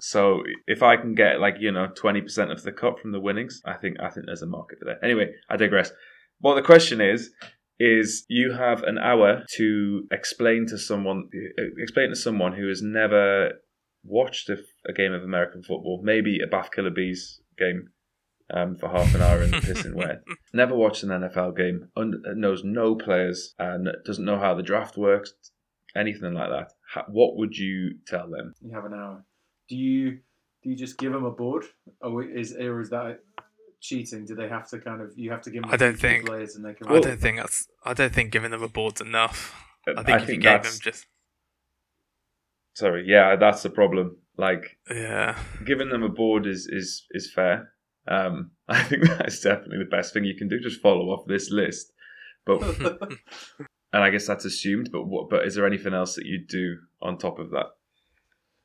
So 0.00 0.42
if 0.66 0.82
I 0.82 0.96
can 0.96 1.14
get 1.14 1.40
like 1.40 1.56
you 1.60 1.70
know 1.70 1.88
twenty 1.94 2.20
percent 2.20 2.50
of 2.50 2.62
the 2.62 2.72
cut 2.72 2.98
from 2.98 3.12
the 3.12 3.20
winnings, 3.20 3.62
I 3.64 3.74
think 3.74 3.98
I 4.00 4.10
think 4.10 4.26
there's 4.26 4.42
a 4.42 4.46
market 4.46 4.78
for 4.78 4.86
that. 4.86 4.98
Anyway, 5.02 5.32
I 5.48 5.56
digress. 5.56 5.92
What 6.40 6.54
the 6.54 6.62
question 6.62 7.00
is 7.00 7.30
is 7.78 8.24
you 8.28 8.52
have 8.52 8.82
an 8.84 8.98
hour 8.98 9.44
to 9.56 10.06
explain 10.10 10.66
to 10.66 10.78
someone 10.78 11.28
uh, 11.34 11.62
explain 11.78 12.08
to 12.10 12.16
someone 12.16 12.54
who 12.54 12.68
has 12.68 12.82
never 12.82 13.52
watched 14.04 14.48
a, 14.48 14.58
a 14.88 14.92
game 14.92 15.12
of 15.12 15.22
American 15.22 15.62
football, 15.62 16.00
maybe 16.02 16.40
a 16.42 16.46
Bath 16.46 16.70
Killer 16.72 16.90
Bees 16.90 17.40
game 17.58 17.90
um, 18.52 18.76
for 18.76 18.88
half 18.88 19.14
an 19.14 19.22
hour 19.22 19.42
in 19.42 19.50
the 19.50 19.58
pissing 19.58 19.94
wet. 19.94 20.22
Never 20.52 20.74
watched 20.74 21.02
an 21.02 21.10
NFL 21.10 21.56
game, 21.56 21.88
un- 21.96 22.22
knows 22.34 22.64
no 22.64 22.94
players, 22.94 23.54
and 23.58 23.88
doesn't 24.04 24.24
know 24.24 24.38
how 24.38 24.54
the 24.54 24.62
draft 24.62 24.96
works, 24.96 25.34
anything 25.96 26.34
like 26.34 26.50
that. 26.50 26.72
Ha- 26.92 27.06
what 27.08 27.36
would 27.36 27.56
you 27.56 27.96
tell 28.06 28.28
them? 28.28 28.54
You 28.60 28.74
have 28.74 28.84
an 28.84 28.94
hour. 28.94 29.24
Do 29.68 29.76
you 29.76 30.18
do 30.62 30.70
you 30.70 30.76
just 30.76 30.98
give 30.98 31.12
them 31.12 31.24
a 31.24 31.30
board, 31.30 31.64
or 32.00 32.22
is 32.24 32.54
or 32.54 32.80
is 32.80 32.90
that 32.90 33.20
cheating? 33.80 34.24
Do 34.24 34.34
they 34.34 34.48
have 34.48 34.68
to 34.70 34.78
kind 34.78 35.00
of 35.00 35.12
you 35.16 35.30
have 35.30 35.42
to 35.42 35.50
give 35.50 35.62
them? 35.62 35.72
I 35.72 35.76
don't 35.76 35.98
think- 35.98 36.26
players 36.26 36.56
and 36.56 36.64
they 36.64 36.74
can. 36.74 36.88
I 36.88 37.00
don't 37.00 37.20
think 37.20 37.38
that's. 37.38 37.66
I 37.84 37.94
don't 37.94 38.12
think 38.12 38.30
giving 38.32 38.50
them 38.50 38.62
a 38.62 38.68
board's 38.68 39.00
enough. 39.00 39.54
I 39.96 40.02
think 40.02 40.22
if 40.22 40.28
you 40.28 40.38
gave 40.38 40.64
them 40.64 40.72
just 40.80 41.06
sorry, 42.74 43.04
yeah, 43.06 43.36
that's 43.36 43.62
the 43.62 43.70
problem. 43.70 44.18
Like 44.36 44.78
yeah, 44.90 45.38
giving 45.64 45.88
them 45.88 46.02
a 46.02 46.08
board 46.08 46.46
is 46.46 46.68
is 46.70 47.06
is 47.10 47.32
fair. 47.32 47.72
Um, 48.08 48.52
I 48.68 48.82
think 48.82 49.04
that's 49.04 49.40
definitely 49.40 49.78
the 49.78 49.90
best 49.96 50.12
thing 50.12 50.24
you 50.24 50.36
can 50.36 50.48
do. 50.48 50.60
Just 50.60 50.80
follow 50.80 51.06
off 51.10 51.26
this 51.26 51.50
list. 51.50 51.92
But 52.44 52.60
and 53.96 54.04
I 54.04 54.10
guess 54.10 54.26
that's 54.26 54.44
assumed. 54.44 54.92
But 54.92 55.06
what? 55.06 55.30
But 55.30 55.46
is 55.46 55.54
there 55.54 55.66
anything 55.66 55.94
else 55.94 56.16
that 56.16 56.26
you 56.26 56.38
do 56.38 56.76
on 57.00 57.16
top 57.16 57.38
of 57.38 57.50
that? 57.52 57.68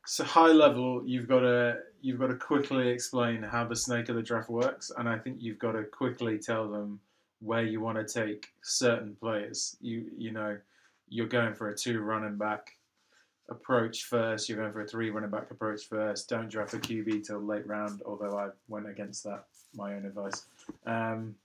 So 0.05 0.25
high 0.25 0.51
level, 0.51 1.03
you've 1.05 1.29
got 1.29 1.39
to 1.39 1.77
you've 2.01 2.19
got 2.19 2.27
to 2.27 2.35
quickly 2.35 2.89
explain 2.89 3.41
how 3.41 3.65
the 3.65 3.77
snake 3.77 4.09
of 4.09 4.17
the 4.17 4.21
draft 4.21 4.49
works, 4.49 4.91
and 4.97 5.07
I 5.07 5.17
think 5.17 5.37
you've 5.39 5.57
got 5.57 5.71
to 5.71 5.85
quickly 5.85 6.37
tell 6.37 6.69
them 6.69 6.99
where 7.39 7.63
you 7.63 7.79
want 7.79 7.97
to 8.05 8.13
take 8.13 8.47
certain 8.61 9.15
players. 9.21 9.77
You 9.79 10.11
you 10.17 10.33
know, 10.33 10.57
you're 11.07 11.27
going 11.27 11.55
for 11.55 11.69
a 11.69 11.77
two 11.77 12.01
running 12.01 12.37
back 12.37 12.77
approach 13.49 14.03
first. 14.03 14.49
You're 14.49 14.57
going 14.57 14.73
for 14.73 14.81
a 14.81 14.87
three 14.87 15.11
running 15.11 15.29
back 15.29 15.49
approach 15.49 15.87
first. 15.87 16.27
Don't 16.27 16.49
draft 16.49 16.73
a 16.73 16.77
QB 16.77 17.25
till 17.25 17.39
late 17.39 17.65
round. 17.65 18.01
Although 18.05 18.37
I 18.37 18.49
went 18.67 18.89
against 18.89 19.23
that, 19.23 19.45
my 19.75 19.93
own 19.93 20.05
advice. 20.05 20.45
Um, 20.85 21.35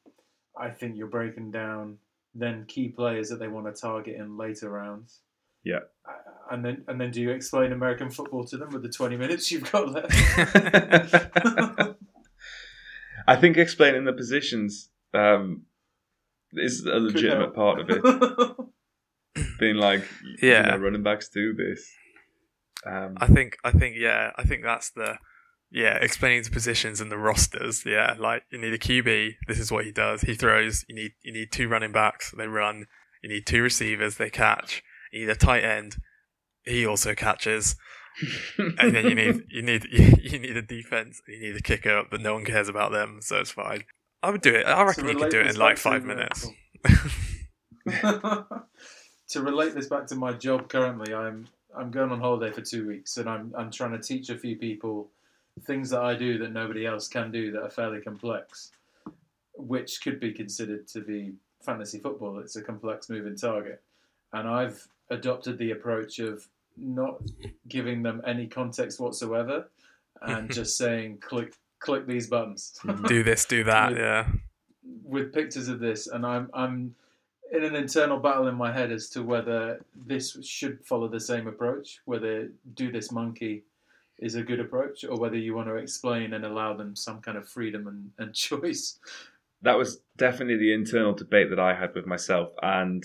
I 0.58 0.70
think 0.70 0.96
you're 0.96 1.06
breaking 1.06 1.52
down 1.52 1.98
then 2.38 2.64
key 2.66 2.88
players 2.88 3.28
that 3.30 3.38
they 3.38 3.48
want 3.48 3.66
to 3.66 3.72
target 3.80 4.16
in 4.16 4.36
later 4.36 4.68
rounds. 4.70 5.20
Yeah. 5.64 5.80
And 6.50 6.64
then 6.64 6.84
and 6.86 7.00
then 7.00 7.10
do 7.10 7.20
you 7.20 7.30
explain 7.30 7.72
American 7.72 8.10
football 8.10 8.44
to 8.46 8.56
them 8.56 8.70
with 8.70 8.82
the 8.82 8.88
20 8.88 9.16
minutes 9.16 9.50
you've 9.50 9.70
got 9.72 9.90
left? 9.90 10.12
I 13.28 13.34
think 13.36 13.56
explaining 13.56 14.04
the 14.04 14.12
positions 14.12 14.90
um, 15.12 15.62
is 16.52 16.84
a 16.84 16.98
legitimate 17.00 17.54
part 17.54 17.80
of 17.80 17.90
it. 17.90 18.00
Being 19.58 19.76
like, 19.76 20.04
you 20.40 20.50
Yeah. 20.50 20.62
know, 20.62 20.76
running 20.76 21.02
backs 21.02 21.28
do 21.28 21.52
this. 21.54 21.90
Um, 22.84 23.14
I 23.20 23.26
think 23.26 23.56
I 23.64 23.72
think 23.72 23.96
yeah, 23.98 24.30
I 24.36 24.44
think 24.44 24.62
that's 24.62 24.90
the 24.90 25.18
yeah, 25.76 25.98
explaining 26.00 26.42
the 26.42 26.50
positions 26.50 27.02
and 27.02 27.12
the 27.12 27.18
rosters. 27.18 27.84
Yeah, 27.84 28.14
like 28.18 28.44
you 28.50 28.58
need 28.58 28.72
a 28.72 28.78
QB, 28.78 29.34
this 29.46 29.58
is 29.58 29.70
what 29.70 29.84
he 29.84 29.92
does. 29.92 30.22
He 30.22 30.34
throws, 30.34 30.86
you 30.88 30.94
need 30.94 31.12
you 31.22 31.34
need 31.34 31.52
two 31.52 31.68
running 31.68 31.92
backs, 31.92 32.32
they 32.34 32.46
run, 32.46 32.86
you 33.22 33.28
need 33.28 33.46
two 33.46 33.60
receivers, 33.62 34.16
they 34.16 34.30
catch, 34.30 34.82
you 35.12 35.20
need 35.20 35.28
a 35.28 35.36
tight 35.36 35.64
end, 35.64 35.96
he 36.64 36.86
also 36.86 37.14
catches. 37.14 37.76
And 38.58 38.94
then 38.94 39.04
you 39.04 39.14
need 39.14 39.44
you 39.50 39.60
need 39.60 39.84
you 39.92 40.38
need 40.38 40.56
a 40.56 40.62
defense, 40.62 41.20
you 41.28 41.38
need 41.38 41.56
a 41.56 41.60
kicker, 41.60 42.04
but 42.10 42.22
no 42.22 42.32
one 42.32 42.46
cares 42.46 42.70
about 42.70 42.92
them, 42.92 43.18
so 43.20 43.38
it's 43.38 43.50
fine. 43.50 43.84
I 44.22 44.30
would 44.30 44.40
do 44.40 44.54
it. 44.54 44.64
I 44.64 44.82
reckon 44.82 45.06
you 45.06 45.16
could 45.16 45.30
do 45.30 45.40
it 45.40 45.46
in 45.46 45.56
like 45.56 45.76
five 45.76 46.04
uh, 46.04 46.06
minutes. 46.06 46.48
to 49.28 49.42
relate 49.42 49.74
this 49.74 49.88
back 49.88 50.06
to 50.06 50.14
my 50.14 50.32
job 50.32 50.70
currently, 50.70 51.12
I'm 51.12 51.48
I'm 51.76 51.90
going 51.90 52.12
on 52.12 52.20
holiday 52.20 52.50
for 52.50 52.62
two 52.62 52.86
weeks, 52.88 53.18
and 53.18 53.28
I'm 53.28 53.52
I'm 53.54 53.70
trying 53.70 53.92
to 53.92 53.98
teach 53.98 54.30
a 54.30 54.38
few 54.38 54.56
people 54.56 55.10
things 55.62 55.90
that 55.90 56.00
I 56.02 56.14
do 56.14 56.38
that 56.38 56.52
nobody 56.52 56.86
else 56.86 57.08
can 57.08 57.30
do 57.30 57.50
that 57.52 57.62
are 57.62 57.70
fairly 57.70 58.00
complex, 58.00 58.70
which 59.54 60.02
could 60.02 60.20
be 60.20 60.32
considered 60.32 60.86
to 60.88 61.00
be 61.00 61.32
fantasy 61.62 61.98
football. 61.98 62.38
It's 62.38 62.56
a 62.56 62.62
complex 62.62 63.08
moving 63.08 63.36
target, 63.36 63.82
and 64.32 64.48
I've 64.48 64.86
adopted 65.10 65.58
the 65.58 65.70
approach 65.72 66.18
of 66.18 66.46
not 66.76 67.20
giving 67.68 68.02
them 68.02 68.20
any 68.26 68.46
context 68.46 69.00
whatsoever, 69.00 69.68
and 70.22 70.50
just 70.52 70.76
saying 70.76 71.18
click 71.18 71.54
click 71.78 72.06
these 72.06 72.26
buttons. 72.26 72.78
do 73.06 73.22
this, 73.22 73.44
do 73.44 73.64
that, 73.64 73.90
With- 73.90 73.98
yeah. 73.98 74.26
with 75.04 75.32
pictures 75.32 75.68
of 75.68 75.80
this, 75.80 76.06
and 76.06 76.24
I'm 76.26 76.50
I'm 76.52 76.94
in 77.52 77.62
an 77.62 77.76
internal 77.76 78.18
battle 78.18 78.48
in 78.48 78.56
my 78.56 78.72
head 78.72 78.90
as 78.90 79.08
to 79.10 79.22
whether 79.22 79.80
this 79.94 80.36
should 80.44 80.84
follow 80.84 81.06
the 81.08 81.20
same 81.20 81.46
approach, 81.46 82.00
whether 82.04 82.50
do 82.74 82.90
this 82.90 83.12
monkey 83.12 83.62
is 84.18 84.34
a 84.34 84.42
good 84.42 84.60
approach, 84.60 85.04
or 85.04 85.18
whether 85.18 85.36
you 85.36 85.54
want 85.54 85.68
to 85.68 85.76
explain 85.76 86.32
and 86.32 86.44
allow 86.44 86.76
them 86.76 86.96
some 86.96 87.20
kind 87.20 87.36
of 87.36 87.48
freedom 87.48 87.86
and, 87.86 88.10
and 88.18 88.34
choice. 88.34 88.98
that 89.62 89.76
was 89.76 90.00
definitely 90.16 90.56
the 90.56 90.72
internal 90.72 91.14
debate 91.14 91.50
that 91.50 91.60
I 91.60 91.74
had 91.74 91.94
with 91.94 92.06
myself. 92.06 92.50
And 92.62 93.04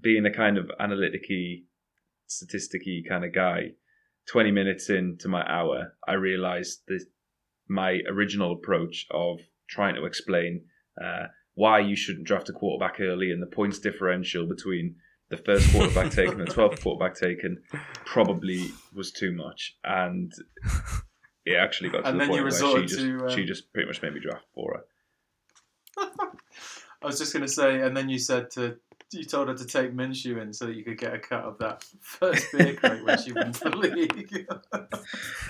being 0.00 0.26
a 0.26 0.32
kind 0.32 0.58
of 0.58 0.70
analytic-y, 0.80 1.62
statistic-y 2.26 3.02
kind 3.08 3.24
of 3.24 3.34
guy, 3.34 3.72
20 4.28 4.50
minutes 4.50 4.90
into 4.90 5.28
my 5.28 5.44
hour, 5.48 5.96
I 6.06 6.14
realized 6.14 6.82
that 6.88 7.04
my 7.68 8.00
original 8.08 8.52
approach 8.52 9.06
of 9.10 9.40
trying 9.68 9.94
to 9.94 10.04
explain 10.04 10.62
uh, 11.02 11.26
why 11.54 11.80
you 11.80 11.96
shouldn't 11.96 12.26
draft 12.26 12.48
a 12.48 12.52
quarterback 12.52 13.00
early 13.00 13.30
and 13.30 13.42
the 13.42 13.46
points 13.46 13.78
differential 13.78 14.46
between 14.46 14.96
the 15.30 15.36
first 15.36 15.70
quarterback 15.72 16.10
taken 16.10 16.38
the 16.38 16.44
12th 16.44 16.82
quarterback 16.82 17.14
taken 17.14 17.62
probably 18.04 18.70
was 18.94 19.12
too 19.12 19.32
much. 19.32 19.76
And 19.84 20.32
it 21.44 21.54
actually 21.54 21.90
got 21.90 22.02
to 22.02 22.08
And 22.08 22.20
the 22.20 22.26
point 22.26 22.42
where 22.42 22.50
she 22.50 22.86
just, 22.86 23.00
to, 23.00 23.24
um, 23.24 23.30
she 23.30 23.44
just 23.44 23.72
pretty 23.72 23.86
much 23.86 24.02
made 24.02 24.14
me 24.14 24.20
draft 24.20 24.46
for 24.54 24.84
her. 25.96 26.08
I 27.02 27.06
was 27.06 27.18
just 27.18 27.32
going 27.32 27.44
to 27.44 27.52
say, 27.52 27.80
and 27.80 27.96
then 27.96 28.08
you 28.08 28.18
said 28.18 28.50
to 28.52 28.76
you 29.12 29.24
told 29.24 29.48
her 29.48 29.54
to 29.54 29.64
take 29.64 29.94
Minshew 29.94 30.40
in 30.42 30.52
so 30.52 30.66
that 30.66 30.76
you 30.76 30.84
could 30.84 30.98
get 30.98 31.14
a 31.14 31.18
cut 31.18 31.44
of 31.44 31.58
that 31.58 31.82
first 32.00 32.46
beer 32.52 32.74
crate 32.74 33.04
when 33.04 33.18
she 33.22 33.32
went 33.32 33.54
to 33.56 33.70
the 33.70 33.76
league. 33.76 34.46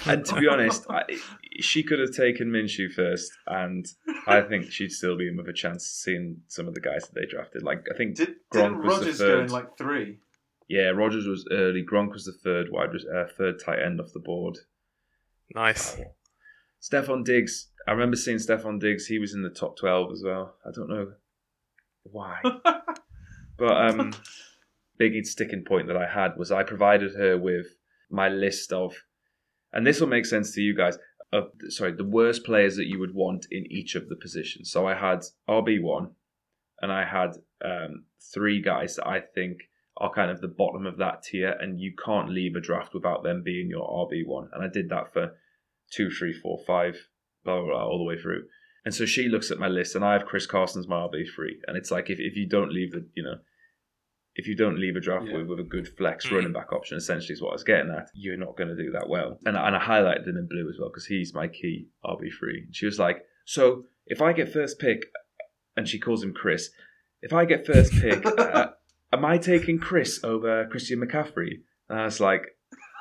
And 0.07 0.25
to 0.27 0.41
be 0.41 0.47
honest, 0.47 0.87
I, 0.89 1.03
she 1.61 1.83
could 1.83 1.99
have 1.99 2.13
taken 2.13 2.49
Minshew 2.51 2.93
first, 2.93 3.33
and 3.47 3.87
I 4.27 4.43
think 4.43 4.71
she'd 4.71 4.93
still 4.93 5.17
be 5.19 5.29
in 5.29 5.37
with 5.37 5.49
a 5.49 5.53
chance 5.53 5.85
seeing 5.87 6.43
some 6.47 6.69
of 6.69 6.75
the 6.75 6.81
guys 6.81 7.09
that 7.09 7.15
they 7.15 7.27
drafted. 7.27 7.63
Like 7.63 7.85
I 7.93 7.97
think 7.97 8.17
Did, 8.17 8.37
Gronk 8.53 8.83
didn't 8.83 8.83
was 8.83 8.85
the 8.85 8.89
Rodgers 9.01 9.19
go 9.19 9.27
third. 9.27 9.45
in 9.47 9.51
like 9.51 9.77
three? 9.79 10.19
yeah, 10.69 10.89
Rodgers 10.91 11.27
was 11.27 11.47
early. 11.51 11.85
Gronk 11.85 12.13
was 12.13 12.25
the 12.27 12.33
third 12.33 12.69
wide, 12.71 12.93
res- 12.93 13.07
uh, 13.07 13.27
third 13.37 13.57
tight 13.65 13.81
end 13.85 14.01
off 14.01 14.13
the 14.13 14.21
board. 14.21 14.59
Nice. 15.55 15.97
Stefon 16.81 17.25
Diggs. 17.25 17.69
I 17.89 17.93
remember 17.93 18.17
seeing 18.17 18.37
Stefon 18.39 18.79
Diggs. 18.79 19.07
He 19.07 19.19
was 19.19 19.35
in 19.35 19.43
the 19.43 19.51
top 19.51 19.77
twelve 19.77 20.13
as 20.13 20.23
well. 20.25 20.55
I 20.65 20.71
don't 20.75 20.89
know 20.89 21.13
why, 22.05 22.41
but 23.59 23.77
um, 23.91 24.15
big 24.99 25.25
sticking 25.27 25.65
point 25.65 25.89
that 25.89 25.97
I 25.97 26.07
had 26.07 26.37
was 26.37 26.51
I 26.51 26.63
provided 26.63 27.15
her 27.15 27.37
with 27.39 27.67
my 28.11 28.29
list 28.29 28.73
of, 28.73 28.95
and 29.73 29.87
this 29.87 30.01
will 30.01 30.09
make 30.09 30.27
sense 30.27 30.55
to 30.55 30.61
you 30.61 30.75
guys. 30.75 30.99
Of 31.31 31.51
sorry, 31.69 31.93
the 31.93 32.05
worst 32.05 32.45
players 32.45 32.77
that 32.77 32.87
you 32.87 32.99
would 32.99 33.15
want 33.15 33.47
in 33.51 33.71
each 33.71 33.95
of 33.95 34.09
the 34.09 34.17
positions. 34.17 34.71
So 34.71 34.87
I 34.87 34.95
had 34.95 35.25
RB 35.47 35.83
one, 35.83 36.13
and 36.81 36.91
I 36.91 37.05
had 37.05 37.33
um, 37.63 38.05
three 38.33 38.63
guys 38.63 38.97
that 38.97 39.07
I 39.07 39.21
think 39.21 39.59
are 39.99 40.11
kind 40.11 40.31
of 40.31 40.41
the 40.41 40.49
bottom 40.49 40.87
of 40.87 40.97
that 40.99 41.23
tier, 41.23 41.51
and 41.61 41.81
you 41.81 41.93
can't 42.03 42.31
leave 42.31 42.57
a 42.57 42.61
draft 42.61 42.95
without 42.95 43.25
them 43.25 43.43
being 43.43 43.69
your 43.69 43.87
RB 43.87 44.27
one. 44.27 44.49
And 44.53 44.65
I 44.65 44.69
did 44.69 44.89
that 44.89 45.13
for 45.13 45.37
two, 45.91 46.11
three, 46.11 46.33
four, 46.33 46.59
five, 46.67 46.97
blah, 47.45 47.59
blah, 47.59 47.67
blah, 47.67 47.87
all 47.87 47.99
the 47.99 48.05
way 48.05 48.19
through. 48.19 48.45
And 48.85 48.95
so 48.95 49.05
she 49.05 49.29
looks 49.29 49.51
at 49.51 49.59
my 49.59 49.69
list, 49.69 49.95
and 49.95 50.05
I 50.05 50.13
have 50.15 50.25
Chris 50.25 50.47
Carson's 50.47 50.89
my 50.89 50.97
RB 50.97 51.25
three, 51.35 51.61
and 51.67 51.77
it's 51.77 51.91
like 51.91 52.09
if, 52.09 52.19
if 52.21 52.37
you 52.37 52.49
don't 52.49 52.73
leave 52.73 52.93
the, 52.93 53.07
you 53.15 53.23
know, 53.23 53.39
if 54.39 54.47
you 54.47 54.57
don't 54.57 54.79
leave 54.79 54.97
a 54.97 55.01
draft 55.01 55.27
Yeah. 55.27 55.39
with, 55.39 55.49
with 55.49 55.61
a 55.61 55.65
good 55.65 55.87
flex 55.99 56.27
Mm. 56.27 56.33
running 56.37 56.53
back 56.53 56.73
option, 56.73 56.97
essentially 56.97 57.35
is 57.35 57.43
what 57.43 57.51
I 57.51 57.55
was 57.55 57.65
getting 57.65 57.91
at, 57.91 58.09
you're 58.15 58.37
not 58.39 58.57
going 58.57 58.69
to 58.75 58.77
do 58.83 58.91
that 58.93 59.09
well. 59.09 59.39
And, 59.45 59.57
I- 59.59 59.67
and 59.67 59.77
I 59.77 59.81
highlighted 59.81 60.27
him 60.27 60.37
in 60.37 60.47
blue 60.49 60.69
as 60.71 60.77
well 60.81 60.89
because 60.89 61.07
he's 61.07 61.35
my 61.35 61.49
key 61.49 61.89
RB 62.05 62.31
three. 62.39 62.67
She 62.73 62.87
was 62.87 62.99
like, 62.99 63.25
so 63.45 63.85
if 64.07 64.23
I 64.23 64.33
get 64.33 64.53
first 64.53 64.79
pick, 64.79 65.01
and 65.77 65.87
she 65.89 65.99
calls 65.99 66.23
him 66.23 66.33
Chris, 66.33 66.71
if 67.21 67.33
I 67.33 67.45
get 67.45 67.67
first 67.67 67.93
pick, 67.93 68.25
uh, 68.39 68.69
am 69.13 69.25
I 69.25 69.39
taking 69.39 69.79
Chris 69.79 70.21
over 70.25 70.67
Christian 70.67 71.01
McCaffrey? 71.01 71.61
And 71.89 71.99
I 72.01 72.05
was 72.05 72.21
like, 72.21 72.43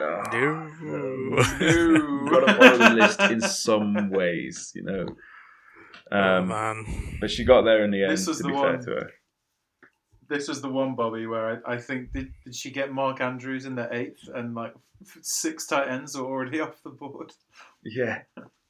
"Ah, 0.02 0.24
No. 0.34 0.68
You've 1.60 2.30
got 2.32 2.46
to 2.46 2.54
follow 2.56 2.78
the 2.78 2.96
list 2.96 3.20
in 3.22 3.42
some 3.42 4.10
ways, 4.10 4.72
you 4.76 4.84
know. 4.84 5.06
oh, 6.12 6.20
Um, 6.20 6.48
man. 6.48 7.18
but 7.22 7.30
she 7.32 7.44
got 7.46 7.62
there 7.64 7.84
in 7.84 7.92
the 7.92 8.04
end. 8.04 8.12
This 8.12 8.28
was 8.28 8.38
to 8.38 8.44
the 8.44 8.50
be 8.50 8.56
fair 8.56 8.78
to 8.78 8.90
her, 8.92 9.12
This 10.30 10.48
was 10.48 10.62
the 10.62 10.70
one, 10.70 10.96
Bobby, 10.96 11.26
where 11.28 11.62
I, 11.68 11.74
I 11.76 11.78
think 11.78 12.12
did, 12.14 12.34
did 12.44 12.56
she 12.56 12.72
get 12.72 12.92
Mark 12.92 13.22
Andrews 13.22 13.66
in 13.66 13.76
the 13.76 13.88
eighth, 13.94 14.28
and 14.34 14.54
like 14.56 14.74
six 15.22 15.66
tight 15.68 15.88
ends 15.88 16.16
are 16.16 16.26
already 16.26 16.60
off 16.66 16.82
the 16.84 16.90
board. 16.90 17.32
yeah, 17.84 18.22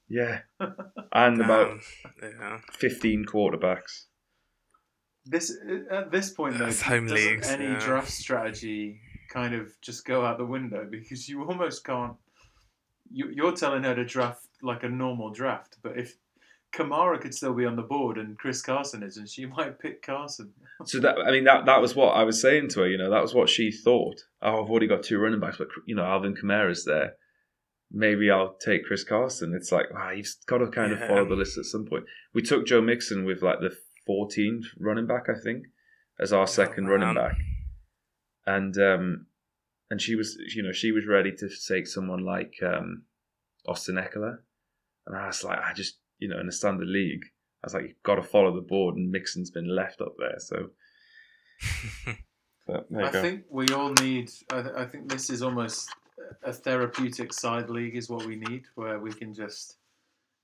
yeah, 0.09 0.39
and 1.11 1.41
about 1.41 1.79
Yeah. 2.21 2.59
fifteen 2.71 3.25
quarterbacks. 3.25 4.05
This 5.25 5.51
uh, 5.69 5.93
at 5.93 6.11
this 6.11 6.31
point 6.31 6.57
though, 6.57 6.65
That's 6.65 6.81
home 6.81 7.07
doesn't 7.07 7.17
leagues, 7.17 7.49
any 7.49 7.65
yeah. 7.65 7.79
draft 7.79 8.09
strategy 8.09 9.01
kind 9.29 9.53
of 9.53 9.73
just 9.81 10.05
go 10.05 10.25
out 10.25 10.37
the 10.37 10.45
window 10.45 10.87
because 10.89 11.27
you 11.27 11.43
almost 11.43 11.83
can't. 11.83 12.15
You, 13.09 13.29
you're 13.33 13.51
telling 13.53 13.83
her 13.83 13.95
to 13.95 14.05
draft 14.05 14.47
like 14.61 14.83
a 14.83 14.89
normal 14.89 15.31
draft, 15.31 15.77
but 15.81 15.97
if 15.97 16.15
Kamara 16.75 17.19
could 17.19 17.33
still 17.33 17.53
be 17.53 17.65
on 17.65 17.75
the 17.75 17.81
board 17.81 18.17
and 18.17 18.37
Chris 18.37 18.61
Carson 18.61 19.01
is, 19.03 19.17
and 19.17 19.27
she 19.29 19.45
might 19.57 19.79
pick 19.79 20.01
Carson. 20.01 20.53
So 20.85 20.99
that 20.99 21.17
I 21.19 21.31
mean 21.31 21.45
that 21.45 21.65
that 21.65 21.81
was 21.81 21.95
what 21.95 22.11
I 22.11 22.23
was 22.23 22.41
saying 22.41 22.69
to 22.69 22.81
her. 22.81 22.87
You 22.87 22.97
know, 22.97 23.09
that 23.09 23.21
was 23.21 23.33
what 23.33 23.49
she 23.49 23.71
thought. 23.71 24.21
Oh, 24.41 24.63
I've 24.63 24.69
already 24.69 24.87
got 24.87 25.03
two 25.03 25.17
running 25.19 25.39
backs, 25.39 25.57
but 25.57 25.67
you 25.85 25.95
know, 25.95 26.03
Alvin 26.05 26.35
Kamara's 26.35 26.85
there. 26.85 27.13
Maybe 27.91 28.29
I'll 28.29 28.55
take 28.63 28.85
Chris 28.85 29.05
Carson. 29.05 29.53
It's 29.55 29.71
like, 29.71 29.93
wow, 29.93 30.11
you've 30.11 30.27
got 30.45 30.57
to 30.57 30.67
kind 30.67 30.91
of 30.91 30.99
Yeah. 30.99 31.07
follow 31.07 31.25
the 31.25 31.35
list 31.35 31.57
at 31.57 31.63
some 31.65 31.85
point. 31.85 32.03
We 32.33 32.41
took 32.41 32.65
Joe 32.67 32.81
Mixon 32.81 33.23
with 33.23 33.41
like 33.41 33.59
the 33.61 33.75
14th 34.09 34.65
running 34.77 35.07
back, 35.07 35.27
I 35.29 35.39
think, 35.41 35.67
as 36.19 36.33
our 36.33 36.47
second 36.47 36.87
running 36.87 37.15
back, 37.15 37.37
and 38.45 38.77
um, 38.77 39.25
and 39.89 40.01
she 40.01 40.15
was, 40.15 40.37
you 40.53 40.61
know, 40.63 40.73
she 40.73 40.91
was 40.91 41.05
ready 41.07 41.31
to 41.31 41.49
take 41.67 41.87
someone 41.87 42.25
like 42.25 42.55
um, 42.61 43.03
Austin 43.65 43.95
Ekeler, 43.95 44.39
and 45.05 45.15
I 45.15 45.27
was 45.27 45.43
like, 45.45 45.59
I 45.59 45.71
just 45.73 45.97
you 46.19 46.27
know, 46.27 46.39
in 46.39 46.47
a 46.47 46.51
standard 46.51 46.87
league, 46.87 47.23
I 47.63 47.67
was 47.67 47.73
like, 47.73 47.83
you've 47.87 48.03
got 48.03 48.15
to 48.15 48.23
follow 48.23 48.53
the 48.53 48.61
board, 48.61 48.95
and 48.95 49.11
Mixon's 49.11 49.51
been 49.51 49.73
left 49.73 50.01
up 50.01 50.13
there. 50.17 50.35
So, 50.39 50.69
but 52.67 52.87
there 52.89 53.01
you 53.01 53.07
I 53.07 53.11
go. 53.11 53.21
think 53.21 53.43
we 53.49 53.67
all 53.69 53.93
need. 54.01 54.31
I, 54.51 54.61
th- 54.61 54.75
I 54.75 54.85
think 54.85 55.09
this 55.09 55.29
is 55.29 55.41
almost 55.41 55.89
a 56.43 56.51
therapeutic 56.53 57.33
side 57.33 57.69
league 57.69 57.95
is 57.95 58.09
what 58.09 58.25
we 58.25 58.35
need, 58.35 58.63
where 58.75 58.99
we 58.99 59.11
can 59.13 59.33
just 59.33 59.77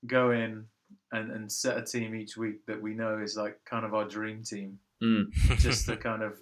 go 0.06 0.30
in 0.30 0.64
and, 1.12 1.30
and 1.30 1.50
set 1.50 1.76
a 1.78 1.82
team 1.82 2.14
each 2.14 2.36
week 2.36 2.64
that 2.66 2.80
we 2.80 2.94
know 2.94 3.18
is 3.18 3.36
like 3.36 3.58
kind 3.64 3.84
of 3.84 3.94
our 3.94 4.04
dream 4.04 4.42
team, 4.42 4.78
Mm. 5.02 5.30
just 5.58 5.86
to 5.86 5.96
kind 5.96 6.22
of 6.22 6.38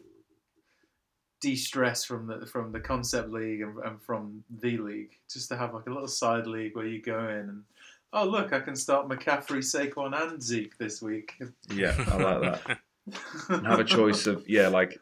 de-stress 1.40 2.04
from 2.04 2.26
the 2.28 2.46
from 2.46 2.70
the 2.70 2.78
concept 2.78 3.30
league 3.30 3.62
and, 3.62 3.76
and 3.78 4.00
from 4.02 4.44
the 4.60 4.76
league, 4.78 5.16
just 5.32 5.48
to 5.48 5.56
have 5.56 5.74
like 5.74 5.86
a 5.86 5.90
little 5.90 6.06
side 6.06 6.46
league 6.46 6.76
where 6.76 6.86
you 6.86 7.02
go 7.02 7.18
in 7.28 7.48
and 7.48 7.62
oh 8.12 8.24
look, 8.24 8.52
I 8.52 8.60
can 8.60 8.76
start 8.76 9.08
McCaffrey, 9.08 9.58
Saquon, 9.58 10.14
and 10.20 10.42
Zeke 10.42 10.76
this 10.78 11.00
week. 11.02 11.34
Yeah, 11.74 11.94
I 12.08 12.16
like 12.16 12.40
that. 12.66 12.78
and 13.48 13.66
have 13.66 13.80
a 13.80 13.84
choice 13.84 14.26
of 14.26 14.44
yeah, 14.48 14.68
like 14.68 14.98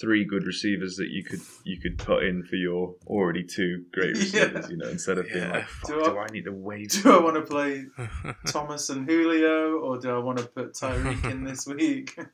three 0.00 0.24
good 0.24 0.44
receivers 0.46 0.96
that 0.96 1.08
you 1.10 1.22
could 1.24 1.40
you 1.64 1.78
could 1.80 1.98
put 1.98 2.22
in 2.24 2.42
for 2.44 2.56
your 2.56 2.94
already 3.06 3.42
two 3.44 3.84
great 3.92 4.16
Yeah. 4.16 4.44
receivers. 4.44 4.70
You 4.70 4.76
know, 4.78 4.88
instead 4.88 5.18
of 5.18 5.26
being 5.26 5.38
Yeah. 5.38 5.52
like, 5.52 5.66
Fuck, 5.66 5.90
Do 5.90 6.04
do, 6.04 6.16
I- 6.16 6.22
I, 6.22 6.26
need 6.28 6.44
to 6.44 6.52
wait? 6.52 6.98
Do 7.02 7.12
I 7.12 7.20
want 7.20 7.36
to 7.36 7.42
play 7.42 7.84
Thomas 8.46 8.88
and 8.90 9.08
Julio, 9.08 9.78
or 9.78 9.98
do 9.98 10.10
I 10.10 10.18
want 10.18 10.38
to 10.38 10.46
put 10.46 10.74
Tyreek 10.74 11.30
in 11.30 11.44
this 11.44 11.66
week? 11.66 12.16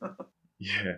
Yeah, 0.61 0.95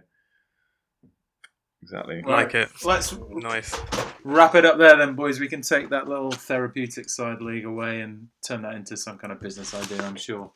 exactly. 1.83 2.21
Like 2.21 2.55
it. 2.55 2.69
Let's 2.83 3.15
nice. 3.29 3.79
wrap 4.23 4.55
it 4.55 4.65
up 4.65 4.77
there, 4.77 4.97
then, 4.97 5.15
boys. 5.15 5.39
We 5.39 5.47
can 5.47 5.61
take 5.61 5.89
that 5.89 6.07
little 6.07 6.31
therapeutic 6.31 7.09
side 7.09 7.41
league 7.41 7.65
away 7.65 8.01
and 8.01 8.27
turn 8.45 8.61
that 8.63 8.73
into 8.75 8.97
some 8.97 9.17
kind 9.17 9.31
of 9.31 9.39
business 9.39 9.73
idea. 9.73 10.01
I'm 10.03 10.15
sure. 10.15 10.51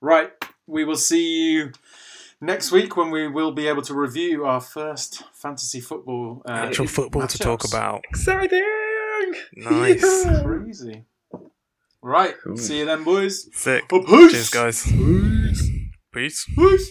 Right, 0.00 0.30
we 0.66 0.84
will 0.84 0.96
see 0.96 1.52
you 1.52 1.72
next 2.40 2.70
week 2.70 2.96
when 2.96 3.10
we 3.10 3.28
will 3.28 3.52
be 3.52 3.66
able 3.66 3.82
to 3.82 3.94
review 3.94 4.44
our 4.44 4.60
first 4.60 5.22
fantasy 5.32 5.80
football. 5.80 6.42
Uh, 6.46 6.52
Actual 6.52 6.86
football 6.86 7.26
to 7.26 7.38
talk 7.38 7.64
about. 7.64 8.04
Exciting! 8.10 8.62
Nice. 9.54 10.24
Crazy. 10.42 11.04
Right, 12.02 12.34
Cool. 12.44 12.56
see 12.58 12.78
you 12.80 12.84
then, 12.84 13.02
boys. 13.04 13.48
Sick. 13.52 13.84
Oh, 13.90 14.00
peace. 14.02 14.30
Cheers, 14.32 14.50
guys. 14.50 14.82
Peace. 14.84 15.70
Peace. 16.12 16.46
Peace. 16.54 16.90